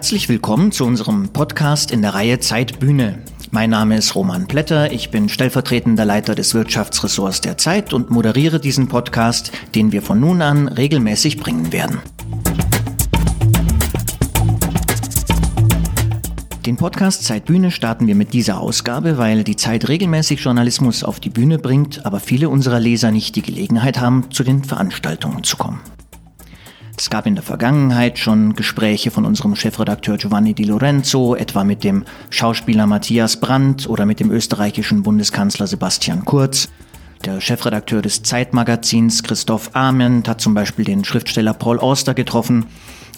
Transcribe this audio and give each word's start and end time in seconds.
Herzlich 0.00 0.30
willkommen 0.30 0.72
zu 0.72 0.86
unserem 0.86 1.28
Podcast 1.28 1.90
in 1.90 2.00
der 2.00 2.14
Reihe 2.14 2.40
Zeitbühne. 2.40 3.18
Mein 3.50 3.68
Name 3.68 3.98
ist 3.98 4.14
Roman 4.14 4.46
Plätter, 4.48 4.90
ich 4.92 5.10
bin 5.10 5.28
stellvertretender 5.28 6.06
Leiter 6.06 6.34
des 6.34 6.54
Wirtschaftsressorts 6.54 7.42
der 7.42 7.58
Zeit 7.58 7.92
und 7.92 8.10
moderiere 8.10 8.60
diesen 8.60 8.88
Podcast, 8.88 9.52
den 9.74 9.92
wir 9.92 10.00
von 10.00 10.18
nun 10.18 10.40
an 10.40 10.68
regelmäßig 10.68 11.36
bringen 11.36 11.70
werden. 11.70 11.98
Den 16.64 16.78
Podcast 16.78 17.24
Zeitbühne 17.24 17.70
starten 17.70 18.06
wir 18.06 18.14
mit 18.14 18.32
dieser 18.32 18.58
Ausgabe, 18.58 19.18
weil 19.18 19.44
die 19.44 19.56
Zeit 19.56 19.86
regelmäßig 19.88 20.40
Journalismus 20.40 21.04
auf 21.04 21.20
die 21.20 21.28
Bühne 21.28 21.58
bringt, 21.58 22.06
aber 22.06 22.20
viele 22.20 22.48
unserer 22.48 22.80
Leser 22.80 23.10
nicht 23.10 23.36
die 23.36 23.42
Gelegenheit 23.42 24.00
haben, 24.00 24.30
zu 24.30 24.44
den 24.44 24.64
Veranstaltungen 24.64 25.44
zu 25.44 25.58
kommen. 25.58 25.80
Es 27.00 27.08
gab 27.08 27.24
in 27.24 27.34
der 27.34 27.42
Vergangenheit 27.42 28.18
schon 28.18 28.54
Gespräche 28.54 29.10
von 29.10 29.24
unserem 29.24 29.56
Chefredakteur 29.56 30.18
Giovanni 30.18 30.52
Di 30.52 30.64
Lorenzo, 30.64 31.34
etwa 31.34 31.64
mit 31.64 31.82
dem 31.82 32.04
Schauspieler 32.28 32.86
Matthias 32.86 33.38
Brandt 33.40 33.88
oder 33.88 34.04
mit 34.04 34.20
dem 34.20 34.30
österreichischen 34.30 35.02
Bundeskanzler 35.02 35.66
Sebastian 35.66 36.26
Kurz. 36.26 36.68
Der 37.24 37.40
Chefredakteur 37.40 38.02
des 38.02 38.22
Zeitmagazins 38.22 39.22
Christoph 39.22 39.70
Ament 39.72 40.28
hat 40.28 40.42
zum 40.42 40.52
Beispiel 40.52 40.84
den 40.84 41.02
Schriftsteller 41.02 41.54
Paul 41.54 41.78
Auster 41.78 42.12
getroffen 42.12 42.66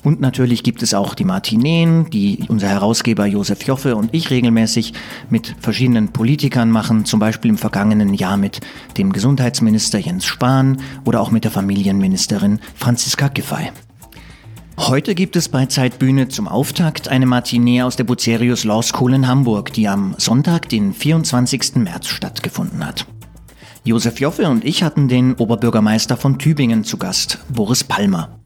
und 0.02 0.20
natürlich 0.20 0.62
gibt 0.62 0.82
es 0.82 0.94
auch 0.94 1.14
die 1.14 1.24
Martineen, 1.24 2.10
die 2.10 2.44
unser 2.48 2.68
Herausgeber 2.68 3.26
Josef 3.26 3.62
Joffe 3.62 3.94
und 3.94 4.12
ich 4.12 4.30
regelmäßig 4.30 4.94
mit 5.30 5.54
verschiedenen 5.60 6.08
Politikern 6.08 6.70
machen, 6.70 7.04
zum 7.04 7.20
Beispiel 7.20 7.50
im 7.50 7.58
vergangenen 7.58 8.14
Jahr 8.14 8.36
mit 8.36 8.60
dem 8.98 9.12
Gesundheitsminister 9.12 9.98
Jens 9.98 10.24
Spahn 10.24 10.78
oder 11.04 11.20
auch 11.20 11.30
mit 11.30 11.44
der 11.44 11.52
Familienministerin 11.52 12.58
Franziska 12.74 13.28
Giffey. 13.28 13.70
Heute 14.78 15.14
gibt 15.14 15.36
es 15.36 15.48
bei 15.48 15.66
Zeitbühne 15.66 16.28
zum 16.28 16.48
Auftakt 16.48 17.06
eine 17.06 17.26
Matinee 17.26 17.82
aus 17.82 17.94
der 17.94 18.04
Bucerius 18.04 18.64
Law 18.64 18.82
School 18.82 19.14
in 19.14 19.28
Hamburg, 19.28 19.72
die 19.72 19.86
am 19.86 20.14
Sonntag, 20.18 20.68
den 20.68 20.92
24. 20.94 21.76
März 21.76 22.08
stattgefunden 22.08 22.84
hat. 22.84 23.06
Josef 23.84 24.18
Joffe 24.18 24.48
und 24.48 24.64
ich 24.64 24.82
hatten 24.82 25.08
den 25.08 25.34
Oberbürgermeister 25.34 26.16
von 26.16 26.38
Tübingen 26.38 26.82
zu 26.82 26.96
Gast, 26.96 27.38
Boris 27.48 27.84
Palmer. 27.84 28.40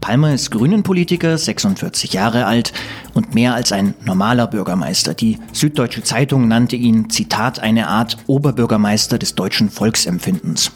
Palmer 0.00 0.32
ist 0.32 0.50
Grünenpolitiker, 0.50 1.36
46 1.36 2.12
Jahre 2.12 2.46
alt 2.46 2.72
und 3.14 3.34
mehr 3.34 3.54
als 3.54 3.72
ein 3.72 3.94
normaler 4.04 4.46
Bürgermeister. 4.46 5.14
Die 5.14 5.38
Süddeutsche 5.52 6.02
Zeitung 6.02 6.48
nannte 6.48 6.76
ihn, 6.76 7.10
Zitat, 7.10 7.60
eine 7.60 7.88
Art 7.88 8.16
Oberbürgermeister 8.26 9.18
des 9.18 9.34
deutschen 9.34 9.70
Volksempfindens. 9.70 10.72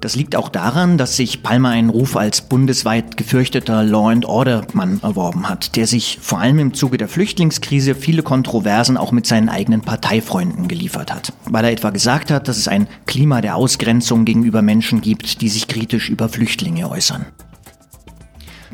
Das 0.00 0.14
liegt 0.14 0.36
auch 0.36 0.50
daran, 0.50 0.98
dass 0.98 1.16
sich 1.16 1.42
Palmer 1.42 1.70
einen 1.70 1.88
Ruf 1.88 2.16
als 2.16 2.42
bundesweit 2.42 3.16
gefürchteter 3.16 3.82
Law-and-Order-Mann 3.82 5.00
erworben 5.02 5.48
hat, 5.48 5.74
der 5.74 5.86
sich 5.86 6.18
vor 6.20 6.38
allem 6.38 6.58
im 6.58 6.74
Zuge 6.74 6.98
der 6.98 7.08
Flüchtlingskrise 7.08 7.94
viele 7.94 8.22
Kontroversen 8.22 8.98
auch 8.98 9.10
mit 9.10 9.26
seinen 9.26 9.48
eigenen 9.48 9.80
Parteifreunden 9.80 10.68
geliefert 10.68 11.12
hat, 11.12 11.32
weil 11.48 11.64
er 11.64 11.72
etwa 11.72 11.90
gesagt 11.90 12.30
hat, 12.30 12.46
dass 12.46 12.58
es 12.58 12.68
ein 12.68 12.88
Klima 13.06 13.40
der 13.40 13.56
Ausgrenzung 13.56 14.24
gegenüber 14.24 14.60
Menschen 14.60 15.00
gibt, 15.00 15.40
die 15.40 15.48
sich 15.48 15.66
kritisch 15.66 16.10
über 16.10 16.28
Flüchtlinge 16.28 16.90
äußern. 16.90 17.26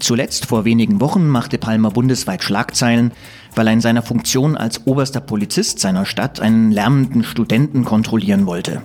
Zuletzt 0.02 0.46
vor 0.46 0.64
wenigen 0.64 1.00
Wochen 1.00 1.28
machte 1.28 1.58
Palmer 1.58 1.92
bundesweit 1.92 2.42
Schlagzeilen, 2.42 3.12
weil 3.54 3.68
er 3.68 3.72
in 3.72 3.80
seiner 3.80 4.02
Funktion 4.02 4.56
als 4.56 4.84
oberster 4.84 5.20
Polizist 5.20 5.78
seiner 5.78 6.06
Stadt 6.06 6.40
einen 6.40 6.72
lärmenden 6.72 7.22
Studenten 7.22 7.84
kontrollieren 7.84 8.46
wollte. 8.46 8.82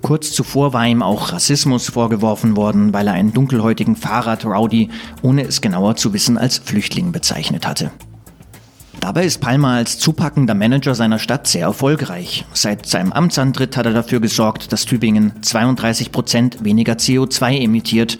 Kurz 0.00 0.32
zuvor 0.32 0.72
war 0.72 0.86
ihm 0.86 1.02
auch 1.02 1.32
Rassismus 1.32 1.90
vorgeworfen 1.90 2.56
worden, 2.56 2.94
weil 2.94 3.08
er 3.08 3.12
einen 3.12 3.34
dunkelhäutigen 3.34 3.94
Fahrrad-Rowdy, 3.94 4.88
ohne 5.20 5.42
es 5.42 5.60
genauer 5.60 5.96
zu 5.96 6.14
wissen, 6.14 6.38
als 6.38 6.56
Flüchtling 6.56 7.12
bezeichnet 7.12 7.66
hatte. 7.66 7.90
Dabei 9.00 9.26
ist 9.26 9.42
Palmer 9.42 9.72
als 9.72 9.98
zupackender 9.98 10.54
Manager 10.54 10.94
seiner 10.94 11.18
Stadt 11.18 11.46
sehr 11.46 11.66
erfolgreich. 11.66 12.46
Seit 12.54 12.86
seinem 12.86 13.12
Amtsantritt 13.12 13.76
hat 13.76 13.84
er 13.84 13.92
dafür 13.92 14.20
gesorgt, 14.20 14.72
dass 14.72 14.86
Tübingen 14.86 15.42
32 15.42 16.10
Prozent 16.10 16.64
weniger 16.64 16.94
CO2 16.94 17.60
emittiert 17.60 18.16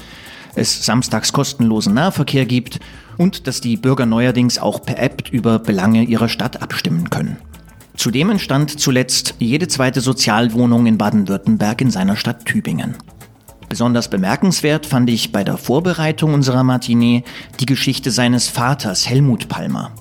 es 0.54 0.84
samstags 0.84 1.32
kostenlosen 1.32 1.94
Nahverkehr 1.94 2.46
gibt 2.46 2.80
und 3.18 3.46
dass 3.46 3.60
die 3.60 3.76
Bürger 3.76 4.06
neuerdings 4.06 4.58
auch 4.58 4.82
per 4.82 4.98
App 4.98 5.28
über 5.30 5.58
Belange 5.58 6.04
ihrer 6.04 6.28
Stadt 6.28 6.62
abstimmen 6.62 7.10
können. 7.10 7.36
Zudem 7.96 8.30
entstand 8.30 8.80
zuletzt 8.80 9.34
jede 9.38 9.68
zweite 9.68 10.00
Sozialwohnung 10.00 10.86
in 10.86 10.98
Baden-Württemberg 10.98 11.80
in 11.82 11.90
seiner 11.90 12.16
Stadt 12.16 12.44
Tübingen. 12.46 12.96
Besonders 13.68 14.08
bemerkenswert 14.08 14.86
fand 14.86 15.08
ich 15.08 15.32
bei 15.32 15.44
der 15.44 15.56
Vorbereitung 15.56 16.34
unserer 16.34 16.62
Matinee 16.62 17.24
die 17.60 17.66
Geschichte 17.66 18.10
seines 18.10 18.48
Vaters 18.48 19.08
Helmut 19.08 19.48
Palmer. 19.48 19.92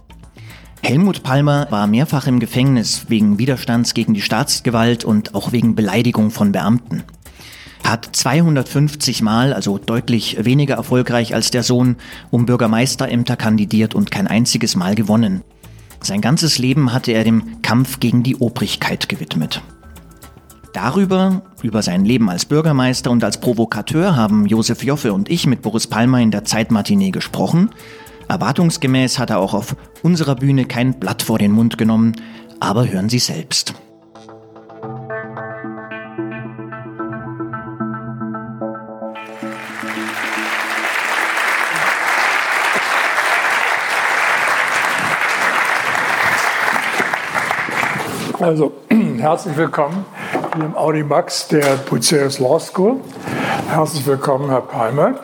Helmut 0.83 1.21
Palmer 1.21 1.67
war 1.69 1.85
mehrfach 1.85 2.27
im 2.27 2.39
Gefängnis 2.39 3.05
wegen 3.07 3.37
Widerstands 3.37 3.93
gegen 3.93 4.13
die 4.13 4.21
Staatsgewalt 4.21 5.05
und 5.05 5.35
auch 5.35 5.51
wegen 5.51 5.75
Beleidigung 5.75 6.31
von 6.31 6.51
Beamten 6.51 7.03
hat 7.85 8.09
250 8.11 9.21
Mal, 9.21 9.53
also 9.53 9.77
deutlich 9.77 10.43
weniger 10.43 10.75
erfolgreich 10.75 11.33
als 11.33 11.51
der 11.51 11.63
Sohn, 11.63 11.97
um 12.29 12.45
Bürgermeisterämter 12.45 13.35
kandidiert 13.35 13.95
und 13.95 14.11
kein 14.11 14.27
einziges 14.27 14.75
Mal 14.75 14.95
gewonnen. 14.95 15.41
Sein 16.01 16.21
ganzes 16.21 16.57
Leben 16.57 16.93
hatte 16.93 17.11
er 17.11 17.23
dem 17.23 17.61
Kampf 17.61 17.99
gegen 17.99 18.23
die 18.23 18.35
Obrigkeit 18.37 19.07
gewidmet. 19.07 19.61
Darüber, 20.73 21.41
über 21.61 21.81
sein 21.81 22.05
Leben 22.05 22.29
als 22.29 22.45
Bürgermeister 22.45 23.11
und 23.11 23.23
als 23.23 23.39
Provokateur 23.39 24.15
haben 24.15 24.45
Josef 24.45 24.83
Joffe 24.83 25.13
und 25.13 25.29
ich 25.29 25.45
mit 25.45 25.61
Boris 25.61 25.87
Palmer 25.87 26.21
in 26.21 26.31
der 26.31 26.45
Zeitmatinee 26.45 27.11
gesprochen. 27.11 27.69
Erwartungsgemäß 28.29 29.19
hat 29.19 29.29
er 29.29 29.39
auch 29.39 29.53
auf 29.53 29.75
unserer 30.01 30.35
Bühne 30.35 30.65
kein 30.65 30.97
Blatt 30.99 31.21
vor 31.21 31.37
den 31.37 31.51
Mund 31.51 31.77
genommen, 31.77 32.15
aber 32.61 32.89
hören 32.89 33.09
Sie 33.09 33.19
selbst. 33.19 33.73
Also, 48.41 48.71
herzlich 49.19 49.55
willkommen 49.55 50.03
hier 50.55 50.65
im 50.65 50.75
Audimax 50.75 51.47
der 51.49 51.75
Bucerius 51.87 52.39
Law 52.39 52.59
School. 52.59 52.95
Herzlich 53.69 54.03
willkommen, 54.07 54.49
Herr 54.49 54.61
Palmer. 54.61 55.19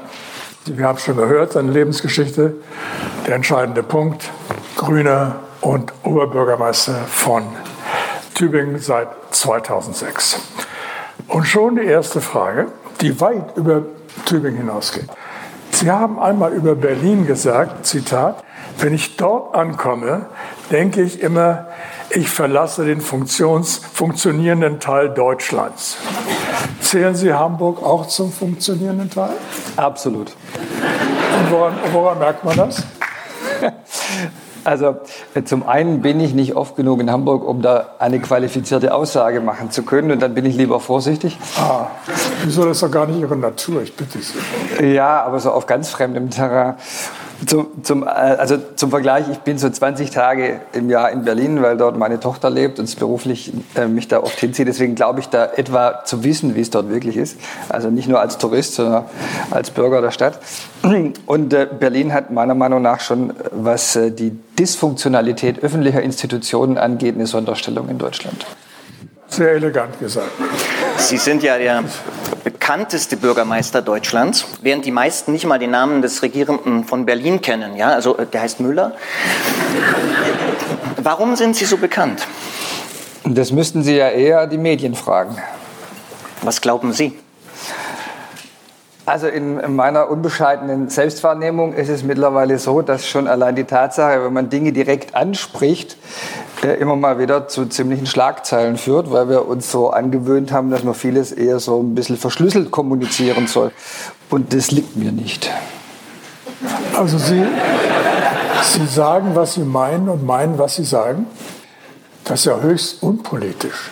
Wir 0.67 0.85
haben 0.85 1.00
schon 1.00 1.17
gehört, 1.17 1.53
seine 1.53 1.72
Lebensgeschichte, 1.72 2.57
der 3.25 3.33
entscheidende 3.33 3.81
Punkt, 3.81 4.29
Grüner 4.75 5.38
und 5.61 5.94
Oberbürgermeister 6.03 6.94
von 7.07 7.41
Tübingen 8.35 8.77
seit 8.77 9.07
2006. 9.31 10.39
Und 11.27 11.47
schon 11.47 11.77
die 11.77 11.85
erste 11.85 12.22
Frage, 12.22 12.67
die 13.01 13.19
weit 13.19 13.57
über 13.57 13.81
Tübingen 14.25 14.59
hinausgeht. 14.59 15.07
Sie 15.72 15.89
haben 15.89 16.19
einmal 16.19 16.53
über 16.53 16.75
Berlin 16.75 17.25
gesagt, 17.25 17.88
Zitat, 17.88 18.44
wenn 18.77 18.94
ich 18.94 19.17
dort 19.17 19.56
ankomme, 19.56 20.27
denke 20.69 21.01
ich 21.01 21.19
immer, 21.22 21.66
ich 22.17 22.29
verlasse 22.29 22.83
den 22.83 23.00
funktionierenden 23.00 24.79
Teil 24.79 25.09
Deutschlands. 25.09 25.97
Zählen 26.81 27.16
Sie 27.16 27.31
Hamburg 27.31 27.83
auch 27.83 28.07
zum 28.07 28.31
funktionierenden 28.31 29.09
Teil? 29.09 29.33
Absolut. 29.75 30.29
Und 30.29 31.51
woran, 31.51 31.73
woran 31.91 32.17
merkt 32.17 32.44
man 32.44 32.57
das? 32.57 32.83
Also 34.63 34.97
äh, 35.33 35.44
zum 35.44 35.66
einen 35.66 36.01
bin 36.01 36.19
ich 36.19 36.33
nicht 36.33 36.57
oft 36.57 36.75
genug 36.75 37.00
in 37.00 37.09
Hamburg, 37.09 37.47
um 37.47 37.61
da 37.61 37.91
eine 38.00 38.19
qualifizierte 38.19 38.94
Aussage 38.94 39.39
machen 39.39 39.72
zu 39.72 39.83
können 39.83 40.12
und 40.12 40.21
dann 40.21 40.33
bin 40.33 40.44
ich 40.44 40.57
lieber 40.57 40.81
vorsichtig. 40.81 41.38
Ah, 41.57 41.88
wieso 42.44 42.65
das 42.65 42.71
ist 42.71 42.83
doch 42.83 42.92
gar 42.92 43.06
nicht 43.06 43.21
Ihre 43.21 43.38
Natur, 43.38 43.81
ich 43.83 43.95
bitte 43.95 44.19
Sie. 44.19 44.94
Ja, 44.94 45.24
aber 45.24 45.39
so 45.39 45.51
auf 45.51 45.68
ganz 45.68 45.89
fremdem 45.89 46.30
Terrain. 46.31 46.75
Zum, 47.45 47.84
zum, 47.84 48.04
äh, 48.04 48.07
also 48.07 48.57
zum 48.75 48.89
Vergleich, 48.89 49.25
ich 49.31 49.39
bin 49.39 49.57
so 49.57 49.69
20 49.69 50.10
Tage 50.10 50.62
im 50.74 50.89
Jahr 50.89 51.12
in 51.12 51.24
Berlin, 51.24 51.62
weil 51.62 51.78
dort 51.78 51.98
meine 51.98 52.19
Tochter 52.19 52.50
lebt 52.50 52.80
und 52.80 52.86
es 52.86 52.95
beruflich 52.95 53.54
äh, 53.75 53.86
mich 53.86 54.07
da 54.07 54.24
oft 54.24 54.39
hinzieht. 54.39 54.68
Deswegen 54.68 54.95
glaube 54.95 55.19
ich 55.19 55.30
da 55.30 55.45
etwa 55.45 56.04
zu 56.04 56.24
wissen, 56.24 56.56
wie 56.56 56.62
es 56.62 56.72
dort 56.72 56.89
wirklich 56.89 57.16
ist. 57.16 57.38
Also 57.69 57.89
nicht 57.89 58.07
nur 58.07 58.19
als 58.19 58.38
Tourist, 58.38 58.75
sondern 58.75 59.06
als 59.51 59.69
Bürger 59.69 60.01
der 60.01 60.12
Stadt. 60.12 60.39
Und 61.25 61.54
äh, 61.54 61.68
Berlin 61.80 62.13
hat 62.13 62.31
meiner 62.31 62.56
Meinung 62.56 62.81
nach 62.81 63.01
schon, 63.01 63.34
was 63.51 63.95
äh, 63.95 64.12
die 64.12 64.31
Dysfunktionalität 64.57 65.63
öffentlicher 65.63 66.01
Institutionen 66.01 66.78
angeht, 66.78 67.16
eine 67.16 67.28
Sonderstellung 67.28 67.90
in 67.90 68.00
Deutschland. 68.00 68.45
Sehr 69.28 69.51
elegant 69.51 70.00
gesagt. 70.00 70.31
Sie 70.98 71.18
sind 71.18 71.44
ja 71.44 71.57
der 71.57 71.83
bekannteste 72.47 73.17
Bürgermeister 73.17 73.81
Deutschlands, 73.81 74.45
während 74.61 74.85
die 74.85 74.91
meisten 74.91 75.33
nicht 75.33 75.45
mal 75.45 75.59
den 75.59 75.71
Namen 75.71 76.01
des 76.01 76.21
Regierenden 76.23 76.85
von 76.85 77.05
Berlin 77.05 77.41
kennen. 77.41 77.75
Ja, 77.75 77.89
also 77.89 78.17
äh, 78.17 78.25
der 78.25 78.41
heißt 78.41 78.61
Müller. 78.61 78.94
Warum 80.95 81.35
sind 81.35 81.57
Sie 81.57 81.65
so 81.65 81.75
bekannt? 81.75 82.25
Das 83.25 83.51
müssten 83.51 83.83
Sie 83.83 83.97
ja 83.97 84.07
eher 84.07 84.47
die 84.47 84.57
Medien 84.57 84.95
fragen. 84.95 85.35
Was 86.41 86.61
glauben 86.61 86.94
Sie? 86.94 87.19
Also 89.05 89.27
in 89.27 89.75
meiner 89.75 90.09
unbescheidenen 90.09 90.88
Selbstwahrnehmung 90.88 91.73
ist 91.73 91.89
es 91.89 92.03
mittlerweile 92.03 92.59
so, 92.59 92.81
dass 92.81 93.05
schon 93.07 93.27
allein 93.27 93.57
die 93.57 93.65
Tatsache, 93.65 94.23
wenn 94.23 94.31
man 94.31 94.49
Dinge 94.49 94.71
direkt 94.71 95.15
anspricht, 95.15 95.97
äh, 96.63 96.74
immer 96.75 96.95
mal 96.95 97.19
wieder 97.19 97.48
zu 97.48 97.65
ziemlichen 97.68 98.06
Schlagzeilen 98.06 98.77
führt, 98.77 99.12
weil 99.12 99.30
wir 99.30 99.48
uns 99.48 99.71
so 99.71 99.89
angewöhnt 99.89 100.51
haben, 100.51 100.71
dass 100.71 100.83
man 100.83 100.94
vieles 100.94 101.31
eher 101.31 101.59
so 101.59 101.80
ein 101.81 101.95
bisschen 101.95 102.18
verschlüsselt 102.18 102.71
kommunizieren 102.71 103.48
soll. 103.48 103.71
Und 104.30 104.54
das 104.54 104.71
liegt 104.71 104.95
mir 104.95 105.12
nicht. 105.12 105.50
Also 106.95 107.18
Sie, 107.18 107.45
Sie 108.63 108.86
sagen, 108.88 109.31
was 109.33 109.54
Sie 109.54 109.62
meinen 109.62 110.09
und 110.09 110.25
meinen, 110.25 110.57
was 110.57 110.75
Sie 110.75 110.83
sagen? 110.83 111.27
Das 112.24 112.39
ist 112.39 112.45
ja 112.45 112.59
höchst 112.59 113.04
unpolitisch. 113.04 113.92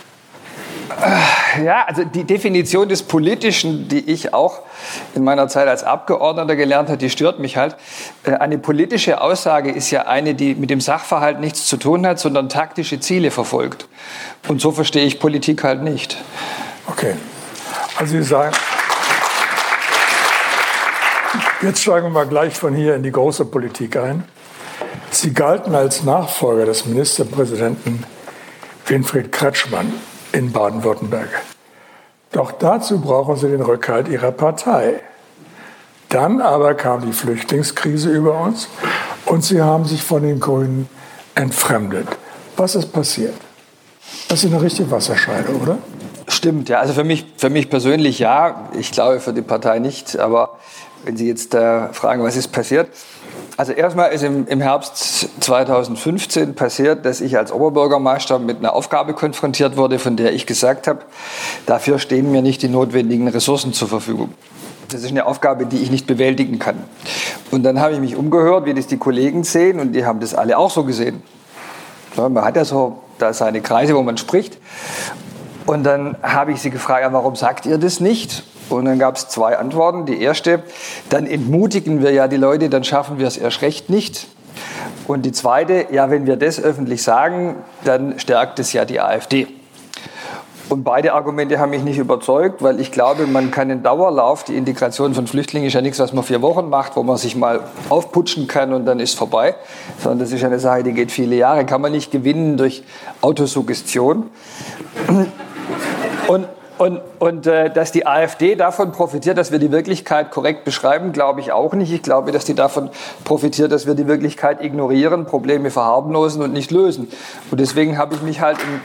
Ja, 1.64 1.86
also 1.88 2.04
die 2.04 2.24
Definition 2.24 2.90
des 2.90 3.04
Politischen, 3.04 3.88
die 3.88 4.12
ich 4.12 4.34
auch 4.34 4.62
in 5.14 5.24
meiner 5.24 5.48
Zeit 5.48 5.68
als 5.68 5.84
Abgeordneter 5.84 6.56
gelernt 6.56 6.90
habe, 6.90 6.98
die 6.98 7.10
stört 7.10 7.40
mich 7.40 7.58
halt. 7.58 7.76
Äh, 8.24 8.34
eine 8.34 8.58
politische 8.58 9.22
Aussage 9.22 9.72
ist 9.72 9.92
ja 9.92 10.04
eine, 10.04 10.36
die 10.36 10.56
mit 10.56 10.70
dem 10.70 10.82
Sachverhalt 10.82 11.40
nichts 11.40 11.68
zu 11.68 11.78
tun 11.78 12.06
hat, 12.06 12.20
sondern 12.20 12.50
taktische 12.50 13.00
Ziele 13.00 13.32
verfolgt. 13.32 13.88
Und 14.48 14.62
so 14.62 14.72
verstehe 14.72 15.06
ich 15.06 15.20
Politik 15.20 15.64
halt 15.64 15.82
nicht. 15.82 16.18
Okay. 16.88 17.16
Also 17.98 18.18
Sie 18.18 18.24
sagen, 18.24 18.56
jetzt 21.62 21.82
steigen 21.82 22.08
wir 22.08 22.12
mal 22.12 22.28
gleich 22.28 22.54
von 22.54 22.76
hier 22.76 22.96
in 22.96 23.04
die 23.04 23.12
große 23.12 23.46
Politik 23.46 23.98
ein. 23.98 24.24
Sie 25.12 25.34
galten 25.34 25.74
als 25.74 26.04
Nachfolger 26.04 26.66
des 26.66 26.86
Ministerpräsidenten 26.86 28.04
Winfried 28.86 29.32
Kretschmann 29.32 29.94
in 30.36 30.52
Baden-Württemberg. 30.52 31.30
Doch 32.32 32.52
dazu 32.52 33.00
brauchen 33.00 33.38
sie 33.38 33.48
den 33.48 33.62
Rückhalt 33.62 34.10
ihrer 34.10 34.32
Partei. 34.32 35.00
Dann 36.10 36.42
aber 36.42 36.74
kam 36.74 37.02
die 37.02 37.14
Flüchtlingskrise 37.14 38.10
über 38.10 38.42
uns 38.42 38.68
und 39.26 39.44
sie 39.44 39.62
haben 39.62 39.86
sich 39.86 40.04
von 40.04 40.22
den 40.22 40.40
Grünen 40.40 40.90
entfremdet. 41.34 42.08
Was 42.58 42.76
ist 42.76 42.92
passiert? 42.92 43.36
Das 44.28 44.44
ist 44.44 44.52
eine 44.52 44.62
richtige 44.62 44.92
Wasserscheide, 44.92 45.56
oder? 45.56 45.78
Stimmt, 46.28 46.70
ja. 46.70 46.80
Also 46.80 46.94
für 46.94 47.04
mich, 47.04 47.26
für 47.38 47.50
mich 47.50 47.70
persönlich 47.70 48.20
ja. 48.20 48.70
Ich 48.78 48.92
glaube 48.92 49.20
für 49.20 49.34
die 49.34 49.42
Partei 49.42 49.80
nicht. 49.80 50.18
Aber 50.18 50.58
wenn 51.04 51.18
Sie 51.18 51.28
jetzt 51.28 51.54
äh, 51.54 51.94
fragen, 51.94 52.24
was 52.24 52.36
ist 52.36 52.52
passiert, 52.52 52.90
also 53.58 53.72
erstmal 53.72 54.12
ist 54.12 54.24
im, 54.24 54.48
im, 54.48 54.62
Herbst 54.62 55.30
2015 55.42 56.56
passiert, 56.56 57.06
dass 57.06 57.22
ich 57.22 57.38
als 57.38 57.52
Oberbürgermeister 57.52 58.40
mit 58.40 58.58
einer 58.60 58.74
Aufgabe 58.74 59.14
konfrontiert 59.14 59.78
wurde, 59.78 60.00
von 60.00 60.16
der 60.16 60.34
ich 60.34 60.46
gesagt 60.46 60.88
habe, 60.88 61.00
dafür 61.66 62.00
stehen 62.00 62.32
mir 62.32 62.42
nicht 62.42 62.62
die 62.62 62.68
notwendigen 62.68 63.28
Ressourcen 63.28 63.74
zur 63.74 63.88
Verfügung. 63.88 64.34
Das 64.90 65.02
ist 65.02 65.10
eine 65.10 65.26
Aufgabe, 65.26 65.66
die 65.66 65.78
ich 65.78 65.90
nicht 65.90 66.06
bewältigen 66.06 66.60
kann. 66.60 66.84
Und 67.52 67.64
dann 67.64 67.80
habe 67.80 67.94
ich 67.94 68.00
mich 68.00 68.16
umgehört, 68.16 68.66
wie 68.66 68.74
das 68.74 68.88
die 68.88 68.98
Kollegen 68.98 69.44
sehen, 69.44 69.80
und 69.80 69.94
die 69.94 70.06
haben 70.06 70.20
das 70.20 70.34
alle 70.34 70.58
auch 70.58 70.70
so 70.70 70.84
gesehen. 70.84 71.24
Man 72.16 72.44
hat 72.44 72.56
ja 72.56 72.66
so 72.66 73.00
da 73.18 73.34
seine 73.34 73.62
Kreise, 73.62 73.96
wo 73.96 74.04
man 74.04 74.18
spricht. 74.18 74.58
Und 75.66 75.84
dann 75.84 76.16
habe 76.22 76.52
ich 76.52 76.62
sie 76.62 76.70
gefragt, 76.70 77.08
warum 77.12 77.36
sagt 77.36 77.66
ihr 77.66 77.78
das 77.78 78.00
nicht? 78.00 78.44
Und 78.70 78.86
dann 78.86 79.00
gab 79.00 79.16
es 79.16 79.30
zwei 79.30 79.58
Antworten. 79.58 80.06
Die 80.06 80.22
erste, 80.22 80.64
dann 81.10 81.28
entmutigen 81.28 82.02
wir 82.02 82.12
ja 82.12 82.28
die 82.28 82.38
Leute, 82.38 82.70
dann 82.70 82.84
schaffen 82.84 83.20
wir 83.20 83.28
es 83.28 83.38
erst 83.38 83.62
recht 83.62 83.90
nicht. 83.90 84.28
Und 85.08 85.24
die 85.24 85.32
zweite, 85.32 85.88
ja, 85.92 86.10
wenn 86.10 86.26
wir 86.26 86.36
das 86.36 86.62
öffentlich 86.62 87.04
sagen, 87.04 87.56
dann 87.84 88.20
stärkt 88.20 88.60
es 88.60 88.74
ja 88.74 88.86
die 88.86 89.00
AfD. 89.00 89.48
Und 90.68 90.84
beide 90.84 91.14
Argumente 91.14 91.60
haben 91.60 91.70
mich 91.70 91.84
nicht 91.84 92.00
überzeugt, 92.00 92.64
weil 92.64 92.80
ich 92.80 92.92
glaube, 92.92 93.28
man 93.28 93.52
kann 93.52 93.70
in 93.70 93.84
Dauerlauf, 93.84 94.44
die 94.44 94.58
Integration 94.58 95.14
von 95.14 95.28
Flüchtlingen 95.28 95.68
ist 95.68 95.74
ja 95.74 95.82
nichts, 95.82 96.00
was 96.00 96.12
man 96.12 96.24
vier 96.24 96.42
Wochen 96.42 96.70
macht, 96.70 96.96
wo 96.96 97.04
man 97.04 97.18
sich 97.18 97.36
mal 97.36 97.62
aufputschen 97.90 98.48
kann 98.48 98.74
und 98.74 98.86
dann 98.86 99.00
ist 99.00 99.16
vorbei, 99.16 99.56
sondern 100.00 100.20
das 100.20 100.32
ist 100.32 100.44
eine 100.44 100.58
Sache, 100.58 100.82
die 100.82 100.94
geht 100.94 101.12
viele 101.12 101.36
Jahre, 101.36 101.68
kann 101.68 101.82
man 101.82 101.92
nicht 101.92 102.12
gewinnen 102.12 102.58
durch 102.58 102.84
Autosuggestion. 103.22 104.32
Und 106.28 106.48
und, 106.78 107.00
und 107.20 107.48
äh, 107.48 107.72
dass 107.72 107.92
die 107.92 108.06
AfD 108.06 108.56
davon 108.56 108.92
profitiert, 108.92 109.38
dass 109.38 109.52
wir 109.52 109.60
die 109.60 109.72
Wirklichkeit 109.72 110.32
korrekt 110.32 110.66
beschreiben, 110.66 111.14
glaube 111.14 111.40
ich 111.40 111.52
auch 111.52 111.74
nicht. 111.74 111.92
Ich 111.92 112.04
glaube, 112.04 112.32
dass 112.32 112.46
die 112.46 112.56
davon 112.56 112.90
profitiert, 113.24 113.72
dass 113.72 113.88
wir 113.88 113.96
die 113.96 114.08
Wirklichkeit 114.08 114.62
ignorieren, 114.62 115.26
Probleme 115.26 115.72
verharmlosen 115.72 116.42
und 116.42 116.54
nicht 116.54 116.72
lösen. 116.72 117.08
Und 117.52 117.60
deswegen 117.60 117.98
habe 117.98 118.16
ich 118.16 118.22
mich 118.22 118.42
halt 118.42 118.58
im 118.60 118.82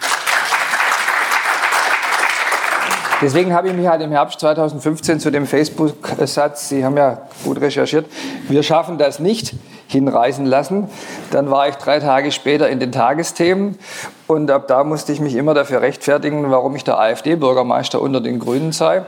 Deswegen 3.23 3.53
habe 3.53 3.69
ich 3.69 3.75
mich 3.75 3.87
halt 3.87 4.01
im 4.01 4.13
Herbst 4.13 4.41
2015 4.41 5.21
zu 5.21 5.31
dem 5.31 5.47
Facebook-Satz, 5.47 6.71
Sie 6.71 6.85
haben 6.85 6.97
ja 6.97 7.19
gut 7.45 7.61
recherchiert, 7.61 8.07
wir 8.49 8.63
schaffen 8.63 8.97
das 8.97 9.19
nicht, 9.19 9.55
hinreißen 9.89 10.47
lassen. 10.47 10.89
Dann 11.31 11.51
war 11.51 11.69
ich 11.69 11.75
drei 11.75 12.01
Tage 12.01 12.33
später 12.33 12.71
in 12.71 12.81
den 12.81 12.93
Tagesthemen 12.93 13.79
und 14.27 14.51
ab 14.51 14.69
da 14.69 14.85
musste 14.85 15.13
ich 15.13 15.21
mich 15.21 15.35
immer 15.35 15.53
dafür 15.53 15.83
rechtfertigen, 15.83 16.51
warum 16.51 16.75
ich 16.77 16.85
der 16.85 16.99
AfD-Bürgermeister 16.99 18.01
unter 18.01 18.21
den 18.23 18.39
Grünen 18.39 18.73
sei. 18.73 19.03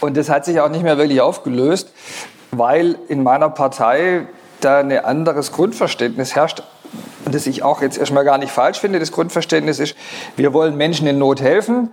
Und 0.00 0.16
das 0.16 0.28
hat 0.28 0.44
sich 0.44 0.60
auch 0.60 0.70
nicht 0.70 0.82
mehr 0.82 0.98
wirklich 0.98 1.20
aufgelöst, 1.20 1.92
weil 2.50 2.96
in 3.08 3.22
meiner 3.22 3.50
Partei 3.50 4.26
da 4.60 4.78
ein 4.78 4.92
anderes 4.92 5.52
Grundverständnis 5.52 6.34
herrscht 6.34 6.62
das 7.24 7.46
ich 7.46 7.62
auch 7.62 7.82
jetzt 7.82 7.98
erstmal 7.98 8.24
gar 8.24 8.38
nicht 8.38 8.52
falsch 8.52 8.80
finde, 8.80 8.98
das 8.98 9.12
Grundverständnis 9.12 9.78
ist, 9.78 9.94
wir 10.36 10.52
wollen 10.52 10.76
Menschen 10.76 11.06
in 11.06 11.18
Not 11.18 11.40
helfen 11.40 11.90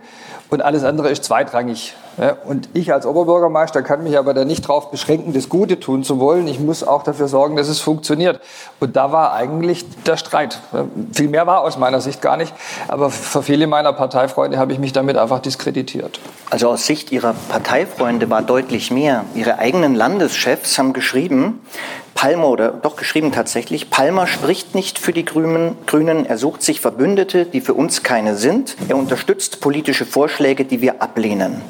und 0.48 0.62
alles 0.62 0.84
andere 0.84 1.10
ist 1.10 1.24
zweitrangig. 1.24 1.94
Und 2.44 2.68
ich 2.74 2.92
als 2.92 3.06
Oberbürgermeister 3.06 3.82
kann 3.82 4.02
mich 4.02 4.18
aber 4.18 4.34
da 4.34 4.44
nicht 4.44 4.64
darauf 4.64 4.90
beschränken, 4.90 5.32
das 5.32 5.48
Gute 5.48 5.80
tun 5.80 6.04
zu 6.04 6.18
wollen. 6.18 6.48
Ich 6.48 6.60
muss 6.60 6.86
auch 6.86 7.02
dafür 7.02 7.28
sorgen, 7.28 7.56
dass 7.56 7.68
es 7.68 7.80
funktioniert. 7.80 8.40
Und 8.78 8.96
da 8.96 9.10
war 9.10 9.32
eigentlich 9.32 9.86
der 10.02 10.18
Streit. 10.18 10.58
Viel 11.12 11.28
mehr 11.28 11.46
war 11.46 11.62
aus 11.62 11.78
meiner 11.78 12.00
Sicht 12.00 12.20
gar 12.20 12.36
nicht. 12.36 12.52
Aber 12.88 13.08
für 13.08 13.42
viele 13.42 13.66
meiner 13.66 13.94
Parteifreunde 13.94 14.58
habe 14.58 14.72
ich 14.72 14.78
mich 14.78 14.92
damit 14.92 15.16
einfach 15.16 15.38
diskreditiert. 15.38 16.20
Also 16.50 16.68
aus 16.68 16.84
Sicht 16.84 17.10
Ihrer 17.10 17.34
Parteifreunde 17.48 18.28
war 18.28 18.42
deutlich 18.42 18.90
mehr. 18.90 19.24
Ihre 19.34 19.58
eigenen 19.58 19.94
Landeschefs 19.94 20.78
haben 20.78 20.92
geschrieben, 20.92 21.60
Palmer, 22.20 22.50
oder 22.50 22.68
doch 22.68 22.96
geschrieben 22.96 23.32
tatsächlich, 23.32 23.88
Palmer 23.88 24.26
spricht 24.26 24.74
nicht 24.74 24.98
für 24.98 25.14
die 25.14 25.24
Grünen, 25.24 25.78
Grünen, 25.86 26.26
er 26.26 26.36
sucht 26.36 26.62
sich 26.62 26.78
Verbündete, 26.78 27.46
die 27.46 27.62
für 27.62 27.72
uns 27.72 28.02
keine 28.02 28.36
sind. 28.36 28.76
Er 28.90 28.98
unterstützt 28.98 29.62
politische 29.62 30.04
Vorschläge, 30.04 30.66
die 30.66 30.82
wir 30.82 31.00
ablehnen. 31.00 31.62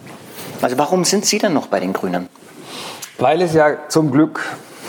Also 0.61 0.77
warum 0.77 1.05
sind 1.05 1.25
Sie 1.25 1.39
denn 1.39 1.53
noch 1.53 1.69
bei 1.69 1.79
den 1.79 1.93
Grünen? 1.93 2.29
Weil 3.19 3.43
es 3.43 3.55
ja 3.55 3.77
zum 3.89 4.11
Glück 4.11 4.41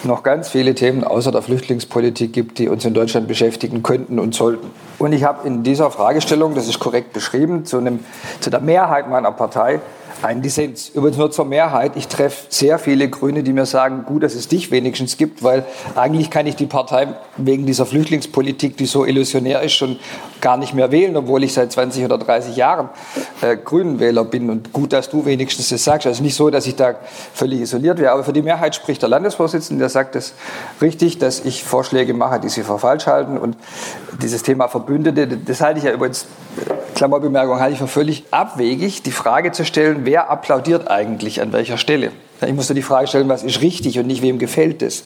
noch 0.03 0.23
ganz 0.23 0.49
viele 0.49 0.73
Themen 0.73 1.03
außer 1.03 1.31
der 1.31 1.43
Flüchtlingspolitik 1.43 2.33
gibt, 2.33 2.57
die 2.57 2.67
uns 2.67 2.83
in 2.83 2.95
Deutschland 2.95 3.27
beschäftigen 3.27 3.83
könnten 3.83 4.17
und 4.17 4.33
sollten. 4.33 4.71
Und 4.97 5.13
ich 5.13 5.25
habe 5.25 5.47
in 5.47 5.61
dieser 5.61 5.91
Fragestellung, 5.91 6.55
das 6.55 6.67
ist 6.67 6.79
korrekt 6.79 7.13
beschrieben, 7.13 7.65
zu, 7.65 7.77
einem, 7.77 7.99
zu 8.39 8.49
der 8.49 8.61
Mehrheit 8.61 9.07
meiner 9.11 9.31
Partei 9.31 9.79
ein 10.23 10.41
Dissens. 10.41 10.89
Übrigens 10.89 11.17
nur 11.17 11.31
zur 11.31 11.45
Mehrheit. 11.45 11.95
Ich 11.95 12.07
treffe 12.07 12.45
sehr 12.49 12.79
viele 12.79 13.09
Grüne, 13.09 13.43
die 13.43 13.53
mir 13.53 13.65
sagen, 13.65 14.03
gut, 14.05 14.23
dass 14.23 14.35
es 14.35 14.47
dich 14.47 14.71
wenigstens 14.71 15.17
gibt, 15.17 15.43
weil 15.43 15.65
eigentlich 15.95 16.29
kann 16.29 16.47
ich 16.47 16.55
die 16.55 16.65
Partei 16.65 17.09
wegen 17.37 17.65
dieser 17.65 17.85
Flüchtlingspolitik, 17.85 18.77
die 18.77 18.85
so 18.85 19.05
illusionär 19.05 19.61
ist, 19.61 19.73
schon 19.73 19.99
gar 20.41 20.57
nicht 20.57 20.73
mehr 20.73 20.91
wählen, 20.91 21.15
obwohl 21.15 21.43
ich 21.43 21.53
seit 21.53 21.71
20 21.71 22.03
oder 22.03 22.17
30 22.17 22.55
Jahren 22.55 22.89
äh, 23.41 23.55
Grünenwähler 23.55 24.25
bin. 24.25 24.49
Und 24.49 24.73
gut, 24.73 24.91
dass 24.93 25.09
du 25.09 25.25
wenigstens 25.25 25.69
das 25.69 25.83
sagst. 25.83 26.07
Also 26.07 26.21
nicht 26.23 26.35
so, 26.35 26.49
dass 26.49 26.67
ich 26.67 26.75
da 26.75 26.95
völlig 27.33 27.61
isoliert 27.61 27.99
wäre. 27.99 28.11
Aber 28.11 28.23
für 28.23 28.33
die 28.33 28.41
Mehrheit 28.41 28.75
spricht 28.75 29.01
der 29.01 29.09
Landesvorsitzende, 29.09 29.81
der 29.81 29.89
sagt 29.89 30.15
es 30.15 30.33
richtig, 30.81 31.19
dass 31.19 31.45
ich 31.45 31.63
Vorschläge 31.63 32.13
mache, 32.13 32.39
die 32.39 32.49
sie 32.49 32.63
für 32.63 32.79
falsch 32.79 33.07
halten. 33.07 33.37
Und 33.37 33.55
dieses 34.21 34.43
Thema 34.43 34.67
Verbündete, 34.67 35.27
das 35.27 35.61
halte 35.61 35.79
ich 35.79 35.85
ja 35.85 35.91
übrigens, 35.91 36.25
Klammerbemerkung, 36.95 37.59
halte 37.59 37.73
ich 37.73 37.79
für 37.79 37.87
völlig 37.87 38.25
abwegig, 38.31 39.03
die 39.03 39.11
Frage 39.11 39.51
zu 39.51 39.65
stellen, 39.65 40.01
wer 40.03 40.29
applaudiert 40.29 40.89
eigentlich 40.89 41.41
an 41.41 41.53
welcher 41.53 41.77
Stelle. 41.77 42.11
Ich 42.47 42.53
muss 42.53 42.67
dir 42.67 42.73
die 42.73 42.81
Frage 42.81 43.07
stellen, 43.07 43.29
was 43.29 43.43
ist 43.43 43.61
richtig 43.61 43.99
und 43.99 44.07
nicht 44.07 44.23
wem 44.23 44.39
gefällt 44.39 44.81
es. 44.81 45.05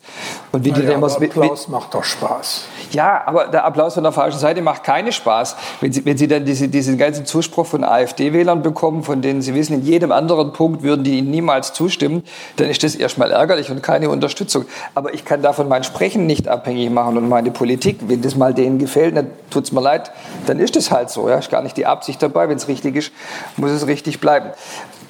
Und 0.54 0.64
wie 0.64 0.72
naja, 0.72 0.86
die 0.86 0.94
immer 0.94 1.12
Applaus 1.12 1.68
macht 1.68 1.94
doch 1.94 2.04
Spaß. 2.04 2.64
Ja, 2.92 3.24
aber 3.26 3.48
der 3.48 3.66
Applaus 3.66 3.96
von 3.96 4.04
der 4.04 4.14
falschen 4.14 4.40
Seite 4.40 4.62
macht 4.62 4.84
keinen 4.84 5.12
Spaß. 5.12 5.58
Wenn 5.82 5.92
Sie, 5.92 6.06
wenn 6.06 6.18
Sie 6.18 6.30
dann 6.30 6.46
diese, 6.46 6.70
diesen 6.70 6.98
ganzen 6.98 7.26
Zuspruch 7.26 7.66
von 7.66 7.84
AfD-Wählern 7.84 8.62
bekommen, 8.62 9.04
von 9.04 9.22
denen 9.22 9.42
Sie 9.42 9.54
wissen, 9.54 9.74
in 9.74 9.84
jedem 9.84 10.14
anderen 10.14 10.54
Punkt 10.54 10.82
würden 10.82 11.04
die 11.04 11.18
Ihnen 11.18 11.30
niemals 11.30 11.74
zustimmen, 11.74 12.24
dann 12.56 12.70
ist 12.70 12.84
das 12.84 12.96
erstmal 12.96 13.32
ärgerlich 13.32 13.70
und 13.70 13.84
keine 13.84 14.10
Unterstützung. 14.10 14.66
Aber 14.94 15.14
ich 15.14 15.26
kann 15.26 15.42
davon 15.42 15.68
mein 15.68 15.84
Sprechen 15.84 16.26
nicht 16.26 16.48
abhängig 16.48 16.90
machen 16.90 17.18
und 17.18 17.28
meine 17.28 17.52
Politik. 17.52 17.98
Wenn 18.08 18.22
das 18.22 18.36
mal 18.38 18.54
denen 18.54 18.80
gefällt, 18.80 19.18
dann 19.18 19.28
tut 19.50 19.66
es 19.66 19.72
mir 19.74 19.82
leid, 19.82 20.12
dann 20.46 20.60
ist 20.60 20.78
das 20.78 20.90
halt 20.90 21.10
so. 21.10 21.28
Ja, 21.28 21.36
ist 21.36 21.52
gar 21.52 21.64
nicht 21.64 21.76
die 21.76 21.86
Absicht 21.86 22.22
dabei. 22.24 22.48
Wenn 22.48 22.58
es 22.58 22.70
richtig 22.70 22.96
ist, 22.96 23.12
muss 23.58 23.72
es 23.72 23.88
richtig 23.88 24.22
bleiben. 24.22 24.52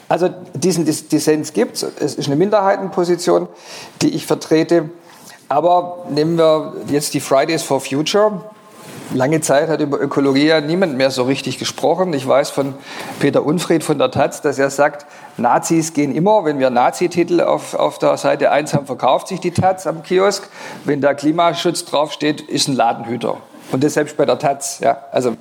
Also 0.07 0.29
diesen 0.53 0.85
Dissens 0.85 1.53
gibt 1.53 1.75
es. 1.75 1.83
Es 1.99 2.15
ist 2.15 2.27
eine 2.27 2.35
Minderheitenposition, 2.35 3.47
die 4.01 4.09
ich 4.09 4.25
vertrete. 4.25 4.89
Aber 5.49 6.05
nehmen 6.09 6.37
wir 6.37 6.73
jetzt 6.87 7.13
die 7.13 7.19
Fridays 7.19 7.63
for 7.63 7.79
Future. 7.79 8.41
lange 9.13 9.41
Zeit 9.41 9.69
hat 9.69 9.81
über 9.81 9.99
Ökologie 9.99 10.47
ja 10.47 10.61
niemand 10.61 10.97
mehr 10.97 11.11
so 11.11 11.23
richtig 11.23 11.59
gesprochen. 11.59 12.13
Ich 12.13 12.27
weiß 12.27 12.49
von 12.49 12.73
Peter 13.19 13.45
Unfried 13.45 13.83
von 13.83 13.97
der 13.97 14.11
Taz, 14.11 14.41
dass 14.41 14.57
er 14.57 14.69
sagt, 14.69 15.05
Nazis 15.37 15.93
gehen 15.93 16.15
immer, 16.15 16.45
wenn 16.45 16.59
wir 16.59 16.69
Nazi-Titel 16.69 17.41
auf, 17.41 17.73
auf 17.73 17.99
der 17.99 18.17
Seite 18.17 18.51
1 18.51 18.73
haben, 18.73 18.85
verkauft 18.85 19.27
sich 19.27 19.39
die 19.39 19.51
Taz 19.51 19.85
am 19.85 20.03
Kiosk. 20.03 20.49
Wenn 20.83 21.01
da 21.01 21.13
Klimaschutz 21.13 21.85
draufsteht, 21.85 22.41
ist 22.41 22.67
ein 22.67 22.75
Ladenhüter. 22.75 23.37
Und 23.75 23.83
das 23.83 23.95
selbst 23.95 24.15
bei 24.15 24.25
der 24.25 24.39
Taz. 24.39 24.79
Ja. 24.79 24.99
Also 25.11 25.35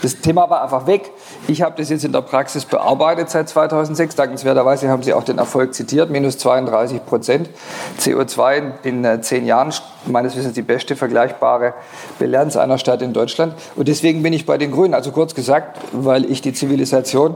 das 0.00 0.20
Thema 0.20 0.48
war 0.48 0.62
einfach 0.62 0.86
weg. 0.86 1.10
Ich 1.48 1.60
habe 1.60 1.74
das 1.76 1.90
jetzt 1.90 2.04
in 2.04 2.12
der 2.12 2.20
Praxis 2.20 2.64
bearbeitet 2.64 3.30
seit 3.30 3.48
2006. 3.48 4.14
Dankenswerterweise 4.14 4.88
haben 4.88 5.02
Sie 5.02 5.12
auch 5.12 5.24
den 5.24 5.38
Erfolg 5.38 5.74
zitiert, 5.74 6.08
minus 6.08 6.38
32 6.38 7.04
Prozent 7.04 7.50
CO2 7.98 8.84
in, 8.84 9.04
äh, 9.04 9.20
zehn 9.22 9.44
Jahren. 9.44 9.74
Meines 10.06 10.36
Wissens 10.36 10.54
die 10.54 10.62
beste 10.62 10.94
vergleichbare 10.94 11.74
Bilanz 12.20 12.56
einer 12.56 12.78
Stadt 12.78 13.02
in 13.02 13.12
Deutschland. 13.12 13.54
Und 13.74 13.88
deswegen 13.88 14.22
bin 14.22 14.32
ich 14.32 14.46
bei 14.46 14.56
den 14.56 14.70
Grünen. 14.70 14.94
Also 14.94 15.10
kurz 15.10 15.34
gesagt, 15.34 15.80
weil 15.90 16.30
ich 16.30 16.42
die 16.42 16.52
Zivilisation 16.52 17.34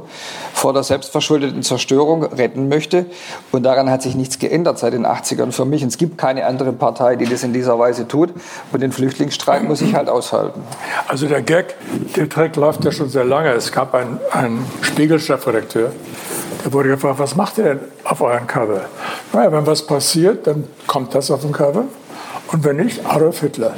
vor 0.52 0.72
der 0.72 0.84
selbstverschuldeten 0.84 1.64
Zerstörung 1.64 2.22
retten 2.22 2.68
möchte. 2.68 3.06
Und 3.50 3.64
daran 3.64 3.90
hat 3.90 4.02
sich 4.02 4.14
nichts 4.14 4.38
geändert 4.38 4.78
seit 4.78 4.92
den 4.92 5.04
80ern 5.04 5.50
für 5.50 5.64
mich. 5.64 5.82
Und 5.82 5.88
es 5.88 5.98
gibt 5.98 6.16
keine 6.16 6.46
andere 6.46 6.72
Partei, 6.72 7.16
die 7.16 7.26
das 7.26 7.42
in 7.42 7.52
dieser 7.52 7.76
Weise 7.76 8.06
tut. 8.06 8.32
Und 8.72 8.80
den 8.80 8.92
Flüchtlingsstreit 8.92 9.64
muss 9.64 9.80
ich 9.80 9.96
halt 9.96 10.08
aushalten. 10.08 10.43
Also 11.08 11.26
der 11.26 11.42
Gag, 11.42 11.74
der 12.16 12.28
Trick 12.28 12.56
läuft 12.56 12.84
ja 12.84 12.92
schon 12.92 13.08
sehr 13.08 13.24
lange. 13.24 13.50
Es 13.50 13.72
gab 13.72 13.94
einen, 13.94 14.18
einen 14.30 14.64
Spiegel-Chefredakteur, 14.82 15.92
der 16.64 16.72
wurde 16.72 16.88
gefragt, 16.90 17.18
was 17.18 17.36
macht 17.36 17.58
ihr 17.58 17.64
denn 17.64 17.80
auf 18.04 18.20
euren 18.20 18.46
Cover? 18.46 18.86
Naja, 19.32 19.52
wenn 19.52 19.66
was 19.66 19.86
passiert, 19.86 20.46
dann 20.46 20.64
kommt 20.86 21.14
das 21.14 21.30
auf 21.30 21.42
den 21.42 21.52
Cover. 21.52 21.84
Und 22.52 22.64
wenn 22.64 22.76
nicht, 22.76 23.04
Adolf 23.04 23.40
Hitler. 23.40 23.74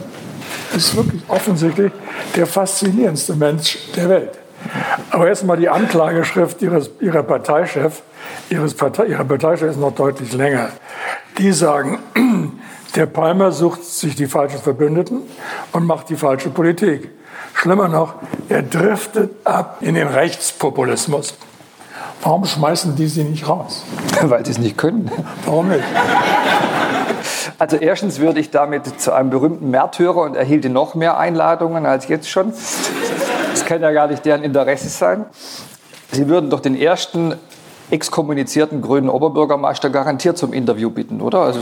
Das 0.72 0.84
ist 0.84 0.96
wirklich 0.96 1.22
offensichtlich 1.28 1.92
der 2.34 2.46
faszinierendste 2.46 3.34
Mensch 3.34 3.78
der 3.96 4.08
Welt. 4.08 4.32
Aber 5.10 5.28
jetzt 5.28 5.44
mal 5.44 5.56
die 5.56 5.68
Anklageschrift 5.68 6.62
ihres, 6.62 6.90
ihrer 7.00 7.22
Parteichef. 7.22 8.02
Ihres 8.50 8.74
Partei, 8.74 9.06
ihrer 9.06 9.24
Parteichef 9.24 9.70
ist 9.70 9.80
noch 9.80 9.94
deutlich 9.94 10.32
länger. 10.32 10.70
Die 11.38 11.52
sagen, 11.52 11.98
der 12.96 13.06
Palmer 13.06 13.52
sucht 13.52 13.84
sich 13.84 14.16
die 14.16 14.26
falschen 14.26 14.58
Verbündeten 14.58 15.22
und 15.72 15.84
macht 15.84 16.08
die 16.08 16.16
falsche 16.16 16.48
Politik. 16.48 17.10
Schlimmer 17.54 17.88
noch, 17.88 18.14
er 18.48 18.62
driftet 18.62 19.30
ab 19.44 19.78
in 19.80 19.94
den 19.94 20.08
Rechtspopulismus. 20.08 21.34
Warum 22.22 22.44
schmeißen 22.44 22.96
die 22.96 23.06
sie 23.06 23.24
nicht 23.24 23.48
raus? 23.48 23.84
Weil 24.22 24.44
sie 24.44 24.52
es 24.52 24.58
nicht 24.58 24.78
können. 24.78 25.10
Warum 25.44 25.68
nicht? 25.68 25.84
Also 27.58 27.76
erstens 27.76 28.18
würde 28.18 28.40
ich 28.40 28.50
damit 28.50 29.00
zu 29.00 29.12
einem 29.12 29.30
berühmten 29.30 29.70
Märtyrer 29.70 30.22
und 30.22 30.34
erhielte 30.34 30.68
noch 30.68 30.94
mehr 30.94 31.18
Einladungen 31.18 31.86
als 31.86 32.08
jetzt 32.08 32.28
schon. 32.28 32.52
Das 33.50 33.64
kann 33.64 33.80
ja 33.80 33.92
gar 33.92 34.08
nicht 34.08 34.24
deren 34.24 34.42
Interesse 34.42 34.88
sein. 34.88 35.24
Sie 36.12 36.28
würden 36.28 36.50
doch 36.50 36.60
den 36.60 36.76
ersten 36.76 37.34
exkommunizierten 37.90 38.82
grünen 38.82 39.08
Oberbürgermeister 39.08 39.90
garantiert 39.90 40.38
zum 40.38 40.52
Interview 40.52 40.90
bitten, 40.90 41.20
oder? 41.20 41.40
Also, 41.40 41.60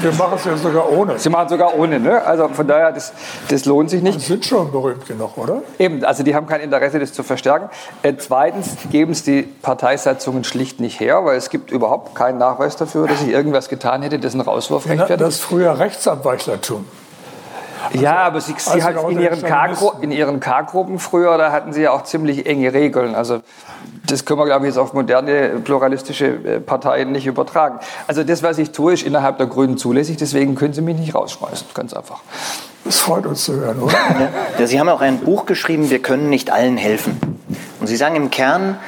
Wir 0.00 0.12
machen 0.12 0.34
es 0.36 0.44
ja 0.44 0.56
sogar 0.56 0.90
ohne. 0.90 1.18
Sie 1.18 1.28
machen 1.28 1.46
es 1.46 1.50
sogar 1.50 1.76
ohne, 1.78 1.98
ne? 1.98 2.22
Also 2.24 2.48
von 2.48 2.66
daher, 2.66 2.92
das, 2.92 3.12
das 3.48 3.64
lohnt 3.64 3.90
sich 3.90 4.02
nicht. 4.02 4.20
Die 4.20 4.24
sind 4.24 4.44
schon 4.44 4.70
berühmt 4.70 5.06
genug, 5.06 5.36
oder? 5.36 5.62
Eben, 5.78 6.04
also 6.04 6.22
die 6.22 6.34
haben 6.34 6.46
kein 6.46 6.60
Interesse, 6.60 6.98
das 6.98 7.12
zu 7.12 7.22
verstärken. 7.22 7.70
Äh, 8.02 8.14
zweitens 8.18 8.76
geben 8.90 9.12
es 9.12 9.22
die 9.24 9.42
Parteisatzungen 9.42 10.44
schlicht 10.44 10.80
nicht 10.80 11.00
her, 11.00 11.24
weil 11.24 11.36
es 11.36 11.50
gibt 11.50 11.70
überhaupt 11.70 12.14
keinen 12.14 12.38
Nachweis 12.38 12.76
dafür, 12.76 13.06
dass 13.06 13.22
ich 13.22 13.28
irgendwas 13.28 13.68
getan 13.68 14.02
hätte, 14.02 14.18
dessen 14.18 14.40
Rauswurf 14.40 14.86
nannten 14.86 15.18
das 15.18 15.38
früher 15.38 15.78
Ja, 17.94 18.16
aber 18.18 18.40
Sie, 18.40 18.54
Sie 18.56 18.70
also 18.70 18.84
halt 18.84 19.10
in 19.10 19.20
Ihren 19.20 19.42
in 20.02 20.12
Ihren 20.12 20.40
K-Gruppen 20.40 20.98
früher, 20.98 21.36
da 21.38 21.52
hatten 21.52 21.72
Sie 21.72 21.82
ja 21.82 21.92
auch 21.92 22.04
ziemlich 22.04 22.46
enge 22.46 22.72
Regeln. 22.72 23.14
Also 23.14 23.40
das 24.06 24.24
können 24.24 24.40
wir, 24.40 24.46
glaube 24.46 24.66
ich, 24.66 24.70
jetzt 24.74 24.78
auf 24.78 24.92
moderne 24.92 25.60
pluralistische 25.64 26.26
äh, 26.26 26.60
Parteien 26.60 27.12
nicht 27.12 27.26
übertragen. 27.26 27.78
Also 28.06 28.24
das, 28.24 28.42
was 28.42 28.58
ich 28.58 28.72
tue, 28.72 28.94
ist 28.94 29.02
innerhalb 29.02 29.38
der 29.38 29.46
Grünen 29.46 29.78
zulässig. 29.78 30.16
Deswegen 30.16 30.54
können 30.54 30.74
Sie 30.74 30.82
mich 30.82 30.96
nicht 30.96 31.14
rausschmeißen. 31.14 31.68
Ganz 31.74 31.94
einfach. 31.94 32.20
Das 32.84 32.98
freut 32.98 33.26
uns 33.26 33.44
zu 33.44 33.54
hören, 33.54 33.80
oder? 33.80 33.94
Ja, 34.58 34.66
Sie 34.66 34.80
haben 34.80 34.88
auch 34.88 35.00
ein 35.00 35.18
Buch 35.18 35.46
geschrieben, 35.46 35.90
wir 35.90 36.02
können 36.02 36.28
nicht 36.28 36.50
allen 36.52 36.76
helfen. 36.76 37.38
Und 37.80 37.86
Sie 37.86 37.96
sagen 37.96 38.16
im 38.16 38.30
Kern, 38.30 38.78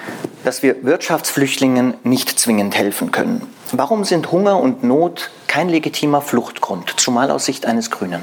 dass 0.44 0.62
wir 0.62 0.84
Wirtschaftsflüchtlingen 0.84 1.94
nicht 2.02 2.38
zwingend 2.38 2.76
helfen 2.76 3.12
können. 3.12 3.42
Warum 3.72 4.04
sind 4.04 4.30
Hunger 4.30 4.58
und 4.60 4.84
Not 4.84 5.30
kein 5.46 5.68
legitimer 5.68 6.20
Fluchtgrund, 6.20 6.94
zumal 7.00 7.30
aus 7.30 7.44
Sicht 7.44 7.66
eines 7.66 7.90
Grünen? 7.90 8.20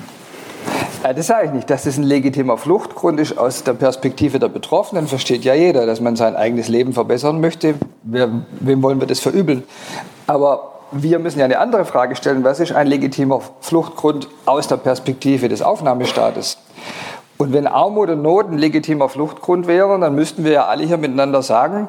Ja, 1.03 1.13
das 1.13 1.27
sage 1.27 1.47
ich 1.47 1.53
nicht. 1.53 1.69
Dass 1.69 1.83
das 1.83 1.97
ein 1.97 2.03
legitimer 2.03 2.57
Fluchtgrund 2.57 3.19
ist 3.19 3.37
aus 3.37 3.63
der 3.63 3.73
Perspektive 3.73 4.39
der 4.39 4.49
Betroffenen, 4.49 5.07
versteht 5.07 5.43
ja 5.43 5.53
jeder, 5.53 5.85
dass 5.85 5.99
man 5.99 6.15
sein 6.15 6.35
eigenes 6.35 6.67
Leben 6.67 6.93
verbessern 6.93 7.41
möchte. 7.41 7.75
Wem 8.03 8.83
wollen 8.83 8.99
wir 8.99 9.07
das 9.07 9.19
verübeln? 9.19 9.63
Aber 10.27 10.71
wir 10.91 11.19
müssen 11.19 11.39
ja 11.39 11.45
eine 11.45 11.59
andere 11.59 11.85
Frage 11.85 12.15
stellen. 12.15 12.43
Was 12.43 12.59
ist 12.59 12.73
ein 12.73 12.85
legitimer 12.85 13.41
Fluchtgrund 13.61 14.27
aus 14.45 14.67
der 14.67 14.77
Perspektive 14.77 15.49
des 15.49 15.61
Aufnahmestaates? 15.61 16.57
Und 17.41 17.53
wenn 17.53 17.65
Armut 17.65 18.11
und 18.11 18.21
Not 18.21 18.51
ein 18.51 18.59
legitimer 18.59 19.09
Fluchtgrund 19.09 19.65
wären, 19.65 20.01
dann 20.01 20.13
müssten 20.13 20.43
wir 20.43 20.51
ja 20.51 20.65
alle 20.67 20.85
hier 20.85 20.97
miteinander 20.97 21.41
sagen, 21.41 21.87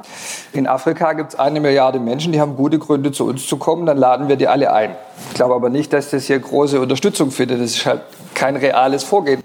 in 0.54 0.66
Afrika 0.66 1.12
gibt 1.12 1.34
es 1.34 1.38
eine 1.38 1.60
Milliarde 1.60 2.00
Menschen, 2.00 2.32
die 2.32 2.40
haben 2.40 2.56
gute 2.56 2.78
Gründe, 2.78 3.12
zu 3.12 3.26
uns 3.26 3.46
zu 3.46 3.58
kommen, 3.58 3.84
dann 3.84 3.98
laden 3.98 4.28
wir 4.28 4.36
die 4.36 4.48
alle 4.48 4.72
ein. 4.72 4.96
Ich 5.28 5.34
glaube 5.34 5.54
aber 5.54 5.68
nicht, 5.68 5.92
dass 5.92 6.08
das 6.08 6.24
hier 6.24 6.38
große 6.38 6.80
Unterstützung 6.80 7.30
findet. 7.30 7.60
Das 7.60 7.72
ist 7.72 7.84
halt 7.84 8.00
kein 8.34 8.56
reales 8.56 9.04
Vorgehen. 9.04 9.42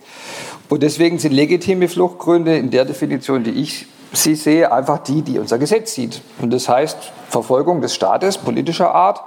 Und 0.70 0.82
deswegen 0.82 1.20
sind 1.20 1.34
legitime 1.34 1.90
Fluchtgründe 1.90 2.56
in 2.56 2.72
der 2.72 2.86
Definition, 2.86 3.44
die 3.44 3.52
ich 3.52 3.88
sie 4.14 4.36
sehe, 4.36 4.72
einfach 4.72 5.00
die, 5.00 5.24
die 5.24 5.40
unser 5.40 5.58
Gesetz 5.58 5.94
sieht. 5.94 6.22
Und 6.42 6.54
das 6.54 6.70
heißt 6.70 6.98
Verfolgung 7.28 7.82
des 7.82 7.94
Staates 7.94 8.38
politischer 8.38 8.96
Art 8.96 9.20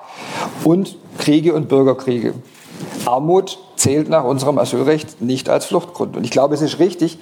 und 0.64 0.96
Kriege 1.18 1.52
und 1.52 1.68
Bürgerkriege. 1.68 2.32
Armut 3.06 3.58
zählt 3.76 4.08
nach 4.08 4.24
unserem 4.24 4.58
Asylrecht 4.58 5.20
nicht 5.20 5.48
als 5.48 5.66
Fluchtgrund. 5.66 6.16
Und 6.16 6.24
ich 6.24 6.30
glaube, 6.30 6.54
es 6.54 6.62
ist 6.62 6.78
richtig, 6.78 7.18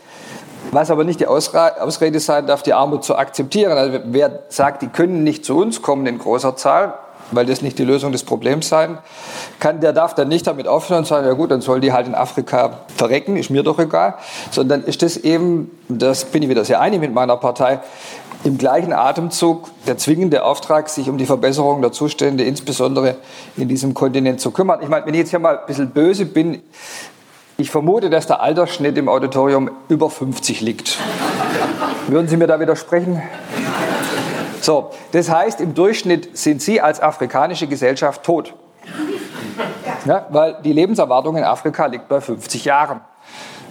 was 0.71 0.91
aber 0.91 1.05
nicht 1.05 1.21
die 1.21 1.27
Ausrede 1.27 2.21
sein 2.21 2.47
darf, 2.47 2.63
die 2.63 2.75
Armut 2.75 3.05
zu 3.05 3.17
akzeptieren. 3.17 3.73
Also 3.73 4.01
wer 4.07 4.41
sagt, 4.49 4.83
die 4.83 4.89
können 4.89 5.25
nicht 5.25 5.45
zu 5.45 5.57
uns 5.57 5.83
kommen 5.83 6.07
in 6.07 6.19
großer 6.19 6.57
Zahl, 6.57 6.95
weil 7.31 7.47
das 7.47 7.63
nicht 7.63 7.79
die 7.79 7.85
Lösung 7.85 8.13
des 8.13 8.23
Problems 8.23 8.69
sein 8.69 8.99
kann, 9.61 9.81
der 9.81 9.93
darf 9.93 10.15
dann 10.15 10.29
nicht 10.29 10.47
damit 10.47 10.67
aufhören 10.67 11.01
und 11.01 11.07
sagen, 11.07 11.27
ja 11.27 11.33
gut, 11.33 11.51
dann 11.51 11.61
soll 11.61 11.81
die 11.81 11.93
halt 11.93 12.07
in 12.07 12.15
Afrika 12.15 12.81
verrecken, 12.95 13.37
ist 13.37 13.51
mir 13.51 13.63
doch 13.63 13.79
egal. 13.79 14.15
Sondern 14.51 14.83
ist 14.83 15.03
das 15.03 15.17
eben, 15.17 15.71
das 15.89 16.25
bin 16.25 16.43
ich 16.43 16.49
wieder 16.49 16.65
sehr 16.65 16.81
einig 16.81 17.01
mit 17.01 17.13
meiner 17.13 17.37
Partei, 17.37 17.81
im 18.45 18.57
gleichen 18.57 18.93
Atemzug 18.93 19.69
der 19.87 19.99
zwingende 19.99 20.45
Auftrag, 20.45 20.89
sich 20.89 21.09
um 21.09 21.19
die 21.19 21.27
Verbesserung 21.27 21.83
der 21.83 21.93
Zustände, 21.93 22.45
insbesondere 22.45 23.17
in 23.57 23.69
diesem 23.69 23.95
Kontinent 23.95 24.41
zu 24.41 24.53
kümmern. 24.53 24.81
Ich 24.83 24.89
meine, 24.89 25.05
wenn 25.07 25.15
ich 25.15 25.21
jetzt 25.21 25.31
hier 25.31 25.41
mal 25.41 25.59
ein 25.59 25.67
bisschen 25.67 25.91
böse 25.91 26.25
bin, 26.25 26.63
ich 27.57 27.71
vermute, 27.71 28.09
dass 28.09 28.29
der 28.29 28.41
Altersschnitt 28.41 28.97
im 28.97 29.09
Auditorium 29.09 29.71
über 29.89 30.09
50 30.09 30.61
liegt. 30.61 30.99
Würden 32.07 32.29
Sie 32.29 32.37
mir 32.37 32.47
da 32.47 32.61
widersprechen? 32.61 33.21
So, 34.61 34.91
das 35.13 35.31
heißt, 35.31 35.61
im 35.61 35.75
Durchschnitt 35.75 36.37
sind 36.37 36.63
Sie 36.63 36.81
als 36.81 37.01
afrikanische 37.01 37.67
Gesellschaft 37.67 38.23
tot. 38.23 38.55
Ja, 40.05 40.27
weil 40.31 40.57
die 40.65 40.73
Lebenserwartung 40.73 41.37
in 41.37 41.45
Afrika 41.45 41.87
liegt 41.87 42.09
bei 42.09 42.21
50 42.21 42.65
Jahren. 42.65 43.01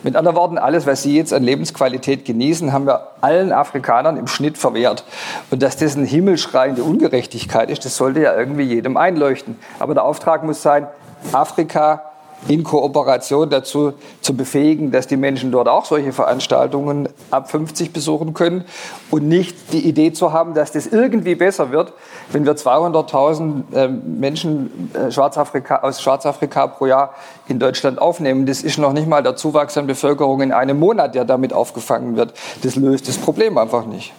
Mit 0.04 0.16
anderen 0.16 0.38
Worten, 0.38 0.58
alles, 0.58 0.86
was 0.86 1.02
Sie 1.02 1.18
jetzt 1.18 1.34
an 1.34 1.44
Lebensqualität 1.44 2.24
genießen, 2.24 2.72
haben 2.72 2.86
wir 2.86 3.08
allen 3.22 3.52
Afrikanern 3.52 4.18
im 4.18 4.28
Schnitt 4.28 4.58
verwehrt. 4.58 5.04
Und 5.50 5.64
dass 5.64 5.78
das 5.78 5.98
eine 5.98 6.06
himmelschreiende 6.06 6.84
Ungerechtigkeit 6.84 7.70
ist, 7.70 7.84
das 7.84 7.98
sollte 7.98 8.22
ja 8.22 8.36
irgendwie 8.36 8.64
jedem 8.64 8.96
einleuchten. 8.96 9.58
Aber 9.80 9.96
der 9.96 10.04
Auftrag 10.04 10.44
muss 10.44 10.62
sein, 10.62 10.88
Afrika 11.34 12.04
in 12.48 12.64
Kooperation 12.64 13.50
dazu 13.50 13.94
zu 14.22 14.36
befähigen, 14.36 14.92
dass 14.92 15.08
die 15.08 15.18
Menschen 15.18 15.52
dort 15.52 15.68
auch 15.68 15.86
solche 15.86 16.14
Veranstaltungen 16.14 17.10
ab 17.32 17.50
50 17.50 17.92
besuchen 17.92 18.34
können 18.34 18.64
und 19.12 19.28
nicht 19.28 19.74
die 19.74 19.88
Idee 19.88 20.14
zu 20.14 20.32
haben, 20.32 20.54
dass 20.54 20.72
das 20.72 20.88
irgendwie 20.88 21.36
besser 21.36 21.72
wird, 21.72 21.94
wenn 22.32 22.46
wir 22.46 22.56
200.000 22.56 23.64
ähm, 23.74 24.20
Menschen 24.20 24.92
äh, 24.94 25.12
Schwarzafrika, 25.12 25.78
aus 25.78 26.02
Schwarzafrika 26.02 26.68
pro 26.68 26.86
Jahr 26.86 27.16
in 27.48 27.60
Deutschland 27.60 28.00
aufnehmen. 28.00 28.46
Das 28.46 28.62
ist 28.62 28.78
noch 28.78 28.94
nicht 28.94 29.08
mal 29.08 29.24
der 29.24 29.36
Zuwachs 29.36 29.78
an 29.78 29.88
Bevölkerung 29.88 30.42
in 30.42 30.52
einem 30.52 30.80
Monat, 30.80 31.16
der 31.16 31.26
damit 31.26 31.54
aufgefangen 31.54 32.16
wird. 32.16 32.34
Das 32.64 32.76
löst 32.76 33.08
das 33.08 33.18
Problem 33.18 33.58
einfach 33.58 33.86
nicht. 33.86 34.14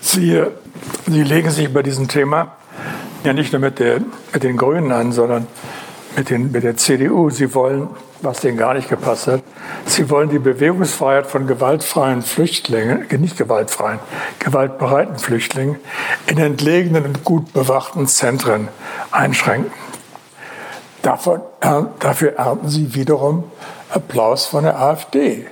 Sie, 0.00 0.42
Sie 1.06 1.22
legen 1.22 1.50
sich 1.50 1.72
bei 1.72 1.82
diesem 1.82 2.08
Thema 2.08 2.52
ja 3.24 3.32
nicht 3.32 3.52
nur 3.52 3.60
mit, 3.60 3.78
der, 3.78 4.00
mit 4.32 4.42
den 4.42 4.56
Grünen 4.56 4.92
an, 4.92 5.12
sondern 5.12 5.46
mit, 6.16 6.30
den, 6.30 6.52
mit 6.52 6.64
der 6.64 6.76
CDU. 6.76 7.30
Sie 7.30 7.54
wollen, 7.54 7.88
was 8.22 8.40
denen 8.40 8.56
gar 8.56 8.74
nicht 8.74 8.88
gepasst 8.88 9.26
hat, 9.26 9.42
Sie 9.86 10.08
wollen 10.10 10.30
die 10.30 10.38
Bewegungsfreiheit 10.38 11.26
von 11.26 11.46
gewaltfreien 11.46 12.22
Flüchtlingen, 12.22 13.06
nicht 13.18 13.36
gewaltfreien, 13.36 13.98
gewaltbereiten 14.38 15.18
Flüchtlingen 15.18 15.76
in 16.26 16.38
entlegenen 16.38 17.04
und 17.04 17.24
gut 17.24 17.52
bewachten 17.52 18.06
Zentren 18.06 18.68
einschränken. 19.10 19.72
Davon, 21.02 21.40
äh, 21.60 21.82
dafür 22.00 22.36
ernten 22.36 22.68
Sie 22.68 22.94
wiederum 22.94 23.44
Applaus 23.90 24.46
von 24.46 24.64
der 24.64 24.80
AfD. 24.80 25.46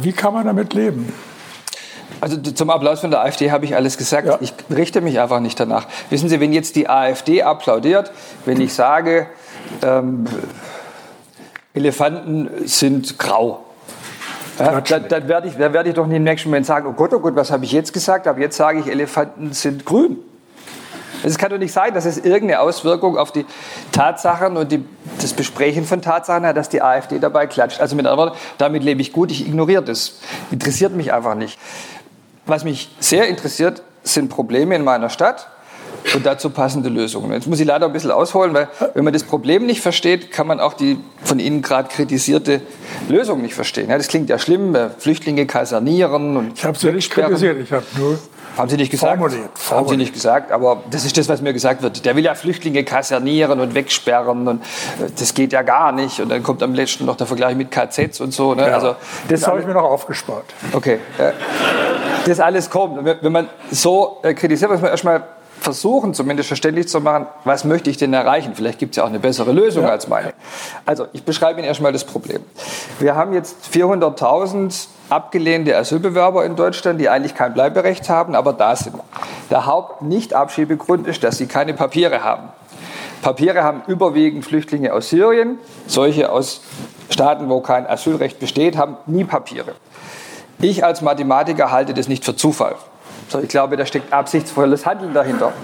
Wie 0.00 0.12
kann 0.12 0.34
man 0.34 0.46
damit 0.46 0.74
leben? 0.74 1.12
Also 2.20 2.36
zum 2.36 2.70
Applaus 2.70 3.00
von 3.00 3.10
der 3.10 3.20
AfD 3.22 3.50
habe 3.50 3.64
ich 3.64 3.74
alles 3.74 3.98
gesagt. 3.98 4.28
Ja. 4.28 4.38
Ich 4.40 4.54
richte 4.70 5.00
mich 5.00 5.18
einfach 5.18 5.40
nicht 5.40 5.58
danach. 5.58 5.86
Wissen 6.10 6.28
Sie, 6.28 6.38
wenn 6.38 6.52
jetzt 6.52 6.76
die 6.76 6.88
AfD 6.88 7.42
applaudiert, 7.42 8.12
wenn 8.44 8.60
ich 8.60 8.74
sage, 8.74 9.26
ähm, 9.82 10.24
Elefanten 11.74 12.50
sind 12.66 13.18
grau, 13.18 13.64
ja, 14.58 14.80
dann, 14.80 15.08
dann 15.08 15.28
werde 15.28 15.48
ich, 15.48 15.56
dann 15.56 15.72
werd 15.72 15.86
ich 15.86 15.94
doch 15.94 16.06
nicht 16.06 16.16
im 16.16 16.24
nächsten 16.24 16.50
Moment 16.50 16.66
sagen, 16.66 16.86
oh 16.88 16.92
Gott, 16.92 17.12
oh 17.14 17.20
Gott, 17.20 17.34
was 17.34 17.50
habe 17.50 17.64
ich 17.64 17.72
jetzt 17.72 17.92
gesagt? 17.92 18.26
Aber 18.26 18.38
jetzt 18.38 18.56
sage 18.56 18.80
ich, 18.80 18.86
Elefanten 18.86 19.52
sind 19.52 19.84
grün. 19.86 20.18
Es 21.24 21.38
kann 21.38 21.50
doch 21.50 21.58
nicht 21.58 21.72
sein, 21.72 21.94
dass 21.94 22.04
es 22.04 22.18
irgendeine 22.18 22.60
Auswirkung 22.60 23.16
auf 23.16 23.30
die 23.32 23.46
Tatsachen 23.92 24.56
und 24.56 24.72
die, 24.72 24.84
das 25.20 25.32
Besprechen 25.32 25.84
von 25.84 26.02
Tatsachen 26.02 26.44
hat, 26.44 26.56
dass 26.56 26.68
die 26.68 26.82
AfD 26.82 27.18
dabei 27.18 27.46
klatscht. 27.46 27.80
Also 27.80 27.94
mit 27.94 28.06
anderen 28.06 28.30
Worten, 28.30 28.42
damit 28.58 28.82
lebe 28.82 29.00
ich 29.00 29.12
gut, 29.12 29.30
ich 29.30 29.46
ignoriere 29.46 29.82
das. 29.82 30.20
Interessiert 30.50 30.92
mich 30.92 31.12
einfach 31.12 31.34
nicht. 31.34 31.58
Was 32.44 32.64
mich 32.64 32.94
sehr 32.98 33.28
interessiert, 33.28 33.82
sind 34.02 34.28
Probleme 34.30 34.74
in 34.74 34.82
meiner 34.82 35.10
Stadt 35.10 35.46
und 36.14 36.26
dazu 36.26 36.50
passende 36.50 36.88
Lösungen. 36.88 37.32
Jetzt 37.32 37.46
muss 37.46 37.60
ich 37.60 37.66
leider 37.66 37.86
ein 37.86 37.92
bisschen 37.92 38.10
ausholen, 38.10 38.52
weil 38.54 38.68
wenn 38.94 39.04
man 39.04 39.12
das 39.12 39.24
Problem 39.24 39.66
nicht 39.66 39.80
versteht, 39.80 40.30
kann 40.30 40.46
man 40.46 40.60
auch 40.60 40.74
die 40.74 40.98
von 41.24 41.38
Ihnen 41.38 41.62
gerade 41.62 41.88
kritisierte 41.88 42.60
Lösung 43.08 43.40
nicht 43.42 43.54
verstehen. 43.54 43.88
Ja, 43.90 43.96
das 43.96 44.08
klingt 44.08 44.28
ja 44.28 44.38
schlimm, 44.38 44.74
äh, 44.74 44.90
Flüchtlinge 44.98 45.46
kasernieren 45.46 46.36
und 46.36 46.52
Ich 46.58 46.64
habe 46.64 46.76
sie 46.78 46.90
nicht 46.92 47.10
kritisiert, 47.10 47.58
ich 47.60 47.72
habe 47.72 47.84
nur 47.96 48.18
Haben 48.56 48.68
Sie 48.68 48.76
nicht 48.76 48.90
gesagt? 48.90 49.16
Formuliert, 49.16 49.42
Haben 49.44 49.50
Sie 49.56 49.62
formuliert. 49.62 49.98
nicht 50.00 50.12
gesagt, 50.12 50.52
aber 50.52 50.82
das 50.90 51.04
ist 51.06 51.16
das, 51.16 51.28
was 51.28 51.40
mir 51.40 51.52
gesagt 51.54 51.82
wird. 51.82 52.04
Der 52.04 52.14
will 52.16 52.24
ja 52.24 52.34
Flüchtlinge 52.34 52.84
kasernieren 52.84 53.60
und 53.60 53.74
wegsperren 53.74 54.46
und 54.46 54.60
äh, 54.60 55.10
das 55.18 55.32
geht 55.32 55.52
ja 55.52 55.62
gar 55.62 55.92
nicht. 55.92 56.20
Und 56.20 56.28
dann 56.28 56.42
kommt 56.42 56.62
am 56.62 56.74
letzten 56.74 57.06
noch 57.06 57.16
der 57.16 57.26
Vergleich 57.26 57.56
mit 57.56 57.70
KZs 57.70 58.20
und 58.20 58.32
so. 58.34 58.54
Ne? 58.54 58.62
Ja, 58.68 58.74
Also 58.74 58.88
das 59.28 59.40
das 59.40 59.46
habe 59.48 59.60
ich 59.60 59.66
mir 59.66 59.72
noch 59.74 59.84
aufgespart. 59.84 60.44
Okay. 60.72 60.98
Das 62.26 62.40
alles 62.40 62.68
kommt. 62.70 63.04
Wenn 63.22 63.32
man 63.32 63.48
so 63.70 64.18
äh, 64.22 64.34
kritisiert, 64.34 64.70
muss 64.70 64.80
man 64.80 64.90
erstmal 64.90 65.22
versuchen, 65.62 66.14
zumindest 66.14 66.48
verständlich 66.48 66.88
zu 66.88 67.00
machen, 67.00 67.26
was 67.44 67.64
möchte 67.64 67.88
ich 67.88 67.96
denn 67.96 68.12
erreichen? 68.12 68.52
Vielleicht 68.54 68.78
gibt 68.78 68.92
es 68.92 68.96
ja 68.96 69.04
auch 69.04 69.08
eine 69.08 69.20
bessere 69.20 69.52
Lösung 69.52 69.86
als 69.86 70.08
meine. 70.08 70.34
Also, 70.84 71.06
ich 71.12 71.24
beschreibe 71.24 71.60
Ihnen 71.60 71.68
erstmal 71.68 71.92
das 71.92 72.04
Problem. 72.04 72.42
Wir 72.98 73.14
haben 73.14 73.32
jetzt 73.32 73.56
400.000 73.72 74.88
abgelehnte 75.08 75.76
Asylbewerber 75.76 76.44
in 76.44 76.56
Deutschland, 76.56 77.00
die 77.00 77.08
eigentlich 77.08 77.34
kein 77.34 77.54
Bleiberecht 77.54 78.08
haben, 78.08 78.34
aber 78.34 78.52
da 78.52 78.74
sind. 78.76 78.96
Der 79.50 79.66
Hauptnichtabschiebegrund 79.66 81.06
ist, 81.06 81.22
dass 81.22 81.38
sie 81.38 81.46
keine 81.46 81.74
Papiere 81.74 82.24
haben. 82.24 82.48
Papiere 83.20 83.62
haben 83.62 83.82
überwiegend 83.86 84.44
Flüchtlinge 84.44 84.92
aus 84.92 85.10
Syrien. 85.10 85.58
Solche 85.86 86.32
aus 86.32 86.62
Staaten, 87.10 87.48
wo 87.48 87.60
kein 87.60 87.86
Asylrecht 87.86 88.40
besteht, 88.40 88.76
haben 88.76 88.96
nie 89.06 89.24
Papiere. 89.24 89.74
Ich 90.60 90.84
als 90.84 91.02
Mathematiker 91.02 91.70
halte 91.70 91.94
das 91.94 92.08
nicht 92.08 92.24
für 92.24 92.34
Zufall. 92.34 92.74
So, 93.32 93.40
ich 93.40 93.48
glaube, 93.48 93.78
da 93.78 93.86
steckt 93.86 94.12
absichtsvolles 94.12 94.84
Handeln 94.84 95.14
dahinter. 95.14 95.54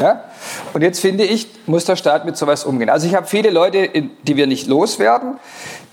Ja? 0.00 0.24
Und 0.72 0.80
jetzt 0.80 0.98
finde 0.98 1.24
ich, 1.24 1.46
muss 1.66 1.84
der 1.84 1.96
Staat 1.96 2.24
mit 2.24 2.38
sowas 2.38 2.64
umgehen. 2.64 2.88
Also 2.88 3.06
ich 3.06 3.14
habe 3.14 3.26
viele 3.26 3.50
Leute, 3.50 3.90
die 4.22 4.36
wir 4.36 4.46
nicht 4.46 4.66
loswerden, 4.66 5.34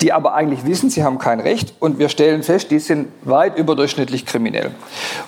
die 0.00 0.14
aber 0.14 0.32
eigentlich 0.32 0.64
wissen, 0.64 0.88
sie 0.88 1.04
haben 1.04 1.18
kein 1.18 1.40
Recht. 1.40 1.74
Und 1.78 1.98
wir 1.98 2.08
stellen 2.08 2.42
fest, 2.42 2.70
die 2.70 2.78
sind 2.78 3.08
weit 3.22 3.58
überdurchschnittlich 3.58 4.24
kriminell. 4.24 4.70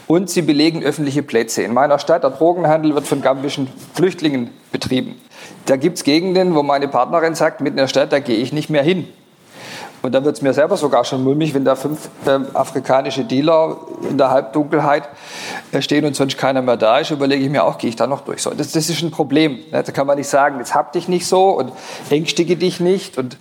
Und 0.06 0.30
sie 0.30 0.40
belegen 0.40 0.82
öffentliche 0.82 1.22
Plätze. 1.22 1.62
In 1.62 1.74
meiner 1.74 1.98
Stadt, 1.98 2.22
der 2.22 2.30
Drogenhandel 2.30 2.94
wird 2.94 3.06
von 3.06 3.20
gambischen 3.20 3.68
Flüchtlingen 3.92 4.48
betrieben. 4.72 5.20
Da 5.66 5.76
gibt 5.76 5.98
es 5.98 6.04
Gegenden, 6.04 6.54
wo 6.54 6.62
meine 6.62 6.88
Partnerin 6.88 7.34
sagt, 7.34 7.60
mitten 7.60 7.76
in 7.76 7.82
der 7.82 7.88
Stadt, 7.88 8.14
da 8.14 8.18
gehe 8.18 8.38
ich 8.38 8.54
nicht 8.54 8.70
mehr 8.70 8.82
hin. 8.82 9.06
Und 10.00 10.14
da 10.14 10.24
wird 10.24 10.36
es 10.36 10.42
mir 10.42 10.52
selber 10.52 10.76
sogar 10.76 11.04
schon 11.04 11.24
mulmig, 11.24 11.54
wenn 11.54 11.64
da 11.64 11.74
fünf 11.74 12.08
ähm, 12.26 12.46
afrikanische 12.54 13.24
Dealer 13.24 13.76
in 14.08 14.16
der 14.16 14.30
Halbdunkelheit 14.30 15.08
äh, 15.72 15.82
stehen 15.82 16.04
und 16.04 16.14
sonst 16.14 16.38
keiner 16.38 16.62
mehr 16.62 16.76
da 16.76 16.98
ist, 16.98 17.10
überlege 17.10 17.44
ich 17.44 17.50
mir 17.50 17.64
auch, 17.64 17.78
gehe 17.78 17.90
ich 17.90 17.96
da 17.96 18.06
noch 18.06 18.20
durch. 18.20 18.42
So, 18.42 18.50
das, 18.50 18.72
das 18.72 18.88
ist 18.88 19.02
ein 19.02 19.10
Problem. 19.10 19.58
Ne? 19.72 19.82
Da 19.82 19.92
kann 19.92 20.06
man 20.06 20.16
nicht 20.16 20.28
sagen, 20.28 20.58
jetzt 20.58 20.74
hab 20.74 20.92
dich 20.92 21.08
nicht 21.08 21.26
so 21.26 21.50
und 21.50 21.72
ängstige 22.10 22.56
dich 22.56 22.78
nicht 22.78 23.18
und 23.18 23.36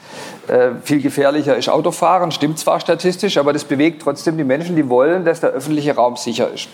äh, 0.47 0.69
viel 0.83 1.01
gefährlicher 1.01 1.55
ist 1.55 1.69
Autofahren, 1.69 2.31
stimmt 2.31 2.57
zwar 2.57 2.79
statistisch, 2.79 3.37
aber 3.37 3.53
das 3.53 3.63
bewegt 3.63 4.01
trotzdem 4.01 4.37
die 4.37 4.43
Menschen, 4.43 4.75
die 4.75 4.89
wollen, 4.89 5.25
dass 5.25 5.41
der 5.41 5.51
öffentliche 5.51 5.95
Raum 5.95 6.15
sicher 6.15 6.51
ist. 6.51 6.69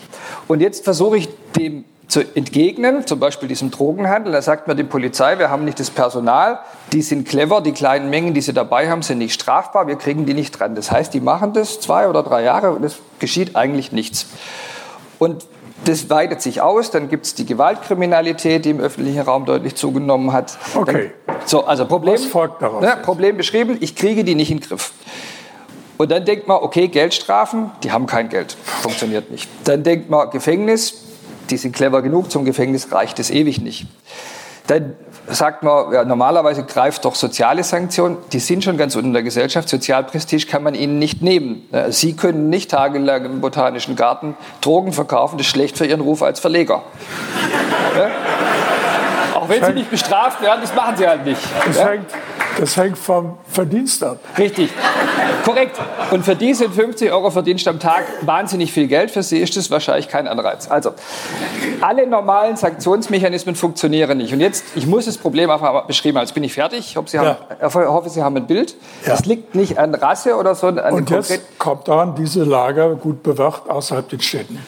Und 0.48 0.60
jetzt 0.60 0.84
versuche 0.84 1.18
ich 1.18 1.28
dem 1.56 1.84
zu 2.14 2.20
entgegnen, 2.36 3.04
zum 3.08 3.18
Beispiel 3.18 3.48
diesem 3.48 3.72
Drogenhandel. 3.72 4.32
Da 4.32 4.40
sagt 4.40 4.68
mir 4.68 4.76
die 4.76 4.84
Polizei, 4.84 5.36
wir 5.40 5.50
haben 5.50 5.64
nicht 5.64 5.80
das 5.80 5.90
Personal, 5.90 6.60
die 6.92 7.02
sind 7.02 7.26
clever, 7.26 7.60
die 7.60 7.72
kleinen 7.72 8.08
Mengen, 8.08 8.34
die 8.34 8.40
sie 8.40 8.52
dabei 8.52 8.88
haben, 8.88 9.02
sind 9.02 9.18
nicht 9.18 9.34
strafbar, 9.34 9.88
wir 9.88 9.96
kriegen 9.96 10.24
die 10.24 10.32
nicht 10.32 10.52
dran. 10.52 10.76
Das 10.76 10.92
heißt, 10.92 11.12
die 11.12 11.18
machen 11.18 11.54
das 11.54 11.80
zwei 11.80 12.08
oder 12.08 12.22
drei 12.22 12.44
Jahre 12.44 12.70
und 12.70 12.84
es 12.84 12.98
geschieht 13.18 13.56
eigentlich 13.56 13.90
nichts. 13.90 14.26
Und 15.18 15.44
das 15.86 16.08
weitet 16.08 16.40
sich 16.40 16.60
aus, 16.60 16.92
dann 16.92 17.08
gibt 17.08 17.26
es 17.26 17.34
die 17.34 17.46
Gewaltkriminalität, 17.46 18.64
die 18.64 18.70
im 18.70 18.78
öffentlichen 18.78 19.22
Raum 19.22 19.44
deutlich 19.44 19.74
zugenommen 19.74 20.32
hat. 20.32 20.56
Okay. 20.76 21.10
Dann, 21.26 21.36
so, 21.46 21.64
also 21.64 21.84
Problem, 21.84 22.14
Was 22.14 22.26
folgt 22.26 22.62
daraus 22.62 22.80
Ne? 22.80 22.96
Problem 23.02 23.36
beschrieben, 23.36 23.76
ich 23.80 23.96
kriege 23.96 24.22
die 24.22 24.36
nicht 24.36 24.52
in 24.52 24.60
den 24.60 24.68
Griff. 24.68 24.92
Und 25.96 26.12
dann 26.12 26.24
denkt 26.24 26.46
man, 26.46 26.58
okay, 26.58 26.86
Geldstrafen, 26.86 27.72
die 27.82 27.90
haben 27.90 28.06
kein 28.06 28.28
Geld, 28.28 28.56
funktioniert 28.82 29.32
nicht. 29.32 29.50
Dann 29.64 29.82
denkt 29.82 30.10
man, 30.10 30.30
Gefängnis, 30.30 31.04
die 31.50 31.56
sind 31.56 31.74
clever 31.74 32.02
genug, 32.02 32.30
zum 32.30 32.44
Gefängnis 32.44 32.92
reicht 32.92 33.18
es 33.18 33.30
ewig 33.30 33.60
nicht. 33.60 33.86
Dann 34.66 34.94
sagt 35.26 35.62
man, 35.62 35.92
ja, 35.92 36.04
normalerweise 36.04 36.64
greift 36.64 37.04
doch 37.04 37.14
soziale 37.14 37.64
Sanktionen, 37.64 38.16
die 38.32 38.38
sind 38.38 38.64
schon 38.64 38.76
ganz 38.76 38.94
unten 38.94 39.08
in 39.08 39.12
der 39.14 39.22
Gesellschaft, 39.22 39.68
Sozialprestige 39.68 40.46
kann 40.46 40.62
man 40.62 40.74
ihnen 40.74 40.98
nicht 40.98 41.22
nehmen. 41.22 41.68
Sie 41.90 42.14
können 42.14 42.48
nicht 42.48 42.70
tagelang 42.70 43.24
im 43.26 43.40
Botanischen 43.40 43.96
Garten 43.96 44.36
Drogen 44.60 44.92
verkaufen, 44.92 45.36
das 45.36 45.46
ist 45.46 45.52
schlecht 45.52 45.76
für 45.76 45.86
Ihren 45.86 46.00
Ruf 46.00 46.22
als 46.22 46.40
Verleger. 46.40 46.82
Ja? 47.96 48.10
Auch 49.34 49.48
wenn 49.48 49.64
Sie 49.64 49.72
nicht 49.72 49.90
bestraft 49.90 50.40
werden, 50.40 50.60
das 50.62 50.74
machen 50.74 50.96
Sie 50.96 51.06
halt 51.06 51.24
nicht. 51.26 51.40
Das, 51.66 51.76
Ja? 51.76 51.88
Das 52.58 52.76
hängt 52.76 52.98
vom 52.98 53.38
Verdienst 53.48 54.02
ab. 54.04 54.18
Richtig, 54.38 54.70
korrekt. 55.44 55.78
Und 56.10 56.24
für 56.24 56.36
die 56.36 56.54
sind 56.54 56.74
50 56.74 57.10
Euro 57.12 57.30
Verdienst 57.30 57.66
am 57.68 57.78
Tag 57.80 58.04
wahnsinnig 58.22 58.72
viel 58.72 58.86
Geld. 58.86 59.10
Für 59.10 59.22
sie 59.22 59.38
ist 59.38 59.56
das 59.56 59.70
wahrscheinlich 59.70 60.08
kein 60.08 60.28
Anreiz. 60.28 60.70
Also, 60.70 60.92
alle 61.80 62.06
normalen 62.06 62.56
Sanktionsmechanismen 62.56 63.54
funktionieren 63.54 64.18
nicht. 64.18 64.32
Und 64.32 64.40
jetzt, 64.40 64.64
ich 64.74 64.86
muss 64.86 65.06
das 65.06 65.18
Problem 65.18 65.50
einfach 65.50 65.86
beschrieben 65.86 66.18
haben. 66.18 66.24
Jetzt 66.24 66.34
bin 66.34 66.44
ich 66.44 66.54
fertig. 66.54 66.80
Ich 66.80 66.96
hoffe, 66.96 67.08
Sie 67.08 67.18
haben, 67.18 67.36
Ja. 67.60 67.66
ich 67.66 67.74
hoffe, 67.74 68.10
Sie 68.10 68.22
haben 68.22 68.36
ein 68.36 68.46
Bild. 68.46 68.76
Ja. 69.04 69.10
Das 69.10 69.24
liegt 69.26 69.54
nicht 69.54 69.78
an 69.78 69.94
Rasse 69.94 70.36
oder 70.36 70.54
so, 70.54 70.68
an 70.68 70.78
Und 70.78 71.10
jetzt 71.10 71.58
kommt 71.58 71.88
daran, 71.88 72.14
diese 72.14 72.44
Lager 72.44 72.94
gut 72.94 73.22
bewacht 73.22 73.68
außerhalb 73.68 74.08
den 74.08 74.20
Städten. 74.20 74.58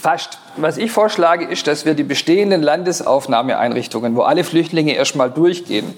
Fast. 0.00 0.38
Was 0.56 0.76
ich 0.76 0.92
vorschlage, 0.92 1.46
ist, 1.46 1.66
dass 1.66 1.84
wir 1.84 1.94
die 1.94 2.04
bestehenden 2.04 2.62
Landesaufnahmeeinrichtungen, 2.62 4.14
wo 4.14 4.22
alle 4.22 4.44
Flüchtlinge 4.44 4.94
erstmal 4.94 5.30
durchgehen, 5.30 5.94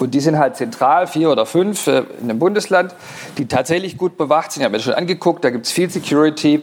und 0.00 0.14
die 0.14 0.20
sind 0.20 0.38
halt 0.38 0.56
zentral, 0.56 1.06
vier 1.06 1.30
oder 1.30 1.46
fünf 1.46 1.86
äh, 1.86 2.04
in 2.20 2.30
einem 2.30 2.38
Bundesland, 2.38 2.94
die 3.36 3.46
tatsächlich 3.46 3.96
gut 3.96 4.16
bewacht 4.16 4.52
sind. 4.52 4.60
Ich 4.60 4.64
habe 4.64 4.72
mir 4.72 4.78
das 4.78 4.84
schon 4.84 4.94
angeguckt, 4.94 5.44
da 5.44 5.50
gibt 5.50 5.66
es 5.66 5.72
viel 5.72 5.90
Security, 5.90 6.62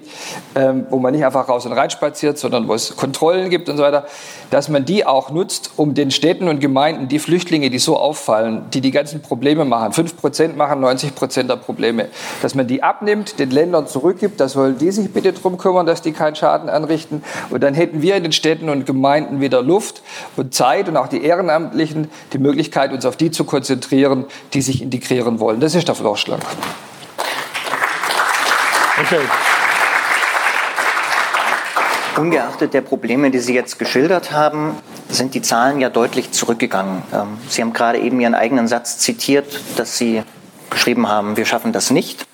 ähm, 0.56 0.86
wo 0.90 1.00
man 1.00 1.14
nicht 1.14 1.26
einfach 1.26 1.48
raus 1.48 1.66
und 1.66 1.74
rein 1.74 1.90
spaziert, 1.90 2.38
sondern 2.38 2.68
wo 2.68 2.74
es 2.74 2.96
Kontrollen 2.96 3.50
gibt 3.50 3.70
und 3.70 3.78
so 3.78 3.84
weiter, 3.84 4.06
dass 4.52 4.70
man 4.70 4.86
die 4.86 5.06
auch 5.06 5.32
nutzt, 5.32 5.72
um 5.76 5.94
den 5.94 6.12
Städten 6.12 6.48
und 6.48 6.60
Gemeinden 6.60 7.08
die 7.08 7.20
Flüchtlinge, 7.20 7.70
die 7.70 7.80
so 7.80 7.98
auffallen, 7.98 8.64
die 8.74 8.82
die 8.82 8.92
ganzen 8.92 9.22
Probleme 9.22 9.66
machen, 9.66 9.94
5 9.94 10.18
Prozent 10.18 10.58
machen 10.58 10.80
90 10.80 11.16
Prozent 11.16 11.50
der 11.50 11.58
Probleme, 11.58 12.08
dass 12.42 12.56
man 12.56 12.68
die 12.68 12.84
abnimmt, 12.84 13.40
den 13.40 13.52
Ländern 13.52 13.88
zurückgibt, 13.88 14.40
da 14.40 14.48
sollen 14.48 14.78
die 14.78 14.92
sich 14.92 15.12
bitte 15.12 15.34
drum 15.34 15.58
kümmern, 15.58 15.86
dass 15.86 16.02
die 16.02 16.12
keinen 16.12 16.36
Schaden 16.36 16.70
anrichten. 16.70 17.24
Und 17.50 17.64
dann 17.64 17.74
hätten 17.74 18.02
wir 18.02 18.16
in 18.16 18.24
den 18.24 18.32
Städten 18.32 18.70
und 18.70 18.86
Gemeinden 18.86 19.42
wieder 19.42 19.62
Luft 19.62 20.02
und 20.38 20.54
Zeit 20.54 20.88
und 20.88 20.98
auch 20.98 21.08
die 21.08 21.24
Ehrenamtlichen 21.24 22.10
die 22.34 22.38
Möglichkeit, 22.38 22.92
uns 22.92 23.06
auf 23.06 23.18
die 23.18 23.25
zu 23.32 23.44
konzentrieren, 23.44 24.26
die 24.54 24.62
sich 24.62 24.82
integrieren 24.82 25.40
wollen. 25.40 25.60
Das 25.60 25.76
ist 25.76 25.88
der 25.88 25.96
Vorschlag. 25.96 26.40
Okay. 29.02 29.20
Ungeachtet 32.18 32.74
der 32.74 32.82
Probleme, 32.82 33.30
die 33.30 33.40
Sie 33.40 33.54
jetzt 33.54 33.78
geschildert 33.78 34.32
haben, 34.32 34.78
sind 35.10 35.34
die 35.34 35.42
Zahlen 35.42 35.82
ja 35.82 35.90
deutlich 35.90 36.32
zurückgegangen. 36.32 37.02
Ähm, 37.14 37.38
Sie 37.50 37.62
haben 37.62 37.74
gerade 37.74 38.00
eben 38.00 38.22
Ihren 38.22 38.36
eigenen 38.36 38.70
Satz 38.70 39.00
zitiert, 39.00 39.60
dass 39.76 39.98
Sie 39.98 40.24
geschrieben 40.70 41.10
haben, 41.10 41.36
wir 41.36 41.46
schaffen 41.46 41.74
das 41.74 41.92
nicht. 41.92 42.26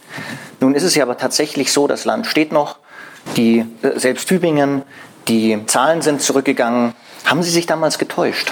Nun 0.60 0.75
ist 0.75 0.84
es 0.84 0.93
ja 0.93 1.04
aber 1.04 1.17
tatsächlich 1.17 1.71
so, 1.71 1.88
das 1.88 2.06
Land 2.06 2.27
steht 2.27 2.51
noch, 2.51 2.77
die, 3.36 3.65
äh, 3.82 3.97
selbst 3.99 4.27
Tübingen, 4.27 4.84
die 5.27 5.60
Zahlen 5.65 6.01
sind 6.01 6.21
zurückgegangen. 6.21 6.93
Haben 7.25 7.41
Sie 7.41 7.49
sich 7.49 7.65
damals 7.65 7.97
getäuscht? 7.97 8.51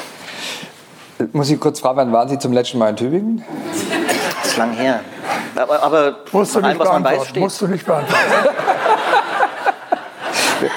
Muss 1.33 1.49
ich 1.49 1.59
kurz 1.59 1.81
fragen, 1.81 1.97
wann 1.97 2.13
waren 2.13 2.29
Sie 2.29 2.39
zum 2.39 2.53
letzten 2.53 2.77
Mal 2.77 2.91
in 2.91 2.95
Tübingen? 2.95 3.43
Das 4.41 4.51
ist 4.51 4.57
lang 4.57 4.71
her. 4.73 5.01
Aber, 5.55 5.83
aber 5.83 6.15
Musst 6.31 6.55
du 6.55 6.59
von 6.59 6.65
allem, 6.65 6.77
nicht 6.77 6.87
was 6.87 6.93
man 6.93 7.03
weiß, 7.03 7.27
steht. 7.27 7.43
Musst 7.43 7.61
du 7.61 7.67
nicht 7.67 7.85
beantworten. 7.85 8.23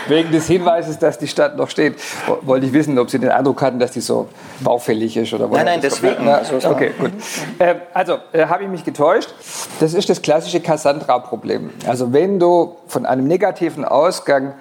Wegen 0.08 0.30
des 0.30 0.46
Hinweises, 0.46 0.98
dass 0.98 1.18
die 1.18 1.28
Stadt 1.28 1.56
noch 1.56 1.70
steht, 1.70 1.96
wollte 2.42 2.66
ich 2.66 2.72
wissen, 2.72 2.98
ob 2.98 3.10
Sie 3.10 3.18
den 3.18 3.30
Eindruck 3.30 3.62
hatten, 3.62 3.78
dass 3.78 3.92
die 3.92 4.00
so 4.00 4.28
baufällig 4.60 5.16
ist 5.16 5.32
oder 5.32 5.48
Nein, 5.48 5.64
nein, 5.64 5.80
deswegen. 5.82 6.24
Na, 6.24 6.42
okay, 6.64 6.92
gut. 6.98 7.12
Äh, 7.58 7.74
also, 7.92 8.18
äh, 8.32 8.46
habe 8.46 8.64
ich 8.64 8.68
mich 8.68 8.84
getäuscht? 8.84 9.34
Das 9.80 9.94
ist 9.94 10.08
das 10.08 10.22
klassische 10.22 10.60
Cassandra-Problem. 10.60 11.70
Also, 11.86 12.12
wenn 12.12 12.38
du 12.38 12.76
von 12.86 13.06
einem 13.06 13.26
negativen 13.26 13.84
Ausgang 13.84 14.54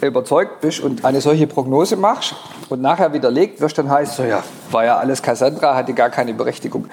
überzeugt 0.00 0.60
bist 0.60 0.80
und 0.80 1.04
eine 1.04 1.20
solche 1.20 1.46
Prognose 1.46 1.96
machst 1.96 2.34
und 2.68 2.80
nachher 2.80 3.12
widerlegt 3.12 3.60
wirst, 3.60 3.78
dann 3.78 3.90
heißt 3.90 4.12
es 4.12 4.16
so, 4.16 4.24
ja, 4.24 4.42
war 4.70 4.84
ja 4.84 4.96
alles 4.98 5.22
Cassandra, 5.22 5.74
hatte 5.74 5.94
gar 5.94 6.10
keine 6.10 6.34
Berechtigung. 6.34 6.88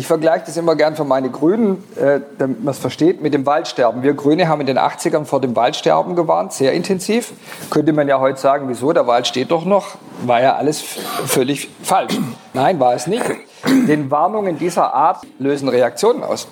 Ich 0.00 0.06
vergleiche 0.06 0.46
das 0.46 0.56
immer 0.56 0.76
gern 0.76 0.96
für 0.96 1.04
meine 1.04 1.28
Grünen, 1.28 1.84
äh, 1.96 2.20
damit 2.38 2.64
man 2.64 2.70
es 2.72 2.78
versteht, 2.78 3.20
mit 3.20 3.34
dem 3.34 3.44
Waldsterben. 3.44 4.02
Wir 4.02 4.14
Grüne 4.14 4.48
haben 4.48 4.62
in 4.62 4.66
den 4.66 4.78
80ern 4.78 5.26
vor 5.26 5.42
dem 5.42 5.54
Waldsterben 5.54 6.16
gewarnt, 6.16 6.54
sehr 6.54 6.72
intensiv. 6.72 7.34
Könnte 7.68 7.92
man 7.92 8.08
ja 8.08 8.18
heute 8.18 8.40
sagen, 8.40 8.66
wieso, 8.70 8.94
der 8.94 9.06
Wald 9.06 9.26
steht 9.26 9.50
doch 9.50 9.66
noch. 9.66 9.98
War 10.24 10.40
ja 10.40 10.56
alles 10.56 10.80
völlig 10.80 11.68
falsch. 11.82 12.18
Nein, 12.54 12.80
war 12.80 12.94
es 12.94 13.08
nicht. 13.08 13.26
Denn 13.66 14.10
Warnungen 14.10 14.58
dieser 14.58 14.94
Art 14.94 15.26
lösen 15.38 15.68
Reaktionen 15.68 16.24
aus. 16.24 16.48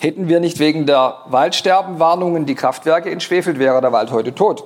Hätten 0.00 0.28
wir 0.28 0.38
nicht 0.38 0.58
wegen 0.58 0.84
der 0.84 1.20
Waldsterbenwarnungen 1.24 2.44
die 2.44 2.54
Kraftwerke 2.54 3.10
entschwefelt, 3.10 3.58
wäre 3.58 3.80
der 3.80 3.92
Wald 3.92 4.10
heute 4.10 4.34
tot. 4.34 4.64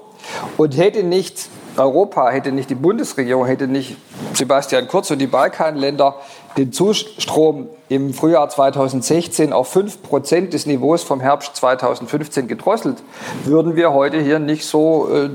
Und 0.56 0.76
hätte 0.76 1.04
nicht 1.04 1.48
Europa, 1.76 2.30
hätte 2.30 2.52
nicht 2.52 2.70
die 2.70 2.74
Bundesregierung, 2.74 3.46
hätte 3.46 3.68
nicht 3.68 3.96
Sebastian 4.32 4.88
Kurz 4.88 5.10
und 5.10 5.18
die 5.18 5.26
Balkanländer 5.26 6.16
den 6.56 6.72
Zustrom 6.72 7.68
im 7.88 8.14
Frühjahr 8.14 8.48
2016 8.48 9.52
auf 9.52 9.68
5 9.68 10.02
Prozent 10.02 10.52
des 10.52 10.66
Niveaus 10.66 11.02
vom 11.02 11.20
Herbst 11.20 11.56
2015 11.56 12.48
gedrosselt, 12.48 13.02
würden 13.44 13.76
wir 13.76 13.92
heute 13.92 14.20
hier 14.20 14.38
nicht 14.38 14.64
so 14.64 15.08
äh, 15.12 15.30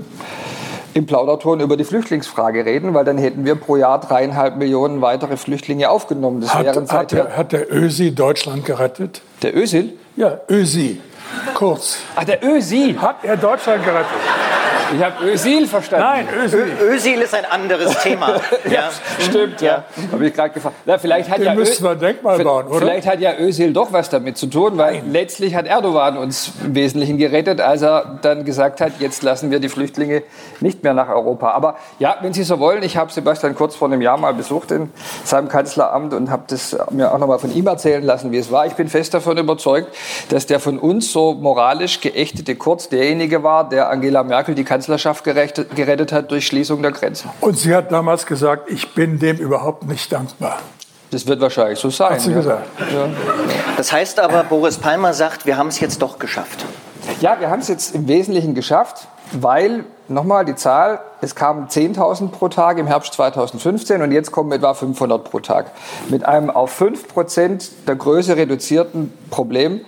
im 0.94 1.06
Plauderton 1.06 1.60
über 1.60 1.78
die 1.78 1.84
Flüchtlingsfrage 1.84 2.66
reden, 2.66 2.94
weil 2.94 3.06
dann 3.06 3.18
hätten 3.18 3.46
wir 3.46 3.56
pro 3.56 3.76
Jahr 3.76 4.00
dreieinhalb 4.00 4.58
Millionen 4.58 5.02
weitere 5.02 5.38
Flüchtlinge 5.38 5.90
aufgenommen. 5.90 6.42
Das 6.42 6.54
hat, 6.54 6.92
hat, 6.92 7.12
der, 7.12 7.38
hat 7.38 7.52
der 7.52 7.72
Ösi 7.74 8.14
Deutschland 8.14 8.66
gerettet? 8.66 9.22
Der 9.44 9.56
Ösil? 9.56 9.94
Ja, 10.16 10.40
Ösi. 10.50 11.00
Kurz. 11.54 12.00
Ach, 12.16 12.24
der 12.24 12.44
Ösi. 12.44 12.96
Hat 13.00 13.24
er 13.24 13.38
Deutschland 13.38 13.86
gerettet? 13.86 14.08
Ich 14.92 15.04
habe 15.04 15.24
Ösil 15.26 15.68
verstanden. 15.68 16.06
Nein, 16.06 16.28
Ösil. 16.44 16.66
Ösil 16.82 17.22
ist 17.22 17.36
ein 17.36 17.46
anderes 17.46 17.98
Thema. 18.00 18.40
ja, 18.70 18.90
stimmt, 19.20 19.62
ja. 19.62 19.84
Habe 20.12 20.28
ich 20.28 20.34
gerade 20.34 20.54
gefragt. 20.54 20.78
Na, 20.86 20.98
vielleicht 20.98 21.30
hat 21.30 21.38
Den 21.38 21.46
ja 21.46 21.54
müssten 21.54 21.84
wir 21.84 21.92
ein 21.92 22.00
Denkmal 22.00 22.40
bauen, 22.44 22.68
oder? 22.68 22.80
Vielleicht 22.80 23.08
hat 23.08 23.20
ja 23.20 23.38
Ösil 23.38 23.72
doch 23.72 23.94
was 23.94 24.10
damit 24.10 24.38
zu 24.38 24.48
tun, 24.48 24.78
weil 24.78 24.96
Nein. 24.96 25.12
letztlich 25.12 25.54
hat 25.54 25.68
Erdogan 25.68 26.18
uns 26.18 26.54
im 26.64 26.74
Wesentlichen 26.74 27.18
gerettet, 27.18 27.62
als 27.62 27.84
er 27.84 28.20
dann 28.22 28.46
gesagt 28.46 28.82
hat, 28.82 28.94
jetzt 29.00 29.22
lassen 29.22 29.52
wir 29.52 29.60
die 29.60 29.70
Flüchtlinge 29.70 30.24
nicht 30.60 30.84
mehr 30.84 30.96
nach 30.96 31.10
Europa. 31.10 31.52
Aber 31.52 31.76
ja, 32.00 32.18
wenn 32.22 32.34
Sie 32.34 32.44
so 32.44 32.60
wollen, 32.60 32.82
ich 32.82 32.98
habe 32.98 33.12
Sebastian 33.12 33.56
Kurz 33.56 33.76
vor 33.76 33.88
einem 33.88 34.02
Jahr 34.02 34.18
mal 34.18 34.34
besucht 34.34 34.72
in 34.72 34.92
seinem 35.24 35.50
Kanzleramt 35.50 36.14
und 36.14 36.32
habe 36.32 36.44
das 36.48 36.76
mir 36.90 37.14
auch 37.14 37.20
noch 37.20 37.28
mal 37.28 37.40
von 37.40 37.54
ihm 37.54 37.68
erzählen 37.68 38.04
lassen, 38.04 38.32
wie 38.32 38.38
es 38.38 38.52
war. 38.52 38.66
Ich 38.66 38.74
bin 38.74 38.88
fest 38.88 39.14
davon 39.14 39.38
überzeugt, 39.38 39.96
dass 40.30 40.48
der 40.48 40.60
von 40.60 40.80
uns 40.80 41.12
so 41.12 41.34
moralisch 41.34 42.02
geächtete 42.02 42.56
Kurz 42.56 42.90
derjenige 42.90 43.44
war, 43.44 43.70
der 43.70 43.90
Angela 43.90 44.24
Merkel 44.24 44.56
die 44.56 44.64
Kanzlerin 44.64 44.79
Kanzlerschaft 44.80 45.26
gerettet 45.26 46.12
hat 46.14 46.32
durch 46.32 46.48
Schließung 46.48 46.82
der 46.82 46.94
Grenzen. 46.94 47.30
Und 47.42 47.58
sie 47.58 47.76
hat 47.76 47.92
damals 47.92 48.26
gesagt, 48.26 48.72
ich 48.72 48.94
bin 48.94 49.20
dem 49.20 49.36
überhaupt 49.36 49.86
nicht 49.86 50.10
dankbar. 50.10 50.60
Das 51.12 51.28
wird 51.28 51.42
wahrscheinlich 51.42 51.80
so 51.80 51.90
sein. 51.90 52.12
Hat 52.12 52.22
sie 52.22 52.32
ja. 52.32 52.38
gesagt. 52.38 52.66
Ja. 52.94 53.10
Das 53.76 53.92
heißt 53.92 54.22
aber, 54.22 54.46
Boris 54.46 54.78
Palmer 54.78 55.14
sagt, 55.14 55.46
wir 55.46 55.58
haben 55.58 55.68
es 55.68 55.82
jetzt 55.82 56.02
doch 56.02 56.18
geschafft. 56.18 56.66
Ja, 57.20 57.42
wir 57.42 57.50
haben 57.50 57.60
es 57.60 57.68
jetzt 57.68 57.94
im 57.94 58.08
Wesentlichen 58.08 58.54
geschafft, 58.54 59.08
weil, 59.34 59.84
nochmal 60.08 60.46
die 60.46 60.56
Zahl, 60.56 61.02
es 61.20 61.36
kamen 61.36 61.68
10.000 61.68 62.30
pro 62.30 62.48
Tag 62.48 62.78
im 62.78 62.88
Herbst 62.88 63.14
2015 63.16 64.02
und 64.02 64.14
jetzt 64.14 64.32
kommen 64.32 64.54
etwa 64.54 64.74
500 64.74 65.26
pro 65.26 65.40
Tag. 65.40 65.72
Mit 66.08 66.26
einem 66.26 66.50
auf 66.50 66.72
5 66.72 67.10
Prozent 67.10 67.70
der 67.86 67.96
Größe 67.96 68.38
reduzierten 68.38 69.12
Problem 69.30 69.82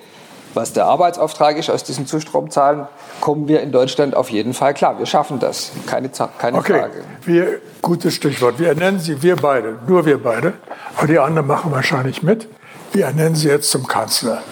was 0.53 0.73
der 0.73 0.85
Arbeitsauftrag 0.85 1.57
ist 1.57 1.69
aus 1.69 1.83
diesen 1.83 2.07
Zustromzahlen, 2.07 2.87
kommen 3.19 3.47
wir 3.47 3.61
in 3.61 3.71
Deutschland 3.71 4.15
auf 4.15 4.29
jeden 4.29 4.53
Fall 4.53 4.73
klar. 4.73 4.99
Wir 4.99 5.05
schaffen 5.05 5.39
das, 5.39 5.71
keine, 5.87 6.09
keine 6.37 6.57
okay. 6.57 6.79
Frage. 6.79 7.03
Wir, 7.25 7.59
gutes 7.81 8.15
Stichwort. 8.15 8.59
Wir 8.59 8.69
ernennen 8.69 8.99
Sie, 8.99 9.21
wir 9.21 9.35
beide, 9.35 9.79
nur 9.87 10.05
wir 10.05 10.21
beide, 10.21 10.53
aber 10.97 11.07
die 11.07 11.19
anderen 11.19 11.47
machen 11.47 11.71
wahrscheinlich 11.71 12.23
mit. 12.23 12.47
Wir 12.91 13.05
ernennen 13.05 13.35
Sie 13.35 13.47
jetzt 13.47 13.71
zum 13.71 13.87
Kanzler. 13.87 14.43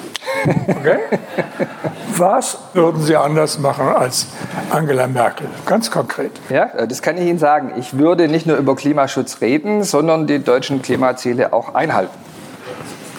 Okay? 0.46 1.00
Was 2.18 2.58
würden 2.74 3.02
Sie 3.02 3.16
anders 3.16 3.60
machen 3.60 3.88
als 3.88 4.28
Angela 4.70 5.08
Merkel? 5.08 5.48
Ganz 5.66 5.90
konkret. 5.90 6.32
Ja, 6.50 6.86
das 6.86 7.02
kann 7.02 7.18
ich 7.18 7.26
Ihnen 7.26 7.40
sagen. 7.40 7.74
Ich 7.78 7.98
würde 7.98 8.28
nicht 8.28 8.46
nur 8.46 8.58
über 8.58 8.76
Klimaschutz 8.76 9.42
reden, 9.42 9.84
sondern 9.84 10.28
die 10.28 10.40
deutschen 10.40 10.82
Klimaziele 10.82 11.54
auch 11.54 11.76
einhalten. 11.76 12.29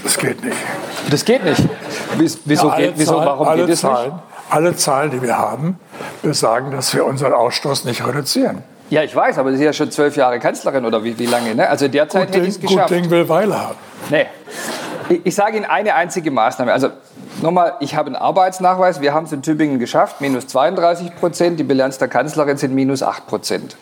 Das 0.03 0.17
geht 0.17 0.45
nicht. 0.45 0.57
Das 1.11 1.25
geht 1.25 1.45
nicht. 1.45 1.63
Wieso, 2.45 2.69
ja, 2.69 2.77
geht, 2.77 2.93
wieso 2.97 3.15
Zahlen, 3.15 3.27
warum 3.27 3.57
geht 3.57 3.69
es 3.69 3.81
Zahlen, 3.81 4.13
nicht? 4.13 4.23
Alle 4.51 4.77
Zahlen, 4.77 5.11
die 5.11 5.23
wir 5.23 5.39
haben, 5.39 5.79
besagen, 6.23 6.71
dass 6.71 6.95
wir 6.95 7.05
unseren 7.05 7.33
Ausstoß 7.33 7.85
nicht 7.85 8.07
reduzieren. 8.07 8.63
Ja, 8.89 9.03
ich 9.05 9.15
weiß, 9.15 9.39
aber 9.39 9.51
Sie 9.53 9.59
sind 9.59 9.67
ja 9.67 9.73
schon 9.73 9.91
zwölf 9.91 10.17
Jahre 10.17 10.41
Kanzlerin 10.41 10.85
oder 10.85 11.05
wie, 11.05 11.17
wie 11.19 11.27
lange? 11.27 11.55
Ne? 11.55 11.69
Also 11.69 11.87
derzeit 11.87 12.27
gut 12.27 12.37
hätte 12.37 12.47
ich 12.47 12.55
es 12.55 12.61
geschafft. 12.61 12.89
Gut 12.89 12.97
Ding 12.97 13.11
will 13.11 13.29
Weile 13.29 13.59
haben. 13.61 13.77
Nee. 14.11 14.27
Ich, 15.09 15.27
ich 15.27 15.35
sage 15.35 15.57
Ihnen 15.57 15.67
eine 15.67 15.95
einzige 15.95 16.33
Maßnahme. 16.33 16.73
Also 16.73 16.91
nochmal, 17.41 17.75
ich 17.79 17.95
habe 17.95 18.09
einen 18.09 18.17
Arbeitsnachweis. 18.17 19.01
Wir 19.01 19.15
haben 19.15 19.27
es 19.27 19.33
in 19.33 19.43
Tübingen 19.43 19.79
geschafft, 19.79 20.21
minus 20.21 20.49
32 20.49 21.15
Prozent. 21.15 21.61
Die 21.61 21.65
Bilanz 21.65 21.99
der 21.99 22.09
Kanzlerin 22.09 22.57
sind 22.57 22.75
minus 22.75 23.05
8 23.05 23.29
Prozent 23.29 23.77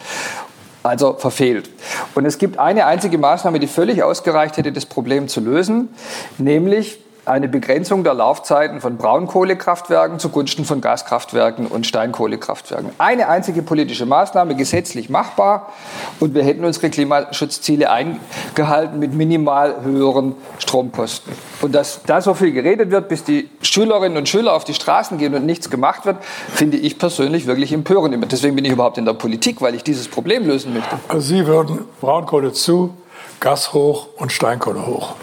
also 0.88 1.14
verfehlt. 1.14 1.70
Und 2.14 2.24
es 2.24 2.38
gibt 2.38 2.58
eine 2.58 2.86
einzige 2.86 3.18
Maßnahme, 3.18 3.60
die 3.60 3.66
völlig 3.66 4.02
ausgereicht 4.02 4.56
hätte, 4.56 4.72
das 4.72 4.86
Problem 4.86 5.28
zu 5.28 5.40
lösen, 5.40 5.90
nämlich 6.38 6.98
eine 7.28 7.48
Begrenzung 7.48 8.04
der 8.04 8.14
Laufzeiten 8.14 8.80
von 8.80 8.96
Braunkohlekraftwerken 8.96 10.18
zugunsten 10.18 10.64
von 10.64 10.80
Gaskraftwerken 10.80 11.66
und 11.66 11.86
Steinkohlekraftwerken. 11.86 12.90
Eine 12.98 13.28
einzige 13.28 13.62
politische 13.62 14.06
Maßnahme, 14.06 14.54
gesetzlich 14.54 15.08
machbar, 15.10 15.72
und 16.20 16.34
wir 16.34 16.42
hätten 16.42 16.64
unsere 16.64 16.90
Klimaschutzziele 16.90 17.90
eingehalten 17.90 18.98
mit 18.98 19.14
minimal 19.14 19.82
höheren 19.82 20.34
Stromkosten. 20.58 21.32
Und 21.60 21.74
dass 21.74 22.02
da 22.04 22.20
so 22.20 22.34
viel 22.34 22.52
geredet 22.52 22.90
wird, 22.90 23.08
bis 23.08 23.24
die 23.24 23.48
Schülerinnen 23.62 24.16
und 24.16 24.28
Schüler 24.28 24.54
auf 24.54 24.64
die 24.64 24.74
Straßen 24.74 25.18
gehen 25.18 25.34
und 25.34 25.46
nichts 25.46 25.70
gemacht 25.70 26.06
wird, 26.06 26.16
finde 26.52 26.76
ich 26.76 26.98
persönlich 26.98 27.46
wirklich 27.46 27.72
empörend. 27.72 27.98
Deswegen 28.32 28.56
bin 28.56 28.64
ich 28.64 28.72
überhaupt 28.72 28.98
in 28.98 29.04
der 29.04 29.14
Politik, 29.14 29.60
weil 29.60 29.74
ich 29.74 29.84
dieses 29.84 30.08
Problem 30.08 30.46
lösen 30.46 30.74
möchte. 30.74 30.98
Also 31.08 31.20
Sie 31.20 31.46
würden 31.46 31.80
Braunkohle 32.00 32.52
zu, 32.52 32.94
Gas 33.40 33.72
hoch 33.72 34.08
und 34.16 34.32
Steinkohle 34.32 34.86
hoch. 34.86 35.14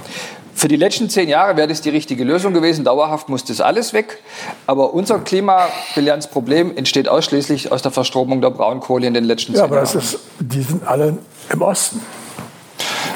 Für 0.55 0.69
die 0.69 0.77
letzten 0.77 1.09
zehn 1.09 1.27
Jahre 1.27 1.57
wäre 1.57 1.67
das 1.67 1.81
die 1.81 1.89
richtige 1.89 2.23
Lösung 2.23 2.53
gewesen. 2.53 2.85
Dauerhaft 2.85 3.27
muss 3.27 3.43
das 3.43 3.59
alles 3.59 3.91
weg. 3.91 4.23
Aber 4.67 4.93
unser 4.93 5.19
Klimabilanzproblem 5.19 6.77
entsteht 6.77 7.09
ausschließlich 7.09 7.73
aus 7.73 7.81
der 7.81 7.91
Verstromung 7.91 8.39
der 8.39 8.51
Braunkohle 8.51 9.05
in 9.05 9.13
den 9.13 9.25
letzten 9.25 9.53
ja, 9.53 9.63
zehn 9.63 9.73
Jahren. 9.73 9.85
Ja, 9.85 9.91
aber 9.91 9.99
ist, 9.99 10.19
die 10.39 10.61
sind 10.61 10.87
alle 10.87 11.17
im 11.51 11.61
Osten. 11.61 11.99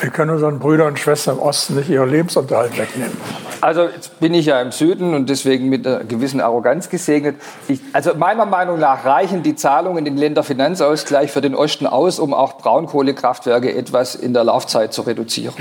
Wir 0.02 0.10
können 0.10 0.32
unseren 0.32 0.60
Brüdern 0.60 0.88
und 0.88 1.00
Schwestern 1.00 1.38
im 1.38 1.42
Osten 1.42 1.76
nicht 1.76 1.90
ihren 1.90 2.10
Lebensunterhalt 2.10 2.78
wegnehmen. 2.78 3.18
Also 3.62 3.84
jetzt 3.84 4.20
bin 4.20 4.34
ich 4.34 4.46
ja 4.46 4.62
im 4.62 4.72
Süden 4.72 5.14
und 5.14 5.30
deswegen 5.30 5.68
mit 5.68 5.86
einer 5.86 6.06
gewissen 6.06 6.40
Arroganz 6.40 6.90
gesegnet. 6.90 7.36
Ich, 7.68 7.82
also 7.92 8.16
meiner 8.16 8.46
Meinung 8.46 8.80
nach 8.80 9.04
reichen 9.04 9.44
die 9.44 9.56
Zahlungen 9.56 9.98
in 9.98 10.06
den 10.06 10.18
Länderfinanzausgleich 10.18 11.32
für 11.32 11.42
den 11.42 11.56
Osten 11.56 11.86
aus, 11.86 12.20
um 12.20 12.34
auch 12.34 12.58
Braunkohlekraftwerke 12.58 13.74
etwas 13.76 14.16
in 14.16 14.34
der 14.34 14.46
Laufzeit 14.46 14.94
zu 14.94 15.02
reduzieren. 15.02 15.54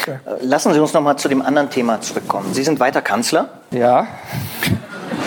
Okay. 0.00 0.18
Lassen 0.42 0.72
Sie 0.72 0.78
uns 0.78 0.92
noch 0.92 1.00
mal 1.00 1.16
zu 1.16 1.28
dem 1.28 1.42
anderen 1.42 1.70
Thema 1.70 2.00
zurückkommen. 2.00 2.54
Sie 2.54 2.62
sind 2.62 2.78
weiter 2.78 3.02
Kanzler? 3.02 3.48
Ja. 3.72 4.06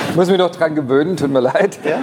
Ich 0.10 0.16
muss 0.16 0.30
mich 0.30 0.38
noch 0.38 0.52
dran 0.52 0.76
gewöhnen, 0.76 1.18
tut 1.18 1.30
mir 1.30 1.42
leid. 1.42 1.78
Ja. 1.84 1.98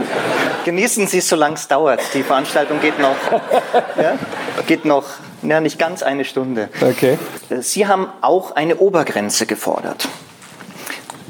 Genießen 0.66 1.06
Sie 1.06 1.18
es, 1.18 1.28
solange 1.28 1.54
es 1.54 1.66
dauert. 1.66 2.00
Die 2.12 2.22
Veranstaltung 2.22 2.80
geht 2.80 2.98
noch, 2.98 3.16
ja, 3.96 4.18
geht 4.66 4.84
noch 4.84 5.04
ja, 5.42 5.60
nicht 5.60 5.78
ganz 5.78 6.02
eine 6.02 6.24
Stunde. 6.24 6.68
Okay. 6.80 7.18
Sie 7.60 7.86
haben 7.86 8.08
auch 8.20 8.52
eine 8.52 8.76
Obergrenze 8.76 9.46
gefordert. 9.46 10.08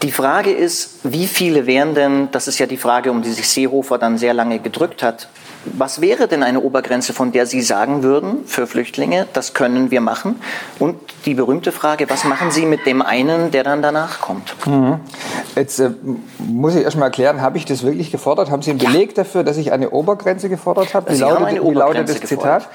Die 0.03 0.11
Frage 0.11 0.51
ist, 0.51 0.99
wie 1.05 1.29
viele 1.29 1.67
wären 1.67 1.95
denn, 1.95 2.29
das 2.33 2.49
ist 2.49 2.59
ja 2.59 2.67
die 2.67 2.77
Frage, 2.77 3.13
um 3.13 3.23
die 3.23 3.31
sich 3.31 3.49
Seehofer 3.49 3.99
dann 3.99 4.19
sehr 4.19 4.35
lange 4.35 4.59
gedrückt 4.59 5.03
hat, 5.03 5.29
was 5.65 6.01
wäre 6.01 6.27
denn 6.27 6.43
eine 6.43 6.61
Obergrenze, 6.61 7.13
von 7.13 7.31
der 7.31 7.47
Sie 7.47 7.63
sagen 7.63 8.03
würden 8.03 8.45
für 8.47 8.67
Flüchtlinge, 8.67 9.29
das 9.33 9.55
können 9.55 9.93
wir 9.93 10.01
machen? 10.01 10.41
Und 10.81 10.97
die 11.25 11.35
berühmte 11.35 11.71
Frage, 11.71 12.11
was 12.11 12.25
machen 12.25 12.51
Sie 12.51 12.67
mit 12.67 12.85
dem 12.85 13.01
einen, 13.01 13.53
der 13.53 13.63
dann 13.63 13.81
danach 13.81 14.21
kommt? 14.21 14.57
Mhm. 14.67 14.99
Jetzt 15.55 15.79
äh, 15.79 15.91
muss 16.39 16.75
ich 16.75 16.83
erst 16.83 16.97
mal 16.97 17.07
erklären, 17.07 17.41
habe 17.41 17.59
ich 17.59 17.65
das 17.65 17.85
wirklich 17.85 18.11
gefordert? 18.11 18.51
Haben 18.51 18.63
Sie 18.63 18.71
einen 18.71 18.81
Beleg 18.81 19.11
ja. 19.11 19.23
dafür, 19.23 19.45
dass 19.45 19.57
ich 19.57 19.71
eine 19.71 19.91
Obergrenze 19.91 20.49
gefordert 20.49 20.95
habe? 20.95 21.13
Wie, 21.13 21.19
lautet, 21.19 21.63
wie 21.63 21.75
lautet, 21.75 22.09
das 22.09 22.21
Zitat? 22.23 22.69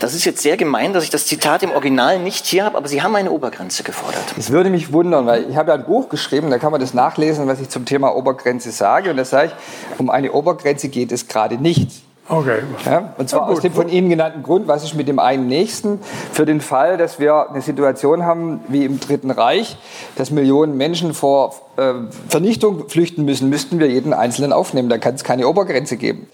Das 0.00 0.14
ist 0.14 0.24
jetzt 0.24 0.42
sehr 0.42 0.56
gemein, 0.56 0.92
dass 0.92 1.04
ich 1.04 1.10
das 1.10 1.26
Zitat 1.26 1.62
im 1.62 1.70
Original 1.70 2.18
nicht 2.18 2.46
hier 2.46 2.64
habe, 2.64 2.76
aber 2.76 2.88
Sie 2.88 3.02
haben 3.02 3.14
eine 3.16 3.30
Obergrenze 3.30 3.82
gefordert. 3.82 4.24
Es 4.38 4.50
würde 4.50 4.70
mich 4.70 4.92
wundern, 4.92 5.26
weil 5.26 5.48
ich 5.50 5.56
habe 5.56 5.70
ja 5.70 5.74
ein 5.74 5.84
Buch 5.84 6.08
geschrieben, 6.08 6.50
da 6.50 6.58
kann 6.58 6.72
man 6.72 6.80
das 6.80 6.94
nachlesen, 6.94 7.46
was 7.46 7.60
ich 7.60 7.68
zum 7.68 7.84
Thema 7.84 8.14
Obergrenze 8.14 8.70
sage. 8.70 9.10
Und 9.10 9.16
da 9.16 9.24
sage 9.24 9.52
ich, 9.52 10.00
um 10.00 10.10
eine 10.10 10.32
Obergrenze 10.32 10.88
geht 10.88 11.12
es 11.12 11.28
gerade 11.28 11.56
nicht. 11.56 12.05
Okay. 12.28 12.58
Ja, 12.84 13.14
und 13.18 13.28
zwar 13.28 13.42
ja, 13.42 13.54
aus 13.54 13.60
dem 13.60 13.72
von 13.72 13.88
Ihnen 13.88 14.08
genannten 14.08 14.42
Grund, 14.42 14.66
was 14.66 14.82
ist 14.82 14.94
mit 14.94 15.06
dem 15.06 15.20
einen 15.20 15.46
Nächsten, 15.46 16.00
für 16.32 16.44
den 16.44 16.60
Fall, 16.60 16.96
dass 16.96 17.20
wir 17.20 17.50
eine 17.50 17.62
Situation 17.62 18.24
haben 18.24 18.60
wie 18.66 18.84
im 18.84 18.98
Dritten 18.98 19.30
Reich, 19.30 19.76
dass 20.16 20.32
Millionen 20.32 20.76
Menschen 20.76 21.14
vor 21.14 21.54
äh, 21.76 21.92
Vernichtung 22.28 22.88
flüchten 22.88 23.24
müssen, 23.24 23.48
müssten 23.48 23.78
wir 23.78 23.88
jeden 23.88 24.12
Einzelnen 24.12 24.52
aufnehmen. 24.52 24.88
Da 24.88 24.98
kann 24.98 25.14
es 25.14 25.22
keine 25.22 25.46
Obergrenze 25.46 25.96
geben. 25.96 26.28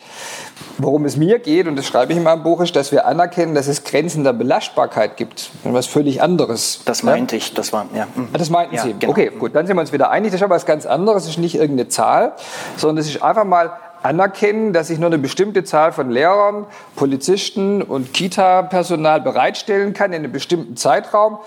Worum 0.79 1.05
es 1.05 1.19
mir 1.19 1.39
geht, 1.39 1.67
und 1.67 1.77
das 1.77 1.87
schreibe 1.87 2.13
ich 2.13 2.19
in 2.19 2.25
meinem 2.25 2.43
Buch, 2.43 2.63
ist, 2.63 2.75
dass 2.75 2.91
wir 2.91 3.07
anerkennen, 3.07 3.55
dass 3.55 3.69
es 3.69 3.85
Grenzen 3.85 4.25
der 4.25 4.33
Belastbarkeit 4.33 5.19
gibt. 5.19 5.51
Was 5.65 5.87
völlig 5.87 6.23
anderes. 6.23 6.81
Das 6.87 7.03
meinte 7.03 7.37
ja? 7.37 7.43
ich, 7.43 7.53
das 7.53 7.73
war, 7.75 7.87
ja. 7.95 8.07
Ah, 8.33 8.39
das 8.39 8.49
meinten 8.49 8.77
ja, 8.77 8.83
Sie. 8.83 8.95
Genau. 8.99 9.13
Okay, 9.13 9.31
gut, 9.39 9.55
dann 9.55 9.67
sind 9.67 9.77
wir 9.77 9.83
uns 9.83 9.93
wieder 9.93 10.11
einig. 10.11 10.31
Das 10.31 10.41
ist 10.41 10.45
aber 10.45 10.55
was 10.55 10.65
ganz 10.65 10.87
anderes. 10.87 11.25
Das 11.25 11.33
ist 11.33 11.39
nicht 11.39 11.57
irgendeine 11.57 11.89
Zahl, 11.89 12.33
sondern 12.79 12.99
es 12.99 13.09
ist 13.09 13.23
einfach 13.23 13.45
mal 13.45 13.73
anerkennen, 14.03 14.73
dass 14.73 14.91
ich 14.91 14.99
nur 14.99 15.07
eine 15.07 15.19
bestimmte 15.19 15.65
Zahl 15.65 15.93
von 15.93 16.11
Lehrern, 16.11 16.67
Polizisten 16.97 17.83
und 17.83 18.13
Kita-Personal 18.13 19.21
bereitstellen 19.21 19.93
kann 19.95 20.13
in 20.13 20.21
einem 20.21 20.33
bestimmten 20.33 20.77
Zeitraum 20.77 21.39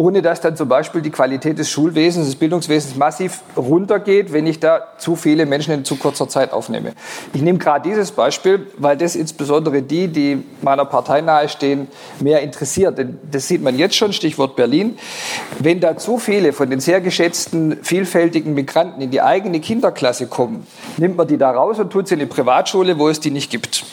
ohne 0.00 0.22
dass 0.22 0.40
dann 0.40 0.56
zum 0.56 0.66
Beispiel 0.66 1.02
die 1.02 1.10
Qualität 1.10 1.58
des 1.58 1.68
Schulwesens, 1.68 2.24
des 2.24 2.36
Bildungswesens 2.36 2.96
massiv 2.96 3.42
runtergeht, 3.54 4.32
wenn 4.32 4.46
ich 4.46 4.58
da 4.58 4.80
zu 4.96 5.14
viele 5.14 5.44
Menschen 5.44 5.74
in 5.74 5.84
zu 5.84 5.96
kurzer 5.96 6.26
Zeit 6.26 6.54
aufnehme. 6.54 6.94
Ich 7.34 7.42
nehme 7.42 7.58
gerade 7.58 7.86
dieses 7.86 8.10
Beispiel, 8.10 8.66
weil 8.78 8.96
das 8.96 9.14
insbesondere 9.14 9.82
die, 9.82 10.08
die 10.08 10.42
meiner 10.62 10.86
Partei 10.86 11.20
nahestehen, 11.20 11.88
mehr 12.18 12.40
interessiert. 12.40 12.96
Denn 12.96 13.18
das 13.30 13.46
sieht 13.46 13.62
man 13.62 13.76
jetzt 13.76 13.94
schon, 13.94 14.14
Stichwort 14.14 14.56
Berlin. 14.56 14.98
Wenn 15.58 15.80
da 15.80 15.98
zu 15.98 16.16
viele 16.16 16.54
von 16.54 16.70
den 16.70 16.80
sehr 16.80 17.02
geschätzten, 17.02 17.76
vielfältigen 17.82 18.54
Migranten 18.54 19.02
in 19.02 19.10
die 19.10 19.20
eigene 19.20 19.60
Kinderklasse 19.60 20.28
kommen, 20.28 20.66
nimmt 20.96 21.18
man 21.18 21.28
die 21.28 21.36
da 21.36 21.50
raus 21.50 21.78
und 21.78 21.90
tut 21.90 22.08
sie 22.08 22.14
in 22.14 22.20
eine 22.20 22.26
Privatschule, 22.26 22.98
wo 22.98 23.10
es 23.10 23.20
die 23.20 23.30
nicht 23.30 23.50
gibt 23.50 23.84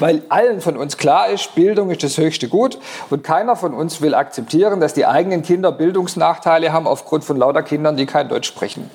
weil 0.00 0.22
allen 0.28 0.60
von 0.60 0.76
uns 0.76 0.96
klar 0.96 1.28
ist, 1.28 1.54
Bildung 1.54 1.90
ist 1.90 2.02
das 2.02 2.18
höchste 2.18 2.48
Gut 2.48 2.78
und 3.10 3.24
keiner 3.24 3.56
von 3.56 3.74
uns 3.74 4.00
will 4.00 4.14
akzeptieren, 4.14 4.80
dass 4.80 4.94
die 4.94 5.06
eigenen 5.06 5.42
Kinder 5.42 5.72
Bildungsnachteile 5.72 6.72
haben 6.72 6.86
aufgrund 6.86 7.24
von 7.24 7.36
lauter 7.36 7.62
Kindern, 7.62 7.96
die 7.96 8.06
kein 8.06 8.28
Deutsch 8.28 8.48
sprechen. 8.48 8.90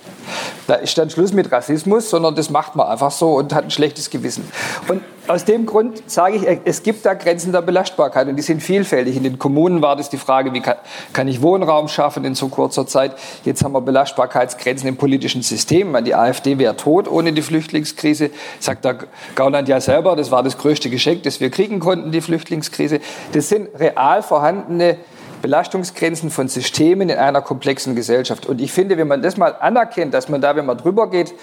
Da 0.67 0.75
ist 0.75 0.97
dann 0.97 1.09
Schluss 1.09 1.33
mit 1.33 1.51
Rassismus, 1.51 2.09
sondern 2.09 2.35
das 2.35 2.49
macht 2.49 2.75
man 2.75 2.87
einfach 2.87 3.11
so 3.11 3.33
und 3.35 3.53
hat 3.53 3.63
ein 3.63 3.71
schlechtes 3.71 4.09
Gewissen. 4.09 4.49
Und 4.87 5.01
aus 5.29 5.45
dem 5.45 5.67
Grund 5.67 6.01
sage 6.07 6.37
ich, 6.37 6.59
es 6.65 6.81
gibt 6.81 7.05
da 7.05 7.13
Grenzen 7.13 7.51
der 7.51 7.61
Belastbarkeit 7.61 8.27
und 8.27 8.35
die 8.35 8.41
sind 8.41 8.63
vielfältig. 8.63 9.15
In 9.15 9.23
den 9.23 9.37
Kommunen 9.37 9.79
war 9.79 9.95
das 9.95 10.09
die 10.09 10.17
Frage, 10.17 10.53
wie 10.53 10.59
kann, 10.59 10.77
kann 11.13 11.27
ich 11.27 11.43
Wohnraum 11.43 11.87
schaffen 11.87 12.25
in 12.25 12.33
so 12.33 12.47
kurzer 12.47 12.87
Zeit. 12.87 13.11
Jetzt 13.45 13.63
haben 13.63 13.73
wir 13.73 13.81
Belastbarkeitsgrenzen 13.81 14.89
im 14.89 14.97
politischen 14.97 15.43
System. 15.43 15.95
Die 16.03 16.15
AfD 16.15 16.57
wäre 16.57 16.75
tot 16.75 17.07
ohne 17.07 17.31
die 17.31 17.43
Flüchtlingskrise. 17.43 18.31
Sagt 18.59 18.85
der 18.85 18.97
Gauland 19.35 19.67
ja 19.67 19.79
selber, 19.79 20.15
das 20.15 20.31
war 20.31 20.41
das 20.41 20.57
größte 20.57 20.88
Geschenk, 20.89 21.23
das 21.23 21.39
wir 21.39 21.49
kriegen 21.49 21.79
konnten, 21.79 22.11
die 22.11 22.21
Flüchtlingskrise. 22.21 22.99
Das 23.33 23.49
sind 23.49 23.69
real 23.79 24.23
vorhandene 24.23 24.97
Belastungsgrenzen 25.41 26.29
von 26.29 26.47
Systemen 26.47 27.09
in 27.09 27.17
einer 27.17 27.41
komplexen 27.41 27.95
Gesellschaft. 27.95 28.45
Und 28.45 28.59
ich 28.61 28.71
finde, 28.71 28.97
wenn 28.97 29.07
man 29.07 29.21
das 29.21 29.37
mal 29.37 29.55
anerkennt, 29.59 30.13
dass 30.13 30.29
man 30.29 30.41
da, 30.41 30.55
wenn 30.55 30.65
man 30.65 30.77
drüber 30.77 31.09
geht, 31.09 31.33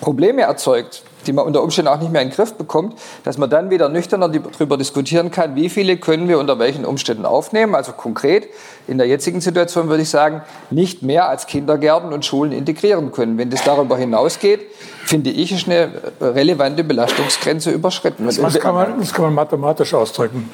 Probleme 0.00 0.42
erzeugt, 0.42 1.02
die 1.26 1.32
man 1.32 1.44
unter 1.44 1.62
Umständen 1.62 1.88
auch 1.88 2.00
nicht 2.00 2.12
mehr 2.12 2.22
in 2.22 2.28
den 2.28 2.34
Griff 2.34 2.54
bekommt, 2.54 2.98
dass 3.24 3.38
man 3.38 3.50
dann 3.50 3.70
wieder 3.70 3.88
nüchterner 3.88 4.28
darüber 4.28 4.76
diskutieren 4.76 5.30
kann, 5.30 5.54
wie 5.56 5.68
viele 5.68 5.96
können 5.96 6.28
wir 6.28 6.38
unter 6.38 6.58
welchen 6.58 6.84
Umständen 6.84 7.26
aufnehmen. 7.26 7.74
Also 7.74 7.92
konkret 7.92 8.48
in 8.86 8.98
der 8.98 9.06
jetzigen 9.06 9.40
Situation 9.40 9.88
würde 9.88 10.02
ich 10.02 10.10
sagen, 10.10 10.42
nicht 10.70 11.02
mehr 11.02 11.28
als 11.28 11.46
Kindergärten 11.46 12.12
und 12.12 12.24
Schulen 12.24 12.52
integrieren 12.52 13.12
können. 13.12 13.38
Wenn 13.38 13.50
das 13.50 13.64
darüber 13.64 13.96
hinausgeht, 13.96 14.60
finde 15.04 15.30
ich, 15.30 15.52
ist 15.52 15.66
eine 15.66 15.90
relevante 16.20 16.84
Belastungsgrenze 16.84 17.70
überschritten. 17.70 18.26
Das, 18.26 18.36
das, 18.36 18.58
kann 18.58 18.74
man, 18.74 18.98
das 18.98 19.12
kann 19.12 19.26
man 19.26 19.34
mathematisch 19.34 19.94
ausdrücken. 19.94 20.50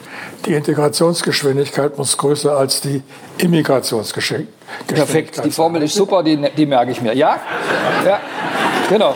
Die 0.46 0.54
Integrationsgeschwindigkeit 0.54 1.98
muss 1.98 2.16
größer 2.16 2.56
als 2.56 2.80
die 2.80 3.02
Immigrationsgeschwindigkeit. 3.38 4.61
Perfekt, 4.87 5.44
die 5.44 5.50
Formel 5.50 5.83
ist 5.83 5.94
super, 5.94 6.22
die, 6.22 6.38
die 6.56 6.66
merke 6.66 6.92
ich 6.92 7.00
mir. 7.00 7.14
Ja? 7.14 7.40
Ja, 8.04 8.20
genau. 8.88 9.14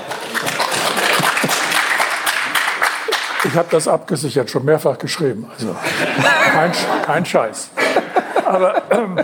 Ich 3.54 3.58
habe 3.58 3.68
das 3.70 3.86
abgesichert, 3.86 4.50
schon 4.50 4.64
mehrfach 4.64 4.98
geschrieben. 4.98 5.48
Also 5.52 5.76
kein, 6.52 6.72
kein 7.06 7.24
Scheiß. 7.24 7.70
Aber 8.44 8.82
ähm, 8.90 9.20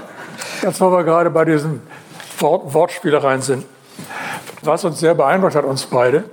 jetzt, 0.62 0.80
wo 0.80 0.92
wir 0.92 1.02
gerade 1.02 1.30
bei 1.30 1.44
diesen 1.44 1.82
Wort 2.38 2.72
Wortspielereien 2.72 3.42
sind, 3.42 3.66
was 4.62 4.84
uns 4.84 5.00
sehr 5.00 5.16
beeindruckt 5.16 5.56
hat, 5.56 5.64
uns 5.64 5.86
beide, 5.86 6.30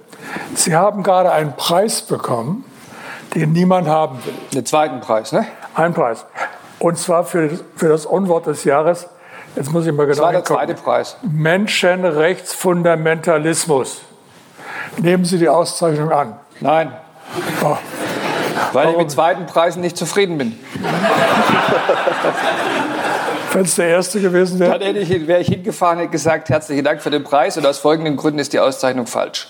Sie 0.53 0.75
haben 0.75 1.01
gerade 1.01 1.31
einen 1.31 1.55
Preis 1.55 2.03
bekommen, 2.03 2.63
den 3.33 3.53
niemand 3.53 3.88
haben 3.88 4.23
will. 4.23 4.36
Den 4.53 4.67
zweiten 4.67 5.01
Preis, 5.01 5.31
ne? 5.31 5.47
Einen 5.73 5.95
Preis. 5.95 6.23
Und 6.77 6.99
zwar 6.99 7.23
für, 7.23 7.49
für 7.75 7.89
das 7.89 8.05
Unwort 8.05 8.45
des 8.45 8.63
Jahres, 8.63 9.07
jetzt 9.55 9.73
muss 9.73 9.88
ich 9.88 9.91
mal 9.91 10.05
genau 10.05 10.17
Das 10.17 10.23
war 10.23 10.33
der 10.33 10.45
zweite 10.45 10.75
Preis. 10.75 11.17
Menschenrechtsfundamentalismus. 11.23 14.01
Nehmen 14.97 15.25
Sie 15.25 15.39
die 15.39 15.49
Auszeichnung 15.49 16.12
an. 16.12 16.38
Nein. 16.60 16.91
Oh. 17.63 17.77
Weil 18.73 18.91
ich 18.91 18.97
mit 18.97 19.11
zweiten 19.11 19.45
Preisen 19.45 19.81
nicht 19.81 19.97
zufrieden 19.97 20.37
bin. 20.37 20.57
Wenn 23.53 23.61
es 23.61 23.75
der 23.75 23.87
erste 23.87 24.19
gewesen 24.19 24.59
wäre. 24.59 24.77
Dann 24.77 24.95
ich, 24.95 25.27
wäre 25.27 25.41
ich 25.41 25.47
hingefahren 25.47 25.99
und 25.99 26.11
gesagt, 26.11 26.49
herzlichen 26.49 26.83
Dank 26.83 27.01
für 27.01 27.09
den 27.09 27.23
Preis 27.23 27.57
und 27.57 27.65
aus 27.65 27.79
folgenden 27.79 28.17
Gründen 28.17 28.39
ist 28.39 28.53
die 28.53 28.59
Auszeichnung 28.59 29.07
falsch. 29.07 29.47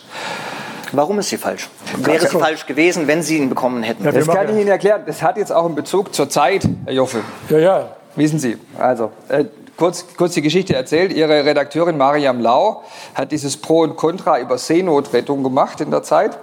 Warum 0.91 1.19
ist 1.19 1.29
sie 1.29 1.37
falsch? 1.37 1.69
Wäre 1.97 2.25
sie 2.25 2.37
falsch 2.37 2.65
gewesen, 2.65 3.07
wenn 3.07 3.21
Sie 3.21 3.37
ihn 3.37 3.49
bekommen 3.49 3.83
hätten? 3.83 4.05
Ja, 4.05 4.11
das 4.11 4.27
kann 4.27 4.47
ich 4.49 4.55
Ihnen 4.55 4.69
erklären. 4.69 5.03
Das 5.05 5.21
hat 5.21 5.37
jetzt 5.37 5.51
auch 5.51 5.65
einen 5.65 5.75
Bezug 5.75 6.13
zur 6.13 6.29
Zeit, 6.29 6.67
Herr 6.85 6.93
Joffe. 6.93 7.21
Ja, 7.49 7.57
ja. 7.57 7.89
Wissen 8.15 8.39
Sie, 8.39 8.57
also, 8.79 9.11
äh, 9.27 9.45
kurz, 9.77 10.05
kurz 10.17 10.33
die 10.33 10.41
Geschichte 10.41 10.75
erzählt. 10.75 11.13
Ihre 11.13 11.45
Redakteurin 11.45 11.97
Mariam 11.97 12.41
Lau 12.41 12.83
hat 13.15 13.31
dieses 13.31 13.57
Pro 13.57 13.81
und 13.81 13.95
Contra 13.95 14.39
über 14.39 14.57
Seenotrettung 14.57 15.43
gemacht 15.43 15.79
in 15.81 15.91
der 15.91 16.03
Zeit. 16.03 16.37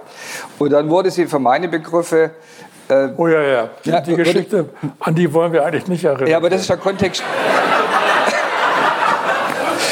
Und 0.57 0.71
dann 0.71 0.89
wurde 0.89 1.11
sie 1.11 1.27
für 1.27 1.39
meine 1.39 1.67
Begriffe 1.67 2.31
äh, 2.87 3.09
oh 3.17 3.27
ja, 3.27 3.41
ja. 3.41 3.69
Die, 3.83 3.89
ja, 3.89 4.01
die 4.01 4.15
Geschichte, 4.15 4.69
an 4.99 5.15
die 5.15 5.33
wollen 5.33 5.51
wir 5.51 5.65
eigentlich 5.65 5.87
nicht 5.87 6.03
erinnern. 6.03 6.27
Ja, 6.27 6.37
aber 6.37 6.49
das 6.49 6.61
ist 6.61 6.69
der 6.69 6.77
Kontext. 6.77 7.23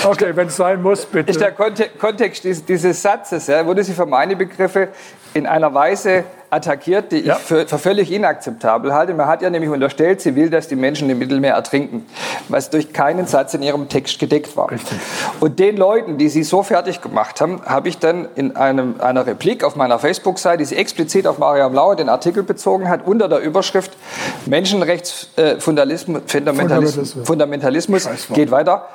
Okay, 0.05 0.35
wenn 0.35 0.47
es 0.47 0.55
sein 0.55 0.81
muss, 0.81 1.05
bitte. 1.05 1.31
Ist 1.31 1.41
der 1.41 1.51
Kontext 1.51 2.43
dieses 2.43 3.01
Satzes, 3.01 3.47
ja, 3.47 3.65
wurde 3.65 3.83
sie 3.83 3.93
für 3.93 4.05
meine 4.05 4.35
Begriffe 4.35 4.89
in 5.33 5.47
einer 5.47 5.73
Weise 5.73 6.25
attackiert, 6.49 7.11
die 7.11 7.19
ja. 7.19 7.35
ich 7.35 7.39
für, 7.41 7.67
für, 7.67 7.79
völlig 7.79 8.11
inakzeptabel 8.11 8.93
halte. 8.93 9.13
Man 9.13 9.27
hat 9.27 9.41
ja 9.41 9.49
nämlich 9.49 9.71
unterstellt, 9.71 10.21
sie 10.21 10.35
will, 10.35 10.49
dass 10.49 10.67
die 10.67 10.75
Menschen 10.75 11.09
im 11.09 11.17
Mittelmeer 11.17 11.55
ertrinken, 11.55 12.05
was 12.47 12.69
durch 12.69 12.93
keinen 12.93 13.25
Satz 13.25 13.53
in 13.55 13.63
ihrem 13.63 13.89
Text 13.89 14.19
gedeckt 14.19 14.55
war. 14.55 14.69
Richtig. 14.71 14.99
Und 15.39 15.59
den 15.59 15.77
Leuten, 15.77 16.17
die 16.17 16.29
sie 16.29 16.43
so 16.43 16.61
fertig 16.61 17.01
gemacht 17.01 17.41
haben, 17.41 17.61
habe 17.65 17.89
ich 17.89 17.97
dann 17.97 18.27
in 18.35 18.55
einem, 18.55 19.01
einer 19.01 19.25
Replik 19.25 19.63
auf 19.63 19.75
meiner 19.75 19.97
Facebook-Seite, 19.97 20.59
die 20.59 20.65
sie 20.65 20.75
explizit 20.75 21.25
auf 21.25 21.39
Mariam 21.39 21.73
Lauer 21.73 21.95
den 21.95 22.09
Artikel 22.09 22.43
bezogen 22.43 22.87
hat, 22.87 23.05
unter 23.05 23.27
der 23.27 23.39
Überschrift 23.39 23.97
Menschenrechtsfundamentalismus 24.45 26.21
äh, 26.21 26.29
Fundamentalismus, 26.29 27.17
Fundamentalismus 27.23 28.07
geht 28.33 28.51
weiter, 28.51 28.89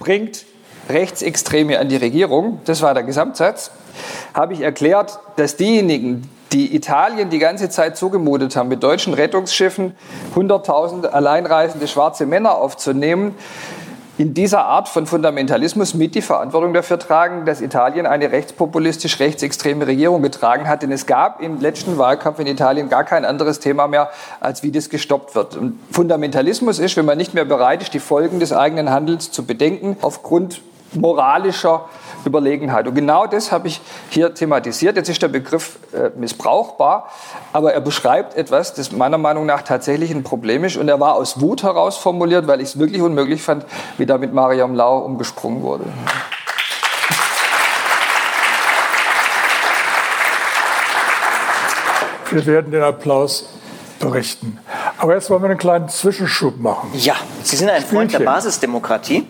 bringt 0.00 0.44
Rechtsextreme 0.88 1.78
an 1.78 1.88
die 1.88 1.96
Regierung, 1.96 2.60
das 2.64 2.82
war 2.82 2.94
der 2.94 3.02
Gesamtsatz, 3.02 3.70
habe 4.32 4.52
ich 4.52 4.60
erklärt, 4.60 5.18
dass 5.36 5.56
diejenigen, 5.56 6.28
die 6.52 6.74
Italien 6.76 7.30
die 7.30 7.40
ganze 7.40 7.68
Zeit 7.68 7.96
zugemutet 7.96 8.54
haben, 8.54 8.68
mit 8.68 8.82
deutschen 8.82 9.12
Rettungsschiffen 9.12 9.94
100.000 10.36 11.06
alleinreisende 11.06 11.88
schwarze 11.88 12.26
Männer 12.26 12.56
aufzunehmen, 12.56 13.34
in 14.16 14.32
dieser 14.32 14.64
Art 14.64 14.88
von 14.88 15.06
Fundamentalismus 15.06 15.94
mit 15.94 16.14
die 16.14 16.22
Verantwortung 16.22 16.72
dafür 16.72 17.00
tragen, 17.00 17.46
dass 17.46 17.60
Italien 17.60 18.06
eine 18.06 18.30
rechtspopulistisch 18.30 19.18
rechtsextreme 19.18 19.88
Regierung 19.88 20.22
getragen 20.22 20.68
hat. 20.68 20.82
Denn 20.82 20.92
es 20.92 21.06
gab 21.06 21.42
im 21.42 21.60
letzten 21.60 21.98
Wahlkampf 21.98 22.38
in 22.38 22.46
Italien 22.46 22.88
gar 22.88 23.02
kein 23.02 23.24
anderes 23.24 23.58
Thema 23.58 23.88
mehr, 23.88 24.10
als 24.38 24.62
wie 24.62 24.70
das 24.70 24.88
gestoppt 24.88 25.34
wird. 25.34 25.56
Und 25.56 25.80
Fundamentalismus 25.90 26.78
ist, 26.78 26.96
wenn 26.96 27.06
man 27.06 27.18
nicht 27.18 27.34
mehr 27.34 27.44
bereit 27.44 27.82
ist, 27.82 27.92
die 27.92 27.98
Folgen 27.98 28.38
des 28.38 28.52
eigenen 28.52 28.90
Handelns 28.90 29.32
zu 29.32 29.44
bedenken, 29.44 29.96
aufgrund 30.00 30.60
moralischer 30.96 31.86
Überlegenheit. 32.26 32.86
Und 32.86 32.94
genau 32.94 33.26
das 33.26 33.52
habe 33.52 33.68
ich 33.68 33.80
hier 34.10 34.34
thematisiert. 34.34 34.96
Jetzt 34.96 35.08
ist 35.08 35.22
der 35.22 35.28
Begriff 35.28 35.78
äh, 35.92 36.10
missbrauchbar, 36.18 37.10
aber 37.52 37.72
er 37.72 37.80
beschreibt 37.80 38.36
etwas, 38.36 38.74
das 38.74 38.92
meiner 38.92 39.18
Meinung 39.18 39.46
nach 39.46 39.62
tatsächlich 39.62 40.10
ein 40.10 40.22
Problem 40.22 40.64
ist. 40.64 40.76
Und 40.76 40.88
er 40.88 41.00
war 41.00 41.14
aus 41.14 41.40
Wut 41.40 41.62
heraus 41.62 41.96
formuliert, 41.96 42.46
weil 42.46 42.60
ich 42.60 42.68
es 42.68 42.78
wirklich 42.78 43.02
unmöglich 43.02 43.42
fand, 43.42 43.64
wie 43.98 44.06
da 44.06 44.18
mit 44.18 44.32
Mariam 44.32 44.74
Lau 44.74 44.98
umgesprungen 44.98 45.62
wurde. 45.62 45.84
Wir 52.30 52.46
werden 52.46 52.72
den 52.72 52.82
Applaus 52.82 53.48
berichten. 54.00 54.58
Aber 54.98 55.14
jetzt 55.14 55.30
wollen 55.30 55.42
wir 55.42 55.50
einen 55.50 55.58
kleinen 55.58 55.88
Zwischenschub 55.88 56.58
machen. 56.58 56.90
Ja, 56.94 57.14
Sie 57.42 57.56
sind 57.56 57.70
ein 57.70 57.82
Freund 57.82 58.12
der 58.12 58.20
Basisdemokratie. 58.20 59.26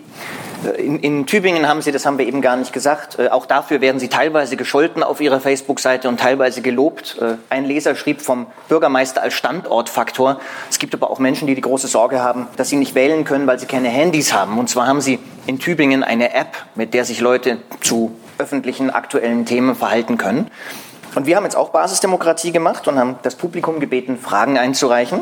In, 0.71 0.99
in, 0.99 1.25
Tübingen 1.25 1.67
haben 1.67 1.81
Sie, 1.81 1.91
das 1.91 2.05
haben 2.05 2.17
wir 2.17 2.25
eben 2.27 2.41
gar 2.41 2.55
nicht 2.55 2.73
gesagt, 2.73 3.19
äh, 3.19 3.29
auch 3.29 3.45
dafür 3.45 3.81
werden 3.81 3.99
Sie 3.99 4.07
teilweise 4.07 4.57
gescholten 4.57 5.03
auf 5.03 5.21
Ihrer 5.21 5.39
Facebook-Seite 5.39 6.09
und 6.09 6.19
teilweise 6.19 6.61
gelobt. 6.61 7.17
Äh, 7.21 7.35
ein 7.49 7.65
Leser 7.65 7.95
schrieb 7.95 8.21
vom 8.21 8.47
Bürgermeister 8.67 9.21
als 9.21 9.33
Standortfaktor. 9.33 10.39
Es 10.69 10.79
gibt 10.79 10.93
aber 10.93 11.09
auch 11.09 11.19
Menschen, 11.19 11.47
die 11.47 11.55
die 11.55 11.61
große 11.61 11.87
Sorge 11.87 12.21
haben, 12.21 12.47
dass 12.57 12.69
sie 12.69 12.77
nicht 12.77 12.95
wählen 12.95 13.25
können, 13.25 13.47
weil 13.47 13.59
sie 13.59 13.65
keine 13.65 13.89
Handys 13.89 14.33
haben. 14.33 14.57
Und 14.57 14.69
zwar 14.69 14.87
haben 14.87 15.01
Sie 15.01 15.19
in 15.47 15.59
Tübingen 15.59 16.03
eine 16.03 16.33
App, 16.33 16.57
mit 16.75 16.93
der 16.93 17.05
sich 17.05 17.21
Leute 17.21 17.57
zu 17.81 18.15
öffentlichen 18.37 18.89
aktuellen 18.89 19.45
Themen 19.45 19.75
verhalten 19.75 20.17
können. 20.17 20.49
Und 21.15 21.27
wir 21.27 21.37
haben 21.37 21.45
jetzt 21.45 21.55
auch 21.55 21.69
Basisdemokratie 21.69 22.51
gemacht 22.51 22.87
und 22.87 22.99
haben 22.99 23.15
das 23.23 23.35
Publikum 23.35 23.79
gebeten, 23.79 24.17
Fragen 24.17 24.57
einzureichen. 24.57 25.21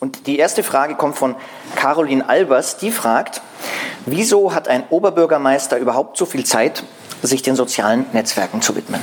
Und 0.00 0.26
die 0.26 0.38
erste 0.38 0.62
Frage 0.62 0.94
kommt 0.94 1.16
von 1.16 1.34
Caroline 1.74 2.28
Albers, 2.28 2.76
die 2.76 2.90
fragt, 2.90 3.40
wieso 4.04 4.54
hat 4.54 4.68
ein 4.68 4.84
Oberbürgermeister 4.90 5.78
überhaupt 5.78 6.16
so 6.16 6.26
viel 6.26 6.44
Zeit, 6.44 6.84
sich 7.22 7.42
den 7.42 7.56
sozialen 7.56 8.04
Netzwerken 8.12 8.60
zu 8.60 8.76
widmen? 8.76 9.00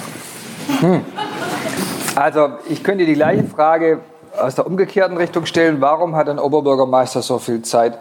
Hm. 0.80 1.04
Also 2.16 2.50
ich 2.70 2.84
könnte 2.84 3.06
die 3.06 3.16
gleiche 3.16 3.44
Frage 3.44 4.02
aus 4.38 4.56
der 4.56 4.68
umgekehrten 4.68 5.18
Richtung 5.18 5.46
stellen. 5.46 5.82
Warum 5.82 6.16
hat 6.16 6.30
ein 6.30 6.40
Oberbürgermeister 6.40 7.22
so 7.22 7.40
viel 7.40 7.62
Zeit, 7.64 7.98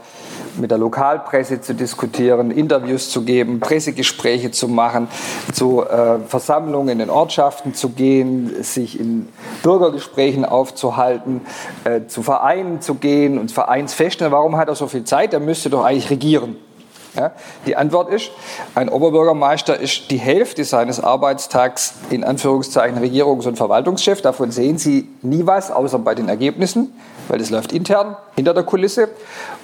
mit 0.57 0.71
der 0.71 0.79
Lokalpresse 0.79 1.61
zu 1.61 1.75
diskutieren, 1.75 2.51
Interviews 2.51 3.11
zu 3.11 3.23
geben, 3.23 3.61
Pressegespräche 3.61 4.51
zu 4.51 4.69
machen, 4.69 5.09
zu 5.53 5.83
äh, 5.83 6.19
Versammlungen 6.27 6.89
in 6.89 6.99
den 6.99 7.11
Ortschaften 7.11 7.75
zu 7.75 7.91
gehen, 7.91 8.63
sich 8.63 8.99
in 8.99 9.29
Bürgergesprächen 9.63 10.45
aufzuhalten, 10.45 11.43
äh, 11.85 12.07
zu 12.07 12.23
Vereinen 12.23 12.81
zu 12.81 12.95
gehen 12.95 13.39
und 13.39 13.53
Vereinsfesten. 13.53 14.31
Warum 14.31 14.57
hat 14.57 14.69
er 14.69 14.75
so 14.75 14.87
viel 14.87 15.05
Zeit? 15.05 15.33
Er 15.33 15.41
müsste 15.41 15.71
doch 15.71 15.85
eigentlich 15.85 16.11
regieren. 16.11 16.57
Ja, 17.15 17.33
die 17.67 17.77
Antwort 17.77 18.11
ist, 18.11 18.31
ein 18.75 18.89
Oberbürgermeister 18.89 19.79
ist 19.79 20.11
die 20.11 20.17
Hälfte 20.17 20.65
seines 20.65 20.99
Arbeitstags 20.99 21.95
in 22.09 22.25
Anführungszeichen 22.25 22.99
Regierungs- 22.99 23.47
und 23.47 23.57
Verwaltungschef. 23.57 24.23
Davon 24.23 24.51
sehen 24.51 24.79
Sie 24.79 25.09
nie 25.21 25.45
was, 25.45 25.71
außer 25.71 25.99
bei 25.99 26.15
den 26.15 26.31
Ergebnissen, 26.31 26.91
weil 27.29 27.39
das 27.39 27.51
läuft 27.51 27.73
intern, 27.73 28.17
hinter 28.37 28.55
der 28.55 28.63
Kulisse. 28.65 29.09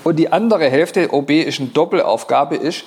Und 0.04 0.16
die 0.16 0.32
andere 0.32 0.68
Hälfte, 0.68 1.12
OB, 1.12 1.30
ist 1.30 1.60
eine 1.60 1.68
Doppelaufgabe, 1.70 2.56
ist 2.56 2.84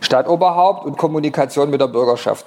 Stadtoberhaupt 0.00 0.84
und 0.84 0.96
Kommunikation 0.96 1.70
mit 1.70 1.80
der 1.80 1.88
Bürgerschaft. 1.88 2.46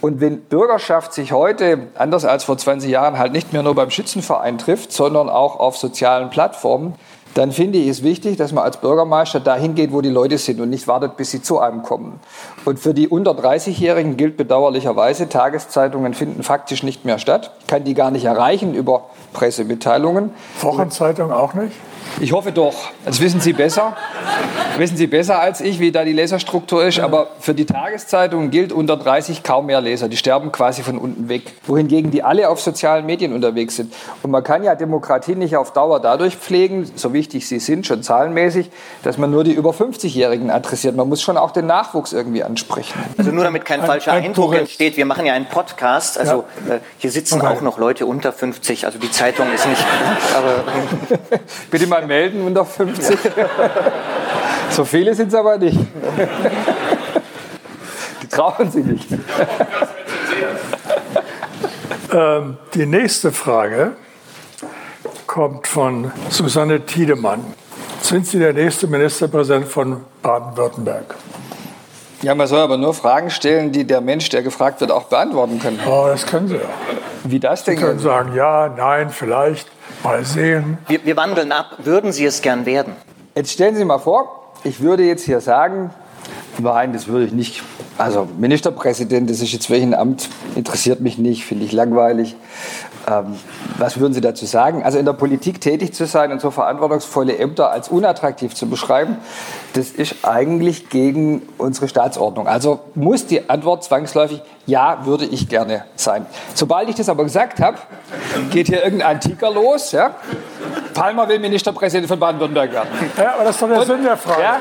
Und 0.00 0.20
wenn 0.20 0.42
Bürgerschaft 0.42 1.12
sich 1.14 1.32
heute, 1.32 1.88
anders 1.94 2.24
als 2.24 2.44
vor 2.44 2.58
20 2.58 2.90
Jahren, 2.90 3.18
halt 3.18 3.32
nicht 3.32 3.52
mehr 3.52 3.62
nur 3.62 3.74
beim 3.74 3.90
Schützenverein 3.90 4.58
trifft, 4.58 4.92
sondern 4.92 5.28
auch 5.28 5.58
auf 5.58 5.76
sozialen 5.76 6.30
Plattformen, 6.30 6.94
dann 7.34 7.52
finde 7.52 7.78
ich 7.78 7.88
es 7.88 8.02
wichtig, 8.02 8.36
dass 8.36 8.52
man 8.52 8.64
als 8.64 8.78
Bürgermeister 8.78 9.40
dahin 9.40 9.74
geht, 9.74 9.92
wo 9.92 10.00
die 10.00 10.08
Leute 10.08 10.38
sind 10.38 10.60
und 10.60 10.70
nicht 10.70 10.88
wartet, 10.88 11.16
bis 11.16 11.30
sie 11.30 11.42
zu 11.42 11.58
einem 11.58 11.82
kommen. 11.82 12.20
Und 12.64 12.78
für 12.78 12.94
die 12.94 13.08
unter 13.08 13.32
30-Jährigen 13.32 14.16
gilt 14.16 14.36
bedauerlicherweise, 14.36 15.28
Tageszeitungen 15.28 16.14
finden 16.14 16.42
faktisch 16.42 16.82
nicht 16.82 17.04
mehr 17.04 17.18
statt. 17.18 17.52
Ich 17.60 17.66
kann 17.66 17.84
die 17.84 17.94
gar 17.94 18.10
nicht 18.10 18.24
erreichen 18.24 18.74
über 18.74 19.04
Pressemitteilungen. 19.32 20.30
Wochenzeitung 20.60 21.30
auch 21.30 21.52
nicht? 21.54 21.74
Ich 22.20 22.32
hoffe 22.32 22.50
doch. 22.50 22.74
Das 23.04 23.20
wissen 23.20 23.40
Sie 23.40 23.52
besser. 23.52 23.94
Wissen 24.78 24.96
Sie 24.96 25.06
besser 25.06 25.38
als 25.38 25.60
ich, 25.60 25.80
wie 25.80 25.92
da 25.92 26.04
die 26.04 26.14
Leserstruktur 26.14 26.84
ist. 26.84 26.98
Aber 26.98 27.28
für 27.40 27.52
die 27.52 27.66
Tageszeitungen 27.66 28.50
gilt 28.50 28.72
unter 28.72 28.96
30 28.96 29.42
kaum 29.42 29.66
mehr 29.66 29.82
Leser. 29.82 30.08
Die 30.08 30.16
sterben 30.16 30.50
quasi 30.50 30.82
von 30.82 30.96
unten 30.96 31.28
weg. 31.28 31.42
Wohingegen 31.66 32.10
die 32.10 32.22
alle 32.22 32.48
auf 32.48 32.60
sozialen 32.60 33.04
Medien 33.04 33.34
unterwegs 33.34 33.76
sind. 33.76 33.92
Und 34.22 34.30
man 34.30 34.42
kann 34.42 34.64
ja 34.64 34.74
Demokratie 34.74 35.34
nicht 35.34 35.56
auf 35.56 35.72
Dauer 35.72 36.00
dadurch 36.00 36.36
pflegen, 36.36 36.90
so 36.94 37.12
wichtig 37.12 37.46
sie 37.46 37.58
sind, 37.58 37.86
schon 37.86 38.02
zahlenmäßig, 38.02 38.70
dass 39.02 39.18
man 39.18 39.30
nur 39.30 39.44
die 39.44 39.52
über 39.52 39.70
50-Jährigen 39.70 40.50
adressiert. 40.50 40.96
Man 40.96 41.08
muss 41.08 41.20
schon 41.20 41.36
auch 41.36 41.50
den 41.50 41.66
Nachwuchs 41.66 42.14
irgendwie 42.14 42.42
ansprechen. 42.42 42.98
Also 43.18 43.30
nur 43.30 43.44
damit 43.44 43.66
kein 43.66 43.80
ein, 43.80 43.86
falscher 43.86 44.12
ein 44.12 44.24
Eindruck 44.24 44.54
entsteht. 44.54 44.96
Wir 44.96 45.04
machen 45.04 45.26
ja 45.26 45.34
einen 45.34 45.46
Podcast. 45.46 46.18
Also 46.18 46.44
ja. 46.66 46.76
äh, 46.76 46.80
hier 46.96 47.10
sitzen 47.10 47.40
okay. 47.40 47.46
auch 47.46 47.60
noch 47.60 47.78
Leute 47.78 48.06
unter 48.06 48.32
50. 48.32 48.86
Also 48.86 48.98
die 48.98 49.10
Zeitung 49.10 49.52
ist 49.52 49.68
nicht. 49.68 49.84
Aber, 50.36 51.28
Bitte 51.70 51.86
mal 51.86 52.05
melden 52.06 52.46
unter 52.46 52.64
50. 52.64 53.18
so 54.70 54.84
viele 54.84 55.14
sind 55.14 55.28
es 55.28 55.34
aber 55.34 55.58
nicht. 55.58 55.78
Die 58.22 58.28
trauen 58.28 58.70
sich 58.70 58.84
nicht. 58.84 59.08
Ähm, 62.12 62.56
die 62.74 62.86
nächste 62.86 63.32
Frage 63.32 63.92
kommt 65.26 65.66
von 65.66 66.12
Susanne 66.30 66.86
Tiedemann. 66.86 67.44
Sind 68.00 68.26
Sie 68.26 68.38
der 68.38 68.52
nächste 68.52 68.86
Ministerpräsident 68.86 69.66
von 69.66 70.04
Baden-Württemberg? 70.22 71.14
Ja, 72.22 72.34
man 72.34 72.46
soll 72.46 72.60
aber 72.60 72.76
nur 72.76 72.94
Fragen 72.94 73.30
stellen, 73.30 73.72
die 73.72 73.84
der 73.84 74.00
Mensch, 74.00 74.28
der 74.30 74.42
gefragt 74.42 74.80
wird, 74.80 74.90
auch 74.90 75.04
beantworten 75.04 75.60
kann. 75.60 75.78
Oh, 75.86 76.06
das 76.08 76.26
können 76.26 76.48
Sie 76.48 76.54
ja. 76.54 76.60
Wie 77.24 77.40
das 77.40 77.64
denn? 77.64 77.76
Sie 77.76 77.82
können 77.82 77.98
sagen, 77.98 78.34
ja, 78.34 78.72
nein, 78.74 79.10
vielleicht. 79.10 79.68
Mal 80.02 80.24
sehen. 80.24 80.78
Wir, 80.88 81.04
wir 81.04 81.16
wandeln 81.16 81.52
ab. 81.52 81.76
Würden 81.78 82.12
Sie 82.12 82.24
es 82.24 82.42
gern 82.42 82.64
werden? 82.64 82.94
Jetzt 83.34 83.52
stellen 83.52 83.74
Sie 83.74 83.78
sich 83.78 83.86
mal 83.86 83.98
vor, 83.98 84.52
ich 84.64 84.80
würde 84.80 85.02
jetzt 85.02 85.24
hier 85.24 85.40
sagen, 85.40 85.90
nein, 86.58 86.92
das 86.92 87.06
würde 87.06 87.26
ich 87.26 87.32
nicht. 87.32 87.62
Also 87.98 88.28
Ministerpräsident, 88.38 89.28
das 89.28 89.40
ist 89.40 89.52
jetzt 89.52 89.70
welchen 89.70 89.94
Amt, 89.94 90.28
interessiert 90.54 91.00
mich 91.00 91.18
nicht, 91.18 91.44
finde 91.44 91.64
ich 91.64 91.72
langweilig. 91.72 92.36
Ähm, 93.08 93.38
was 93.78 94.00
würden 94.00 94.14
Sie 94.14 94.20
dazu 94.20 94.46
sagen? 94.46 94.82
Also 94.82 94.98
in 94.98 95.04
der 95.04 95.12
Politik 95.12 95.60
tätig 95.60 95.94
zu 95.94 96.06
sein 96.06 96.32
und 96.32 96.40
so 96.40 96.50
verantwortungsvolle 96.50 97.38
Ämter 97.38 97.70
als 97.70 97.88
unattraktiv 97.88 98.54
zu 98.54 98.68
beschreiben, 98.68 99.18
das 99.74 99.90
ist 99.90 100.24
eigentlich 100.24 100.88
gegen 100.88 101.42
unsere 101.58 101.88
Staatsordnung. 101.88 102.48
Also 102.48 102.80
muss 102.94 103.26
die 103.26 103.48
Antwort 103.48 103.84
zwangsläufig 103.84 104.42
ja, 104.66 105.06
würde 105.06 105.24
ich 105.24 105.48
gerne 105.48 105.84
sein. 105.94 106.26
Sobald 106.54 106.88
ich 106.88 106.96
das 106.96 107.08
aber 107.08 107.22
gesagt 107.22 107.60
habe, 107.60 107.78
geht 108.50 108.66
hier 108.66 108.82
irgendein 108.82 109.20
Ticker 109.20 109.52
los. 109.52 109.92
Ja? 109.92 110.16
Palmer 110.92 111.28
will 111.28 111.38
Ministerpräsident 111.38 112.08
von 112.08 112.18
Baden-Württemberg 112.18 112.72
werden. 112.72 112.88
Ja, 113.16 113.34
aber 113.34 113.44
das 113.44 113.54
ist 113.54 113.62
doch 113.62 113.68
der 113.68 113.78
und, 113.78 113.86
Sinn 113.86 114.02
der 114.02 114.16
Frage. 114.16 114.42
Ja, 114.42 114.60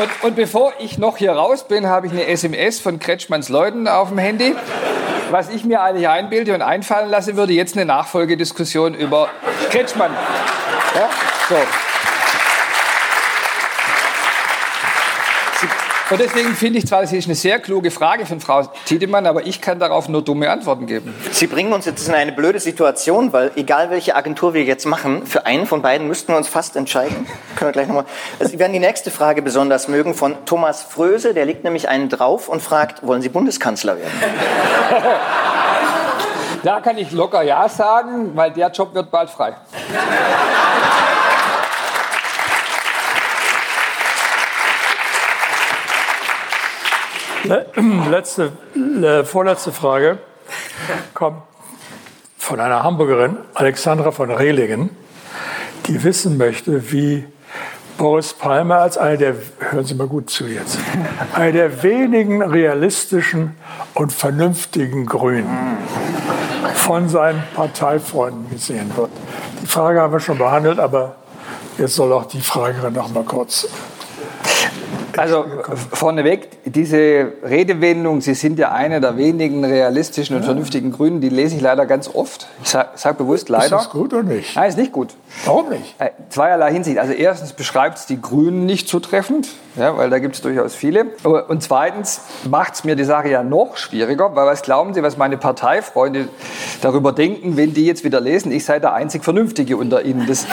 und, 0.00 0.24
und, 0.24 0.36
bevor 0.36 0.72
ich 0.78 0.96
noch 0.96 1.18
hier 1.18 1.32
raus 1.32 1.64
bin, 1.64 1.86
habe 1.86 2.06
ich 2.06 2.12
eine 2.12 2.26
SMS 2.26 2.80
von 2.80 2.98
Kretschmanns 2.98 3.50
Leuten 3.50 3.86
auf 3.86 4.08
dem 4.08 4.18
Handy 4.18 4.54
was 5.32 5.48
ich 5.48 5.64
mir 5.64 5.80
eigentlich 5.80 6.08
einbilde 6.08 6.54
und 6.54 6.62
einfallen 6.62 7.10
lassen 7.10 7.36
würde, 7.36 7.54
jetzt 7.54 7.74
eine 7.74 7.86
Nachfolgediskussion 7.86 8.94
über 8.94 9.30
Kretschmann. 9.70 10.12
Ja? 10.94 11.08
So. 11.48 11.56
Und 16.12 16.20
deswegen 16.20 16.54
finde 16.54 16.78
ich 16.78 16.86
zwar, 16.86 17.00
das 17.00 17.10
ist 17.10 17.24
eine 17.24 17.34
sehr 17.34 17.58
kluge 17.58 17.90
Frage 17.90 18.26
von 18.26 18.38
Frau 18.38 18.68
Tiedemann, 18.84 19.24
aber 19.24 19.46
ich 19.46 19.62
kann 19.62 19.78
darauf 19.78 20.10
nur 20.10 20.20
dumme 20.20 20.50
Antworten 20.50 20.86
geben. 20.86 21.14
Sie 21.30 21.46
bringen 21.46 21.72
uns 21.72 21.86
jetzt 21.86 22.06
in 22.06 22.12
eine 22.12 22.32
blöde 22.32 22.60
Situation, 22.60 23.32
weil 23.32 23.50
egal 23.56 23.88
welche 23.88 24.14
Agentur 24.14 24.52
wir 24.52 24.62
jetzt 24.62 24.84
machen, 24.84 25.26
für 25.26 25.46
einen 25.46 25.64
von 25.64 25.80
beiden 25.80 26.08
müssten 26.08 26.34
wir 26.34 26.36
uns 26.36 26.48
fast 26.48 26.76
entscheiden. 26.76 27.26
Können 27.56 27.70
wir 27.70 27.72
gleich 27.72 27.86
nochmal. 27.86 28.04
Also 28.38 28.52
Sie 28.52 28.58
werden 28.58 28.74
die 28.74 28.78
nächste 28.78 29.10
Frage 29.10 29.40
besonders 29.40 29.88
mögen 29.88 30.12
von 30.12 30.36
Thomas 30.44 30.82
Fröse, 30.82 31.32
der 31.32 31.46
legt 31.46 31.64
nämlich 31.64 31.88
einen 31.88 32.10
drauf 32.10 32.50
und 32.50 32.60
fragt, 32.60 33.06
wollen 33.06 33.22
Sie 33.22 33.30
Bundeskanzler 33.30 33.96
werden? 33.96 34.12
Da 36.64 36.80
kann 36.80 36.96
ich 36.96 37.10
locker 37.10 37.42
Ja 37.42 37.68
sagen, 37.68 38.36
weil 38.36 38.52
der 38.52 38.70
Job 38.70 38.94
wird 38.94 39.10
bald 39.10 39.30
frei. 39.30 39.56
Letzte, 48.10 48.52
äh, 49.02 49.24
vorletzte 49.24 49.72
Frage 49.72 50.18
kommt 51.12 51.42
von 52.38 52.60
einer 52.60 52.82
Hamburgerin, 52.82 53.36
Alexandra 53.54 54.10
von 54.10 54.30
Rehlingen, 54.30 54.90
die 55.86 56.02
wissen 56.02 56.38
möchte, 56.38 56.92
wie 56.92 57.26
Boris 57.98 58.32
Palmer 58.32 58.78
als 58.78 58.96
einer 58.96 59.18
der, 59.18 59.34
hören 59.58 59.84
Sie 59.84 59.94
mal 59.94 60.06
gut 60.06 60.30
zu 60.30 60.46
jetzt, 60.46 60.78
einer 61.34 61.52
der 61.52 61.82
wenigen 61.82 62.42
realistischen 62.42 63.54
und 63.94 64.12
vernünftigen 64.12 65.04
Grünen 65.04 65.76
von 66.74 67.10
seinen 67.10 67.42
Parteifreunden 67.54 68.48
gesehen 68.50 68.96
wird. 68.96 69.10
Die 69.62 69.66
Frage 69.66 70.00
haben 70.00 70.12
wir 70.12 70.20
schon 70.20 70.38
behandelt, 70.38 70.80
aber 70.80 71.16
jetzt 71.76 71.96
soll 71.96 72.12
auch 72.12 72.24
die 72.24 72.40
Fragerin 72.40 72.94
noch 72.94 73.12
mal 73.12 73.24
kurz 73.24 73.68
Also 75.16 75.44
vorneweg, 75.92 76.48
diese 76.64 77.32
Redewendung, 77.42 78.20
Sie 78.20 78.34
sind 78.34 78.58
ja 78.58 78.72
eine 78.72 79.00
der 79.00 79.16
wenigen 79.16 79.64
realistischen 79.64 80.36
und 80.36 80.42
ja. 80.42 80.46
vernünftigen 80.46 80.92
Grünen, 80.92 81.20
die 81.20 81.28
lese 81.28 81.56
ich 81.56 81.60
leider 81.60 81.86
ganz 81.86 82.08
oft. 82.12 82.48
Ich 82.62 82.70
sage 82.70 82.90
sag 82.94 83.18
bewusst 83.18 83.48
leider. 83.48 83.64
Ist 83.64 83.72
das 83.72 83.90
gut 83.90 84.12
oder 84.12 84.22
nicht? 84.22 84.56
Nein, 84.56 84.68
ist 84.68 84.78
nicht 84.78 84.92
gut. 84.92 85.14
Warum 85.44 85.70
nicht? 85.70 85.94
Äh, 85.98 86.10
zweierlei 86.28 86.72
Hinsicht. 86.72 86.98
Also 86.98 87.12
erstens 87.12 87.52
beschreibt 87.52 87.98
es 87.98 88.06
die 88.06 88.20
Grünen 88.20 88.66
nicht 88.66 88.88
zutreffend, 88.88 89.48
ja, 89.76 89.96
weil 89.96 90.10
da 90.10 90.18
gibt 90.18 90.34
es 90.34 90.42
durchaus 90.42 90.74
viele. 90.74 91.06
Und 91.24 91.62
zweitens 91.62 92.20
macht 92.48 92.74
es 92.74 92.84
mir 92.84 92.96
die 92.96 93.04
Sache 93.04 93.28
ja 93.28 93.42
noch 93.42 93.76
schwieriger, 93.76 94.34
weil 94.36 94.46
was 94.46 94.62
glauben 94.62 94.94
Sie, 94.94 95.02
was 95.02 95.16
meine 95.16 95.38
Parteifreunde 95.38 96.28
darüber 96.80 97.12
denken, 97.12 97.56
wenn 97.56 97.74
die 97.74 97.86
jetzt 97.86 98.04
wieder 98.04 98.20
lesen, 98.20 98.52
ich 98.52 98.64
sei 98.64 98.78
der 98.78 98.92
einzig 98.92 99.24
Vernünftige 99.24 99.76
unter 99.76 100.04
Ihnen. 100.04 100.26
Das, 100.26 100.46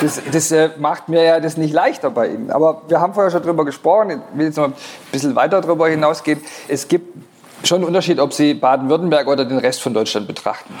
das, 0.00 0.20
das 0.32 0.50
äh, 0.50 0.70
macht 0.78 1.08
mir 1.08 1.22
ja 1.22 1.40
das 1.40 1.56
nicht 1.56 1.74
leichter 1.74 2.10
bei 2.10 2.28
Ihnen. 2.28 2.50
Aber 2.50 2.82
wir 2.88 3.00
haben 3.00 3.14
vorher 3.14 3.30
schon 3.30 3.42
darüber 3.42 3.64
gesprochen, 3.70 4.10
ich 4.10 4.38
will 4.38 4.46
jetzt 4.46 4.56
noch 4.56 4.66
ein 4.66 4.74
bisschen 5.12 5.34
weiter 5.34 5.60
darüber 5.60 5.88
hinausgehen. 5.88 6.40
Es 6.68 6.88
gibt 6.88 7.16
schon 7.66 7.78
einen 7.78 7.84
Unterschied, 7.84 8.18
ob 8.20 8.32
Sie 8.32 8.54
Baden-Württemberg 8.54 9.26
oder 9.26 9.44
den 9.44 9.58
Rest 9.58 9.82
von 9.82 9.94
Deutschland 9.94 10.26
betrachten 10.26 10.74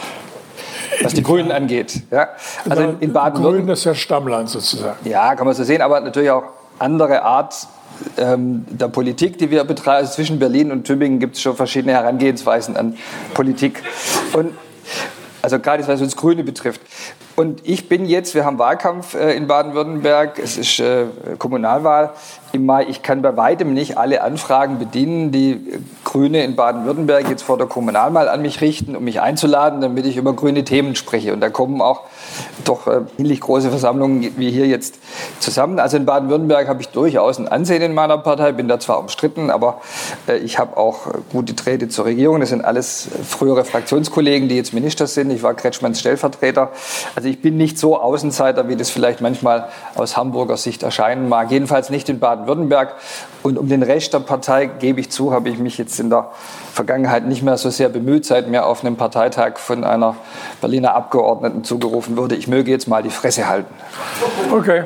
was 1.02 1.14
die 1.14 1.22
Grünen 1.22 1.50
angeht. 1.52 2.02
Ja? 2.10 2.28
Also 2.68 2.82
in, 2.82 3.00
in 3.00 3.12
Baden-Württemberg. 3.12 3.54
Grünen 3.54 3.68
ist 3.68 3.84
ja 3.84 3.94
Stammland 3.94 4.48
sozusagen. 4.48 5.08
Ja, 5.08 5.34
kann 5.34 5.46
man 5.46 5.54
so 5.54 5.64
sehen, 5.64 5.82
aber 5.82 6.00
natürlich 6.00 6.30
auch 6.30 6.44
andere 6.78 7.22
Art 7.22 7.54
ähm, 8.16 8.64
der 8.68 8.88
Politik, 8.88 9.38
die 9.38 9.50
wir 9.50 9.64
betreiben. 9.64 9.98
Also 9.98 10.14
zwischen 10.14 10.38
Berlin 10.38 10.72
und 10.72 10.84
Tübingen 10.84 11.18
gibt 11.18 11.36
es 11.36 11.42
schon 11.42 11.56
verschiedene 11.56 11.92
Herangehensweisen 11.92 12.76
an 12.76 12.96
Politik. 13.34 13.82
Und 14.32 14.54
also 15.42 15.58
gerade 15.58 15.86
was 15.86 16.00
uns 16.00 16.16
Grüne 16.16 16.44
betrifft. 16.44 16.80
Und 17.36 17.66
ich 17.66 17.88
bin 17.88 18.04
jetzt, 18.04 18.34
wir 18.34 18.44
haben 18.44 18.58
Wahlkampf 18.58 19.14
äh, 19.14 19.34
in 19.34 19.46
Baden-Württemberg, 19.46 20.38
es 20.38 20.58
ist 20.58 20.78
äh, 20.80 21.06
Kommunalwahl 21.38 22.10
im. 22.52 22.70
Ich 22.88 23.02
kann 23.02 23.20
bei 23.22 23.36
weitem 23.36 23.74
nicht 23.74 23.98
alle 23.98 24.22
Anfragen 24.22 24.78
bedienen, 24.78 25.32
die 25.32 25.60
Grüne 26.04 26.42
in 26.42 26.56
Baden-Württemberg 26.56 27.28
jetzt 27.28 27.42
vor 27.42 27.56
der 27.56 27.66
Kommunalwahl 27.66 28.28
an 28.28 28.42
mich 28.42 28.60
richten, 28.60 28.96
um 28.96 29.04
mich 29.04 29.20
einzuladen, 29.20 29.80
damit 29.80 30.06
ich 30.06 30.16
über 30.16 30.32
grüne 30.34 30.64
Themen 30.64 30.96
spreche. 30.96 31.32
Und 31.32 31.40
da 31.40 31.50
kommen 31.50 31.80
auch 31.80 32.02
doch 32.64 32.86
äh, 32.86 33.02
ähnlich 33.18 33.40
große 33.40 33.70
Versammlungen 33.70 34.36
wie 34.36 34.50
hier 34.50 34.66
jetzt 34.66 34.98
zusammen. 35.38 35.78
Also 35.78 35.96
in 35.96 36.06
Baden-Württemberg 36.06 36.68
habe 36.68 36.80
ich 36.80 36.88
durchaus 36.88 37.38
ein 37.38 37.46
Ansehen 37.48 37.82
in 37.82 37.94
meiner 37.94 38.18
Partei, 38.18 38.52
bin 38.52 38.68
da 38.68 38.80
zwar 38.80 38.98
umstritten, 38.98 39.50
aber 39.50 39.80
äh, 40.28 40.38
ich 40.38 40.58
habe 40.58 40.76
auch 40.76 41.06
gute 41.32 41.54
Träte 41.54 41.88
zur 41.88 42.06
Regierung. 42.06 42.40
Das 42.40 42.48
sind 42.48 42.64
alles 42.64 43.08
frühere 43.28 43.64
Fraktionskollegen, 43.64 44.48
die 44.48 44.56
jetzt 44.56 44.74
Minister 44.74 45.06
sind. 45.06 45.30
Ich 45.30 45.42
war 45.42 45.54
Kretschmanns 45.54 46.00
Stellvertreter. 46.00 46.70
Also 47.14 47.28
ich 47.28 47.40
bin 47.40 47.56
nicht 47.56 47.78
so 47.78 48.00
Außenseiter, 48.00 48.68
wie 48.68 48.76
das 48.76 48.90
vielleicht 48.90 49.20
manchmal 49.20 49.68
aus 49.94 50.16
Hamburger 50.16 50.56
Sicht 50.56 50.82
erscheinen 50.82 51.28
mag. 51.28 51.50
Jedenfalls 51.50 51.90
nicht 51.90 52.08
in 52.08 52.18
Baden-Württemberg. 52.18 52.39
Und 53.42 53.58
um 53.58 53.68
den 53.68 53.82
Rest 53.82 54.12
der 54.12 54.20
Partei, 54.20 54.66
gebe 54.66 55.00
ich 55.00 55.10
zu, 55.10 55.32
habe 55.32 55.48
ich 55.48 55.58
mich 55.58 55.78
jetzt 55.78 55.98
in 55.98 56.10
der 56.10 56.30
Vergangenheit 56.72 57.26
nicht 57.26 57.42
mehr 57.42 57.56
so 57.56 57.70
sehr 57.70 57.88
bemüht, 57.88 58.24
seit 58.24 58.48
mir 58.48 58.66
auf 58.66 58.84
einem 58.84 58.96
Parteitag 58.96 59.58
von 59.58 59.84
einer 59.84 60.16
Berliner 60.60 60.94
Abgeordneten 60.94 61.64
zugerufen 61.64 62.16
wurde, 62.16 62.36
ich 62.36 62.48
möge 62.48 62.70
jetzt 62.70 62.88
mal 62.88 63.02
die 63.02 63.10
Fresse 63.10 63.48
halten. 63.48 63.74
Okay. 64.52 64.84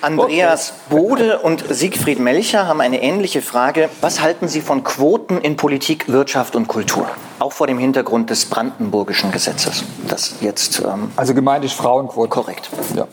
Andreas 0.00 0.74
Bode 0.88 1.40
und 1.40 1.64
Siegfried 1.68 2.20
Melcher 2.20 2.68
haben 2.68 2.80
eine 2.80 3.02
ähnliche 3.02 3.42
Frage. 3.42 3.88
Was 4.00 4.20
halten 4.20 4.46
Sie 4.46 4.60
von 4.60 4.84
Quoten 4.84 5.38
in 5.38 5.56
Politik, 5.56 6.08
Wirtschaft 6.08 6.54
und 6.54 6.68
Kultur? 6.68 7.08
Auch 7.40 7.52
vor 7.52 7.66
dem 7.66 7.78
Hintergrund 7.78 8.30
des 8.30 8.46
Brandenburgischen 8.46 9.32
Gesetzes, 9.32 9.84
das 10.06 10.36
jetzt. 10.40 10.80
Ähm 10.80 11.10
also 11.16 11.34
gemeint 11.34 11.64
ist 11.64 11.74
Frauenquote. 11.74 12.28
Korrekt. 12.28 12.70
Ja. 12.94 13.08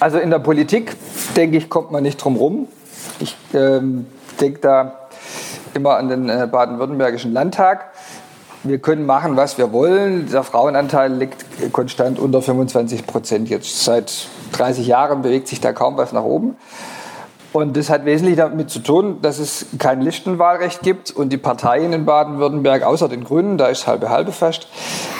Also 0.00 0.18
in 0.18 0.30
der 0.30 0.40
Politik, 0.40 0.96
denke 1.36 1.56
ich, 1.56 1.70
kommt 1.70 1.92
man 1.92 2.02
nicht 2.02 2.16
drum 2.16 2.36
rum. 2.36 2.68
Ich 3.20 3.36
ähm, 3.52 4.06
denke 4.40 4.60
da 4.60 4.94
immer 5.74 5.96
an 5.96 6.08
den 6.08 6.28
äh, 6.28 6.48
baden-württembergischen 6.50 7.32
Landtag. 7.32 7.90
Wir 8.62 8.78
können 8.78 9.04
machen, 9.04 9.36
was 9.36 9.58
wir 9.58 9.72
wollen. 9.72 10.30
Der 10.30 10.42
Frauenanteil 10.42 11.12
liegt 11.12 11.44
konstant 11.72 12.18
unter 12.18 12.40
25 12.40 13.06
Prozent. 13.06 13.50
Jetzt 13.50 13.84
seit 13.84 14.26
30 14.52 14.86
Jahren 14.86 15.22
bewegt 15.22 15.48
sich 15.48 15.60
da 15.60 15.72
kaum 15.72 15.96
was 15.96 16.12
nach 16.12 16.22
oben. 16.22 16.56
Und 17.52 17.76
das 17.76 17.88
hat 17.88 18.04
wesentlich 18.04 18.36
damit 18.36 18.70
zu 18.70 18.80
tun, 18.80 19.18
dass 19.22 19.38
es 19.38 19.66
kein 19.78 20.00
Listenwahlrecht 20.00 20.82
gibt 20.82 21.12
und 21.12 21.28
die 21.28 21.36
Parteien 21.36 21.92
in 21.92 22.04
Baden-Württemberg, 22.04 22.82
außer 22.82 23.08
den 23.08 23.22
Grünen, 23.22 23.58
da 23.58 23.68
ist 23.68 23.86
halbe 23.86 24.10
halbe 24.10 24.32
fast, 24.32 24.66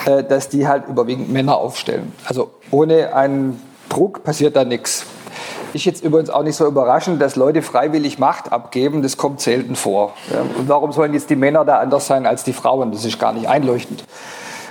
äh, 0.06 0.24
dass 0.24 0.48
die 0.48 0.66
halt 0.66 0.88
überwiegend 0.88 1.30
Männer 1.30 1.56
aufstellen. 1.56 2.12
Also 2.24 2.50
ohne 2.72 3.14
einen 3.14 3.62
Druck 3.88 4.24
passiert 4.24 4.56
da 4.56 4.64
nichts. 4.64 5.06
Ist 5.74 5.86
jetzt 5.86 6.04
übrigens 6.04 6.30
auch 6.30 6.44
nicht 6.44 6.54
so 6.54 6.66
überraschend, 6.66 7.20
dass 7.20 7.34
Leute 7.34 7.60
freiwillig 7.60 8.20
Macht 8.20 8.52
abgeben, 8.52 9.02
das 9.02 9.16
kommt 9.16 9.40
selten 9.40 9.74
vor. 9.74 10.12
Und 10.56 10.68
warum 10.68 10.92
sollen 10.92 11.12
jetzt 11.14 11.30
die 11.30 11.36
Männer 11.36 11.64
da 11.64 11.80
anders 11.80 12.06
sein 12.06 12.26
als 12.26 12.44
die 12.44 12.52
Frauen? 12.52 12.92
Das 12.92 13.04
ist 13.04 13.18
gar 13.18 13.32
nicht 13.32 13.48
einleuchtend. 13.48 14.04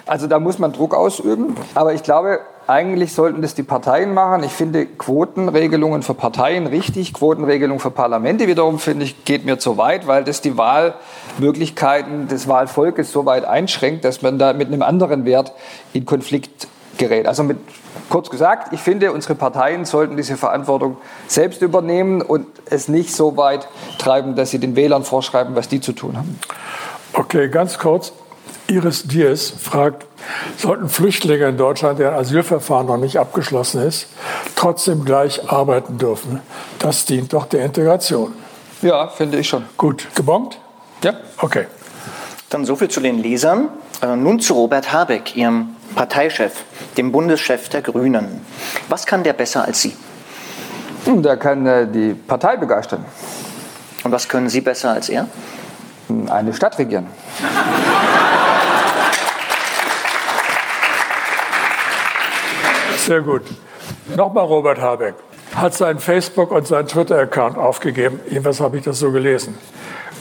Also 0.05 0.27
da 0.27 0.39
muss 0.39 0.59
man 0.59 0.71
Druck 0.71 0.95
ausüben. 0.95 1.57
Aber 1.75 1.93
ich 1.93 2.03
glaube, 2.03 2.39
eigentlich 2.67 3.13
sollten 3.13 3.41
das 3.41 3.53
die 3.53 3.63
Parteien 3.63 4.13
machen. 4.13 4.43
Ich 4.43 4.53
finde 4.53 4.85
Quotenregelungen 4.85 6.03
für 6.03 6.13
Parteien 6.13 6.67
richtig. 6.67 7.13
Quotenregelungen 7.13 7.81
für 7.81 7.91
Parlamente 7.91 8.47
wiederum 8.47 8.79
finde 8.79 9.03
ich 9.03 9.25
geht 9.25 9.45
mir 9.45 9.59
zu 9.59 9.77
weit, 9.77 10.07
weil 10.07 10.23
das 10.23 10.39
die 10.39 10.57
Wahlmöglichkeiten 10.57 12.29
des 12.29 12.47
Wahlvolkes 12.47 13.11
so 13.11 13.25
weit 13.25 13.43
einschränkt, 13.43 14.05
dass 14.05 14.21
man 14.21 14.39
da 14.39 14.53
mit 14.53 14.69
einem 14.69 14.83
anderen 14.83 15.25
Wert 15.25 15.51
in 15.91 16.05
Konflikt 16.05 16.69
gerät. 16.97 17.27
Also 17.27 17.43
mit, 17.43 17.57
kurz 18.09 18.29
gesagt, 18.29 18.73
ich 18.73 18.79
finde, 18.79 19.11
unsere 19.11 19.35
Parteien 19.35 19.85
sollten 19.85 20.17
diese 20.17 20.37
Verantwortung 20.37 20.97
selbst 21.27 21.61
übernehmen 21.61 22.21
und 22.21 22.47
es 22.65 22.87
nicht 22.87 23.15
so 23.15 23.37
weit 23.37 23.67
treiben, 23.97 24.35
dass 24.35 24.51
sie 24.51 24.59
den 24.59 24.75
Wählern 24.75 25.03
vorschreiben, 25.03 25.55
was 25.55 25.67
die 25.67 25.81
zu 25.81 25.93
tun 25.93 26.17
haben. 26.17 26.39
Okay, 27.13 27.49
ganz 27.49 27.77
kurz. 27.77 28.13
Iris 28.67 29.03
Diers 29.03 29.49
fragt, 29.51 30.05
sollten 30.57 30.87
Flüchtlinge 30.87 31.47
in 31.49 31.57
Deutschland, 31.57 31.99
deren 31.99 32.15
Asylverfahren 32.15 32.87
noch 32.87 32.97
nicht 32.97 33.17
abgeschlossen 33.17 33.81
ist, 33.81 34.07
trotzdem 34.55 35.03
gleich 35.03 35.49
arbeiten 35.51 35.97
dürfen? 35.97 36.41
Das 36.79 37.05
dient 37.05 37.33
doch 37.33 37.45
der 37.45 37.65
Integration. 37.65 38.33
Ja, 38.81 39.07
finde 39.07 39.37
ich 39.39 39.47
schon. 39.47 39.65
Gut, 39.77 40.07
gebombt? 40.15 40.59
Ja. 41.03 41.13
Okay. 41.37 41.65
Dann 42.49 42.65
so 42.65 42.75
viel 42.75 42.89
zu 42.89 43.01
den 43.01 43.19
Lesern. 43.19 43.69
Äh, 44.03 44.17
nun 44.17 44.41
zu 44.41 44.53
Robert 44.55 44.91
Habeck, 44.91 45.37
Ihrem 45.37 45.77
Parteichef, 45.95 46.65
dem 46.97 47.13
Bundeschef 47.13 47.69
der 47.69 47.81
Grünen. 47.81 48.45
Was 48.89 49.05
kann 49.05 49.23
der 49.23 49.31
besser 49.31 49.63
als 49.63 49.81
Sie? 49.81 49.95
Hm, 51.05 51.23
der 51.23 51.37
kann 51.37 51.65
äh, 51.65 51.87
die 51.87 52.13
Partei 52.13 52.57
begeistern. 52.57 53.05
Und 54.03 54.11
was 54.11 54.27
können 54.27 54.49
Sie 54.49 54.59
besser 54.59 54.91
als 54.91 55.07
er? 55.07 55.27
Hm, 56.07 56.29
eine 56.29 56.53
Stadt 56.53 56.77
regieren. 56.77 57.07
Sehr 62.97 63.21
gut. 63.21 63.43
Nochmal 64.17 64.45
Robert 64.45 64.81
Habeck 64.81 65.15
hat 65.55 65.73
seinen 65.75 65.99
Facebook- 65.99 66.51
und 66.51 66.67
seinen 66.67 66.87
Twitter-Account 66.87 67.57
aufgegeben. 67.57 68.19
Jedenfalls 68.29 68.59
habe 68.59 68.77
ich 68.77 68.83
das 68.83 68.99
so 68.99 69.11
gelesen. 69.11 69.57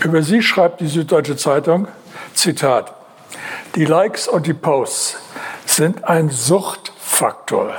Über 0.05 0.23
Sie 0.23 0.41
schreibt 0.41 0.81
die 0.81 0.87
Süddeutsche 0.87 1.37
Zeitung, 1.37 1.89
Zitat, 2.35 2.93
die 3.75 3.85
Likes 3.85 4.29
und 4.29 4.47
die 4.47 4.55
Posts 4.55 5.19
sind 5.65 6.05
ein 6.05 6.29
Suchtfaktor. 6.29 7.73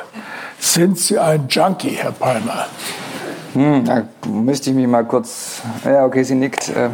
Sind 0.60 0.98
Sie 0.98 1.20
ein 1.20 1.48
Junkie, 1.50 1.92
Herr 1.92 2.12
Palmer? 2.12 2.68
Hm, 3.54 3.86
da 3.86 4.04
müsste 4.28 4.72
ich 4.72 4.76
mich 4.76 4.88
mal 4.88 5.06
kurz. 5.06 5.62
Ja, 5.86 6.06
okay, 6.06 6.24
sie 6.24 6.34
nickt. 6.34 6.70
Äh, 6.70 6.90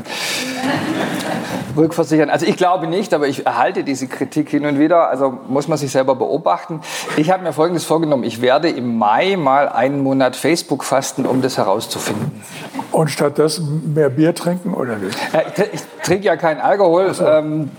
rückversichern. 1.77 2.29
Also 2.29 2.45
ich 2.45 2.57
glaube 2.57 2.87
nicht, 2.87 3.13
aber 3.13 3.27
ich 3.27 3.45
erhalte 3.45 3.83
diese 3.83 4.07
Kritik 4.07 4.49
hin 4.49 4.65
und 4.65 4.79
wieder. 4.79 5.09
Also 5.09 5.37
muss 5.47 5.67
man 5.67 5.77
sich 5.77 5.91
selber 5.91 6.15
beobachten. 6.15 6.81
Ich 7.15 7.31
habe 7.31 7.43
mir 7.43 7.53
Folgendes 7.53 7.85
vorgenommen. 7.85 8.23
Ich 8.23 8.41
werde 8.41 8.69
im 8.69 8.97
Mai 8.97 9.37
mal 9.37 9.69
einen 9.69 10.01
Monat 10.01 10.35
Facebook 10.35 10.83
fasten, 10.83 11.25
um 11.25 11.41
das 11.41 11.57
herauszufinden. 11.57 12.43
Und 12.91 13.09
stattdessen 13.09 13.93
mehr 13.93 14.09
Bier 14.09 14.35
trinken 14.35 14.73
oder 14.73 14.97
nicht? 14.97 15.17
ich, 15.55 15.63
ich 15.73 15.81
trinke 16.03 16.25
ja 16.25 16.35
keinen 16.35 16.59
Alkohol. 16.59 17.13
So. 17.13 17.25
Ähm, 17.25 17.71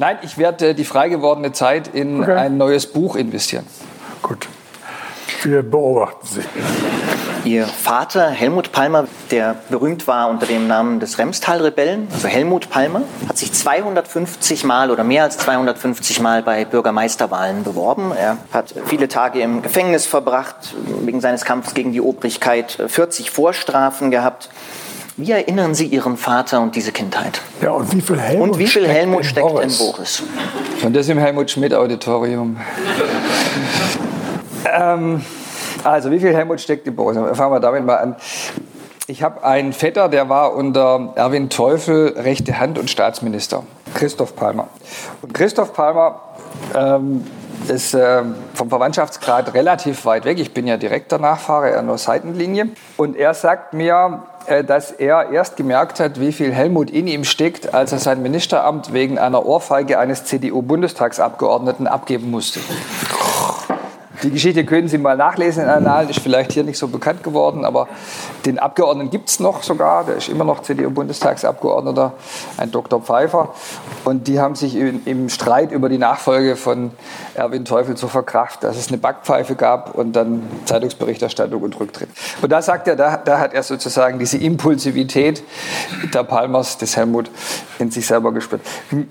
nein, 0.00 0.18
ich 0.22 0.38
werde 0.38 0.74
die 0.74 0.84
frei 0.84 1.08
gewordene 1.08 1.52
Zeit 1.52 1.88
in 1.88 2.22
okay. 2.22 2.32
ein 2.32 2.56
neues 2.56 2.86
Buch 2.86 3.14
investieren. 3.14 3.66
Gut. 4.22 4.48
Wir 5.42 5.62
beobachten 5.62 6.26
Sie. 6.26 6.40
Ihr 7.44 7.66
Vater 7.66 8.28
Helmut 8.28 8.70
Palmer, 8.72 9.06
der 9.30 9.56
berühmt 9.70 10.06
war 10.06 10.28
unter 10.28 10.44
dem 10.44 10.66
Namen 10.66 11.00
des 11.00 11.16
Remstal-Rebellen, 11.16 12.08
also 12.12 12.28
Helmut 12.28 12.68
Palmer, 12.68 13.02
hat 13.26 13.38
sich 13.38 13.50
250 13.50 14.64
Mal 14.64 14.90
oder 14.90 15.04
mehr 15.04 15.22
als 15.22 15.38
250 15.38 16.20
Mal 16.20 16.42
bei 16.42 16.66
Bürgermeisterwahlen 16.66 17.64
beworben. 17.64 18.12
Er 18.14 18.36
hat 18.52 18.74
viele 18.84 19.08
Tage 19.08 19.40
im 19.40 19.62
Gefängnis 19.62 20.06
verbracht, 20.06 20.74
wegen 21.00 21.22
seines 21.22 21.46
Kampfes 21.46 21.72
gegen 21.72 21.92
die 21.92 22.02
Obrigkeit 22.02 22.76
40 22.86 23.30
Vorstrafen 23.30 24.10
gehabt. 24.10 24.50
Wie 25.20 25.32
erinnern 25.32 25.74
Sie 25.74 25.84
Ihren 25.84 26.16
Vater 26.16 26.62
und 26.62 26.74
diese 26.74 26.92
Kindheit? 26.92 27.42
Ja, 27.60 27.72
und 27.72 27.94
wie 27.94 28.00
viel 28.00 28.18
Helmut, 28.18 28.48
und 28.48 28.58
wie 28.58 28.66
viel 28.66 28.84
steckt, 28.84 28.98
Helmut 28.98 29.26
steckt 29.26 29.46
in 29.46 29.52
Boris? 29.52 29.78
In 29.78 29.86
Boris? 29.86 30.22
Und 30.82 30.96
das 30.96 31.08
im 31.10 31.18
Helmut 31.18 31.50
Schmidt 31.50 31.74
Auditorium. 31.74 32.56
ähm, 34.64 35.22
also, 35.84 36.10
wie 36.10 36.20
viel 36.20 36.34
Helmut 36.34 36.58
steckt 36.58 36.86
in 36.86 36.96
Boris? 36.96 37.18
Fangen 37.36 37.52
wir 37.52 37.60
damit 37.60 37.84
mal 37.84 37.96
an. 37.96 38.16
Ich 39.08 39.22
habe 39.22 39.44
einen 39.44 39.74
Vetter, 39.74 40.08
der 40.08 40.30
war 40.30 40.54
unter 40.54 41.12
Erwin 41.16 41.50
Teufel 41.50 42.14
rechte 42.16 42.58
Hand 42.58 42.78
und 42.78 42.88
Staatsminister, 42.88 43.64
Christoph 43.92 44.34
Palmer. 44.34 44.68
Und 45.20 45.34
Christoph 45.34 45.74
Palmer 45.74 46.29
ähm, 46.74 47.24
ist 47.68 47.94
äh, 47.94 48.22
vom 48.54 48.68
Verwandtschaftsgrad 48.68 49.54
relativ 49.54 50.04
weit 50.04 50.24
weg. 50.24 50.38
Ich 50.38 50.54
bin 50.54 50.66
ja 50.66 50.76
direkter 50.76 51.18
Nachfahre, 51.18 51.70
er 51.70 51.82
nur 51.82 51.98
Seitenlinie. 51.98 52.68
Und 52.96 53.16
er 53.16 53.34
sagt 53.34 53.74
mir, 53.74 54.22
äh, 54.46 54.64
dass 54.64 54.90
er 54.90 55.30
erst 55.30 55.56
gemerkt 55.56 56.00
hat, 56.00 56.20
wie 56.20 56.32
viel 56.32 56.52
Helmut 56.52 56.90
in 56.90 57.06
ihm 57.06 57.24
steckt, 57.24 57.74
als 57.74 57.92
er 57.92 57.98
sein 57.98 58.22
Ministeramt 58.22 58.92
wegen 58.92 59.18
einer 59.18 59.44
Ohrfeige 59.44 59.98
eines 59.98 60.24
CDU-Bundestagsabgeordneten 60.24 61.86
abgeben 61.86 62.30
musste. 62.30 62.60
Die 64.22 64.30
Geschichte 64.30 64.64
können 64.66 64.88
Sie 64.88 64.98
mal 64.98 65.16
nachlesen 65.16 65.62
in 65.62 65.68
Annalen, 65.70 66.08
ist 66.10 66.20
vielleicht 66.20 66.52
hier 66.52 66.62
nicht 66.62 66.78
so 66.78 66.88
bekannt 66.88 67.22
geworden, 67.22 67.64
aber 67.64 67.88
den 68.44 68.58
Abgeordneten 68.58 69.10
gibt 69.10 69.30
es 69.30 69.40
noch 69.40 69.62
sogar, 69.62 70.04
der 70.04 70.16
ist 70.16 70.28
immer 70.28 70.44
noch 70.44 70.60
CDU-Bundestagsabgeordneter, 70.60 72.12
ein 72.58 72.70
Dr. 72.70 73.00
Pfeiffer. 73.00 73.54
Und 74.04 74.28
die 74.28 74.38
haben 74.38 74.54
sich 74.54 74.76
in, 74.76 75.02
im 75.06 75.28
Streit 75.30 75.72
über 75.72 75.88
die 75.88 75.96
Nachfolge 75.96 76.56
von 76.56 76.90
Erwin 77.34 77.64
Teufel 77.64 77.96
so 77.96 78.08
verkraft, 78.08 78.62
dass 78.62 78.76
es 78.76 78.88
eine 78.88 78.98
Backpfeife 78.98 79.54
gab 79.54 79.94
und 79.94 80.12
dann 80.12 80.42
Zeitungsberichterstattung 80.66 81.62
und 81.62 81.80
Rücktritt. 81.80 82.10
Und 82.42 82.52
da 82.52 82.60
sagt 82.60 82.88
er, 82.88 82.96
da, 82.96 83.16
da 83.16 83.38
hat 83.38 83.54
er 83.54 83.62
sozusagen 83.62 84.18
diese 84.18 84.36
Impulsivität 84.36 85.42
der 86.12 86.24
Palmers, 86.24 86.76
des 86.76 86.96
Helmut, 86.96 87.30
in 87.78 87.90
sich 87.90 88.06
selber 88.06 88.32
gespürt. 88.32 88.60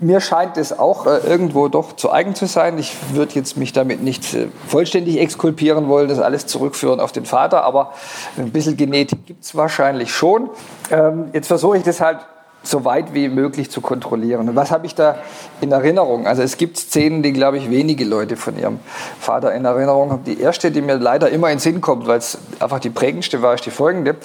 Mir 0.00 0.20
scheint 0.20 0.56
es 0.56 0.76
auch 0.76 1.06
äh, 1.06 1.18
irgendwo 1.18 1.68
doch 1.68 1.96
zu 1.96 2.12
eigen 2.12 2.34
zu 2.34 2.46
sein. 2.46 2.78
Ich 2.78 2.96
würde 3.12 3.34
jetzt 3.34 3.56
mich 3.56 3.72
damit 3.72 4.02
nicht 4.02 4.34
äh, 4.34 4.48
vollständig 4.68 4.99
exkulpieren 5.06 5.88
wollen, 5.88 6.08
das 6.08 6.18
alles 6.18 6.46
zurückführen 6.46 7.00
auf 7.00 7.12
den 7.12 7.24
Vater, 7.24 7.64
aber 7.64 7.92
ein 8.36 8.50
bisschen 8.50 8.76
Genetik 8.76 9.26
gibt 9.26 9.44
es 9.44 9.54
wahrscheinlich 9.54 10.12
schon. 10.12 10.50
Ähm, 10.90 11.30
jetzt 11.32 11.48
versuche 11.48 11.78
ich 11.78 11.82
das 11.82 12.00
halt 12.00 12.18
so 12.62 12.84
weit 12.84 13.14
wie 13.14 13.28
möglich 13.28 13.70
zu 13.70 13.80
kontrollieren. 13.80 14.48
Und 14.48 14.56
was 14.56 14.70
habe 14.70 14.84
ich 14.84 14.94
da 14.94 15.16
in 15.60 15.72
Erinnerung? 15.72 16.26
Also 16.26 16.42
es 16.42 16.58
gibt 16.58 16.76
Szenen, 16.76 17.22
die, 17.22 17.32
glaube 17.32 17.56
ich, 17.56 17.70
wenige 17.70 18.04
Leute 18.04 18.36
von 18.36 18.58
ihrem 18.58 18.80
Vater 19.18 19.54
in 19.54 19.64
Erinnerung 19.64 20.10
haben. 20.10 20.24
Die 20.24 20.38
erste, 20.38 20.70
die 20.70 20.82
mir 20.82 20.96
leider 20.96 21.30
immer 21.30 21.48
in 21.48 21.54
den 21.54 21.60
Sinn 21.60 21.80
kommt, 21.80 22.06
weil 22.06 22.18
es 22.18 22.38
einfach 22.58 22.78
die 22.78 22.90
prägendste 22.90 23.40
war, 23.40 23.54
ist 23.54 23.64
die 23.64 23.70
folgende. 23.70 24.16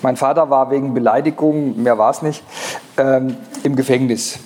Mein 0.00 0.16
Vater 0.16 0.48
war 0.48 0.70
wegen 0.70 0.94
Beleidigung, 0.94 1.82
mehr 1.82 1.98
war 1.98 2.10
es 2.10 2.22
nicht, 2.22 2.42
ähm, 2.96 3.36
im 3.62 3.76
Gefängnis. 3.76 4.38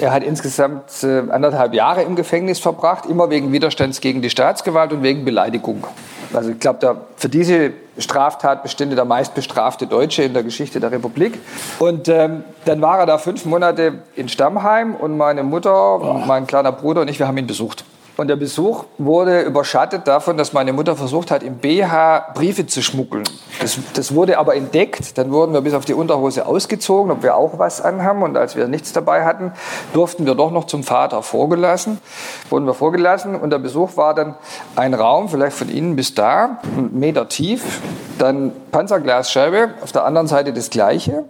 Er 0.00 0.12
hat 0.12 0.22
insgesamt 0.22 1.02
äh, 1.02 1.22
anderthalb 1.30 1.74
Jahre 1.74 2.02
im 2.02 2.16
Gefängnis 2.16 2.58
verbracht, 2.58 3.06
immer 3.06 3.28
wegen 3.30 3.52
Widerstands 3.52 4.00
gegen 4.00 4.22
die 4.22 4.30
Staatsgewalt 4.30 4.92
und 4.92 5.02
wegen 5.02 5.24
Beleidigung. 5.24 5.86
Also 6.32 6.50
ich 6.50 6.58
glaube, 6.58 6.96
für 7.16 7.28
diese 7.28 7.72
Straftat 7.98 8.62
bestünde 8.62 8.96
der 8.96 9.04
meistbestrafte 9.04 9.86
Deutsche 9.86 10.22
in 10.22 10.32
der 10.32 10.42
Geschichte 10.42 10.80
der 10.80 10.90
Republik. 10.90 11.38
Und 11.78 12.08
ähm, 12.08 12.44
dann 12.64 12.80
war 12.80 13.00
er 13.00 13.06
da 13.06 13.18
fünf 13.18 13.44
Monate 13.44 13.98
in 14.16 14.28
Stammheim 14.28 14.94
und 14.94 15.16
meine 15.16 15.42
Mutter, 15.42 16.00
oh. 16.00 16.22
mein 16.26 16.46
kleiner 16.46 16.72
Bruder 16.72 17.02
und 17.02 17.08
ich, 17.08 17.18
wir 17.18 17.28
haben 17.28 17.36
ihn 17.36 17.46
besucht. 17.46 17.84
Und 18.22 18.28
der 18.28 18.36
Besuch 18.36 18.84
wurde 18.98 19.40
überschattet 19.40 20.06
davon, 20.06 20.36
dass 20.36 20.52
meine 20.52 20.72
Mutter 20.72 20.94
versucht 20.94 21.32
hat, 21.32 21.42
im 21.42 21.56
BH 21.56 22.28
Briefe 22.34 22.68
zu 22.68 22.80
schmuggeln. 22.80 23.24
Das, 23.60 23.76
das, 23.94 24.14
wurde 24.14 24.38
aber 24.38 24.54
entdeckt. 24.54 25.18
Dann 25.18 25.32
wurden 25.32 25.52
wir 25.52 25.60
bis 25.60 25.74
auf 25.74 25.84
die 25.86 25.92
Unterhose 25.92 26.46
ausgezogen, 26.46 27.10
ob 27.10 27.24
wir 27.24 27.34
auch 27.34 27.58
was 27.58 27.80
anhaben. 27.80 28.22
Und 28.22 28.36
als 28.36 28.54
wir 28.54 28.68
nichts 28.68 28.92
dabei 28.92 29.24
hatten, 29.24 29.50
durften 29.92 30.24
wir 30.24 30.36
doch 30.36 30.52
noch 30.52 30.68
zum 30.68 30.84
Vater 30.84 31.20
vorgelassen. 31.24 31.98
Wurden 32.48 32.64
wir 32.64 32.74
vorgelassen. 32.74 33.34
Und 33.34 33.50
der 33.50 33.58
Besuch 33.58 33.96
war 33.96 34.14
dann 34.14 34.36
ein 34.76 34.94
Raum, 34.94 35.28
vielleicht 35.28 35.56
von 35.56 35.68
innen 35.68 35.96
bis 35.96 36.14
da, 36.14 36.60
einen 36.76 36.96
Meter 36.96 37.28
tief. 37.28 37.80
Dann 38.20 38.52
Panzerglasscheibe, 38.72 39.70
auf 39.82 39.92
der 39.92 40.04
anderen 40.04 40.26
Seite 40.26 40.52
das 40.52 40.68
Gleiche. 40.68 41.24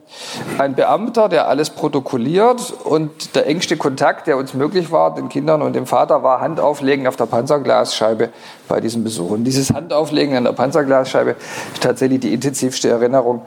Ein 0.59 0.75
Beamter, 0.75 1.29
der 1.29 1.49
alles 1.49 1.71
protokolliert. 1.71 2.73
Und 2.85 3.35
der 3.35 3.47
engste 3.47 3.77
Kontakt, 3.77 4.27
der 4.27 4.37
uns 4.37 4.55
möglich 4.55 4.91
war, 4.91 5.15
den 5.15 5.29
Kindern 5.29 5.63
und 5.63 5.75
dem 5.75 5.87
Vater, 5.87 6.23
war 6.23 6.41
Hand 6.41 6.59
auf 6.59 6.73
Handauflegen 6.73 7.07
auf 7.07 7.17
der 7.17 7.27
Panzerglasscheibe 7.27 8.31
bei 8.69 8.81
diesem 8.81 9.05
Besuch. 9.05 9.31
Und 9.31 9.45
dieses 9.45 9.71
Handauflegen 9.71 10.37
an 10.37 10.45
der 10.45 10.53
Panzerglasscheibe 10.53 11.37
ist 11.73 11.83
tatsächlich 11.83 12.21
die 12.21 12.33
intensivste 12.33 12.89
Erinnerung, 12.89 13.43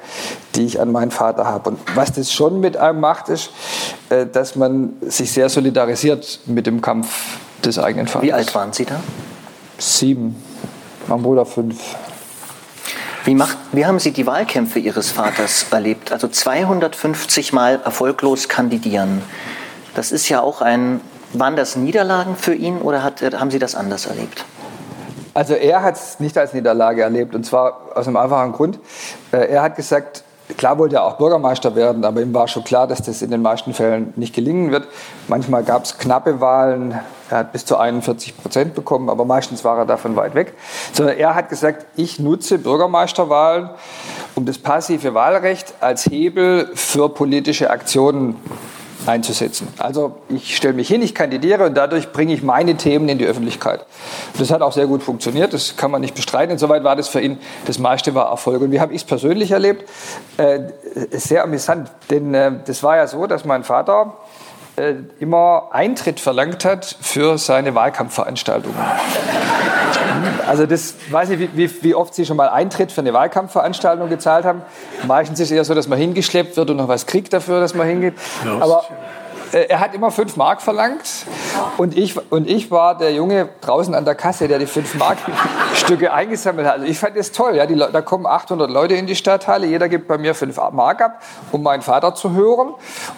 die 0.55 0.65
ich 0.65 0.79
an 0.79 0.91
meinen 0.91 1.11
Vater 1.11 1.45
habe. 1.45 1.71
Und 1.71 1.79
was 1.95 2.13
das 2.13 2.31
schon 2.31 2.59
mit 2.59 2.77
einem 2.77 2.99
macht, 2.99 3.29
ist, 3.29 3.49
äh, 4.09 4.25
dass 4.25 4.55
man 4.55 4.93
sich 5.01 5.31
sehr 5.31 5.49
solidarisiert 5.49 6.41
mit 6.45 6.67
dem 6.67 6.81
Kampf 6.81 7.37
des 7.63 7.79
eigenen 7.79 8.07
Vaters. 8.07 8.27
Wie 8.27 8.33
alt 8.33 8.53
waren 8.53 8.73
Sie 8.73 8.85
da? 8.85 8.99
Sieben. 9.77 10.35
Mein 11.07 11.21
Bruder 11.21 11.45
fünf. 11.45 11.79
Wie, 13.25 13.35
macht, 13.35 13.57
wie, 13.71 13.85
haben 13.85 13.99
Sie 13.99 14.11
die 14.11 14.25
Wahlkämpfe 14.25 14.79
Ihres 14.79 15.11
Vaters 15.11 15.65
erlebt? 15.71 16.11
Also 16.11 16.27
250 16.27 17.53
Mal 17.53 17.81
erfolglos 17.83 18.47
kandidieren. 18.47 19.21
Das 19.95 20.11
ist 20.11 20.29
ja 20.29 20.41
auch 20.41 20.61
ein 20.61 21.01
waren 21.39 21.55
das 21.55 21.75
Niederlagen 21.75 22.35
für 22.35 22.53
ihn 22.53 22.77
oder 22.79 23.03
hat, 23.03 23.21
haben 23.21 23.51
Sie 23.51 23.59
das 23.59 23.75
anders 23.75 24.05
erlebt? 24.05 24.45
Also 25.33 25.53
er 25.53 25.83
hat 25.83 25.95
es 25.95 26.19
nicht 26.19 26.37
als 26.37 26.53
Niederlage 26.53 27.01
erlebt 27.01 27.35
und 27.35 27.45
zwar 27.45 27.91
aus 27.95 28.07
einem 28.07 28.15
einfachen 28.15 28.53
Grund. 28.53 28.79
Äh, 29.31 29.49
er 29.49 29.63
hat 29.63 29.75
gesagt, 29.75 30.23
klar 30.57 30.77
wollte 30.77 30.97
er 30.97 31.03
auch 31.03 31.17
Bürgermeister 31.17 31.75
werden, 31.75 32.05
aber 32.05 32.21
ihm 32.21 32.33
war 32.33 32.47
schon 32.47 32.63
klar, 32.63 32.87
dass 32.87 33.01
das 33.01 33.21
in 33.21 33.31
den 33.31 33.41
meisten 33.41 33.73
Fällen 33.73 34.13
nicht 34.15 34.35
gelingen 34.35 34.71
wird. 34.71 34.87
Manchmal 35.27 35.63
gab 35.63 35.85
es 35.85 35.97
knappe 35.97 36.39
Wahlen, 36.39 36.99
er 37.29 37.37
hat 37.39 37.51
bis 37.51 37.65
zu 37.65 37.77
41 37.77 38.37
Prozent 38.37 38.75
bekommen, 38.75 39.09
aber 39.09 39.25
meistens 39.25 39.63
war 39.63 39.77
er 39.79 39.85
davon 39.85 40.15
weit 40.15 40.35
weg. 40.35 40.53
Sondern 40.93 41.17
er 41.17 41.33
hat 41.33 41.49
gesagt, 41.49 41.85
ich 41.95 42.19
nutze 42.19 42.59
Bürgermeisterwahlen, 42.59 43.69
um 44.35 44.45
das 44.45 44.59
passive 44.59 45.13
Wahlrecht 45.13 45.73
als 45.79 46.05
Hebel 46.05 46.69
für 46.75 47.09
politische 47.09 47.71
Aktionen 47.71 48.35
einzusetzen. 49.07 49.67
Also 49.77 50.17
ich 50.29 50.55
stelle 50.55 50.73
mich 50.73 50.87
hin, 50.87 51.01
ich 51.01 51.15
kandidiere 51.15 51.65
und 51.65 51.75
dadurch 51.75 52.11
bringe 52.11 52.33
ich 52.33 52.43
meine 52.43 52.75
Themen 52.75 53.07
in 53.09 53.17
die 53.17 53.25
Öffentlichkeit. 53.25 53.85
Das 54.37 54.51
hat 54.51 54.61
auch 54.61 54.71
sehr 54.71 54.87
gut 54.87 55.03
funktioniert, 55.03 55.53
das 55.53 55.77
kann 55.77 55.91
man 55.91 56.01
nicht 56.01 56.15
bestreiten. 56.15 56.51
Insoweit 56.51 56.83
war 56.83 56.95
das 56.95 57.07
für 57.07 57.21
ihn, 57.21 57.37
das 57.65 57.79
meiste 57.79 58.15
war 58.15 58.29
Erfolg. 58.29 58.61
Und 58.61 58.71
wie 58.71 58.79
habe 58.79 58.93
ich 58.93 59.01
es 59.01 59.07
persönlich 59.07 59.51
erlebt? 59.51 59.89
Äh, 60.37 60.59
sehr 61.11 61.43
amüsant, 61.43 61.91
denn 62.09 62.33
äh, 62.33 62.51
das 62.65 62.83
war 62.83 62.97
ja 62.97 63.07
so, 63.07 63.27
dass 63.27 63.45
mein 63.45 63.63
Vater 63.63 64.13
äh, 64.77 64.95
immer 65.19 65.69
Eintritt 65.71 66.19
verlangt 66.19 66.65
hat 66.65 66.97
für 67.01 67.37
seine 67.37 67.75
Wahlkampfveranstaltungen. 67.75 68.77
Also 70.47 70.65
das 70.65 70.95
weiß 71.09 71.29
ich, 71.31 71.39
wie, 71.55 71.83
wie, 71.83 71.95
oft 71.95 72.13
Sie 72.13 72.25
schon 72.25 72.37
mal 72.37 72.49
Eintritt 72.49 72.91
für 72.91 73.01
eine 73.01 73.13
Wahlkampfveranstaltung 73.13 74.09
gezahlt 74.09 74.45
haben. 74.45 74.61
Meistens 75.07 75.39
ist 75.39 75.47
es 75.47 75.51
eher 75.51 75.63
so, 75.65 75.73
dass 75.73 75.87
man 75.87 75.97
hingeschleppt 75.97 76.57
wird 76.57 76.69
und 76.69 76.77
noch 76.77 76.87
was 76.87 77.05
kriegt 77.05 77.33
dafür, 77.33 77.59
dass 77.59 77.73
man 77.73 77.87
hingeht. 77.87 78.13
Aber 78.59 78.83
er 79.63 79.79
hat 79.79 79.95
immer 79.95 80.11
fünf 80.11 80.35
Mark 80.35 80.61
verlangt 80.61 81.25
und 81.77 81.97
ich, 81.97 82.19
und 82.31 82.49
ich 82.49 82.71
war 82.71 82.97
der 82.97 83.13
Junge 83.13 83.47
draußen 83.61 83.95
an 83.95 84.03
der 84.03 84.15
Kasse, 84.15 84.49
der 84.49 84.59
die 84.59 84.65
fünf 84.65 84.95
Mark 84.95 85.17
Stücke 85.73 86.11
eingesammelt 86.11 86.67
hat. 86.67 86.73
Also 86.75 86.85
ich 86.85 86.99
fand 86.99 87.15
das 87.15 87.31
toll. 87.31 87.55
Ja, 87.55 87.65
die, 87.65 87.75
da 87.75 88.01
kommen 88.01 88.25
800 88.25 88.69
Leute 88.69 88.95
in 88.95 89.07
die 89.07 89.15
Stadthalle, 89.15 89.65
jeder 89.65 89.87
gibt 89.87 90.09
bei 90.09 90.17
mir 90.17 90.35
fünf 90.35 90.57
Mark 90.71 91.01
ab, 91.01 91.21
um 91.53 91.63
meinen 91.63 91.81
Vater 91.81 92.15
zu 92.15 92.33
hören. 92.33 92.73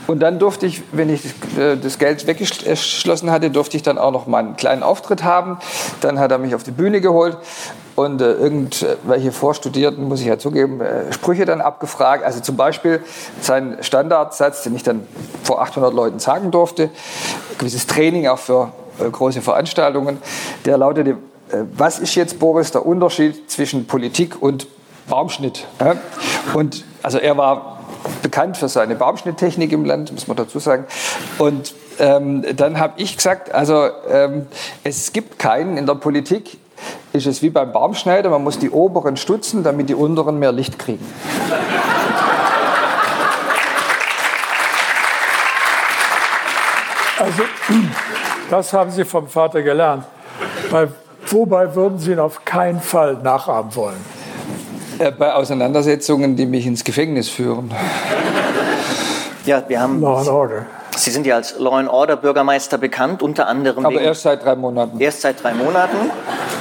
Und 0.05 0.19
dann 0.19 0.37
durfte 0.37 0.67
ich, 0.67 0.83
wenn 0.91 1.09
ich 1.09 1.25
äh, 1.57 1.75
das 1.75 1.97
Geld 1.97 2.27
weggeschlossen 2.27 3.31
hatte, 3.31 3.49
durfte 3.49 3.75
ich 3.75 3.83
dann 3.83 3.97
auch 3.97 4.11
noch 4.11 4.27
mal 4.27 4.39
einen 4.39 4.55
kleinen 4.55 4.83
Auftritt 4.83 5.23
haben. 5.23 5.57
Dann 6.01 6.19
hat 6.19 6.31
er 6.31 6.37
mich 6.37 6.53
auf 6.53 6.63
die 6.63 6.71
Bühne 6.71 7.01
geholt 7.01 7.37
und 7.97 8.21
äh, 8.21 8.33
irgendwelche 8.33 9.31
Vorstudierten, 9.31 10.07
muss 10.07 10.21
ich 10.21 10.27
ja 10.27 10.37
zugeben, 10.37 10.81
äh, 10.81 11.11
Sprüche 11.11 11.45
dann 11.45 11.61
abgefragt. 11.61 12.23
Also 12.23 12.41
zum 12.41 12.55
Beispiel 12.55 13.01
sein 13.41 13.79
Standardsatz, 13.81 14.61
den 14.61 14.75
ich 14.75 14.83
dann 14.83 15.07
vor 15.43 15.63
800 15.63 15.95
Leuten 15.95 16.19
sagen 16.19 16.51
durfte, 16.51 16.91
gewisses 17.57 17.87
Training 17.87 18.27
auch 18.27 18.37
für 18.37 18.71
äh, 18.99 19.09
große 19.09 19.41
Veranstaltungen, 19.41 20.19
der 20.65 20.77
lautete, 20.77 21.09
äh, 21.09 21.15
was 21.75 21.97
ist 21.97 22.13
jetzt, 22.13 22.37
Boris, 22.37 22.71
der 22.71 22.85
Unterschied 22.85 23.49
zwischen 23.49 23.87
Politik 23.87 24.43
und 24.43 24.67
Baumschnitt? 25.09 25.65
Ja? 25.79 25.95
Und 26.53 26.85
also 27.01 27.17
er 27.17 27.35
war 27.35 27.79
bekannt 28.21 28.57
für 28.57 28.69
seine 28.69 28.93
Baumschnitttechnik 28.93 29.71
im 29.71 29.85
Land, 29.85 30.11
muss 30.11 30.27
man 30.27 30.37
dazu 30.37 30.59
sagen. 30.59 30.85
Und 31.39 31.73
ähm, 31.97 32.45
dann 32.55 32.79
habe 32.79 33.01
ich 33.01 33.17
gesagt, 33.17 33.55
also 33.55 33.89
ähm, 34.07 34.45
es 34.83 35.13
gibt 35.13 35.39
keinen 35.39 35.77
in 35.77 35.87
der 35.87 35.95
Politik, 35.95 36.59
ist 37.13 37.25
es 37.25 37.41
wie 37.41 37.49
beim 37.49 37.71
Baumschneider, 37.71 38.29
man 38.29 38.43
muss 38.43 38.59
die 38.59 38.69
oberen 38.69 39.17
stutzen, 39.17 39.63
damit 39.63 39.89
die 39.89 39.95
unteren 39.95 40.39
mehr 40.39 40.51
Licht 40.51 40.77
kriegen. 40.77 41.05
Also, 47.19 47.43
das 48.49 48.73
haben 48.73 48.91
Sie 48.91 49.03
vom 49.03 49.27
Vater 49.27 49.63
gelernt. 49.63 50.05
Bei, 50.69 50.87
wobei 51.27 51.73
würden 51.73 51.97
Sie 51.97 52.11
ihn 52.11 52.19
auf 52.19 52.45
keinen 52.45 52.79
Fall 52.79 53.15
nachahmen 53.15 53.75
wollen? 53.75 54.05
Äh, 54.99 55.11
bei 55.11 55.33
Auseinandersetzungen, 55.33 56.35
die 56.35 56.45
mich 56.45 56.65
ins 56.65 56.83
Gefängnis 56.83 57.29
führen. 57.29 57.71
Ja, 59.45 59.63
wir 59.67 59.81
haben. 59.81 60.01
Law 60.01 60.19
and 60.19 60.27
Order. 60.27 60.65
Sie 60.97 61.11
sind 61.11 61.27
ja 61.27 61.35
als 61.35 61.57
Law 61.59 61.77
and 61.77 61.89
Order 61.89 62.15
Bürgermeister 62.15 62.77
bekannt, 62.77 63.21
unter 63.21 63.47
anderem. 63.47 63.85
Aber 63.85 64.01
erst 64.01 64.23
seit 64.23 64.43
drei 64.43 64.55
Monaten. 64.55 64.99
Erst 64.99 65.21
seit 65.21 65.43
drei 65.43 65.53
Monaten, 65.53 66.11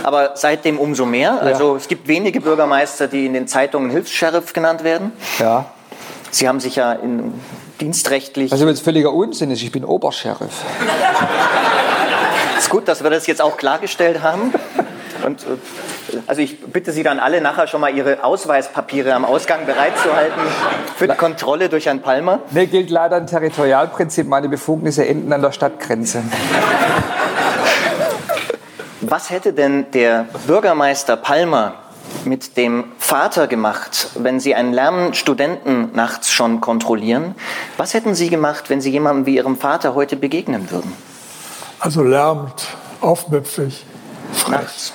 aber 0.02 0.32
seitdem 0.34 0.78
umso 0.78 1.06
mehr. 1.06 1.40
Also 1.40 1.72
ja. 1.72 1.76
es 1.76 1.88
gibt 1.88 2.06
wenige 2.06 2.40
Bürgermeister, 2.40 3.08
die 3.08 3.26
in 3.26 3.32
den 3.32 3.48
Zeitungen 3.48 3.90
Hilfs-Sheriff 3.90 4.52
genannt 4.52 4.84
werden. 4.84 5.12
Ja. 5.38 5.66
Sie 6.30 6.48
haben 6.48 6.60
sich 6.60 6.76
ja 6.76 6.92
in, 6.92 7.32
dienstrechtlich. 7.80 8.52
Was 8.52 8.60
jetzt 8.60 8.82
völliger 8.82 9.12
Unsinn 9.12 9.50
ist, 9.50 9.62
ich 9.62 9.72
bin 9.72 9.84
Obersheriff. 9.84 10.64
ist 12.58 12.70
gut, 12.70 12.88
dass 12.88 13.02
wir 13.02 13.10
das 13.10 13.26
jetzt 13.26 13.40
auch 13.40 13.56
klargestellt 13.56 14.22
haben. 14.22 14.52
Und, 15.24 15.42
äh, 15.42 15.56
also 16.26 16.40
ich 16.40 16.60
bitte 16.60 16.92
Sie 16.92 17.02
dann 17.02 17.18
alle 17.18 17.40
nachher 17.40 17.66
schon 17.66 17.80
mal 17.80 17.94
Ihre 17.94 18.24
Ausweispapiere 18.24 19.14
am 19.14 19.24
Ausgang 19.24 19.66
bereitzuhalten 19.66 20.40
für 20.96 21.08
die 21.08 21.14
Kontrolle 21.14 21.68
durch 21.68 21.86
Herrn 21.86 22.00
Palmer. 22.00 22.40
Nee, 22.50 22.66
gilt 22.66 22.90
leider 22.90 23.16
ein 23.16 23.26
Territorialprinzip. 23.26 24.26
Meine 24.26 24.48
Befugnisse 24.48 25.06
enden 25.06 25.32
an 25.32 25.42
der 25.42 25.52
Stadtgrenze. 25.52 26.22
Was 29.00 29.30
hätte 29.30 29.52
denn 29.52 29.90
der 29.92 30.26
Bürgermeister 30.46 31.16
Palmer 31.16 31.74
mit 32.24 32.56
dem 32.56 32.84
Vater 32.98 33.46
gemacht, 33.46 34.08
wenn 34.14 34.40
Sie 34.40 34.54
einen 34.54 34.72
lärmenden 34.72 35.14
Studenten 35.14 35.90
nachts 35.94 36.32
schon 36.32 36.60
kontrollieren? 36.60 37.34
Was 37.76 37.94
hätten 37.94 38.14
Sie 38.14 38.30
gemacht, 38.30 38.68
wenn 38.68 38.80
Sie 38.80 38.90
jemandem 38.90 39.26
wie 39.26 39.36
Ihrem 39.36 39.56
Vater 39.56 39.94
heute 39.94 40.16
begegnen 40.16 40.70
würden? 40.70 40.92
Also 41.78 42.02
lärmend, 42.02 42.66
aufmüpfig, 43.00 43.84
frech. 44.32 44.50
Nachts. 44.50 44.92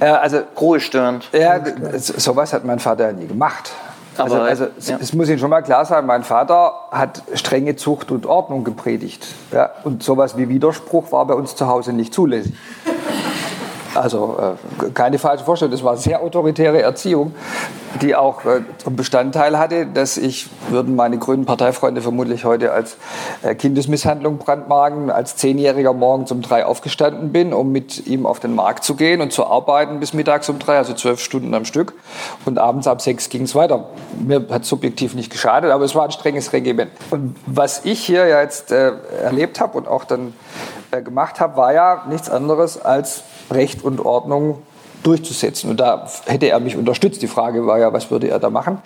Äh, 0.00 0.06
also 0.06 0.40
ruhestörend. 0.60 1.28
Ja, 1.32 1.60
sowas 1.98 2.52
hat 2.52 2.64
mein 2.64 2.78
Vater 2.78 3.06
ja 3.06 3.12
nie 3.12 3.26
gemacht. 3.26 3.72
Also, 4.18 4.36
Aber, 4.36 4.44
also, 4.44 4.64
also 4.64 4.92
ja. 4.92 4.98
es 5.00 5.12
muss 5.12 5.28
Ihnen 5.28 5.38
schon 5.38 5.50
mal 5.50 5.62
klar 5.62 5.84
sein, 5.84 6.06
mein 6.06 6.22
Vater 6.22 6.72
hat 6.90 7.22
strenge 7.34 7.76
Zucht 7.76 8.10
und 8.10 8.26
Ordnung 8.26 8.64
gepredigt. 8.64 9.26
Ja? 9.52 9.70
Und 9.84 10.02
sowas 10.02 10.36
wie 10.36 10.48
Widerspruch 10.48 11.12
war 11.12 11.26
bei 11.26 11.34
uns 11.34 11.54
zu 11.56 11.66
Hause 11.66 11.92
nicht 11.92 12.14
zulässig. 12.14 12.54
Also 13.96 14.36
äh, 14.38 14.90
keine 14.90 15.18
falsche 15.18 15.44
Vorstellung, 15.44 15.72
das 15.72 15.82
war 15.82 15.96
sehr 15.96 16.22
autoritäre 16.22 16.82
Erziehung, 16.82 17.34
die 18.02 18.14
auch 18.14 18.44
äh, 18.44 18.60
Bestandteil 18.90 19.58
hatte, 19.58 19.86
dass 19.86 20.16
ich, 20.16 20.48
würden 20.68 20.96
meine 20.96 21.18
grünen 21.18 21.46
Parteifreunde 21.46 22.02
vermutlich 22.02 22.44
heute 22.44 22.72
als 22.72 22.96
äh, 23.42 23.54
Kindesmisshandlung 23.54 24.38
brandmarken, 24.38 25.10
als 25.10 25.36
Zehnjähriger 25.36 25.92
morgens 25.92 26.30
um 26.30 26.42
drei 26.42 26.66
aufgestanden 26.66 27.32
bin, 27.32 27.52
um 27.52 27.72
mit 27.72 28.06
ihm 28.06 28.26
auf 28.26 28.40
den 28.40 28.54
Markt 28.54 28.84
zu 28.84 28.96
gehen 28.96 29.20
und 29.20 29.32
zu 29.32 29.46
arbeiten 29.46 30.00
bis 30.00 30.12
mittags 30.12 30.48
um 30.48 30.58
drei, 30.58 30.76
also 30.76 30.92
zwölf 30.94 31.20
Stunden 31.20 31.54
am 31.54 31.64
Stück. 31.64 31.94
Und 32.44 32.58
abends 32.58 32.86
ab 32.86 33.00
sechs 33.00 33.28
ging 33.28 33.42
es 33.42 33.54
weiter. 33.54 33.88
Mir 34.18 34.46
hat 34.50 34.64
subjektiv 34.64 35.14
nicht 35.14 35.30
geschadet, 35.30 35.70
aber 35.70 35.84
es 35.84 35.94
war 35.94 36.04
ein 36.04 36.12
strenges 36.12 36.52
Regiment. 36.52 36.90
Und 37.10 37.36
was 37.46 37.84
ich 37.84 38.00
hier 38.00 38.26
ja 38.26 38.42
jetzt 38.42 38.72
äh, 38.72 38.92
erlebt 39.22 39.60
habe 39.60 39.78
und 39.78 39.88
auch 39.88 40.04
dann 40.04 40.34
äh, 40.90 41.02
gemacht 41.02 41.40
habe, 41.40 41.56
war 41.56 41.72
ja 41.72 42.04
nichts 42.08 42.30
anderes 42.30 42.80
als 42.80 43.22
Recht 43.50 43.84
und 43.84 44.04
Ordnung 44.04 44.62
durchzusetzen. 45.02 45.70
Und 45.70 45.80
da 45.80 46.08
hätte 46.26 46.48
er 46.48 46.60
mich 46.60 46.76
unterstützt. 46.76 47.22
Die 47.22 47.28
Frage 47.28 47.66
war 47.66 47.78
ja, 47.78 47.92
was 47.92 48.10
würde 48.10 48.28
er 48.28 48.38
da 48.38 48.50
machen? 48.50 48.82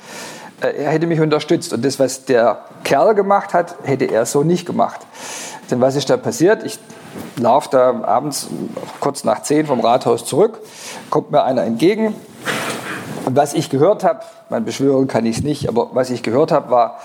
Äh, 0.60 0.84
er 0.84 0.90
hätte 0.90 1.06
mich 1.06 1.20
unterstützt. 1.20 1.72
Und 1.72 1.84
das, 1.84 1.98
was 1.98 2.24
der 2.24 2.60
Kerl 2.84 3.14
gemacht 3.14 3.54
hat, 3.54 3.76
hätte 3.84 4.06
er 4.06 4.26
so 4.26 4.42
nicht 4.42 4.66
gemacht. 4.66 5.00
Denn 5.70 5.80
was 5.80 5.96
ist 5.96 6.10
da 6.10 6.16
passiert? 6.16 6.64
Ich 6.64 6.78
laufe 7.36 7.68
da 7.70 8.02
abends 8.04 8.48
kurz 9.00 9.24
nach 9.24 9.42
zehn 9.42 9.66
vom 9.66 9.80
Rathaus 9.80 10.24
zurück, 10.24 10.58
kommt 11.10 11.30
mir 11.30 11.44
einer 11.44 11.64
entgegen. 11.64 12.14
Und 13.24 13.36
was 13.36 13.54
ich 13.54 13.70
gehört 13.70 14.04
habe, 14.04 14.20
mein 14.48 14.64
beschwören 14.64 15.06
kann 15.06 15.26
ich 15.26 15.38
es 15.38 15.42
nicht, 15.42 15.68
aber 15.68 15.90
was 15.92 16.10
ich 16.10 16.22
gehört 16.22 16.52
habe, 16.52 16.70
war 16.70 16.98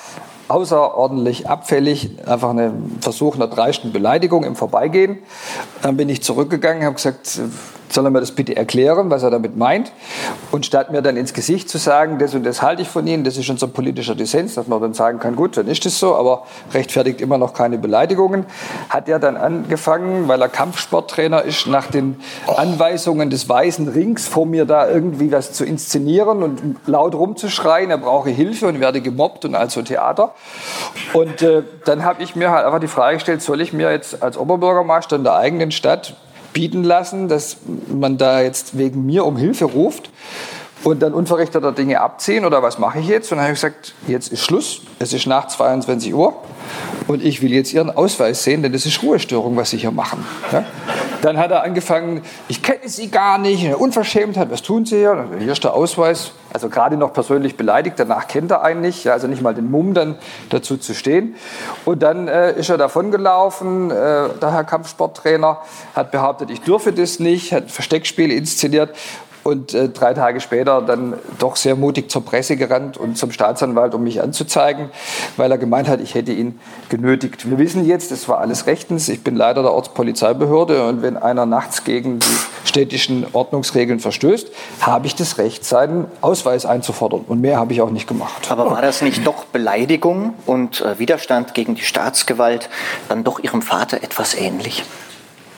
außerordentlich 0.47 1.49
abfällig, 1.49 2.11
einfach 2.25 2.51
ein 2.51 2.97
Versuch 3.01 3.35
einer 3.35 3.47
dreisten 3.47 3.91
Beleidigung 3.91 4.43
im 4.43 4.55
Vorbeigehen. 4.55 5.19
Dann 5.81 5.97
bin 5.97 6.09
ich 6.09 6.23
zurückgegangen, 6.23 6.83
habe 6.83 6.95
gesagt, 6.95 7.39
soll 7.95 8.05
er 8.05 8.11
mir 8.11 8.19
das 8.19 8.31
bitte 8.31 8.55
erklären, 8.55 9.09
was 9.09 9.23
er 9.23 9.31
damit 9.31 9.57
meint. 9.57 9.91
Und 10.51 10.65
statt 10.65 10.91
mir 10.91 11.01
dann 11.01 11.17
ins 11.17 11.33
Gesicht 11.33 11.69
zu 11.69 11.77
sagen, 11.77 12.19
das 12.19 12.35
und 12.35 12.45
das 12.45 12.61
halte 12.61 12.81
ich 12.81 12.89
von 12.89 13.07
Ihnen, 13.07 13.23
das 13.23 13.37
ist 13.37 13.49
unser 13.49 13.67
politischer 13.67 14.15
Dissens, 14.15 14.55
dass 14.55 14.67
man 14.67 14.81
dann 14.81 14.93
sagen 14.93 15.19
kann, 15.19 15.35
gut, 15.35 15.57
dann 15.57 15.67
ist 15.67 15.85
es 15.85 15.99
so, 15.99 16.15
aber 16.15 16.43
rechtfertigt 16.73 17.21
immer 17.21 17.37
noch 17.37 17.53
keine 17.53 17.77
Beleidigungen, 17.77 18.45
hat 18.89 19.09
er 19.09 19.19
dann 19.19 19.37
angefangen, 19.37 20.27
weil 20.27 20.41
er 20.41 20.49
Kampfsporttrainer 20.49 21.41
ist, 21.41 21.67
nach 21.67 21.87
den 21.87 22.19
Anweisungen 22.55 23.29
des 23.29 23.49
Weißen 23.49 23.87
Rings 23.87 24.27
vor 24.27 24.45
mir 24.45 24.65
da 24.65 24.89
irgendwie 24.89 25.31
was 25.31 25.53
zu 25.53 25.65
inszenieren 25.65 26.43
und 26.43 26.75
laut 26.85 27.15
rumzuschreien, 27.15 27.89
er 27.89 27.97
brauche 27.97 28.29
Hilfe 28.29 28.67
und 28.67 28.79
werde 28.79 29.01
gemobbt 29.01 29.45
und 29.45 29.55
also 29.55 29.81
Theater. 29.81 30.35
Und 31.13 31.41
äh, 31.41 31.63
dann 31.85 32.03
habe 32.03 32.21
ich 32.21 32.35
mir 32.35 32.51
halt 32.51 32.65
einfach 32.65 32.79
die 32.79 32.87
Frage 32.87 33.15
gestellt, 33.15 33.41
soll 33.41 33.61
ich 33.61 33.73
mir 33.73 33.91
jetzt 33.91 34.21
als 34.21 34.37
Oberbürgermeister 34.37 35.15
in 35.15 35.23
der 35.23 35.35
eigenen 35.35 35.71
Stadt 35.71 36.15
bieten 36.55 36.85
lassen, 36.85 37.27
dass 37.27 37.57
man 37.87 38.17
da 38.17 38.41
jetzt 38.41 38.77
wegen 38.77 39.05
mir 39.05 39.25
um 39.25 39.35
Hilfe 39.35 39.65
ruft 39.65 40.09
und 40.85 41.01
dann 41.01 41.13
unverrichteter 41.13 41.71
Dinge 41.71 41.99
abziehen 41.99 42.45
oder 42.45 42.61
was 42.61 42.77
mache 42.77 42.99
ich 42.99 43.07
jetzt? 43.07 43.31
Und 43.31 43.37
dann 43.37 43.45
habe 43.45 43.53
ich 43.53 43.61
gesagt, 43.61 43.95
jetzt 44.07 44.31
ist 44.31 44.45
Schluss, 44.45 44.81
es 44.99 45.13
ist 45.13 45.25
nach 45.25 45.47
22 45.47 46.13
Uhr 46.13 46.35
und 47.07 47.23
ich 47.23 47.41
will 47.41 47.51
jetzt 47.51 47.73
Ihren 47.73 47.89
Ausweis 47.89 48.43
sehen, 48.43 48.61
denn 48.61 48.71
das 48.71 48.85
ist 48.85 49.01
Ruhestörung, 49.01 49.57
was 49.57 49.71
Sie 49.71 49.77
hier 49.77 49.91
machen. 49.91 50.23
Ja? 50.51 50.63
Dann 51.23 51.39
hat 51.39 51.49
er 51.49 51.63
angefangen, 51.63 52.21
ich 52.47 52.61
kenne 52.61 52.87
Sie 52.87 53.09
gar 53.09 53.39
nicht, 53.39 53.65
eine 53.65 53.77
Unverschämtheit, 53.77 54.51
was 54.51 54.61
tun 54.61 54.85
Sie 54.85 54.97
hier? 54.97 55.27
Hier 55.39 55.53
ist 55.53 55.63
der 55.63 55.73
Ausweis, 55.73 56.33
also 56.53 56.69
gerade 56.69 56.97
noch 56.97 57.13
persönlich 57.13 57.57
beleidigt, 57.57 57.99
danach 57.99 58.27
kennt 58.27 58.51
er 58.51 58.61
einen 58.61 58.81
nicht, 58.81 59.07
also 59.07 59.25
nicht 59.25 59.41
mal 59.41 59.55
den 59.55 59.71
Mumm 59.71 59.95
dann 59.95 60.15
dazu 60.49 60.77
zu 60.77 60.93
stehen. 60.93 61.35
Und 61.83 62.03
dann 62.03 62.27
äh, 62.27 62.53
ist 62.59 62.69
er 62.69 62.77
davongelaufen, 62.77 63.89
äh, 63.89 63.93
der 63.93 64.51
Herr 64.51 64.63
Kampfsporttrainer 64.63 65.57
hat 65.95 66.11
behauptet, 66.11 66.51
ich 66.51 66.61
dürfe 66.61 66.93
das 66.93 67.19
nicht, 67.19 67.53
hat 67.53 67.71
Versteckspiele 67.71 68.33
inszeniert 68.35 68.91
und 69.45 69.75
äh, 69.75 69.89
drei 69.89 70.15
Tage 70.15 70.41
später 70.41 70.81
dann 70.81 71.13
doch 71.37 71.55
sehr 71.55 71.75
mutig 71.75 72.09
zur 72.09 72.25
Presse 72.25 72.57
gerannt 72.57 72.97
und 72.97 73.15
zum 73.15 73.31
Staatsanwalt, 73.31 73.93
um 73.93 74.03
mich 74.03 74.21
anzuzeigen, 74.21 74.89
weil 75.37 75.51
er 75.51 75.59
gemeint 75.59 75.87
hat, 75.87 76.01
ich 76.01 76.15
hätte 76.15 76.31
ihn 76.31 76.59
genötigt. 76.89 77.47
Wir 77.47 77.59
wissen 77.59 77.85
jetzt, 77.85 78.11
das 78.11 78.27
war 78.27 78.39
alles 78.39 78.65
rechtens. 78.65 79.07
Ich 79.07 79.23
bin 79.23 79.35
Leiter 79.35 79.61
der 79.61 79.71
Ortspolizeibehörde 79.71 80.87
und 80.87 81.03
wenn 81.03 81.15
einer 81.15 81.45
nachts 81.45 81.83
gegen 81.83 82.17
die 82.19 82.35
städtischen 82.63 83.27
Ordnungsregeln 83.33 83.99
verstößt, 83.99 84.47
habe 84.81 85.05
ich 85.05 85.15
das 85.15 85.37
Recht, 85.37 85.63
seinen 85.63 86.07
Ausweis 86.21 86.65
einzufordern. 86.65 87.21
Und 87.27 87.39
mehr 87.39 87.59
habe 87.59 87.71
ich 87.71 87.81
auch 87.81 87.91
nicht 87.91 88.07
gemacht. 88.07 88.49
Aber 88.49 88.71
war 88.71 88.81
das 88.81 89.03
nicht 89.03 89.27
doch 89.27 89.45
Beleidigung 89.45 90.33
und 90.47 90.81
äh, 90.81 90.97
Widerstand 90.97 91.53
gegen 91.53 91.75
die 91.75 91.83
Staatsgewalt 91.83 92.67
dann 93.09 93.23
doch 93.23 93.39
Ihrem 93.39 93.61
Vater 93.61 93.97
etwas 93.97 94.33
ähnlich? 94.33 94.83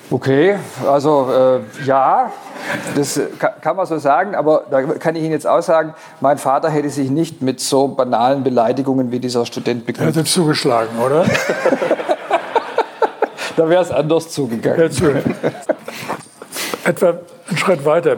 Okay, 0.09 0.55
also 0.87 1.29
äh, 1.29 1.85
ja, 1.85 2.31
das 2.95 3.19
kann 3.59 3.75
man 3.75 3.85
so 3.85 3.97
sagen, 3.97 4.35
aber 4.35 4.63
da 4.69 4.81
kann 4.81 5.17
ich 5.17 5.23
Ihnen 5.23 5.33
jetzt 5.33 5.45
auch 5.45 5.61
sagen, 5.61 5.93
mein 6.21 6.37
Vater 6.37 6.69
hätte 6.69 6.89
sich 6.89 7.09
nicht 7.09 7.41
mit 7.41 7.59
so 7.59 7.89
banalen 7.89 8.43
Beleidigungen 8.43 9.11
wie 9.11 9.19
dieser 9.19 9.45
Student 9.45 9.85
begnügt. 9.85 10.15
Er 10.15 10.21
hätte 10.21 10.23
zugeschlagen, 10.23 10.97
oder? 10.99 11.25
da 13.57 13.69
wäre 13.69 13.83
es 13.83 13.91
anders 13.91 14.29
zugegangen. 14.29 14.89
Etwa 16.85 17.09
einen 17.09 17.57
Schritt 17.57 17.83
weiter. 17.83 18.17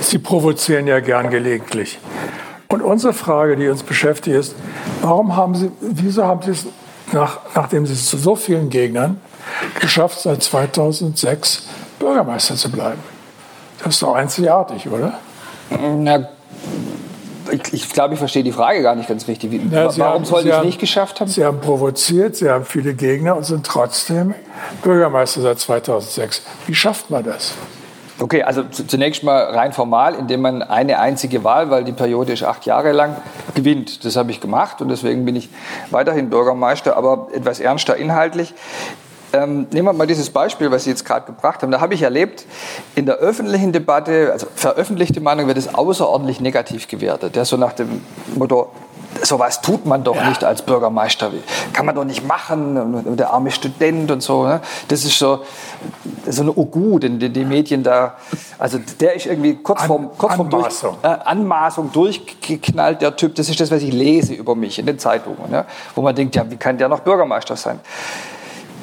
Sie 0.00 0.18
provozieren 0.18 0.86
ja 0.86 1.00
gern 1.00 1.30
gelegentlich. 1.30 1.98
Und 2.68 2.80
unsere 2.80 3.12
Frage, 3.12 3.56
die 3.56 3.68
uns 3.68 3.82
beschäftigt, 3.82 4.36
ist, 4.36 4.54
warum 5.02 5.34
haben 5.34 5.56
Sie, 5.56 5.72
wieso 5.80 6.24
haben 6.24 6.42
Sie 6.42 6.52
es, 6.52 6.66
nach, 7.12 7.40
nachdem 7.56 7.86
Sie 7.86 7.94
zu 7.94 8.18
so 8.18 8.36
vielen 8.36 8.70
Gegnern 8.70 9.20
geschafft, 9.80 10.20
seit 10.20 10.42
2006 10.42 11.66
Bürgermeister 11.98 12.56
zu 12.56 12.70
bleiben? 12.70 13.02
Das 13.82 13.94
ist 13.94 14.02
doch 14.02 14.14
einzigartig, 14.14 14.88
oder? 14.88 15.18
Na, 15.70 16.28
ich, 17.50 17.72
ich 17.72 17.88
glaube, 17.90 18.14
ich 18.14 18.18
verstehe 18.18 18.42
die 18.42 18.52
Frage 18.52 18.82
gar 18.82 18.94
nicht 18.94 19.08
ganz 19.08 19.28
richtig. 19.28 19.50
Wie, 19.50 19.60
ja, 19.70 19.96
warum 19.98 20.24
sollte 20.24 20.48
ich 20.48 20.54
es 20.54 20.64
nicht 20.64 20.80
geschafft 20.80 21.20
haben? 21.20 21.28
Sie 21.28 21.44
haben 21.44 21.60
provoziert, 21.60 22.36
Sie 22.36 22.48
haben 22.48 22.64
viele 22.64 22.94
Gegner 22.94 23.36
und 23.36 23.44
sind 23.44 23.66
trotzdem 23.66 24.34
Bürgermeister 24.82 25.42
seit 25.42 25.58
2006. 25.58 26.42
Wie 26.66 26.74
schafft 26.74 27.10
man 27.10 27.24
das? 27.24 27.54
Okay, 28.20 28.44
also 28.44 28.62
zunächst 28.62 29.24
mal 29.24 29.42
rein 29.42 29.72
formal, 29.72 30.14
indem 30.14 30.42
man 30.42 30.62
eine 30.62 31.00
einzige 31.00 31.42
Wahl, 31.42 31.70
weil 31.70 31.82
die 31.82 31.92
Periode 31.92 32.32
ist 32.32 32.44
acht 32.44 32.64
Jahre 32.64 32.92
lang, 32.92 33.16
gewinnt. 33.54 34.04
Das 34.04 34.14
habe 34.14 34.30
ich 34.30 34.40
gemacht 34.40 34.80
und 34.80 34.88
deswegen 34.88 35.24
bin 35.24 35.34
ich 35.34 35.48
weiterhin 35.90 36.30
Bürgermeister, 36.30 36.96
aber 36.96 37.26
etwas 37.32 37.58
ernster 37.58 37.96
inhaltlich. 37.96 38.54
Ähm, 39.34 39.66
nehmen 39.72 39.88
wir 39.88 39.92
mal 39.92 40.06
dieses 40.06 40.30
Beispiel, 40.30 40.70
was 40.70 40.84
Sie 40.84 40.90
jetzt 40.90 41.04
gerade 41.04 41.26
gebracht 41.26 41.62
haben. 41.62 41.72
Da 41.72 41.80
habe 41.80 41.94
ich 41.94 42.02
erlebt, 42.02 42.46
in 42.94 43.06
der 43.06 43.16
öffentlichen 43.16 43.72
Debatte, 43.72 44.30
also 44.32 44.46
veröffentlichte 44.54 45.20
Meinung 45.20 45.48
wird 45.48 45.58
es 45.58 45.74
außerordentlich 45.74 46.40
negativ 46.40 46.86
gewertet. 46.86 47.34
Ja, 47.34 47.44
so 47.44 47.56
nach 47.56 47.72
dem 47.72 48.02
Motto, 48.36 48.70
sowas 49.22 49.60
tut 49.60 49.86
man 49.86 50.04
doch 50.04 50.14
ja. 50.14 50.28
nicht 50.28 50.44
als 50.44 50.62
Bürgermeister. 50.62 51.32
Kann 51.72 51.86
man 51.86 51.96
doch 51.96 52.04
nicht 52.04 52.26
machen, 52.26 53.16
der 53.16 53.32
arme 53.32 53.50
Student 53.50 54.12
und 54.12 54.22
so. 54.22 54.46
Ne? 54.46 54.60
Das 54.86 55.04
ist 55.04 55.18
so, 55.18 55.40
so 56.28 56.42
eine 56.42 56.56
Ogu, 56.56 57.00
den 57.00 57.18
die, 57.18 57.30
die 57.30 57.44
Medien 57.44 57.82
da, 57.82 58.14
also 58.58 58.78
der 59.00 59.14
ist 59.14 59.26
irgendwie 59.26 59.56
kurz 59.56 59.82
An, 59.82 59.86
vorm, 59.88 60.10
kurz 60.16 60.34
vorm 60.36 60.54
Anmaßung. 60.54 60.96
Durch, 61.02 61.12
äh, 61.12 61.18
Anmaßung 61.24 61.92
durchgeknallt, 61.92 63.02
der 63.02 63.16
Typ. 63.16 63.34
Das 63.34 63.48
ist 63.48 63.58
das, 63.58 63.72
was 63.72 63.82
ich 63.82 63.92
lese 63.92 64.34
über 64.34 64.54
mich 64.54 64.78
in 64.78 64.86
den 64.86 64.98
Zeitungen, 65.00 65.50
ne? 65.50 65.64
wo 65.96 66.02
man 66.02 66.14
denkt, 66.14 66.36
ja, 66.36 66.48
wie 66.48 66.56
kann 66.56 66.78
der 66.78 66.88
noch 66.88 67.00
Bürgermeister 67.00 67.56
sein? 67.56 67.80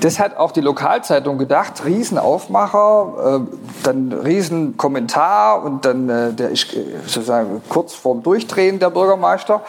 Das 0.02 0.20
hat 0.20 0.36
auch 0.36 0.52
die 0.52 0.62
Lokalzeitung 0.62 1.38
gedacht. 1.38 1.86
Riesenaufmacher, 1.86 3.40
äh, 3.40 3.56
dann 3.84 4.12
Riesenkommentar 4.12 5.64
und 5.64 5.86
dann 5.86 6.10
äh, 6.10 6.34
der 6.34 6.50
ist 6.50 6.74
äh, 6.74 6.84
sozusagen 7.06 7.62
kurz 7.70 7.94
vorm 7.94 8.24
Durchdrehen 8.24 8.80
der 8.80 8.90
Bürgermeister. 8.90 9.62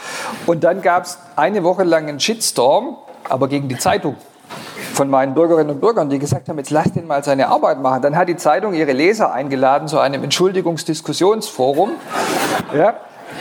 Und 0.47 0.65
dann 0.65 0.81
gab 0.81 1.05
es 1.05 1.19
eine 1.37 1.63
Woche 1.65 1.85
lang 1.85 2.09
einen 2.09 2.19
Shitstorm, 2.19 2.97
aber 3.29 3.47
gegen 3.47 3.69
die 3.69 3.77
Zeitung 3.77 4.17
von 4.95 5.11
meinen 5.11 5.35
Bürgerinnen 5.35 5.71
und 5.71 5.81
Bürgern, 5.81 6.09
die 6.09 6.19
gesagt 6.19 6.49
haben, 6.49 6.57
jetzt 6.57 6.71
lass 6.71 6.93
den 6.93 7.07
mal 7.07 7.23
seine 7.23 7.49
Arbeit 7.49 7.81
machen. 7.83 8.01
Dann 8.01 8.17
hat 8.17 8.29
die 8.29 8.37
Zeitung 8.37 8.73
ihre 8.73 8.93
Leser 8.93 9.33
eingeladen 9.35 9.87
zu 9.87 9.99
einem 9.99 10.25
Entschuldigungsdiskussionsforum. 10.25 11.91
Ja. 12.75 12.95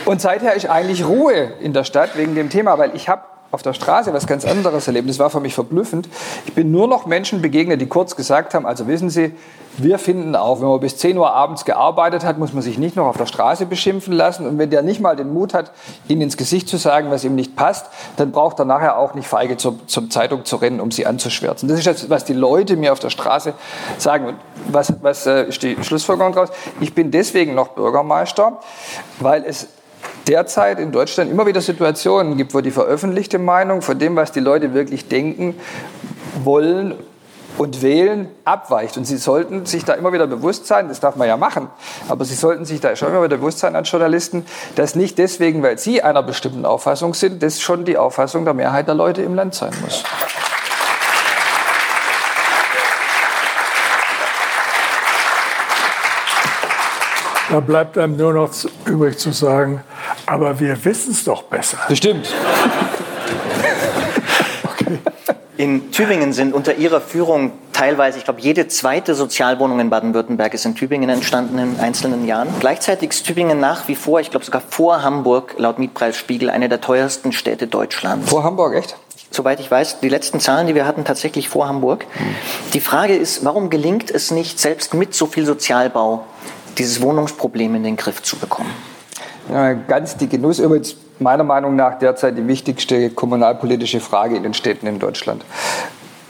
Und 0.04 0.20
seither 0.20 0.54
ist 0.54 0.68
eigentlich 0.68 1.06
Ruhe 1.06 1.52
in 1.60 1.72
der 1.72 1.84
Stadt 1.84 2.16
wegen 2.16 2.34
dem 2.34 2.50
Thema, 2.50 2.78
weil 2.78 2.94
ich 2.94 3.08
habe 3.08 3.22
auf 3.52 3.62
der 3.62 3.74
Straße 3.74 4.12
was 4.14 4.26
ganz 4.26 4.46
anderes 4.46 4.86
erlebt. 4.86 5.08
Das 5.08 5.18
war 5.18 5.28
für 5.28 5.40
mich 5.40 5.54
verblüffend. 5.54 6.08
Ich 6.46 6.54
bin 6.54 6.72
nur 6.72 6.88
noch 6.88 7.04
Menschen 7.04 7.42
begegnet, 7.42 7.82
die 7.82 7.86
kurz 7.86 8.16
gesagt 8.16 8.54
haben, 8.54 8.66
also 8.66 8.88
wissen 8.88 9.10
Sie, 9.10 9.34
wir 9.76 9.98
finden 9.98 10.34
auch, 10.36 10.60
wenn 10.60 10.68
man 10.68 10.80
bis 10.80 10.96
10 10.96 11.16
Uhr 11.18 11.30
abends 11.30 11.66
gearbeitet 11.66 12.24
hat, 12.24 12.38
muss 12.38 12.54
man 12.54 12.62
sich 12.62 12.78
nicht 12.78 12.96
noch 12.96 13.06
auf 13.06 13.16
der 13.18 13.26
Straße 13.26 13.66
beschimpfen 13.66 14.14
lassen. 14.14 14.46
Und 14.46 14.58
wenn 14.58 14.70
der 14.70 14.82
nicht 14.82 15.00
mal 15.00 15.16
den 15.16 15.32
Mut 15.32 15.52
hat, 15.52 15.70
Ihnen 16.08 16.22
ins 16.22 16.38
Gesicht 16.38 16.66
zu 16.68 16.78
sagen, 16.78 17.10
was 17.10 17.24
ihm 17.24 17.34
nicht 17.34 17.54
passt, 17.54 17.86
dann 18.16 18.32
braucht 18.32 18.58
er 18.58 18.64
nachher 18.64 18.98
auch 18.98 19.14
nicht 19.14 19.28
feige 19.28 19.58
zur, 19.58 19.86
zur 19.86 20.08
Zeitung 20.08 20.46
zu 20.46 20.56
rennen, 20.56 20.80
um 20.80 20.90
sie 20.90 21.06
anzuschwärzen. 21.06 21.68
Das 21.68 21.78
ist 21.78 21.86
das, 21.86 22.10
was 22.10 22.24
die 22.24 22.34
Leute 22.34 22.76
mir 22.76 22.92
auf 22.92 23.00
der 23.00 23.10
Straße 23.10 23.52
sagen. 23.98 24.28
Und 24.28 24.36
was, 24.68 24.94
was 25.02 25.26
äh, 25.26 25.44
ist 25.44 25.62
die 25.62 25.76
Schlussfolgerung 25.82 26.32
daraus? 26.32 26.50
Ich 26.80 26.94
bin 26.94 27.10
deswegen 27.10 27.54
noch 27.54 27.68
Bürgermeister, 27.68 28.60
weil 29.20 29.44
es 29.44 29.68
derzeit 30.28 30.78
in 30.78 30.92
Deutschland 30.92 31.30
immer 31.30 31.46
wieder 31.46 31.60
Situationen 31.60 32.36
gibt, 32.36 32.54
wo 32.54 32.60
die 32.60 32.70
veröffentlichte 32.70 33.38
Meinung 33.38 33.82
von 33.82 33.98
dem, 33.98 34.16
was 34.16 34.32
die 34.32 34.40
Leute 34.40 34.74
wirklich 34.74 35.08
denken, 35.08 35.54
wollen 36.44 36.94
und 37.58 37.82
wählen, 37.82 38.28
abweicht. 38.44 38.96
Und 38.96 39.04
Sie 39.04 39.16
sollten 39.16 39.66
sich 39.66 39.84
da 39.84 39.94
immer 39.94 40.12
wieder 40.12 40.26
bewusst 40.26 40.66
sein, 40.66 40.88
das 40.88 41.00
darf 41.00 41.16
man 41.16 41.28
ja 41.28 41.36
machen, 41.36 41.68
aber 42.08 42.24
Sie 42.24 42.34
sollten 42.34 42.64
sich 42.64 42.80
da 42.80 42.94
schon 42.96 43.08
immer 43.08 43.22
wieder 43.24 43.36
bewusst 43.36 43.58
sein 43.58 43.76
als 43.76 43.90
Journalisten, 43.90 44.46
dass 44.74 44.94
nicht 44.94 45.18
deswegen, 45.18 45.62
weil 45.62 45.78
Sie 45.78 46.02
einer 46.02 46.22
bestimmten 46.22 46.64
Auffassung 46.64 47.14
sind, 47.14 47.42
das 47.42 47.60
schon 47.60 47.84
die 47.84 47.98
Auffassung 47.98 48.44
der 48.44 48.54
Mehrheit 48.54 48.88
der 48.88 48.94
Leute 48.94 49.22
im 49.22 49.34
Land 49.34 49.54
sein 49.54 49.72
muss. 49.82 50.02
Da 57.52 57.60
bleibt 57.60 57.98
einem 57.98 58.16
nur 58.16 58.32
noch 58.32 58.48
übrig 58.86 59.18
zu 59.18 59.30
sagen, 59.30 59.82
aber 60.24 60.58
wir 60.58 60.82
wissen 60.86 61.12
es 61.12 61.24
doch 61.24 61.42
besser. 61.42 61.76
Bestimmt. 61.86 62.32
okay. 64.64 64.98
In 65.58 65.92
Tübingen 65.92 66.32
sind 66.32 66.54
unter 66.54 66.76
Ihrer 66.76 67.02
Führung 67.02 67.52
teilweise, 67.74 68.16
ich 68.16 68.24
glaube, 68.24 68.40
jede 68.40 68.68
zweite 68.68 69.14
Sozialwohnung 69.14 69.80
in 69.80 69.90
Baden-Württemberg 69.90 70.54
ist 70.54 70.64
in 70.64 70.74
Tübingen 70.76 71.10
entstanden 71.10 71.58
in 71.58 71.78
einzelnen 71.78 72.26
Jahren. 72.26 72.48
Gleichzeitig 72.58 73.10
ist 73.10 73.26
Tübingen 73.26 73.60
nach 73.60 73.86
wie 73.86 73.96
vor, 73.96 74.18
ich 74.18 74.30
glaube 74.30 74.46
sogar 74.46 74.62
vor 74.66 75.02
Hamburg, 75.02 75.56
laut 75.58 75.78
Mietpreisspiegel, 75.78 76.48
eine 76.48 76.70
der 76.70 76.80
teuersten 76.80 77.32
Städte 77.32 77.66
Deutschlands. 77.66 78.30
Vor 78.30 78.44
Hamburg, 78.44 78.74
echt? 78.76 78.96
Soweit 79.30 79.60
ich 79.60 79.70
weiß, 79.70 80.00
die 80.00 80.08
letzten 80.08 80.40
Zahlen, 80.40 80.68
die 80.68 80.74
wir 80.74 80.86
hatten, 80.86 81.04
tatsächlich 81.04 81.50
vor 81.50 81.68
Hamburg. 81.68 82.06
Die 82.72 82.80
Frage 82.80 83.14
ist, 83.14 83.44
warum 83.44 83.68
gelingt 83.68 84.10
es 84.10 84.30
nicht, 84.30 84.58
selbst 84.58 84.94
mit 84.94 85.14
so 85.14 85.26
viel 85.26 85.44
Sozialbau 85.44 86.24
dieses 86.78 87.02
Wohnungsproblem 87.02 87.74
in 87.74 87.82
den 87.82 87.96
Griff 87.96 88.22
zu 88.22 88.36
bekommen? 88.36 88.70
Ja, 89.50 89.72
ganz 89.72 90.16
dicke 90.16 90.38
Nuss. 90.38 90.58
Übrigens 90.58 90.96
meiner 91.18 91.44
Meinung 91.44 91.76
nach 91.76 91.98
derzeit 91.98 92.36
die 92.36 92.46
wichtigste 92.46 93.10
kommunalpolitische 93.10 94.00
Frage 94.00 94.36
in 94.36 94.42
den 94.42 94.54
Städten 94.54 94.86
in 94.86 94.98
Deutschland. 94.98 95.44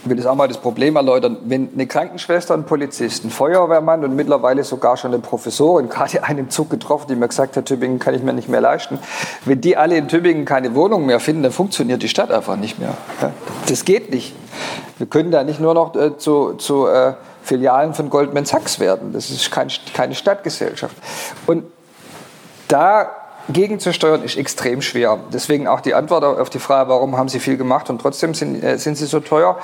Ich 0.05 0.11
will 0.11 0.17
das 0.17 0.27
auch 0.27 0.35
mal 0.35 0.49
das 0.49 0.59
Problem 0.59 0.97
erläutern. 0.97 1.37
Wenn 1.45 1.69
eine 1.73 1.87
Krankenschwester, 1.87 2.55
ein 2.55 2.65
Polizist, 2.65 3.25
ein 3.25 3.31
Feuerwehrmann 3.31 4.03
und 4.03 4.17
mittlerweile 4.17 4.65
sogar 4.65 4.97
schon 4.97 5.13
eine 5.13 5.23
Professorin, 5.23 5.89
gerade 5.89 6.23
einen 6.25 6.51
Zug 6.51 6.71
getroffen, 6.71 7.07
die 7.09 7.15
mir 7.15 7.29
gesagt 7.29 7.57
hat, 7.57 7.67
Tübingen 7.67 8.01
kann 8.01 8.15
ich 8.15 8.23
mir 8.23 8.33
nicht 8.33 8.49
mehr 8.49 8.61
leisten, 8.61 8.99
wenn 9.45 9.61
die 9.61 9.77
alle 9.77 9.97
in 9.97 10.09
Tübingen 10.09 10.45
keine 10.45 10.75
Wohnung 10.75 11.07
mehr 11.07 11.21
finden, 11.21 11.45
dann 11.45 11.53
funktioniert 11.53 12.03
die 12.03 12.09
Stadt 12.09 12.33
einfach 12.33 12.57
nicht 12.57 12.81
mehr. 12.81 12.95
Das 13.69 13.85
geht 13.85 14.11
nicht. 14.11 14.35
Wir 14.99 15.07
können 15.07 15.31
da 15.31 15.45
nicht 15.45 15.61
nur 15.61 15.75
noch 15.75 15.95
äh, 15.95 16.17
zu, 16.17 16.55
zu 16.55 16.89
äh, 16.89 17.15
Filialen 17.43 17.95
von 17.95 18.11
Goldman 18.11 18.45
Sachs 18.45 18.79
werden. 18.79 19.13
Das 19.13 19.31
ist 19.31 19.51
kein, 19.51 19.69
keine 19.95 20.15
Stadtgesellschaft. 20.15 20.97
Und 21.47 21.65
da 22.69 23.11
gegenzusteuern 23.49 24.23
ist 24.23 24.37
extrem 24.37 24.83
schwer. 24.83 25.19
Deswegen 25.33 25.67
auch 25.67 25.81
die 25.81 25.95
Antwort 25.95 26.25
auf 26.25 26.51
die 26.51 26.59
Frage, 26.59 26.91
warum 26.91 27.17
haben 27.17 27.29
Sie 27.29 27.41
viel 27.41 27.57
gemacht 27.57 27.91
und 27.91 28.01
trotzdem 28.01 28.35
sind, 28.35 28.63
äh, 28.63 28.79
sind 28.79 28.97
Sie 28.97 29.07
so 29.07 29.21
teuer. 29.21 29.59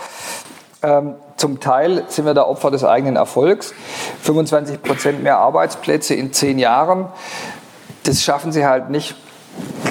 Ähm, 0.83 1.15
zum 1.37 1.61
Teil 1.61 2.05
sind 2.09 2.25
wir 2.25 2.35
da 2.35 2.45
Opfer 2.45 2.71
des 2.71 2.85
eigenen 2.85 3.17
Erfolgs. 3.17 3.75
25 4.23 4.83
Prozent 4.83 5.23
mehr 5.23 5.39
Arbeitsplätze 5.39 6.15
in 6.15 6.33
zehn 6.33 6.59
Jahren, 6.59 7.07
das 8.05 8.23
schaffen 8.23 8.53
Sie 8.53 8.65
halt 8.65 8.91
nicht 8.91 9.17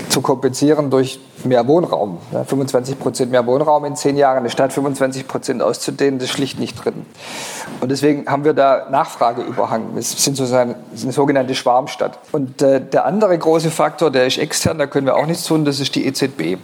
zu 0.09 0.21
kompensieren 0.21 0.89
durch 0.89 1.19
mehr 1.47 1.67
Wohnraum. 1.67 2.19
Ja, 2.31 2.43
25 2.43 2.99
Prozent 2.99 3.31
mehr 3.31 3.45
Wohnraum 3.45 3.85
in 3.85 3.95
zehn 3.95 4.17
Jahren, 4.17 4.37
eine 4.37 4.49
Stadt 4.49 4.73
25 4.73 5.27
Prozent 5.27 5.61
auszudehnen, 5.61 6.19
das 6.19 6.29
ist 6.29 6.35
schlicht 6.35 6.59
nicht 6.59 6.83
drin. 6.83 7.05
Und 7.81 7.89
deswegen 7.89 8.27
haben 8.27 8.43
wir 8.43 8.53
da 8.53 8.87
Nachfrageüberhang. 8.89 9.95
Wir 9.95 10.01
sind 10.01 10.35
sozusagen 10.35 10.75
eine 11.01 11.11
sogenannte 11.11 11.55
Schwarmstadt. 11.55 12.19
Und 12.31 12.61
äh, 12.61 12.81
der 12.81 13.05
andere 13.05 13.37
große 13.37 13.71
Faktor, 13.71 14.11
der 14.11 14.27
ist 14.27 14.37
extern, 14.37 14.77
da 14.77 14.87
können 14.87 15.05
wir 15.05 15.15
auch 15.15 15.25
nichts 15.25 15.43
tun, 15.43 15.65
das 15.65 15.79
ist 15.79 15.95
die 15.95 16.05
EZB. 16.05 16.57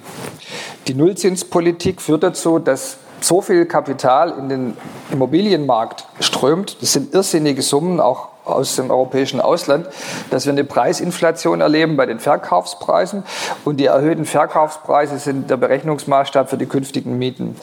Die 0.88 0.94
Nullzinspolitik 0.94 2.02
führt 2.02 2.24
dazu, 2.24 2.60
dass 2.60 2.98
so 3.22 3.42
viel 3.42 3.66
Kapital 3.66 4.34
in 4.38 4.50
den 4.50 4.78
Immobilienmarkt 5.12 6.06
strömt. 6.20 6.82
Das 6.82 6.94
sind 6.94 7.14
irrsinnige 7.14 7.62
Summen, 7.62 8.00
auch 8.00 8.33
aus 8.46 8.76
dem 8.76 8.92
europäischen 8.92 9.40
Ausland, 9.42 9.88
dass 10.30 10.46
wir 10.46 10.52
eine 10.52 10.64
Preisinflation 10.64 11.62
erleben 11.62 11.98
bei 11.98 12.06
den 12.06 12.20
Verkaufspreisen 12.20 13.24
und 13.66 13.78
die 13.78 13.86
erhöhten 13.86 14.26
Verkaufspreise 14.26 15.18
sind 15.18 15.50
der 15.50 15.58
Berechnungsmaßstab 15.58 16.50
für 16.50 16.58
die 16.58 16.66
künftigen 16.66 17.18
Mieten. 17.18 17.56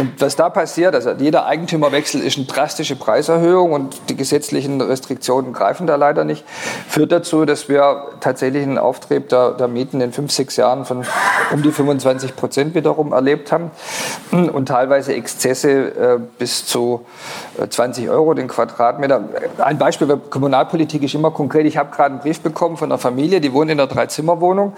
Und 0.00 0.20
was 0.20 0.36
da 0.36 0.50
passiert, 0.50 0.94
also 0.94 1.10
jeder 1.12 1.46
Eigentümerwechsel 1.46 2.20
ist 2.20 2.36
eine 2.36 2.46
drastische 2.46 2.96
Preiserhöhung 2.96 3.72
und 3.72 4.08
die 4.08 4.16
gesetzlichen 4.16 4.80
Restriktionen 4.80 5.52
greifen 5.52 5.86
da 5.86 5.96
leider 5.96 6.24
nicht, 6.24 6.44
führt 6.88 7.12
dazu, 7.12 7.44
dass 7.44 7.68
wir 7.68 8.06
tatsächlich 8.20 8.62
einen 8.62 8.78
Auftrieb 8.78 9.28
der, 9.28 9.52
der 9.52 9.68
Mieten 9.68 10.00
in 10.00 10.12
fünf, 10.12 10.32
sechs 10.32 10.56
Jahren 10.56 10.84
von 10.84 11.04
um 11.52 11.62
die 11.62 11.72
25 11.72 12.36
Prozent 12.36 12.74
wiederum 12.74 13.12
erlebt 13.12 13.52
haben 13.52 13.70
und 14.30 14.66
teilweise 14.66 15.14
Exzesse 15.14 15.70
äh, 15.70 16.18
bis 16.38 16.66
zu 16.66 17.04
20 17.68 18.04
äh, 18.04 18.08
Euro 18.08 18.34
den 18.34 18.48
Quadratmeter. 18.48 19.24
Ein 19.58 19.78
Beispiel 19.78 19.94
Beispiel, 20.06 20.30
Kommunalpolitik 20.30 21.02
ist 21.02 21.14
immer 21.14 21.30
konkret. 21.30 21.66
Ich 21.66 21.76
habe 21.76 21.94
gerade 21.94 22.10
einen 22.10 22.20
Brief 22.20 22.40
bekommen 22.40 22.76
von 22.76 22.90
einer 22.90 22.98
Familie, 22.98 23.40
die 23.40 23.52
wohnt 23.52 23.70
in 23.70 23.78
einer 23.78 23.88
Dreizimmerwohnung 23.88 24.72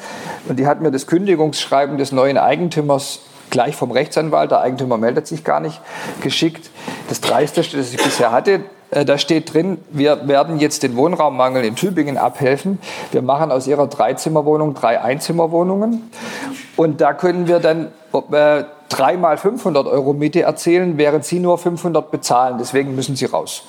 und 0.48 0.58
die 0.58 0.66
hat 0.66 0.80
mir 0.80 0.90
das 0.90 1.06
Kündigungsschreiben 1.06 1.98
des 1.98 2.12
neuen 2.12 2.38
Eigentümers 2.38 3.20
gleich 3.50 3.76
vom 3.76 3.90
Rechtsanwalt, 3.90 4.50
der 4.50 4.60
Eigentümer 4.60 4.98
meldet 4.98 5.26
sich 5.26 5.44
gar 5.44 5.60
nicht, 5.60 5.80
geschickt. 6.20 6.70
Das 7.08 7.20
Dreisteste, 7.20 7.76
das 7.76 7.92
ich 7.92 8.02
bisher 8.02 8.32
hatte, 8.32 8.60
da 8.90 9.18
steht 9.18 9.52
drin, 9.52 9.78
wir 9.90 10.28
werden 10.28 10.58
jetzt 10.58 10.82
den 10.82 10.96
Wohnraummangel 10.96 11.64
in 11.64 11.74
Tübingen 11.74 12.16
abhelfen. 12.16 12.78
Wir 13.10 13.22
machen 13.22 13.50
aus 13.50 13.66
Ihrer 13.66 13.88
Dreizimmerwohnung 13.88 14.74
drei 14.74 15.00
Einzimmerwohnungen. 15.00 16.10
Und 16.76 17.00
da 17.00 17.12
können 17.12 17.48
wir 17.48 17.58
dann 17.58 17.88
äh, 18.30 18.64
dreimal 18.88 19.36
500 19.38 19.86
Euro 19.86 20.12
Miete 20.12 20.42
erzählen, 20.42 20.98
während 20.98 21.24
Sie 21.24 21.40
nur 21.40 21.58
500 21.58 22.10
bezahlen. 22.10 22.56
Deswegen 22.58 22.94
müssen 22.94 23.16
Sie 23.16 23.24
raus. 23.24 23.64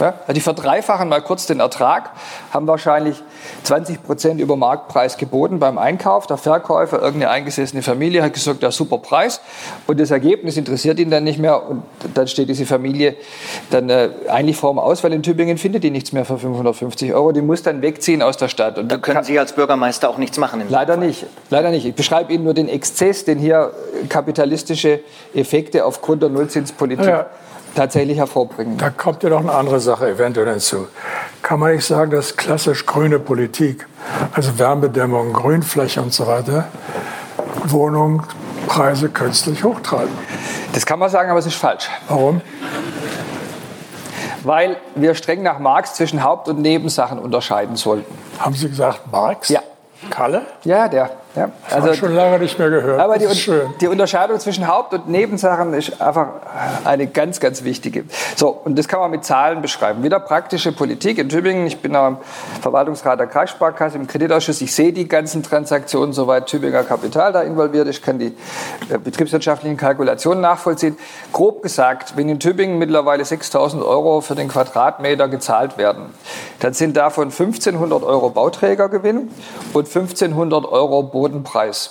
Ja, 0.00 0.14
die 0.32 0.40
verdreifachen 0.40 1.08
mal 1.08 1.22
kurz 1.22 1.46
den 1.46 1.60
Ertrag, 1.60 2.10
haben 2.52 2.66
wahrscheinlich 2.66 3.22
20 3.64 4.02
Prozent 4.02 4.40
über 4.40 4.56
Marktpreis 4.56 5.16
geboten 5.16 5.58
beim 5.58 5.78
Einkauf. 5.78 6.26
Der 6.26 6.36
Verkäufer, 6.36 7.00
irgendeine 7.00 7.30
eingesessene 7.30 7.82
Familie, 7.82 8.22
hat 8.22 8.34
gesagt, 8.34 8.62
ja, 8.62 8.70
super 8.70 8.98
Preis. 8.98 9.40
Und 9.86 10.00
das 10.00 10.10
Ergebnis 10.10 10.56
interessiert 10.56 10.98
ihn 10.98 11.10
dann 11.10 11.24
nicht 11.24 11.38
mehr. 11.38 11.68
Und 11.68 11.82
dann 12.14 12.28
steht 12.28 12.48
diese 12.48 12.66
Familie 12.66 13.16
dann 13.70 13.90
äh, 13.90 14.10
eigentlich 14.28 14.56
vor 14.56 14.72
dem 14.72 14.78
Aus, 14.78 15.02
weil 15.04 15.12
in 15.12 15.22
Tübingen 15.22 15.58
findet 15.58 15.84
die 15.84 15.90
nichts 15.90 16.12
mehr 16.12 16.24
für 16.24 16.38
550 16.38 17.14
Euro. 17.14 17.32
Die 17.32 17.42
muss 17.42 17.62
dann 17.62 17.82
wegziehen 17.82 18.22
aus 18.22 18.36
der 18.36 18.48
Stadt. 18.48 18.78
Und 18.78 18.90
da 18.90 18.98
können 18.98 19.24
Sie 19.24 19.38
als 19.38 19.52
Bürgermeister 19.52 20.08
auch 20.08 20.18
nichts 20.18 20.38
machen. 20.38 20.62
leider 20.68 20.94
Fall. 20.94 21.06
nicht. 21.06 21.26
Leider 21.50 21.70
nicht. 21.70 21.86
Ich 21.86 21.94
beschreibe 21.94 22.32
Ihnen 22.32 22.44
nur 22.44 22.54
den 22.54 22.68
Exzess, 22.68 23.24
den 23.24 23.38
hier 23.38 23.72
kapitalistische 24.08 25.00
Effekte 25.34 25.84
aufgrund 25.84 26.22
der 26.22 26.30
Nullzinspolitik 26.30 27.06
ja 27.06 27.26
tatsächlich 27.74 28.18
hervorbringen. 28.18 28.78
Da 28.78 28.90
kommt 28.90 29.22
ja 29.22 29.30
noch 29.30 29.40
eine 29.40 29.52
andere 29.52 29.80
Sache 29.80 30.08
eventuell 30.08 30.48
hinzu. 30.48 30.88
Kann 31.42 31.60
man 31.60 31.72
nicht 31.72 31.84
sagen, 31.84 32.10
dass 32.10 32.36
klassisch 32.36 32.86
grüne 32.86 33.18
Politik, 33.18 33.86
also 34.32 34.58
Wärmedämmung, 34.58 35.32
Grünfläche 35.32 36.02
und 36.02 36.12
so 36.12 36.26
weiter, 36.26 36.68
Wohnungspreise 37.64 39.08
künstlich 39.08 39.64
hochtreiben? 39.64 40.12
Das 40.72 40.84
kann 40.84 40.98
man 40.98 41.10
sagen, 41.10 41.30
aber 41.30 41.38
es 41.38 41.46
ist 41.46 41.56
falsch. 41.56 41.88
Warum? 42.08 42.40
Weil 44.44 44.76
wir 44.94 45.14
streng 45.14 45.42
nach 45.42 45.58
Marx 45.58 45.94
zwischen 45.94 46.22
Haupt- 46.22 46.48
und 46.48 46.60
Nebensachen 46.60 47.18
unterscheiden 47.18 47.76
sollten. 47.76 48.12
Haben 48.38 48.54
Sie 48.54 48.68
gesagt 48.68 49.10
Marx? 49.10 49.48
Ja. 49.48 49.60
Kalle? 50.10 50.42
Ja, 50.64 50.88
der. 50.88 51.10
Ja, 51.38 51.50
also 51.70 51.94
schon 51.94 52.16
lange 52.16 52.40
nicht 52.40 52.58
mehr 52.58 52.68
gehört. 52.68 52.98
Aber 52.98 53.16
die, 53.16 53.28
die, 53.80 53.86
Unterscheidung 53.86 54.40
zwischen 54.40 54.66
Haupt- 54.66 54.92
und 54.92 55.08
Nebensachen 55.08 55.72
ist 55.72 56.00
einfach 56.02 56.30
eine 56.84 57.06
ganz, 57.06 57.38
ganz 57.38 57.62
wichtige. 57.62 58.06
So, 58.34 58.48
und 58.48 58.76
das 58.76 58.88
kann 58.88 58.98
man 58.98 59.12
mit 59.12 59.24
Zahlen 59.24 59.62
beschreiben. 59.62 60.02
Wieder 60.02 60.18
praktische 60.18 60.72
Politik 60.72 61.18
in 61.18 61.28
Tübingen. 61.28 61.68
Ich 61.68 61.78
bin 61.78 61.94
am 61.94 62.18
Verwaltungsrat 62.60 63.20
der 63.20 63.28
Kreissparkasse 63.28 63.98
im 63.98 64.08
Kreditausschuss. 64.08 64.60
Ich 64.60 64.74
sehe 64.74 64.92
die 64.92 65.06
ganzen 65.06 65.44
Transaktionen, 65.44 66.12
soweit 66.12 66.46
Tübinger 66.46 66.82
Kapital 66.82 67.32
da 67.32 67.42
involviert 67.42 67.86
ist. 67.86 67.98
Ich 67.98 68.02
kann 68.02 68.18
die 68.18 68.34
äh, 68.88 68.98
betriebswirtschaftlichen 68.98 69.76
Kalkulationen 69.76 70.40
nachvollziehen. 70.40 70.96
Grob 71.32 71.62
gesagt, 71.62 72.16
wenn 72.16 72.28
in 72.28 72.40
Tübingen 72.40 72.78
mittlerweile 72.78 73.22
6.000 73.22 73.86
Euro 73.86 74.22
für 74.22 74.34
den 74.34 74.48
Quadratmeter 74.48 75.28
gezahlt 75.28 75.78
werden, 75.78 76.06
dann 76.58 76.72
sind 76.72 76.96
davon 76.96 77.30
1.500 77.30 78.02
Euro 78.02 78.30
Bauträgergewinn 78.30 79.30
und 79.72 79.88
1.500 79.88 80.68
Euro 80.68 81.04
Boden 81.04 81.27
Bodenpreis. 81.28 81.90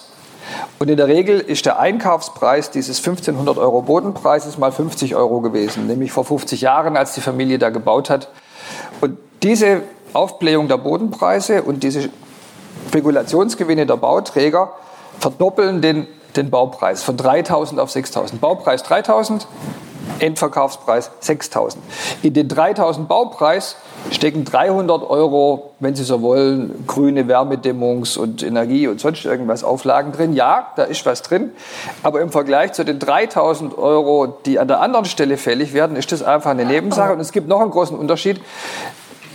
Und 0.80 0.90
in 0.90 0.98
der 0.98 1.08
Regel 1.08 1.40
ist 1.40 1.66
der 1.66 1.80
Einkaufspreis 1.80 2.72
dieses 2.72 3.00
1500 3.00 3.58
Euro 3.58 3.82
Bodenpreises 3.82 4.58
mal 4.58 4.72
50 4.72 5.16
Euro 5.16 5.42
gewesen, 5.42 5.88
nämlich 5.88 6.12
vor 6.12 6.26
50 6.26 6.62
Jahren, 6.62 6.96
als 6.96 7.14
die 7.14 7.22
Familie 7.22 7.60
da 7.60 7.70
gebaut 7.70 8.10
hat. 8.10 8.30
Und 9.02 9.18
diese 9.44 9.82
Aufblähung 10.14 10.68
der 10.68 10.78
Bodenpreise 10.78 11.64
und 11.64 11.84
diese 11.84 12.10
Spekulationsgewinne 12.88 13.86
der 13.86 13.98
Bauträger 13.98 14.72
verdoppeln 15.20 15.82
den, 15.82 16.08
den 16.36 16.50
Baupreis 16.50 17.04
von 17.04 17.18
3000 17.18 17.80
auf 17.80 17.92
6000. 17.92 18.40
Baupreis 18.40 18.84
3000, 18.84 19.48
Endverkaufspreis 20.20 21.12
6000. 21.20 21.84
In 22.24 22.34
den 22.34 22.48
3000 22.48 23.08
Baupreis 23.08 23.76
stecken 24.12 24.46
300 24.46 25.10
Euro, 25.10 25.74
wenn 25.80 25.96
Sie 25.96 26.04
so 26.04 26.22
wollen, 26.22 26.86
grüne 26.88 27.24
Wärmedämmungs- 27.24 28.18
und 28.18 28.44
Energie- 28.44 28.88
und 28.88 29.00
sonst 29.00 29.26
irgendwas 29.26 29.64
Auflagen 29.64 30.12
drin. 30.12 30.34
Ja, 30.34 30.72
da 30.76 30.84
ist 30.84 31.06
was 31.06 31.22
drin. 31.22 31.52
Aber 32.04 32.22
im 32.22 32.32
Vergleich 32.32 32.74
zu 32.74 32.84
den 32.84 33.00
3000 33.00 33.78
Euro, 33.78 34.28
die 34.46 34.60
an 34.60 34.68
der 34.68 34.82
anderen 34.82 35.06
Stelle 35.06 35.38
fällig 35.38 35.74
werden, 35.74 35.96
ist 35.96 36.12
das 36.12 36.24
einfach 36.24 36.52
eine 36.52 36.66
Nebensache. 36.66 37.14
Und 37.14 37.20
es 37.20 37.32
gibt 37.32 37.48
noch 37.48 37.62
einen 37.62 37.72
großen 37.72 37.98
Unterschied. 37.98 38.42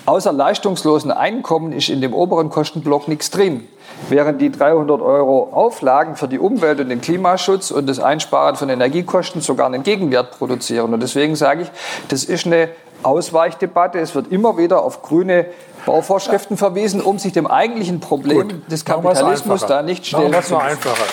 Außer 0.04 0.32
leistungslosen 0.32 1.12
Einkommen 1.12 1.72
ist 1.72 1.88
in 1.88 2.00
dem 2.00 2.12
oberen 2.12 2.50
Kostenblock 2.50 3.06
nichts 3.06 3.30
drin. 3.30 3.68
Während 4.08 4.40
die 4.40 4.50
300 4.50 5.00
Euro 5.00 5.50
Auflagen 5.52 6.16
für 6.16 6.26
die 6.26 6.40
Umwelt 6.40 6.80
und 6.80 6.88
den 6.88 7.00
Klimaschutz 7.00 7.70
und 7.70 7.86
das 7.86 8.00
Einsparen 8.00 8.56
von 8.56 8.68
Energiekosten 8.68 9.40
sogar 9.40 9.66
einen 9.66 9.84
Gegenwert 9.84 10.38
produzieren. 10.38 10.92
Und 10.92 11.00
deswegen 11.00 11.36
sage 11.36 11.62
ich, 11.62 11.70
das 12.08 12.24
ist 12.24 12.46
eine 12.46 12.68
Ausweichdebatte. 13.04 14.00
Es 14.00 14.16
wird 14.16 14.32
immer 14.32 14.58
wieder 14.58 14.82
auf 14.82 15.02
grüne 15.02 15.46
Bauvorschriften 15.86 16.56
verwiesen, 16.56 17.00
um 17.00 17.20
sich 17.20 17.32
dem 17.32 17.46
eigentlichen 17.46 18.00
Problem 18.00 18.48
Gut, 18.48 18.72
des 18.72 18.84
Kapitalismus 18.84 19.66
da 19.66 19.82
nicht 19.82 20.06
stellen 20.06 20.32
zu 20.32 20.36
müssen. 20.36 20.56
einfacher. 20.56 21.04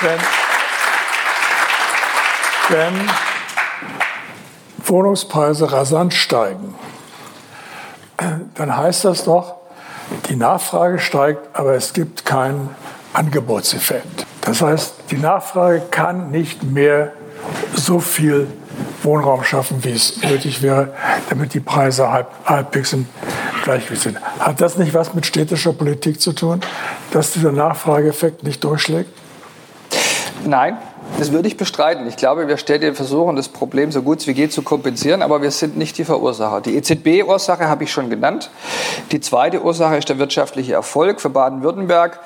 Wenn, 0.00 0.18
wenn 2.68 3.10
Wohnungspreise 4.84 5.70
rasant 5.70 6.14
steigen, 6.14 6.74
dann 8.54 8.76
heißt 8.76 9.04
das 9.04 9.24
doch, 9.24 9.56
die 10.28 10.36
Nachfrage 10.36 10.98
steigt, 10.98 11.40
aber 11.54 11.74
es 11.74 11.92
gibt 11.92 12.24
keinen 12.24 12.70
Angebotseffekt. 13.12 14.26
Das 14.42 14.60
heißt, 14.60 14.94
die 15.10 15.18
Nachfrage 15.18 15.82
kann 15.90 16.30
nicht 16.30 16.62
mehr 16.62 17.12
so 17.74 18.00
viel 18.00 18.48
Wohnraum 19.02 19.44
schaffen, 19.44 19.82
wie 19.84 19.92
es 19.92 20.22
nötig 20.22 20.62
wäre, 20.62 20.94
damit 21.28 21.54
die 21.54 21.60
Preise 21.60 22.10
halb, 22.10 22.28
halbwegs 22.44 22.92
im 22.92 23.06
Gleichgewicht 23.64 24.02
sind. 24.02 24.18
Hat 24.38 24.60
das 24.60 24.76
nicht 24.76 24.94
was 24.94 25.14
mit 25.14 25.26
städtischer 25.26 25.72
Politik 25.72 26.20
zu 26.20 26.32
tun, 26.32 26.60
dass 27.12 27.32
dieser 27.32 27.52
Nachfrageeffekt 27.52 28.42
nicht 28.42 28.62
durchschlägt? 28.64 29.10
Nein, 30.44 30.76
das 31.18 31.32
würde 31.32 31.48
ich 31.48 31.56
bestreiten. 31.56 32.06
Ich 32.06 32.16
glaube, 32.16 32.48
wir 32.48 32.56
versuchen, 32.94 33.36
das 33.36 33.48
Problem 33.48 33.92
so 33.92 34.02
gut 34.02 34.26
wie 34.26 34.34
geht 34.34 34.52
zu 34.52 34.62
kompensieren, 34.62 35.22
aber 35.22 35.42
wir 35.42 35.50
sind 35.50 35.76
nicht 35.76 35.98
die 35.98 36.04
Verursacher. 36.04 36.60
Die 36.60 36.76
EZB-Ursache 36.76 37.68
habe 37.68 37.84
ich 37.84 37.92
schon 37.92 38.10
genannt. 38.10 38.50
Die 39.12 39.20
zweite 39.20 39.62
Ursache 39.62 39.96
ist 39.96 40.08
der 40.08 40.18
wirtschaftliche 40.18 40.74
Erfolg 40.74 41.20
für 41.20 41.30
Baden-Württemberg. 41.30 42.20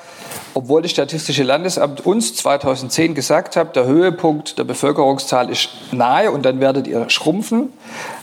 Obwohl 0.53 0.81
das 0.81 0.89
Statistische 0.89 1.43
Landesamt 1.43 2.03
uns 2.05 2.35
2010 2.35 3.13
gesagt 3.13 3.55
hat, 3.55 3.75
der 3.75 3.85
Höhepunkt 3.85 4.57
der 4.57 4.63
Bevölkerungszahl 4.63 5.51
ist 5.51 5.69
nahe 5.91 6.31
und 6.31 6.45
dann 6.45 6.59
werdet 6.59 6.87
ihr 6.87 7.09
schrumpfen, 7.11 7.71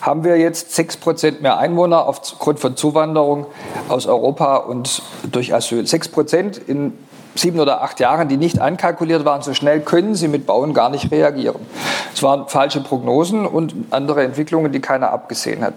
haben 0.00 0.24
wir 0.24 0.36
jetzt 0.36 0.74
sechs 0.74 0.96
Prozent 0.96 1.42
mehr 1.42 1.58
Einwohner 1.58 2.06
aufgrund 2.06 2.58
von 2.58 2.76
Zuwanderung 2.76 3.46
aus 3.88 4.06
Europa 4.06 4.56
und 4.56 5.02
durch 5.30 5.54
Asyl. 5.54 5.86
Sechs 5.86 6.08
Prozent 6.08 6.58
in 6.58 6.94
sieben 7.34 7.60
oder 7.60 7.82
acht 7.82 8.00
Jahren, 8.00 8.28
die 8.28 8.36
nicht 8.36 8.60
ankalkuliert 8.60 9.24
waren, 9.24 9.42
so 9.42 9.54
schnell 9.54 9.80
können 9.80 10.14
sie 10.14 10.28
mit 10.28 10.46
Bauen 10.46 10.74
gar 10.74 10.90
nicht 10.90 11.10
reagieren. 11.10 11.66
Es 12.14 12.22
waren 12.22 12.48
falsche 12.48 12.80
Prognosen 12.80 13.46
und 13.46 13.74
andere 13.90 14.22
Entwicklungen, 14.22 14.72
die 14.72 14.80
keiner 14.80 15.10
abgesehen 15.10 15.62
hat. 15.62 15.74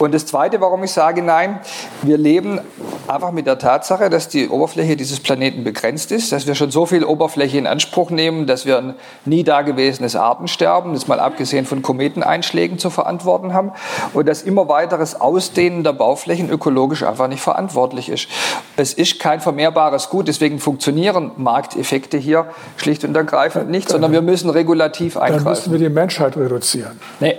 Und 0.00 0.14
das 0.14 0.24
Zweite, 0.24 0.62
warum 0.62 0.82
ich 0.82 0.92
sage 0.92 1.20
nein, 1.20 1.60
wir 2.00 2.16
leben 2.16 2.58
einfach 3.06 3.32
mit 3.32 3.46
der 3.46 3.58
Tatsache, 3.58 4.08
dass 4.08 4.28
die 4.28 4.48
Oberfläche 4.48 4.96
dieses 4.96 5.20
Planeten 5.20 5.62
begrenzt 5.62 6.10
ist, 6.10 6.32
dass 6.32 6.46
wir 6.46 6.54
schon 6.54 6.70
so 6.70 6.86
viel 6.86 7.04
Oberfläche 7.04 7.58
in 7.58 7.66
Anspruch 7.66 8.08
nehmen, 8.08 8.46
dass 8.46 8.64
wir 8.64 8.78
ein 8.78 8.94
nie 9.26 9.44
dagewesenes 9.44 10.16
Artensterben, 10.16 10.94
das 10.94 11.06
mal 11.06 11.20
abgesehen 11.20 11.66
von 11.66 11.82
Kometeneinschlägen 11.82 12.78
zu 12.78 12.88
verantworten 12.88 13.52
haben 13.52 13.72
und 14.14 14.26
dass 14.26 14.40
immer 14.40 14.68
weiteres 14.68 15.20
Ausdehnen 15.20 15.84
der 15.84 15.92
Bauflächen 15.92 16.48
ökologisch 16.48 17.02
einfach 17.02 17.28
nicht 17.28 17.42
verantwortlich 17.42 18.08
ist. 18.08 18.28
Es 18.76 18.94
ist 18.94 19.20
kein 19.20 19.40
vermehrbares 19.40 20.08
Gut, 20.08 20.28
deswegen 20.28 20.58
funktionieren 20.80 21.32
Markteffekte 21.36 22.16
hier 22.16 22.46
schlicht 22.78 23.04
und 23.04 23.14
ergreifend 23.14 23.68
nicht, 23.68 23.90
sondern 23.90 24.12
wir 24.12 24.22
müssen 24.22 24.48
regulativ 24.48 25.18
eingreifen. 25.18 25.44
Dann 25.44 25.52
müssen 25.52 25.72
wir 25.72 25.78
die 25.78 25.90
Menschheit 25.90 26.38
reduzieren. 26.38 26.98
Nee, 27.20 27.36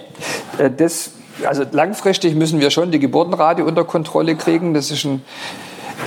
äh, 0.60 0.70
das 0.70 1.14
also 1.48 1.64
langfristig 1.72 2.36
müssen 2.36 2.60
wir 2.60 2.70
schon 2.70 2.92
die 2.92 3.00
Geburtenrate 3.00 3.66
unter 3.66 3.84
Kontrolle 3.84 4.36
kriegen. 4.36 4.76
Das 4.76 4.92
ist 4.92 5.06
ein, 5.06 5.24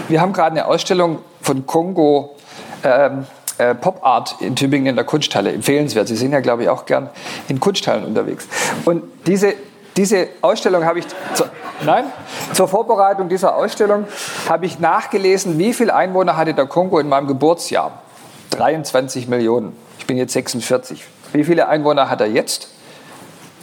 wir 0.07 0.21
haben 0.21 0.33
gerade 0.33 0.53
eine 0.53 0.67
Ausstellung 0.67 1.19
von 1.43 1.67
Kongo. 1.67 2.37
Ähm, 2.85 3.27
äh, 3.59 3.75
Pop 3.75 4.05
Art 4.05 4.37
in 4.41 4.55
Tübingen 4.55 4.87
in 4.87 4.97
der 4.97 5.05
Kunsthalle. 5.05 5.53
Empfehlenswert. 5.53 6.07
Sie 6.09 6.17
sind 6.17 6.33
ja, 6.33 6.41
glaube 6.41 6.65
ich, 6.65 6.69
auch 6.69 6.87
gern 6.87 7.09
in 7.49 7.59
Kunsthallen 7.61 8.05
unterwegs. 8.05 8.49
Und 8.85 9.03
diese, 9.27 9.55
diese 9.97 10.29
Ausstellung 10.41 10.85
habe 10.85 10.99
ich, 10.99 11.07
zu, 11.35 11.45
nein, 11.85 12.05
zur 12.53 12.69
Vorbereitung 12.69 13.29
dieser 13.29 13.55
Ausstellung 13.57 14.07
habe 14.49 14.67
ich 14.67 14.79
nachgelesen, 14.79 15.59
wie 15.59 15.73
viele 15.73 15.95
Einwohner 15.95 16.37
hatte 16.37 16.55
der 16.55 16.67
Kongo 16.67 16.99
in 16.99 17.09
meinem 17.09 17.27
Geburtsjahr? 17.27 18.03
23 18.51 19.29
Millionen. 19.29 19.77
Ich 19.99 20.07
bin 20.07 20.17
jetzt 20.17 20.33
46. 20.33 21.05
Wie 21.33 21.45
viele 21.45 21.69
Einwohner 21.69 22.11
hat 22.11 22.21
er 22.21 22.29
jetzt? 22.29 22.69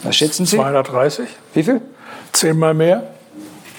Was 0.02 0.16
schätzen 0.16 0.46
Sie? 0.46 0.56
230. 0.56 1.28
Wie 1.54 1.62
viel? 1.62 1.80
Zehnmal 2.32 2.74
mehr. 2.74 3.04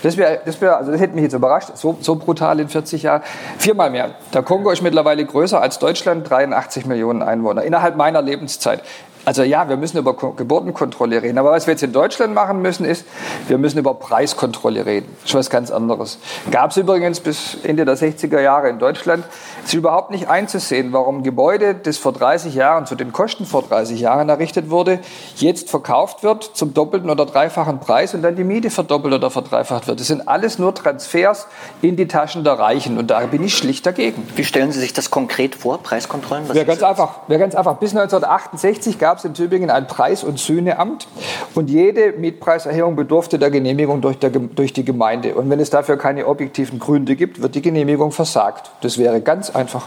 Das, 0.03 0.17
wär, 0.17 0.41
das, 0.45 0.59
wär, 0.59 0.77
also 0.77 0.91
das 0.91 0.99
hätte 0.99 1.15
mich 1.15 1.23
jetzt 1.23 1.33
überrascht, 1.33 1.69
so, 1.75 1.97
so 2.01 2.15
brutal 2.15 2.59
in 2.59 2.67
40 2.67 3.03
Jahren. 3.03 3.21
Viermal 3.57 3.89
mehr. 3.89 4.11
Der 4.33 4.43
Kongo 4.43 4.69
ist 4.69 4.81
mittlerweile 4.81 5.25
größer 5.25 5.61
als 5.61 5.79
Deutschland, 5.79 6.29
83 6.29 6.85
Millionen 6.85 7.21
Einwohner, 7.21 7.63
innerhalb 7.63 7.95
meiner 7.95 8.21
Lebenszeit. 8.21 8.81
Also 9.25 9.43
ja, 9.43 9.69
wir 9.69 9.77
müssen 9.77 9.97
über 9.97 10.13
Geburtenkontrolle 10.15 11.21
reden. 11.21 11.37
Aber 11.37 11.51
was 11.51 11.65
wir 11.65 11.73
jetzt 11.73 11.83
in 11.83 11.93
Deutschland 11.93 12.33
machen 12.33 12.61
müssen, 12.61 12.85
ist, 12.85 13.05
wir 13.47 13.57
müssen 13.57 13.77
über 13.79 13.93
Preiskontrolle 13.93 14.85
reden. 14.85 15.15
Das 15.21 15.31
ist 15.31 15.35
was 15.35 15.49
ganz 15.49 15.71
anderes. 15.71 16.19
Gab 16.51 16.71
es 16.71 16.77
übrigens 16.77 17.21
bis 17.21 17.57
Ende 17.63 17.85
der 17.85 17.97
60er 17.97 18.41
Jahre 18.41 18.69
in 18.69 18.79
Deutschland. 18.79 19.23
Es 19.61 19.69
ist 19.69 19.75
überhaupt 19.75 20.11
nicht 20.11 20.27
einzusehen, 20.27 20.91
warum 20.91 21.19
ein 21.19 21.23
Gebäude, 21.23 21.73
das 21.73 21.97
vor 21.97 22.11
30 22.11 22.53
Jahren 22.53 22.85
zu 22.85 22.95
den 22.95 23.13
Kosten 23.13 23.45
vor 23.45 23.63
30 23.63 23.99
Jahren 23.99 24.27
errichtet 24.27 24.69
wurde, 24.69 24.99
jetzt 25.37 25.69
verkauft 25.69 26.23
wird 26.23 26.43
zum 26.43 26.73
doppelten 26.73 27.09
oder 27.09 27.25
dreifachen 27.25 27.79
Preis 27.79 28.13
und 28.13 28.23
dann 28.23 28.35
die 28.35 28.43
Miete 28.43 28.69
verdoppelt 28.69 29.13
oder 29.13 29.29
verdreifacht 29.29 29.87
wird. 29.87 29.99
Das 29.99 30.07
sind 30.07 30.27
alles 30.27 30.59
nur 30.59 30.75
Transfers 30.75 31.47
in 31.81 31.95
die 31.95 32.07
Taschen 32.07 32.43
der 32.43 32.59
Reichen. 32.59 32.97
Und 32.97 33.07
da 33.07 33.21
bin 33.21 33.43
ich 33.43 33.55
schlicht 33.55 33.85
dagegen. 33.85 34.27
Wie 34.35 34.43
stellen 34.43 34.71
Sie 34.71 34.79
sich 34.79 34.91
das 34.91 35.11
konkret 35.11 35.55
vor, 35.55 35.77
Preiskontrollen? 35.77 36.53
Wäre 36.53 36.65
ganz, 36.65 36.83
einfach, 36.83 37.19
ganz 37.29 37.55
einfach. 37.55 37.77
Bis 37.77 37.91
1968 37.91 38.99
gab 38.99 39.12
gab 39.13 39.19
es 39.19 39.25
in 39.25 39.35
Tübingen 39.35 39.69
ein 39.69 39.85
Preis- 39.85 40.23
und 40.23 40.39
Sühneamt 40.39 41.07
und 41.53 41.69
jede 41.69 42.13
Mietpreiserhöhung 42.13 42.95
bedurfte 42.95 43.37
der 43.37 43.51
Genehmigung 43.51 44.01
durch, 44.01 44.17
der, 44.17 44.31
durch 44.31 44.73
die 44.73 44.83
Gemeinde. 44.83 45.35
Und 45.35 45.51
wenn 45.51 45.59
es 45.59 45.69
dafür 45.69 45.97
keine 45.97 46.25
objektiven 46.25 46.79
Gründe 46.79 47.15
gibt, 47.15 47.39
wird 47.39 47.53
die 47.53 47.61
Genehmigung 47.61 48.11
versagt. 48.11 48.71
Das 48.81 48.97
wäre 48.97 49.21
ganz 49.21 49.51
einfach. 49.51 49.85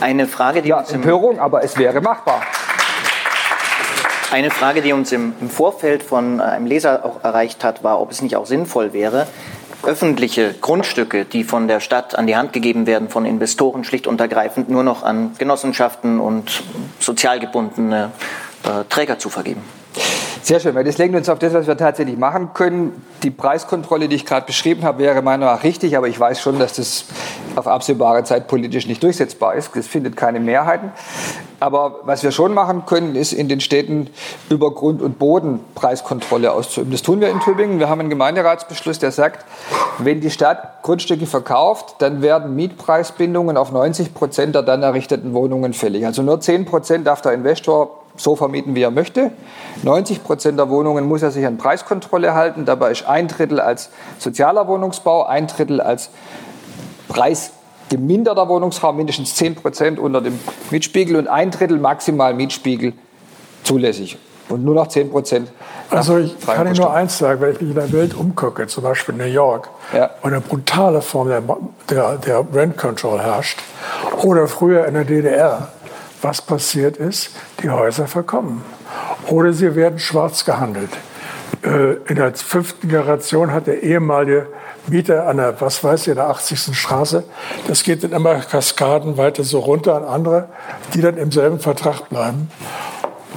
Eine 0.00 0.28
Frage, 0.28 0.62
die 0.62 0.68
ja, 0.68 0.78
uns 0.78 0.92
Empörung, 0.92 1.40
aber 1.40 1.64
es 1.64 1.76
wäre 1.76 2.00
machbar. 2.00 2.42
Eine 4.30 4.52
Frage, 4.52 4.80
die 4.80 4.92
uns 4.92 5.10
im, 5.10 5.34
Vorfeld 5.50 6.04
von 6.04 6.40
einem 6.40 6.66
Leser 6.66 7.04
auch 7.04 7.24
erreicht 7.24 7.64
hat, 7.64 7.82
war, 7.82 8.00
ob 8.00 8.12
es 8.12 8.22
nicht 8.22 8.36
auch 8.36 8.46
sinnvoll 8.46 8.92
wäre, 8.92 9.26
öffentliche 9.84 10.54
Grundstücke, 10.60 11.24
die 11.24 11.44
von 11.44 11.68
der 11.68 11.80
Stadt 11.80 12.16
an 12.18 12.26
die 12.26 12.36
Hand 12.36 12.52
gegeben 12.52 12.86
werden, 12.86 13.08
von 13.08 13.24
Investoren 13.24 13.84
schlicht 13.84 14.06
und 14.06 14.20
ergreifend 14.20 14.68
nur 14.68 14.82
noch 14.82 15.02
an 15.02 15.32
Genossenschaften 15.38 16.20
und 16.20 16.62
sozial 16.98 17.40
gebundene 17.40 18.10
äh, 18.64 18.84
Träger 18.88 19.18
zu 19.18 19.28
vergeben. 19.28 19.62
Sehr 20.42 20.58
schön, 20.58 20.74
weil 20.74 20.82
das 20.82 20.98
lenkt 20.98 21.14
uns 21.14 21.28
auf 21.28 21.38
das, 21.38 21.54
was 21.54 21.68
wir 21.68 21.76
tatsächlich 21.76 22.18
machen 22.18 22.50
können. 22.52 23.04
Die 23.22 23.30
Preiskontrolle, 23.30 24.08
die 24.08 24.16
ich 24.16 24.26
gerade 24.26 24.44
beschrieben 24.44 24.82
habe, 24.82 24.98
wäre 24.98 25.22
meiner 25.22 25.44
Meinung 25.44 25.54
nach 25.54 25.62
richtig, 25.62 25.96
aber 25.96 26.08
ich 26.08 26.18
weiß 26.18 26.40
schon, 26.40 26.58
dass 26.58 26.72
das 26.72 27.04
auf 27.54 27.68
absehbare 27.68 28.24
Zeit 28.24 28.48
politisch 28.48 28.88
nicht 28.88 29.02
durchsetzbar 29.04 29.54
ist. 29.54 29.76
Es 29.76 29.86
findet 29.86 30.16
keine 30.16 30.40
Mehrheiten. 30.40 30.90
Aber 31.62 32.00
was 32.02 32.24
wir 32.24 32.32
schon 32.32 32.54
machen 32.54 32.86
können, 32.86 33.14
ist 33.14 33.32
in 33.32 33.48
den 33.48 33.60
Städten 33.60 34.10
über 34.50 34.72
Grund 34.72 35.00
und 35.00 35.20
Boden 35.20 35.60
Preiskontrolle 35.76 36.50
auszuüben. 36.50 36.90
Das 36.90 37.02
tun 37.02 37.20
wir 37.20 37.30
in 37.30 37.38
Tübingen. 37.38 37.78
Wir 37.78 37.88
haben 37.88 38.00
einen 38.00 38.10
Gemeinderatsbeschluss, 38.10 38.98
der 38.98 39.12
sagt, 39.12 39.46
wenn 39.98 40.20
die 40.20 40.32
Stadt 40.32 40.82
Grundstücke 40.82 41.24
verkauft, 41.24 41.94
dann 42.00 42.20
werden 42.20 42.56
Mietpreisbindungen 42.56 43.56
auf 43.56 43.70
90 43.70 44.12
Prozent 44.12 44.56
der 44.56 44.64
dann 44.64 44.82
errichteten 44.82 45.34
Wohnungen 45.34 45.72
fällig. 45.72 46.04
Also 46.04 46.22
nur 46.22 46.40
10 46.40 46.64
Prozent 46.64 47.06
darf 47.06 47.22
der 47.22 47.32
Investor 47.32 47.90
so 48.16 48.34
vermieten, 48.34 48.74
wie 48.74 48.82
er 48.82 48.90
möchte. 48.90 49.30
90 49.84 50.24
Prozent 50.24 50.58
der 50.58 50.68
Wohnungen 50.68 51.06
muss 51.06 51.22
er 51.22 51.30
sich 51.30 51.46
an 51.46 51.58
Preiskontrolle 51.58 52.34
halten. 52.34 52.64
Dabei 52.64 52.90
ist 52.90 53.06
ein 53.06 53.28
Drittel 53.28 53.60
als 53.60 53.90
sozialer 54.18 54.66
Wohnungsbau, 54.66 55.26
ein 55.26 55.46
Drittel 55.46 55.80
als 55.80 56.10
preisgeminderter 57.92 58.48
Wohnungsraum, 58.48 58.96
mindestens 58.96 59.34
10 59.34 59.56
Prozent 59.56 59.98
unter 59.98 60.20
dem 60.20 60.38
Mietspiegel 60.70 61.16
und 61.16 61.28
ein 61.28 61.50
Drittel 61.50 61.78
maximal 61.78 62.34
Mietspiegel 62.34 62.94
zulässig. 63.62 64.18
Und 64.48 64.64
nur 64.64 64.74
noch 64.74 64.88
10 64.88 65.10
Prozent. 65.10 65.52
Also 65.88 66.18
ich 66.18 66.38
kann 66.40 66.66
Ihnen 66.66 66.76
nur 66.76 66.92
eins 66.92 67.18
sagen, 67.18 67.40
wenn 67.40 67.52
ich 67.52 67.60
mich 67.60 67.70
in 67.70 67.76
der 67.76 67.92
Welt 67.92 68.14
umgucke, 68.14 68.66
zum 68.66 68.82
Beispiel 68.82 69.14
New 69.14 69.24
York, 69.24 69.68
ja. 69.94 70.10
wo 70.20 70.28
eine 70.28 70.40
brutale 70.40 71.00
Form 71.00 71.28
der, 71.28 71.42
der, 71.88 72.16
der 72.16 72.44
Rent 72.52 72.76
Control 72.76 73.20
herrscht, 73.20 73.60
oder 74.22 74.48
früher 74.48 74.86
in 74.86 74.94
der 74.94 75.04
DDR, 75.04 75.68
was 76.20 76.42
passiert 76.42 76.96
ist, 76.96 77.30
die 77.62 77.70
Häuser 77.70 78.06
verkommen. 78.06 78.64
Oder 79.28 79.52
sie 79.52 79.74
werden 79.74 79.98
schwarz 79.98 80.44
gehandelt. 80.44 80.90
Äh, 81.62 81.94
in 82.08 82.16
der 82.16 82.34
fünften 82.34 82.88
Generation 82.88 83.52
hat 83.52 83.66
der 83.66 83.82
ehemalige 83.82 84.48
Mieter 84.88 85.26
an 85.26 85.36
der, 85.36 85.60
was 85.60 85.82
weiß 85.82 86.06
ich, 86.08 86.14
der 86.14 86.28
80. 86.28 86.76
Straße, 86.76 87.24
das 87.68 87.82
geht 87.84 88.02
dann 88.02 88.12
immer 88.12 88.36
Kaskaden 88.36 89.16
weiter 89.16 89.44
so 89.44 89.60
runter 89.60 89.94
an 89.94 90.04
andere, 90.04 90.48
die 90.94 91.00
dann 91.00 91.16
im 91.16 91.30
selben 91.30 91.60
Vertrag 91.60 92.08
bleiben 92.08 92.50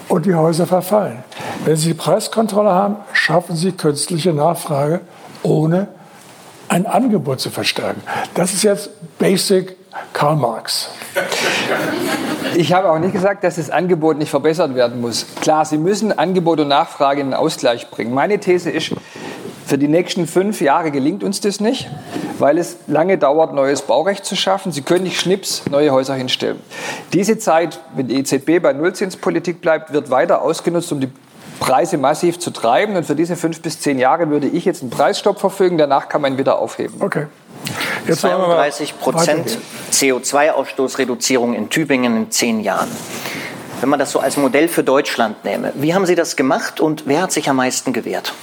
und 0.07 0.25
die 0.25 0.35
Häuser 0.35 0.65
verfallen. 0.65 1.23
Wenn 1.65 1.75
Sie 1.75 1.93
Preiskontrolle 1.93 2.71
haben, 2.71 2.97
schaffen 3.13 3.55
Sie 3.55 3.71
künstliche 3.71 4.33
Nachfrage, 4.33 5.01
ohne 5.43 5.87
ein 6.67 6.85
Angebot 6.85 7.39
zu 7.39 7.49
verstärken. 7.49 8.01
Das 8.33 8.53
ist 8.53 8.63
jetzt 8.63 8.89
Basic 9.19 9.75
Karl 10.13 10.35
Marx. 10.35 10.89
Ich 12.55 12.73
habe 12.73 12.89
auch 12.89 12.99
nicht 12.99 13.13
gesagt, 13.13 13.43
dass 13.43 13.55
das 13.55 13.69
Angebot 13.69 14.17
nicht 14.17 14.29
verbessert 14.29 14.75
werden 14.75 15.01
muss. 15.01 15.25
Klar, 15.41 15.65
Sie 15.65 15.77
müssen 15.77 16.17
Angebot 16.17 16.59
und 16.59 16.69
Nachfrage 16.69 17.21
in 17.21 17.27
den 17.27 17.33
Ausgleich 17.33 17.89
bringen. 17.89 18.13
Meine 18.13 18.39
These 18.39 18.69
ist, 18.71 18.91
für 19.65 19.77
die 19.79 19.87
nächsten 19.87 20.27
fünf 20.27 20.61
Jahre 20.61 20.91
gelingt 20.91 21.23
uns 21.23 21.41
das 21.41 21.59
nicht, 21.59 21.89
weil 22.37 22.57
es 22.59 22.77
lange 22.85 23.17
dauert, 23.17 23.53
neues 23.53 23.81
Baurecht 23.81 24.23
zu 24.23 24.35
schaffen. 24.35 24.71
Sie 24.71 24.83
können 24.83 25.03
nicht 25.03 25.19
schnips 25.19 25.63
neue 25.69 25.91
Häuser 25.91 26.13
hinstellen. 26.13 26.59
Diese 27.13 27.39
Zeit, 27.39 27.79
wenn 27.95 28.07
die 28.07 28.19
EZB 28.19 28.61
bei 28.61 28.73
Nullzinspolitik 28.73 29.61
bleibt, 29.61 29.91
wird 29.91 30.11
weiter 30.11 30.43
ausgenutzt, 30.43 30.91
um 30.91 30.99
die 30.99 31.09
Preise 31.59 31.97
massiv 31.97 32.37
zu 32.37 32.51
treiben. 32.51 32.95
Und 32.95 33.05
für 33.05 33.15
diese 33.15 33.35
fünf 33.35 33.61
bis 33.61 33.79
zehn 33.79 33.97
Jahre 33.97 34.29
würde 34.29 34.47
ich 34.47 34.65
jetzt 34.65 34.83
einen 34.83 34.91
Preisstopp 34.91 35.39
verfügen. 35.39 35.77
Danach 35.79 36.09
kann 36.09 36.21
man 36.21 36.33
ihn 36.33 36.37
wieder 36.37 36.59
aufheben. 36.59 37.01
Okay. 37.01 37.25
Jetzt 38.07 38.21
32 38.21 38.99
Prozent 38.99 39.57
CO2-Ausstoßreduzierung 39.91 41.53
in 41.53 41.69
Tübingen 41.69 42.15
in 42.17 42.31
zehn 42.31 42.59
Jahren. 42.59 42.89
Wenn 43.81 43.89
man 43.89 43.97
das 43.97 44.11
so 44.11 44.19
als 44.19 44.37
Modell 44.37 44.67
für 44.67 44.83
Deutschland 44.83 45.43
nehme, 45.43 45.73
wie 45.75 45.95
haben 45.95 46.05
Sie 46.05 46.15
das 46.15 46.35
gemacht 46.35 46.79
und 46.79 47.07
wer 47.07 47.23
hat 47.23 47.31
sich 47.31 47.49
am 47.49 47.55
meisten 47.55 47.93
gewehrt? 47.93 48.33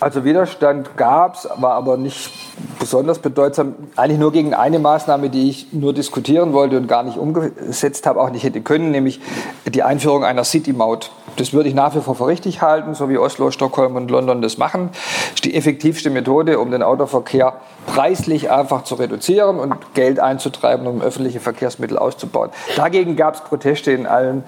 Also 0.00 0.24
Widerstand 0.24 0.96
gab 0.96 1.34
es, 1.34 1.48
war 1.56 1.74
aber 1.74 1.98
nicht 1.98 2.30
besonders 2.78 3.18
bedeutsam. 3.18 3.74
Eigentlich 3.96 4.18
nur 4.18 4.32
gegen 4.32 4.54
eine 4.54 4.78
Maßnahme, 4.78 5.28
die 5.28 5.50
ich 5.50 5.74
nur 5.74 5.92
diskutieren 5.92 6.54
wollte 6.54 6.78
und 6.78 6.88
gar 6.88 7.02
nicht 7.02 7.18
umgesetzt 7.18 8.06
habe, 8.06 8.18
auch 8.18 8.30
nicht 8.30 8.42
hätte 8.42 8.62
können, 8.62 8.90
nämlich 8.92 9.20
die 9.66 9.82
Einführung 9.82 10.24
einer 10.24 10.44
City-Maut. 10.44 11.10
Das 11.36 11.52
würde 11.52 11.68
ich 11.68 11.74
nach 11.74 11.94
wie 11.94 12.00
vor 12.00 12.14
für 12.14 12.26
richtig 12.26 12.62
halten, 12.62 12.94
so 12.94 13.10
wie 13.10 13.18
Oslo, 13.18 13.50
Stockholm 13.50 13.94
und 13.96 14.10
London 14.10 14.40
das 14.40 14.56
machen. 14.56 14.88
Das 14.92 15.34
ist 15.34 15.44
die 15.44 15.54
effektivste 15.54 16.08
Methode, 16.08 16.58
um 16.58 16.70
den 16.70 16.82
Autoverkehr 16.82 17.54
preislich 17.86 18.50
einfach 18.50 18.84
zu 18.84 18.94
reduzieren 18.94 19.58
und 19.58 19.74
Geld 19.94 20.18
einzutreiben, 20.18 20.86
um 20.86 21.02
öffentliche 21.02 21.40
Verkehrsmittel 21.40 21.98
auszubauen. 21.98 22.50
Dagegen 22.74 23.16
gab 23.16 23.34
es 23.34 23.40
Proteste 23.42 23.92
in 23.92 24.06
allen 24.06 24.44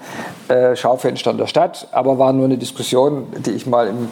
äh, 0.47 0.75
Schaufenstern 0.75 1.37
der 1.37 1.47
Stadt, 1.47 1.87
aber 1.91 2.17
war 2.17 2.33
nur 2.33 2.45
eine 2.45 2.57
Diskussion, 2.57 3.27
die 3.45 3.51
ich 3.51 3.67
mal 3.67 3.87
im 3.87 4.09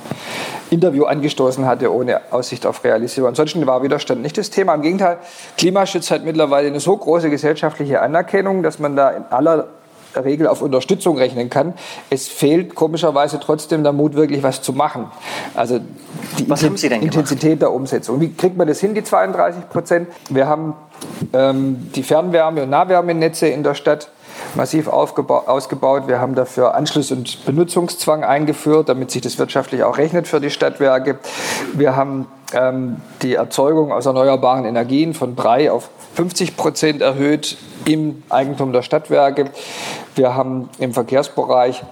Interview 0.69 1.03
angestoßen 1.31 1.65
hatte, 1.65 1.93
ohne 1.93 2.21
Aussicht 2.31 2.65
auf 2.65 2.83
Realisierung. 2.83 3.29
Ansonsten 3.29 3.65
war 3.65 3.83
Widerstand 3.83 4.21
nicht 4.21 4.37
das 4.37 4.49
Thema. 4.49 4.75
Im 4.75 4.81
Gegenteil, 4.81 5.17
Klimaschutz 5.57 6.11
hat 6.11 6.23
mittlerweile 6.23 6.67
eine 6.67 6.79
so 6.79 6.95
große 6.95 7.29
gesellschaftliche 7.29 8.01
Anerkennung, 8.01 8.63
dass 8.63 8.79
man 8.79 8.95
da 8.95 9.11
in 9.11 9.23
aller 9.29 9.67
Regel 10.13 10.47
auf 10.47 10.61
Unterstützung 10.61 11.17
rechnen 11.17 11.49
kann. 11.49 11.73
Es 12.09 12.27
fehlt 12.27 12.75
komischerweise 12.75 13.39
trotzdem 13.39 13.83
der 13.83 13.93
Mut, 13.93 14.15
wirklich 14.15 14.43
was 14.43 14.61
zu 14.61 14.73
machen. 14.73 15.05
Also 15.55 15.79
die 16.37 16.43
Intensität 17.05 17.41
gemacht? 17.41 17.61
der 17.61 17.71
Umsetzung. 17.71 18.19
Wie 18.19 18.33
kriegt 18.33 18.57
man 18.57 18.67
das 18.67 18.81
hin, 18.81 18.93
die 18.93 19.03
32 19.03 19.69
Prozent? 19.69 20.09
Wir 20.29 20.47
haben 20.47 20.75
ähm, 21.31 21.89
die 21.95 22.03
Fernwärme- 22.03 22.63
und 22.63 22.69
Nahwärmenetze 22.69 23.47
in 23.47 23.63
der 23.63 23.73
Stadt 23.73 24.09
massiv 24.55 24.87
ausgebaut. 24.87 26.07
Wir 26.07 26.19
haben 26.19 26.35
dafür 26.35 26.75
Anschluss- 26.75 27.11
und 27.11 27.45
Benutzungszwang 27.45 28.23
eingeführt, 28.23 28.89
damit 28.89 29.11
sich 29.11 29.21
das 29.21 29.37
wirtschaftlich 29.37 29.83
auch 29.83 29.97
rechnet 29.97 30.27
für 30.27 30.39
die 30.39 30.49
Stadtwerke. 30.49 31.19
Wir 31.73 31.95
haben 31.95 32.27
ähm, 32.53 32.97
die 33.21 33.35
Erzeugung 33.35 33.91
aus 33.91 34.05
erneuerbaren 34.05 34.65
Energien 34.65 35.13
von 35.13 35.35
drei 35.35 35.71
auf 35.71 35.89
50 36.15 36.57
Prozent 36.57 37.01
erhöht 37.01 37.57
im 37.85 38.23
Eigentum 38.29 38.73
der 38.73 38.81
Stadtwerke. 38.81 39.45
Wir 40.15 40.35
haben 40.35 40.69
im 40.79 40.93
Verkehrsbereich 40.93 41.83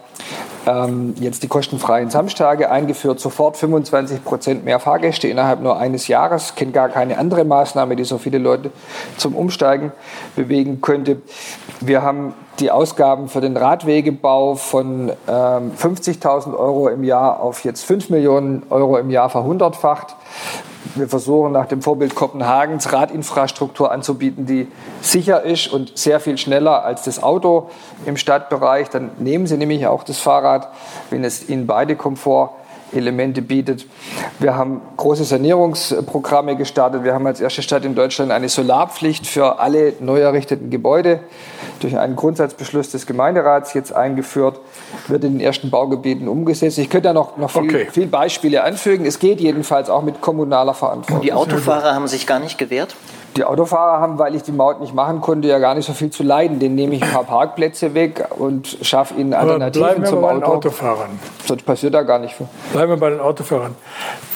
ähm, 0.70 1.16
jetzt 1.20 1.44
die 1.44 1.48
kostenfreien 1.48 2.10
Samstage 2.10 2.70
eingeführt, 2.70 3.20
sofort 3.20 3.58
25 3.58 4.24
Prozent 4.24 4.66
mehr 4.66 4.80
Fahrgäste 4.80 5.28
innerhalb 5.28 5.62
nur 5.62 5.78
eines 5.78 6.08
Jahres. 6.08 6.52
Ich 6.52 6.56
kenne 6.56 6.72
gar 6.72 6.90
keine 6.90 7.18
andere 7.18 7.44
Maßnahme, 7.44 7.96
die 7.96 8.04
so 8.04 8.18
viele 8.18 8.38
Leute 8.38 8.72
zum 9.18 9.36
Umsteigen 9.36 9.92
bewegen 10.36 10.82
könnte. 10.82 11.22
Wir 11.80 12.02
haben 12.02 12.34
die 12.60 12.72
Ausgaben 12.72 13.30
für 13.30 13.42
den 13.42 13.58
Radwegebau 13.58 14.56
von 14.56 15.12
ähm, 15.28 15.72
50.000 15.78 16.58
Euro 16.58 16.90
im 16.90 17.04
Jahr 17.04 17.40
auf 17.40 17.64
jetzt 17.64 17.86
5 17.86 18.10
Millionen 18.10 18.64
Euro 18.70 18.98
im 18.98 19.10
Jahr 19.10 19.30
verhundertfacht. 19.30 20.16
Wir 20.96 21.08
versuchen 21.08 21.52
nach 21.52 21.68
dem 21.68 21.82
Vorbild 21.82 22.16
Kopenhagens 22.16 22.92
Radinfrastruktur 22.92 23.92
anzubieten, 23.92 24.46
die 24.46 24.68
sicher 25.02 25.44
ist 25.44 25.68
und 25.68 25.98
sehr 25.98 26.20
viel 26.20 26.38
schneller 26.38 26.84
als 26.84 27.04
das 27.04 27.22
Auto 27.22 27.70
im 28.06 28.18
Stadtbereich. 28.18 28.90
Dann 28.90 29.12
nehmen 29.20 29.46
Sie 29.46 29.58
nämlich 29.58 29.86
auch 29.88 30.04
das 30.04 30.20
Fahrrad, 30.20 30.70
wenn 31.10 31.24
es 31.24 31.48
Ihnen 31.48 31.68
beide 31.68 31.96
Komfort 31.96 32.52
Elemente 32.94 33.42
bietet. 33.42 33.86
Wir 34.40 34.56
haben 34.56 34.82
große 34.98 35.24
Sanierungsprogramme 35.24 36.56
gestartet. 36.56 37.04
Wir 37.04 37.14
haben 37.14 37.28
als 37.28 37.42
erste 37.42 37.62
Stadt 37.62 37.86
in 37.86 37.96
Deutschland 37.96 38.32
eine 38.32 38.50
Solarpflicht 38.50 39.28
für 39.28 39.60
alle 39.60 39.94
neu 40.00 40.20
errichteten 40.20 40.70
Gebäude 40.70 41.20
durch 41.80 41.98
einen 41.98 42.16
Grundsatzbeschluss 42.16 42.92
des 42.92 43.06
Gemeinderats 43.06 43.74
jetzt 43.74 43.94
eingeführt, 43.94 44.60
wird 45.08 45.24
in 45.24 45.34
den 45.34 45.42
ersten 45.42 45.70
Baugebieten 45.70 46.28
umgesetzt. 46.28 46.78
Ich 46.78 46.90
könnte 46.90 47.10
da 47.10 47.14
noch, 47.14 47.38
noch 47.38 47.52
viel, 47.52 47.64
okay. 47.64 47.88
viel 47.92 48.08
Beispiele 48.08 48.64
anfügen. 48.64 49.06
Es 49.06 49.20
geht 49.20 49.40
jedenfalls 49.40 49.90
auch 49.90 50.04
mit 50.04 50.22
kommunaler 50.22 50.74
Verantwortung. 50.74 51.22
Die 51.22 51.34
Autofahrer 51.34 51.94
haben 51.96 52.08
sich 52.08 52.28
gar 52.28 52.40
nicht 52.40 52.58
gewehrt? 52.58 52.96
Die 53.36 53.44
Autofahrer 53.44 54.00
haben, 54.02 54.18
weil 54.18 54.36
ich 54.36 54.44
die 54.44 54.52
Maut 54.52 54.82
nicht 54.82 54.94
machen 54.94 55.22
konnte, 55.22 55.48
ja 55.48 55.60
gar 55.60 55.76
nicht 55.76 55.86
so 55.86 55.94
viel 55.94 56.10
zu 56.10 56.24
leiden. 56.24 56.60
Den 56.60 56.76
nehme 56.76 56.96
ich 56.96 57.04
ein 57.04 57.12
paar 57.12 57.24
Parkplätze 57.24 57.94
weg 57.94 58.28
und 58.38 58.78
schaffe 58.82 59.14
ihnen 59.16 59.34
Alternativen 59.34 59.86
bleiben 59.86 60.02
wir 60.04 60.10
zum 60.10 60.22
bei 60.22 60.30
Auto. 60.30 60.40
Den 60.40 60.46
Autofahrern. 60.46 61.20
Sonst 61.46 61.66
passiert 61.66 61.94
da 61.94 62.02
gar 62.02 62.20
nicht 62.20 62.36
viel. 62.36 62.48
Bleiben 62.74 62.92
wir 62.92 62.98
bei 62.98 63.10
den 63.10 63.20
Autofahrern. 63.20 63.76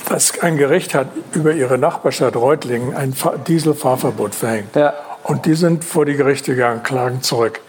Das, 0.09 0.39
ein 0.41 0.57
Gericht 0.57 0.93
hat 0.93 1.07
über 1.33 1.53
ihre 1.53 1.77
Nachbarstadt 1.77 2.35
Reutlingen 2.35 2.95
ein 2.95 3.15
Dieselfahrverbot 3.47 4.35
verhängt. 4.35 4.75
Ja. 4.75 4.93
Und 5.23 5.45
die 5.45 5.55
sind 5.55 5.85
vor 5.85 6.05
die 6.05 6.15
Gerichte 6.15 6.53
gegangen, 6.53 6.83
klagen 6.83 7.21
zurück. 7.21 7.61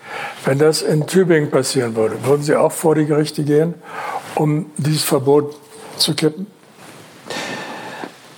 Wenn 0.44 0.58
das 0.58 0.82
in 0.82 1.06
Tübingen 1.06 1.50
passieren 1.50 1.94
würde, 1.94 2.16
würden 2.24 2.42
Sie 2.42 2.56
auch 2.56 2.72
vor 2.72 2.94
die 2.94 3.06
Gerichte 3.06 3.44
gehen, 3.44 3.74
um 4.34 4.66
dieses 4.76 5.04
Verbot 5.04 5.54
zu 5.96 6.14
kippen? 6.14 6.46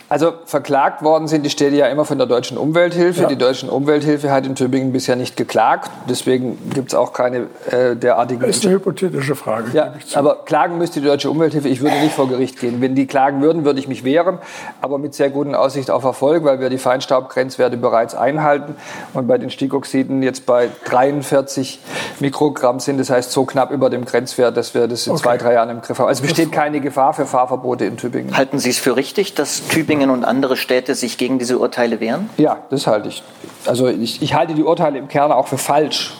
Also 0.09 0.34
verklagt 0.44 1.02
worden 1.02 1.26
sind 1.26 1.42
die 1.42 1.50
Städte 1.50 1.74
ja 1.74 1.86
immer 1.86 2.04
von 2.04 2.16
der 2.16 2.28
Deutschen 2.28 2.59
Umwelthilfe. 2.59 3.22
Ja. 3.22 3.28
Die 3.28 3.36
Deutsche 3.36 3.68
Umwelthilfe 3.68 4.30
hat 4.30 4.46
in 4.46 4.54
Tübingen 4.54 4.92
bisher 4.92 5.16
nicht 5.16 5.36
geklagt. 5.36 5.90
Deswegen 6.09 6.70
gibt 6.72 6.88
es 6.88 6.94
auch 6.94 7.12
keine 7.12 7.48
äh, 7.70 7.96
derartigen. 7.96 8.40
Das 8.42 8.59
ist 8.59 8.66
eine 8.66 8.76
hypothetische 8.76 9.34
Frage. 9.34 9.70
Ja, 9.72 9.94
aber 10.14 10.44
klagen 10.44 10.78
müsste 10.78 11.00
die 11.00 11.07
Deutsche 11.07 11.28
Umwelthilfe. 11.28 11.68
Ich 11.68 11.80
würde 11.80 11.98
nicht 11.98 12.14
vor 12.14 12.28
Gericht 12.28 12.61
gehen. 12.61 12.80
Wenn 12.80 12.94
die 12.94 13.07
klagen 13.07 13.42
würden, 13.42 13.64
würde 13.64 13.80
ich 13.80 13.88
mich 13.88 14.04
wehren, 14.04 14.38
aber 14.80 14.98
mit 14.98 15.14
sehr 15.14 15.30
guten 15.30 15.57
Aussicht 15.57 15.90
auf 15.90 16.04
Erfolg, 16.04 16.44
weil 16.44 16.61
wir 16.61 16.70
die 16.70 16.78
Feinstaubgrenzwerte 16.78 17.76
bereits 17.76 18.14
einhalten 18.14 18.76
und 19.12 19.26
bei 19.26 19.38
den 19.38 19.50
Stickoxiden 19.50 20.22
jetzt 20.22 20.46
bei 20.46 20.68
43 20.84 21.80
Mikrogramm 22.20 22.78
sind. 22.78 22.98
Das 22.98 23.11
heißt 23.11 23.32
so 23.32 23.44
knapp 23.44 23.72
über 23.72 23.90
dem 23.90 24.04
Grenzwert, 24.04 24.57
dass 24.57 24.72
wir 24.72 24.86
das 24.86 25.09
in 25.09 25.14
okay. 25.14 25.22
zwei, 25.22 25.36
drei 25.36 25.54
Jahren 25.54 25.70
im 25.70 25.80
Griff 25.80 25.98
haben. 25.98 26.07
Also 26.07 26.22
besteht 26.22 26.52
keine 26.52 26.80
Gefahr 26.80 27.12
für 27.12 27.26
Fahrverbote 27.26 27.84
in 27.84 27.96
Tübingen. 27.96 28.36
Halten 28.36 28.61
Sie 28.61 28.70
es 28.70 28.78
für 28.78 28.94
richtig, 28.94 29.34
dass 29.34 29.66
Tübingen 29.66 29.95
Tübingen 29.97 30.11
und 30.11 30.24
andere 30.24 30.57
Städte 30.57 30.94
sich 30.94 31.18
gegen 31.18 31.38
diese 31.38 31.59
Urteile 31.59 32.01
wehren? 32.01 32.30
Ja, 32.36 32.59
das 32.70 32.86
halte 32.86 33.09
ich. 33.09 33.22
Also 33.66 33.88
ich, 33.88 34.22
ich 34.22 34.34
halte 34.34 34.55
die 34.55 34.62
Urteile 34.62 34.99
im 34.99 35.09
Kern 35.09 35.32
auch 35.32 35.49
für 35.49 35.59
falsch. 35.59 36.14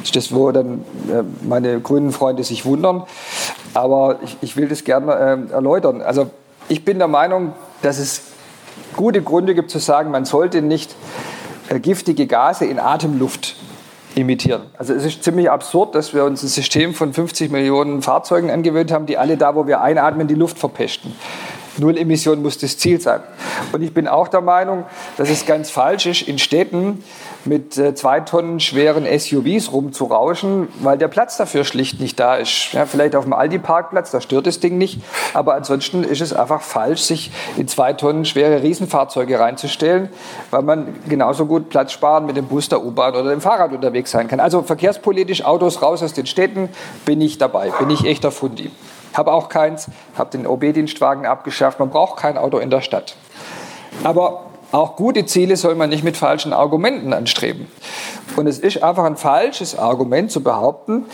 Das 0.00 0.08
ist 0.08 0.16
das, 0.16 0.34
wo 0.34 0.50
dann 0.50 0.84
meine 1.42 1.80
grünen 1.80 2.12
Freunde 2.12 2.44
sich 2.44 2.64
wundern. 2.64 3.04
Aber 3.74 4.18
ich, 4.22 4.36
ich 4.40 4.56
will 4.56 4.68
das 4.68 4.84
gerne 4.84 5.48
äh, 5.50 5.52
erläutern. 5.52 6.02
Also 6.02 6.30
ich 6.68 6.84
bin 6.84 6.98
der 6.98 7.08
Meinung, 7.08 7.52
dass 7.80 7.98
es 7.98 8.22
gute 8.96 9.22
Gründe 9.22 9.54
gibt 9.54 9.70
zu 9.70 9.78
sagen, 9.78 10.10
man 10.10 10.24
sollte 10.24 10.60
nicht 10.60 10.94
äh, 11.68 11.80
giftige 11.80 12.26
Gase 12.26 12.66
in 12.66 12.78
Atemluft 12.78 13.56
imitieren. 14.14 14.62
Also 14.76 14.92
es 14.92 15.04
ist 15.04 15.24
ziemlich 15.24 15.50
absurd, 15.50 15.94
dass 15.94 16.12
wir 16.12 16.24
uns 16.24 16.42
ein 16.42 16.48
System 16.48 16.92
von 16.92 17.14
50 17.14 17.50
Millionen 17.50 18.02
Fahrzeugen 18.02 18.50
angewöhnt 18.50 18.92
haben, 18.92 19.06
die 19.06 19.16
alle 19.16 19.38
da, 19.38 19.54
wo 19.54 19.66
wir 19.66 19.80
einatmen, 19.80 20.28
die 20.28 20.34
Luft 20.34 20.58
verpesten. 20.58 21.14
Null 21.78 21.96
Emission 21.96 22.42
muss 22.42 22.58
das 22.58 22.76
Ziel 22.76 23.00
sein. 23.00 23.20
Und 23.72 23.82
ich 23.82 23.94
bin 23.94 24.06
auch 24.06 24.28
der 24.28 24.40
Meinung, 24.40 24.84
dass 25.16 25.30
es 25.30 25.46
ganz 25.46 25.70
falsch 25.70 26.06
ist, 26.06 26.22
in 26.22 26.38
Städten 26.38 27.02
mit 27.44 27.76
äh, 27.78 27.94
zwei 27.94 28.20
Tonnen 28.20 28.60
schweren 28.60 29.04
SUVs 29.06 29.72
rumzurauschen, 29.72 30.68
weil 30.80 30.98
der 30.98 31.08
Platz 31.08 31.36
dafür 31.36 31.64
schlicht 31.64 32.00
nicht 32.00 32.20
da 32.20 32.36
ist. 32.36 32.72
Ja, 32.72 32.86
vielleicht 32.86 33.16
auf 33.16 33.24
dem 33.24 33.32
Aldi-Parkplatz, 33.32 34.10
da 34.10 34.20
stört 34.20 34.46
das 34.46 34.60
Ding 34.60 34.78
nicht. 34.78 35.00
Aber 35.34 35.54
ansonsten 35.54 36.04
ist 36.04 36.20
es 36.20 36.32
einfach 36.32 36.62
falsch, 36.62 37.00
sich 37.00 37.30
in 37.56 37.68
zwei 37.68 37.92
Tonnen 37.94 38.24
schwere 38.24 38.62
Riesenfahrzeuge 38.62 39.40
reinzustellen, 39.40 40.08
weil 40.50 40.62
man 40.62 40.94
genauso 41.08 41.46
gut 41.46 41.70
Platz 41.70 41.92
sparen 41.92 42.26
mit 42.26 42.36
dem 42.36 42.46
Bus, 42.46 42.68
der 42.68 42.84
U-Bahn 42.84 43.14
oder 43.14 43.30
dem 43.30 43.40
Fahrrad 43.40 43.72
unterwegs 43.72 44.10
sein 44.10 44.28
kann. 44.28 44.40
Also 44.40 44.62
verkehrspolitisch 44.62 45.44
Autos 45.44 45.82
raus 45.82 46.02
aus 46.02 46.12
den 46.12 46.26
Städten, 46.26 46.68
bin 47.04 47.20
ich 47.20 47.38
dabei, 47.38 47.70
bin 47.70 47.90
ich 47.90 48.04
echter 48.04 48.30
Fundi. 48.30 48.70
Habe 49.14 49.32
auch 49.32 49.48
keins, 49.48 49.88
habe 50.16 50.30
den 50.30 50.46
OB-Dienstwagen 50.46 51.26
abgeschafft. 51.26 51.78
Man 51.78 51.90
braucht 51.90 52.18
kein 52.18 52.38
Auto 52.38 52.58
in 52.58 52.70
der 52.70 52.80
Stadt. 52.80 53.16
Aber 54.04 54.46
auch 54.72 54.96
gute 54.96 55.26
Ziele 55.26 55.56
soll 55.56 55.74
man 55.74 55.90
nicht 55.90 56.02
mit 56.02 56.16
falschen 56.16 56.52
Argumenten 56.52 57.12
anstreben. 57.12 57.70
Und 58.36 58.46
es 58.46 58.58
ist 58.58 58.82
einfach 58.82 59.04
ein 59.04 59.16
falsches 59.16 59.78
Argument 59.78 60.30
zu 60.30 60.42
behaupten, 60.42 61.06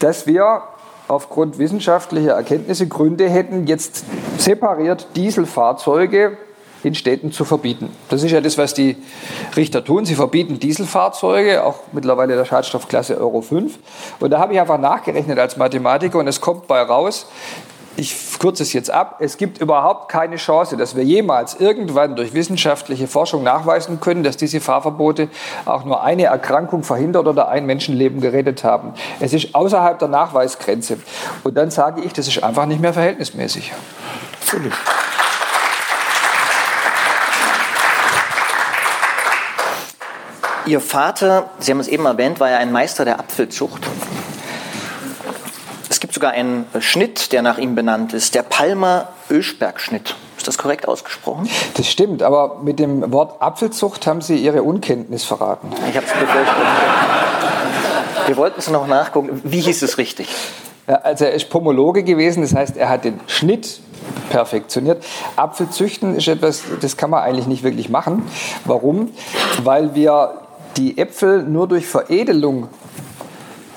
dass 0.00 0.26
wir 0.26 0.62
aufgrund 1.08 1.58
wissenschaftlicher 1.58 2.32
Erkenntnisse 2.32 2.88
Gründe 2.88 3.28
hätten, 3.28 3.66
jetzt 3.66 4.04
separiert 4.38 5.08
Dieselfahrzeuge 5.16 6.36
in 6.82 6.94
Städten 6.94 7.32
zu 7.32 7.44
verbieten. 7.44 7.90
Das 8.08 8.22
ist 8.22 8.30
ja 8.30 8.40
das, 8.40 8.58
was 8.58 8.74
die 8.74 8.96
Richter 9.56 9.84
tun. 9.84 10.04
Sie 10.04 10.14
verbieten 10.14 10.60
Dieselfahrzeuge, 10.60 11.64
auch 11.64 11.80
mittlerweile 11.92 12.36
der 12.36 12.44
Schadstoffklasse 12.44 13.18
Euro 13.20 13.40
5. 13.40 13.78
Und 14.20 14.30
da 14.30 14.38
habe 14.38 14.54
ich 14.54 14.60
einfach 14.60 14.78
nachgerechnet 14.78 15.38
als 15.38 15.56
Mathematiker 15.56 16.18
und 16.18 16.28
es 16.28 16.40
kommt 16.40 16.66
bei 16.66 16.80
raus, 16.82 17.26
ich 17.96 18.38
kürze 18.38 18.62
es 18.62 18.72
jetzt 18.74 18.90
ab, 18.90 19.16
es 19.20 19.38
gibt 19.38 19.58
überhaupt 19.58 20.10
keine 20.10 20.36
Chance, 20.36 20.76
dass 20.76 20.96
wir 20.96 21.02
jemals 21.02 21.54
irgendwann 21.58 22.14
durch 22.14 22.34
wissenschaftliche 22.34 23.08
Forschung 23.08 23.42
nachweisen 23.42 24.00
können, 24.00 24.22
dass 24.22 24.36
diese 24.36 24.60
Fahrverbote 24.60 25.28
auch 25.64 25.84
nur 25.84 26.02
eine 26.02 26.24
Erkrankung 26.24 26.82
verhindert 26.82 27.26
oder 27.26 27.48
ein 27.48 27.64
Menschenleben 27.64 28.20
gerettet 28.20 28.64
haben. 28.64 28.92
Es 29.18 29.32
ist 29.32 29.54
außerhalb 29.54 29.98
der 29.98 30.08
Nachweisgrenze. 30.08 30.98
Und 31.42 31.56
dann 31.56 31.70
sage 31.70 32.02
ich, 32.02 32.12
das 32.12 32.28
ist 32.28 32.42
einfach 32.42 32.66
nicht 32.66 32.80
mehr 32.80 32.92
verhältnismäßig. 32.92 33.72
Natürlich. 34.44 34.74
Ihr 40.66 40.80
Vater, 40.80 41.50
Sie 41.60 41.70
haben 41.70 41.78
es 41.78 41.86
eben 41.86 42.04
erwähnt, 42.06 42.40
war 42.40 42.50
ja 42.50 42.58
ein 42.58 42.72
Meister 42.72 43.04
der 43.04 43.20
Apfelzucht. 43.20 43.86
Es 45.88 46.00
gibt 46.00 46.12
sogar 46.12 46.32
einen 46.32 46.66
Schnitt, 46.80 47.30
der 47.30 47.42
nach 47.42 47.58
ihm 47.58 47.76
benannt 47.76 48.12
ist, 48.12 48.34
der 48.34 48.42
Palmer 48.42 49.08
Öschberg-Schnitt. 49.30 50.16
Ist 50.36 50.48
das 50.48 50.58
korrekt 50.58 50.88
ausgesprochen? 50.88 51.48
Das 51.74 51.88
stimmt, 51.88 52.22
aber 52.24 52.58
mit 52.62 52.80
dem 52.80 53.12
Wort 53.12 53.40
Apfelzucht 53.40 54.08
haben 54.08 54.20
Sie 54.20 54.36
Ihre 54.36 54.64
Unkenntnis 54.64 55.24
verraten. 55.24 55.70
Ich 55.88 55.96
habe 55.96 56.04
es 56.06 56.12
befürchtet. 56.12 56.54
Wir 58.26 58.36
wollten 58.36 58.58
es 58.58 58.68
noch 58.68 58.88
nachgucken. 58.88 59.40
Wie 59.44 59.60
hieß 59.60 59.82
es 59.82 59.98
richtig? 59.98 60.28
Ja, 60.88 60.96
also 60.96 61.26
er 61.26 61.32
ist 61.32 61.48
Pomologe 61.48 62.02
gewesen, 62.02 62.42
das 62.42 62.54
heißt, 62.54 62.76
er 62.76 62.88
hat 62.88 63.04
den 63.04 63.20
Schnitt 63.28 63.80
perfektioniert. 64.30 65.04
Apfelzüchten 65.36 66.16
ist 66.16 66.26
etwas, 66.26 66.62
das 66.80 66.96
kann 66.96 67.10
man 67.10 67.22
eigentlich 67.22 67.46
nicht 67.46 67.62
wirklich 67.62 67.88
machen. 67.88 68.28
Warum? 68.64 69.12
Weil 69.62 69.94
wir 69.94 70.45
die 70.76 70.98
Äpfel 70.98 71.42
nur 71.42 71.68
durch 71.68 71.86
Veredelung 71.86 72.68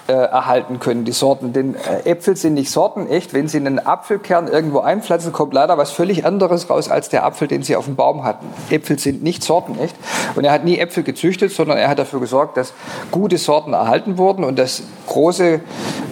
äh, 0.10 0.14
erhalten 0.14 0.80
können, 0.80 1.05
die 1.05 1.12
Sorten. 1.12 1.53
Denn 1.53 1.76
äh, 1.76 2.10
Äpfel 2.10 2.36
sind 2.36 2.55
nicht 2.55 2.72
sortenecht. 2.72 3.32
Wenn 3.32 3.47
Sie 3.47 3.57
einen 3.57 3.86
Apfelkern 3.86 4.47
irgendwo 4.47 4.80
einpflanzen, 4.80 5.32
kommt 5.32 5.53
leider 5.53 5.78
was 5.78 5.91
völlig 5.91 6.26
anderes 6.26 6.68
raus 6.68 6.89
als 6.89 7.10
der 7.10 7.24
Apfel, 7.24 7.47
den 7.47 7.62
Sie 7.62 7.76
auf 7.76 7.86
dem 7.86 7.95
Baum 7.95 8.24
hatten. 8.24 8.47
Äpfel 8.72 8.97
sind 8.97 9.22
nicht 9.22 9.43
sortenecht. 9.43 9.95
Und 10.36 10.45
er 10.45 10.51
hat 10.51 10.66
nie 10.66 10.80
Äpfel 10.80 11.03
gezüchtet, 11.03 11.51
sondern 11.51 11.78
er 11.78 11.89
hat 11.89 11.99
dafür 11.99 12.20
gesorgt, 12.20 12.57
dass 12.57 12.74
gute 13.12 13.38
Sorten 13.38 13.74
erhalten 13.74 14.18
wurden 14.18 14.43
und 14.43 14.57
dass 14.57 14.82
große, 15.05 15.62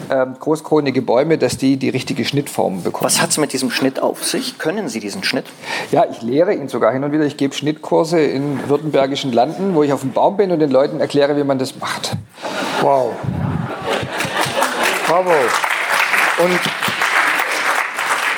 äh, 0.09 0.25
großkronige 0.39 1.01
Bäume, 1.01 1.39
dass 1.39 1.57
die 1.57 1.77
die 1.77 1.89
richtige 1.89 2.23
Schnittform 2.23 2.83
bekommen. 2.83 3.05
Was 3.05 3.19
hat 3.19 3.31
es 3.31 3.39
mit 3.39 3.51
diesem 3.51 3.71
Schnitt 3.71 3.99
auf 3.99 4.23
sich? 4.23 4.59
Können 4.59 4.89
Sie 4.89 4.99
diesen 4.99 5.23
Schnitt? 5.23 5.45
Ja, 5.91 6.05
ich 6.11 6.21
lehre 6.21 6.53
ihn 6.53 6.69
sogar 6.69 6.93
hin 6.93 7.03
und 7.03 7.11
wieder. 7.11 7.25
Ich 7.25 7.37
gebe 7.37 7.55
Schnittkurse 7.55 8.19
in 8.19 8.69
württembergischen 8.69 9.33
Landen, 9.33 9.73
wo 9.73 9.81
ich 9.81 9.91
auf 9.91 10.01
dem 10.01 10.11
Baum 10.11 10.37
bin 10.37 10.51
und 10.51 10.59
den 10.59 10.69
Leuten 10.69 10.99
erkläre, 10.99 11.35
wie 11.35 11.43
man 11.43 11.57
das 11.57 11.79
macht. 11.79 12.15
Wow. 12.81 13.13
Bravo. 15.07 15.31
Und 16.43 16.59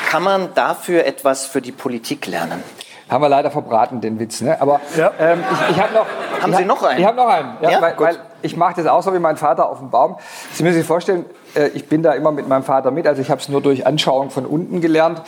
kann 0.09 0.22
man 0.22 0.53
dafür 0.53 1.03
etwas 1.05 1.47
für 1.47 1.61
die 1.61 1.72
Politik 1.72 2.28
lernen? 2.28 2.63
Haben 3.09 3.24
wir 3.24 3.30
leider 3.30 3.49
verbraten, 3.49 4.01
den 4.01 4.20
Witz. 4.20 4.41
Ne? 4.41 4.55
Aber 4.61 4.80
ja. 4.95 5.11
ähm, 5.20 5.43
ich, 5.51 5.76
ich 5.76 5.82
habe 5.82 5.93
noch. 5.95 6.05
Haben 6.41 6.55
Sie 6.55 6.65
noch 6.65 6.84
einen? 6.84 6.99
Ich 6.99 7.05
habe 7.05 7.17
noch 7.17 7.28
einen. 7.28 7.57
Ja, 7.61 7.72
ja? 7.72 7.82
Weil, 7.82 7.95
weil, 7.97 8.17
ich 8.43 8.55
mache 8.55 8.76
das 8.76 8.86
auch 8.86 9.01
so 9.01 9.11
wie 9.15 9.20
mein 9.20 9.36
Vater 9.36 9.67
auf 9.67 9.80
dem 9.80 9.89
Baum. 9.89 10.17
Sie 10.53 10.61
müssen 10.61 10.76
sich 10.76 10.86
vorstellen, 10.86 11.26
äh, 11.56 11.70
ich 11.74 11.88
bin 11.88 12.04
da 12.04 12.14
immer 12.14 12.32
mit 12.32 12.47
meinem 12.47 12.64
Vater 12.64 12.91
mit. 12.91 13.08
Also 13.08 13.22
ich 13.22 13.30
habe 13.30 13.41
es 13.41 13.50
nur 13.50 13.62
durch 13.62 13.86
Anschauung 13.86 14.30
von 14.30 14.45
unten 14.45 14.82
gelernt. 14.82 15.22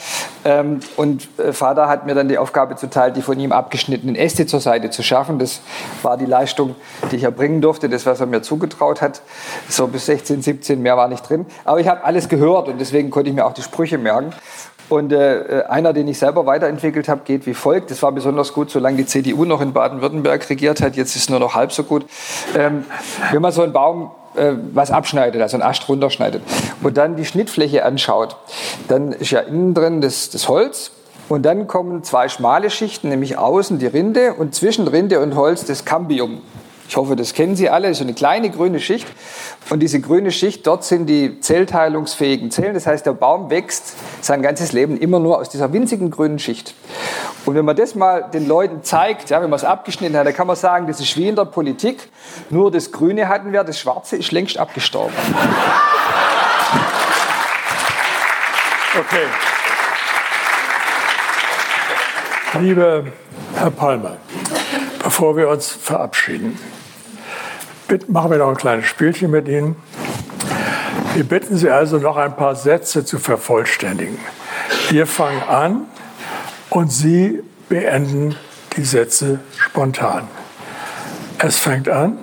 Ähm, 0.44 0.80
und 0.98 1.28
äh, 1.40 1.54
Vater 1.54 1.88
hat 1.88 2.06
mir 2.06 2.16
dann 2.16 2.28
die 2.28 2.38
Aufgabe 2.38 2.76
zuteil, 2.76 3.12
die 3.12 3.22
von 3.22 3.40
ihm 3.40 3.52
abgeschnittenen 3.52 4.16
Äste 4.16 4.46
zur 4.46 4.60
Seite 4.60 4.90
zu 4.90 5.04
schaffen. 5.04 5.40
Das 5.40 5.62
war 6.02 6.18
die 6.18 6.26
Leistung, 6.26 6.76
die 7.12 7.18
ich 7.18 7.24
erbringen 7.24 7.62
durfte, 7.62 7.90
das, 7.90 8.06
was 8.06 8.20
er 8.20 8.26
mir 8.26 8.42
zugetraut 8.42 9.02
hat. 9.02 9.22
So 9.70 9.88
bis 9.88 10.06
16, 10.06 10.42
17, 10.42 10.82
mehr 10.82 10.98
war 10.98 11.08
nicht 11.08 11.28
drin. 11.30 11.46
Aber 11.66 11.80
ich 11.80 11.88
habe 11.88 12.04
alles 12.04 12.30
gehört 12.30 12.68
und 12.68 12.80
deswegen 12.80 13.10
konnte 13.10 13.30
ich 13.30 13.36
mir 13.36 13.46
auch 13.46 13.54
die 13.54 13.64
Sprüche 13.64 13.98
merken. 13.98 14.34
Und 14.92 15.14
äh, 15.14 15.64
einer, 15.70 15.94
den 15.94 16.10
ich 16.10 16.20
selber 16.20 16.46
weiterentwickelt 16.46 17.08
habe, 17.08 17.22
geht 17.24 17.46
wie 17.46 17.54
folgt. 17.54 17.92
Das 17.92 18.04
war 18.04 18.12
besonders 18.12 18.52
gut, 18.52 18.70
solange 18.70 18.98
die 18.98 19.06
CDU 19.06 19.46
noch 19.46 19.62
in 19.62 19.72
Baden-Württemberg 19.72 20.50
regiert 20.50 20.82
hat. 20.82 20.98
Jetzt 20.98 21.16
ist 21.16 21.24
es 21.24 21.30
nur 21.30 21.40
noch 21.40 21.56
halb 21.56 21.72
so 21.72 21.84
gut. 21.84 22.06
Ähm, 22.58 22.84
wenn 23.32 23.42
man 23.42 23.54
so 23.54 23.62
einen 23.62 23.72
Baum 23.72 24.12
äh, 24.36 24.54
was 24.74 24.92
abschneidet, 24.92 25.42
also 25.42 25.58
einen 25.58 25.64
Ast 25.64 25.88
runterschneidet 25.90 26.42
und 26.82 26.98
dann 26.98 27.16
die 27.16 27.26
Schnittfläche 27.26 27.86
anschaut, 27.86 28.38
dann 28.88 29.12
ist 29.12 29.32
ja 29.32 29.40
innen 29.40 29.74
drin 29.74 30.02
das, 30.02 30.30
das 30.30 30.48
Holz 30.48 30.92
und 31.30 31.44
dann 31.44 31.68
kommen 31.68 32.04
zwei 32.04 32.28
schmale 32.30 32.70
Schichten, 32.70 33.10
nämlich 33.10 33.38
außen 33.38 33.80
die 33.80 33.88
Rinde 33.88 34.34
und 34.34 34.54
zwischen 34.56 34.88
Rinde 34.88 35.20
und 35.20 35.36
Holz 35.36 35.66
das 35.66 35.86
Cambium. 35.86 36.42
Ich 36.92 36.98
hoffe, 36.98 37.16
das 37.16 37.34
kennen 37.34 37.56
Sie 37.56 37.70
alle. 37.70 37.88
Das 37.88 38.00
ist 38.00 38.04
eine 38.04 38.14
kleine 38.14 38.50
grüne 38.50 38.82
Schicht. 38.82 39.08
Und 39.70 39.80
diese 39.80 40.02
grüne 40.02 40.30
Schicht, 40.30 40.68
dort 40.68 40.84
sind 40.84 41.06
die 41.06 41.40
zellteilungsfähigen 41.40 42.52
Zellen. 42.52 42.74
Das 42.74 42.86
heißt, 42.86 43.06
der 43.06 43.14
Baum 43.14 43.50
wächst 43.50 43.94
sein 44.20 44.42
ganzes 44.42 44.74
Leben 44.74 44.98
immer 44.98 45.20
nur 45.20 45.38
aus 45.38 45.48
dieser 45.48 45.72
winzigen 45.72 46.12
grünen 46.12 46.38
Schicht. 46.38 46.76
Und 47.46 47.56
wenn 47.56 47.64
man 47.64 47.78
das 47.78 47.96
mal 47.96 48.30
den 48.34 48.46
Leuten 48.46 48.84
zeigt, 48.84 49.30
ja, 49.30 49.42
wenn 49.42 49.50
man 49.50 49.56
es 49.56 49.64
abgeschnitten 49.64 50.18
hat, 50.18 50.28
dann 50.28 50.34
kann 50.34 50.48
man 50.48 50.58
sagen, 50.58 50.86
das 50.86 51.00
ist 51.00 51.16
wie 51.16 51.30
in 51.30 51.38
der 51.38 51.46
Politik. 51.46 52.10
Nur 52.50 52.70
das 52.70 52.92
Grüne 52.92 53.30
hatten 53.30 53.54
wir, 53.54 53.64
das 53.64 53.80
Schwarze 53.80 54.18
ist 54.18 54.34
längst 54.34 54.58
abgestorben. 54.58 55.16
Okay. 59.00 59.28
Lieber 62.60 63.06
Herr 63.56 63.72
Palmer, 63.72 64.18
bevor 65.02 65.38
wir 65.38 65.48
uns 65.48 65.72
verabschieden, 65.72 66.60
machen 68.08 68.32
wir 68.32 68.38
noch 68.38 68.50
ein 68.50 68.56
kleines 68.56 68.86
Spielchen 68.86 69.32
mit 69.32 69.48
Ihnen. 69.48 69.76
Wir 71.14 71.26
bitten 71.26 71.58
Sie 71.58 71.70
also 71.70 71.98
noch 71.98 72.16
ein 72.16 72.36
paar 72.36 72.56
Sätze 72.56 73.04
zu 73.04 73.20
vervollständigen. 73.20 74.18
Wir 74.90 75.06
fangen 75.06 75.44
an 75.44 75.82
und 76.70 76.92
Sie 76.92 77.44
beenden 77.68 78.36
die 78.78 78.84
Sätze 78.84 79.40
spontan. 79.58 80.28
Es 81.38 81.60
fängt 81.60 81.90
an. 81.90 82.20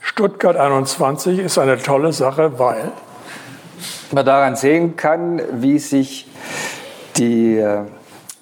Stuttgart 0.00 0.56
21 0.56 1.38
ist 1.38 1.58
eine 1.58 1.78
tolle 1.78 2.12
Sache, 2.12 2.58
weil 2.58 2.92
man 4.12 4.26
daran 4.26 4.56
sehen 4.56 4.96
kann, 4.96 5.40
wie 5.52 5.78
sich 5.78 6.26
die 7.16 7.56
äh, 7.56 7.84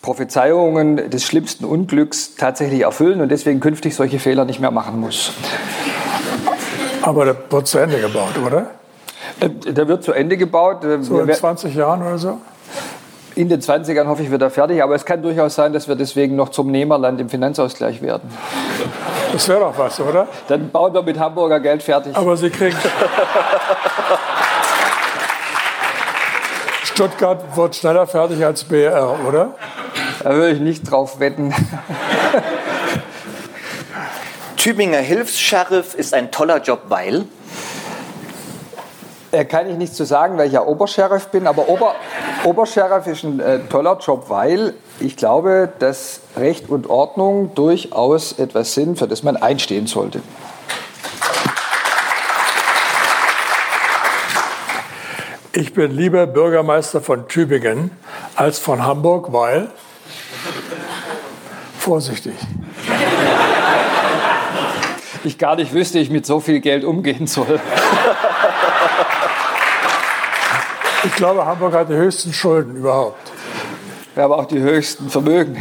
Prophezeiungen 0.02 1.10
des 1.10 1.24
schlimmsten 1.24 1.64
Unglücks 1.64 2.34
tatsächlich 2.34 2.82
erfüllen 2.82 3.20
und 3.20 3.28
deswegen 3.28 3.60
künftig 3.60 3.94
solche 3.94 4.18
Fehler 4.18 4.44
nicht 4.44 4.60
mehr 4.60 4.70
machen 4.70 5.00
muss. 5.00 5.32
Aber 7.06 7.24
der 7.24 7.36
wird 7.48 7.68
zu 7.68 7.78
Ende 7.78 8.00
gebaut, 8.00 8.36
oder? 8.44 8.66
Äh, 9.40 9.48
der 9.48 9.86
wird 9.86 10.02
zu 10.02 10.12
Ende 10.12 10.36
gebaut. 10.36 10.84
Äh, 10.84 11.02
so 11.02 11.20
in 11.20 11.32
20 11.32 11.74
Jahren 11.74 12.02
oder 12.02 12.18
so? 12.18 12.38
in 13.36 13.48
den 13.50 13.60
20ern 13.60 14.06
hoffe 14.06 14.22
ich, 14.22 14.30
wird 14.30 14.40
er 14.42 14.50
fertig. 14.50 14.82
Aber 14.82 14.94
es 14.94 15.04
kann 15.04 15.22
durchaus 15.22 15.54
sein, 15.54 15.74
dass 15.74 15.86
wir 15.86 15.94
deswegen 15.94 16.36
noch 16.36 16.48
zum 16.48 16.70
Nehmerland 16.70 17.20
im 17.20 17.28
Finanzausgleich 17.28 18.00
werden. 18.00 18.28
Das 19.32 19.46
wäre 19.48 19.60
doch 19.60 19.78
was, 19.78 20.00
oder? 20.00 20.26
Dann 20.48 20.70
bauen 20.70 20.94
wir 20.94 21.02
mit 21.02 21.18
Hamburger 21.18 21.60
Geld 21.60 21.82
fertig. 21.82 22.16
Aber 22.16 22.36
Sie 22.36 22.48
kriegen. 22.48 22.76
Stuttgart 26.82 27.56
wird 27.56 27.76
schneller 27.76 28.06
fertig 28.06 28.42
als 28.42 28.64
BR, 28.64 29.18
oder? 29.28 29.54
Da 30.24 30.30
würde 30.30 30.52
ich 30.52 30.60
nicht 30.60 30.90
drauf 30.90 31.20
wetten. 31.20 31.54
Tübinger 34.66 34.98
Hilfs-Sheriff 34.98 35.94
ist 35.94 36.12
ein 36.12 36.32
toller 36.32 36.60
Job, 36.60 36.86
weil? 36.88 37.26
Äh, 39.30 39.44
kann 39.44 39.70
ich 39.70 39.76
nicht 39.76 39.94
zu 39.94 40.04
sagen, 40.04 40.36
weil 40.38 40.48
ich 40.48 40.54
ja 40.54 40.64
Obersheriff 40.64 41.28
bin, 41.28 41.46
aber 41.46 41.68
Ober, 41.68 41.94
Obersheriff 42.42 43.06
ist 43.06 43.22
ein 43.22 43.38
äh, 43.38 43.60
toller 43.70 43.96
Job, 43.98 44.24
weil 44.26 44.74
ich 44.98 45.16
glaube, 45.16 45.72
dass 45.78 46.18
Recht 46.36 46.68
und 46.68 46.90
Ordnung 46.90 47.54
durchaus 47.54 48.32
etwas 48.40 48.74
sind, 48.74 48.98
für 48.98 49.06
das 49.06 49.22
man 49.22 49.36
einstehen 49.36 49.86
sollte. 49.86 50.20
Ich 55.52 55.74
bin 55.74 55.92
lieber 55.92 56.26
Bürgermeister 56.26 57.00
von 57.00 57.28
Tübingen 57.28 57.92
als 58.34 58.58
von 58.58 58.84
Hamburg, 58.84 59.32
weil 59.32 59.70
vorsichtig. 61.78 62.34
Ich 65.26 65.38
gar 65.38 65.56
nicht 65.56 65.72
wüsste, 65.72 65.98
ich 65.98 66.08
mit 66.08 66.24
so 66.24 66.38
viel 66.38 66.60
Geld 66.60 66.84
umgehen 66.84 67.26
soll. 67.26 67.58
Ich 71.02 71.16
glaube, 71.16 71.44
Hamburg 71.44 71.74
hat 71.74 71.88
die 71.88 71.94
höchsten 71.94 72.32
Schulden 72.32 72.76
überhaupt. 72.76 73.32
Wir 74.14 74.22
haben 74.22 74.32
auch 74.32 74.44
die 74.44 74.60
höchsten 74.60 75.10
Vermögen. 75.10 75.56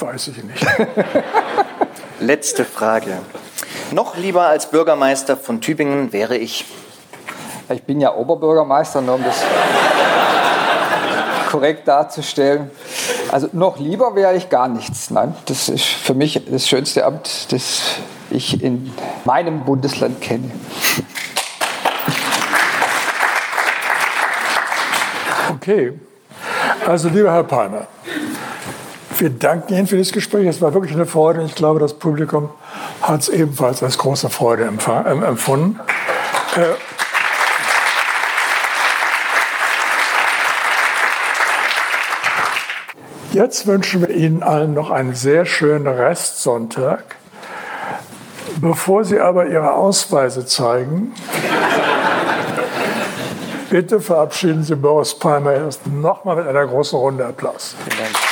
Weiß 0.00 0.28
ich 0.28 0.44
nicht. 0.44 0.66
Letzte 2.20 2.66
Frage. 2.66 3.20
Noch 3.90 4.18
lieber 4.18 4.42
als 4.42 4.70
Bürgermeister 4.70 5.38
von 5.38 5.62
Tübingen 5.62 6.12
wäre 6.12 6.36
ich. 6.36 6.66
Ich 7.70 7.84
bin 7.84 8.02
ja 8.02 8.14
Oberbürgermeister, 8.14 9.00
nur 9.00 9.14
um 9.14 9.24
das 9.24 9.42
korrekt 11.50 11.88
darzustellen. 11.88 12.70
Also 13.32 13.48
noch 13.52 13.78
lieber 13.78 14.14
wäre 14.14 14.36
ich 14.36 14.50
gar 14.50 14.68
nichts. 14.68 15.10
Nein, 15.10 15.34
das 15.46 15.70
ist 15.70 15.84
für 15.84 16.12
mich 16.12 16.42
das 16.50 16.68
schönste 16.68 17.06
Amt, 17.06 17.50
das 17.50 17.96
ich 18.30 18.62
in 18.62 18.92
meinem 19.24 19.64
Bundesland 19.64 20.20
kenne. 20.20 20.50
Okay. 25.54 25.94
Also, 26.86 27.08
lieber 27.08 27.32
Herr 27.32 27.44
Palmer, 27.44 27.86
wir 29.18 29.30
danken 29.30 29.74
Ihnen 29.74 29.86
für 29.86 29.96
das 29.96 30.12
Gespräch. 30.12 30.46
Es 30.46 30.60
war 30.60 30.74
wirklich 30.74 30.94
eine 30.94 31.06
Freude. 31.06 31.42
Ich 31.44 31.54
glaube, 31.54 31.80
das 31.80 31.94
Publikum 31.94 32.50
hat 33.00 33.22
es 33.22 33.28
ebenfalls 33.30 33.82
als 33.82 33.96
große 33.96 34.28
Freude 34.28 34.64
empfunden. 34.64 35.80
Äh, 36.56 36.91
Jetzt 43.32 43.66
wünschen 43.66 44.02
wir 44.02 44.10
Ihnen 44.10 44.42
allen 44.42 44.74
noch 44.74 44.90
einen 44.90 45.14
sehr 45.14 45.46
schönen 45.46 45.86
Restsonntag. 45.86 47.16
Bevor 48.60 49.04
Sie 49.04 49.18
aber 49.18 49.46
Ihre 49.46 49.72
Ausweise 49.72 50.44
zeigen, 50.44 51.14
bitte 53.70 54.00
verabschieden 54.00 54.62
Sie 54.62 54.76
Boris 54.76 55.14
Palmer 55.18 55.54
erst 55.54 55.86
nochmal 55.86 56.36
mit 56.36 56.46
einer 56.46 56.66
großen 56.66 56.98
Runde 56.98 57.24
Applaus. 57.24 57.74
Vielen 57.88 58.04
Dank. 58.04 58.31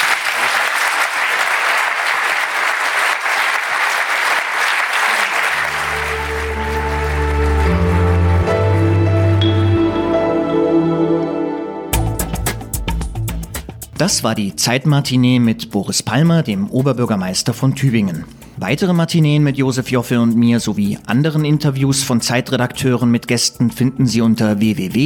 Das 14.01 14.25
war 14.25 14.35
die 14.35 14.57
Zeitmatinee 14.57 15.39
mit 15.41 15.71
Boris 15.71 16.03
Palmer, 16.03 16.43
dem 16.43 16.71
Oberbürgermeister 16.71 17.53
von 17.53 17.75
Tübingen. 17.75 18.25
Weitere 18.57 18.95
Matineen 18.95 19.43
mit 19.43 19.59
Josef 19.59 19.91
Joffe 19.91 20.19
und 20.23 20.35
mir 20.35 20.59
sowie 20.59 20.97
anderen 21.05 21.45
Interviews 21.45 22.03
von 22.03 22.23
Zeitredakteuren 22.23 23.11
mit 23.11 23.29
Gästen 23.29 23.71
finden 23.71 24.07
Sie 24.07 24.23
unter 24.23 24.59
www.zeit.de 24.59 25.03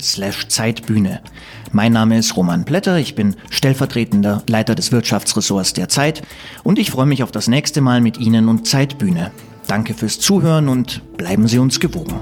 slash 0.00 0.48
Zeitbühne. 0.48 1.20
Mein 1.70 1.92
Name 1.92 2.18
ist 2.18 2.36
Roman 2.36 2.64
Plätter, 2.64 2.98
ich 2.98 3.14
bin 3.14 3.36
stellvertretender 3.50 4.42
Leiter 4.48 4.74
des 4.74 4.90
Wirtschaftsressorts 4.90 5.74
der 5.74 5.88
Zeit 5.88 6.22
und 6.64 6.76
ich 6.80 6.90
freue 6.90 7.06
mich 7.06 7.22
auf 7.22 7.30
das 7.30 7.46
nächste 7.46 7.82
Mal 7.82 8.00
mit 8.00 8.18
Ihnen 8.18 8.48
und 8.48 8.66
Zeitbühne. 8.66 9.30
Danke 9.68 9.94
fürs 9.94 10.18
Zuhören 10.18 10.68
und 10.68 11.02
bleiben 11.16 11.46
Sie 11.46 11.60
uns 11.60 11.78
gewogen. 11.78 12.18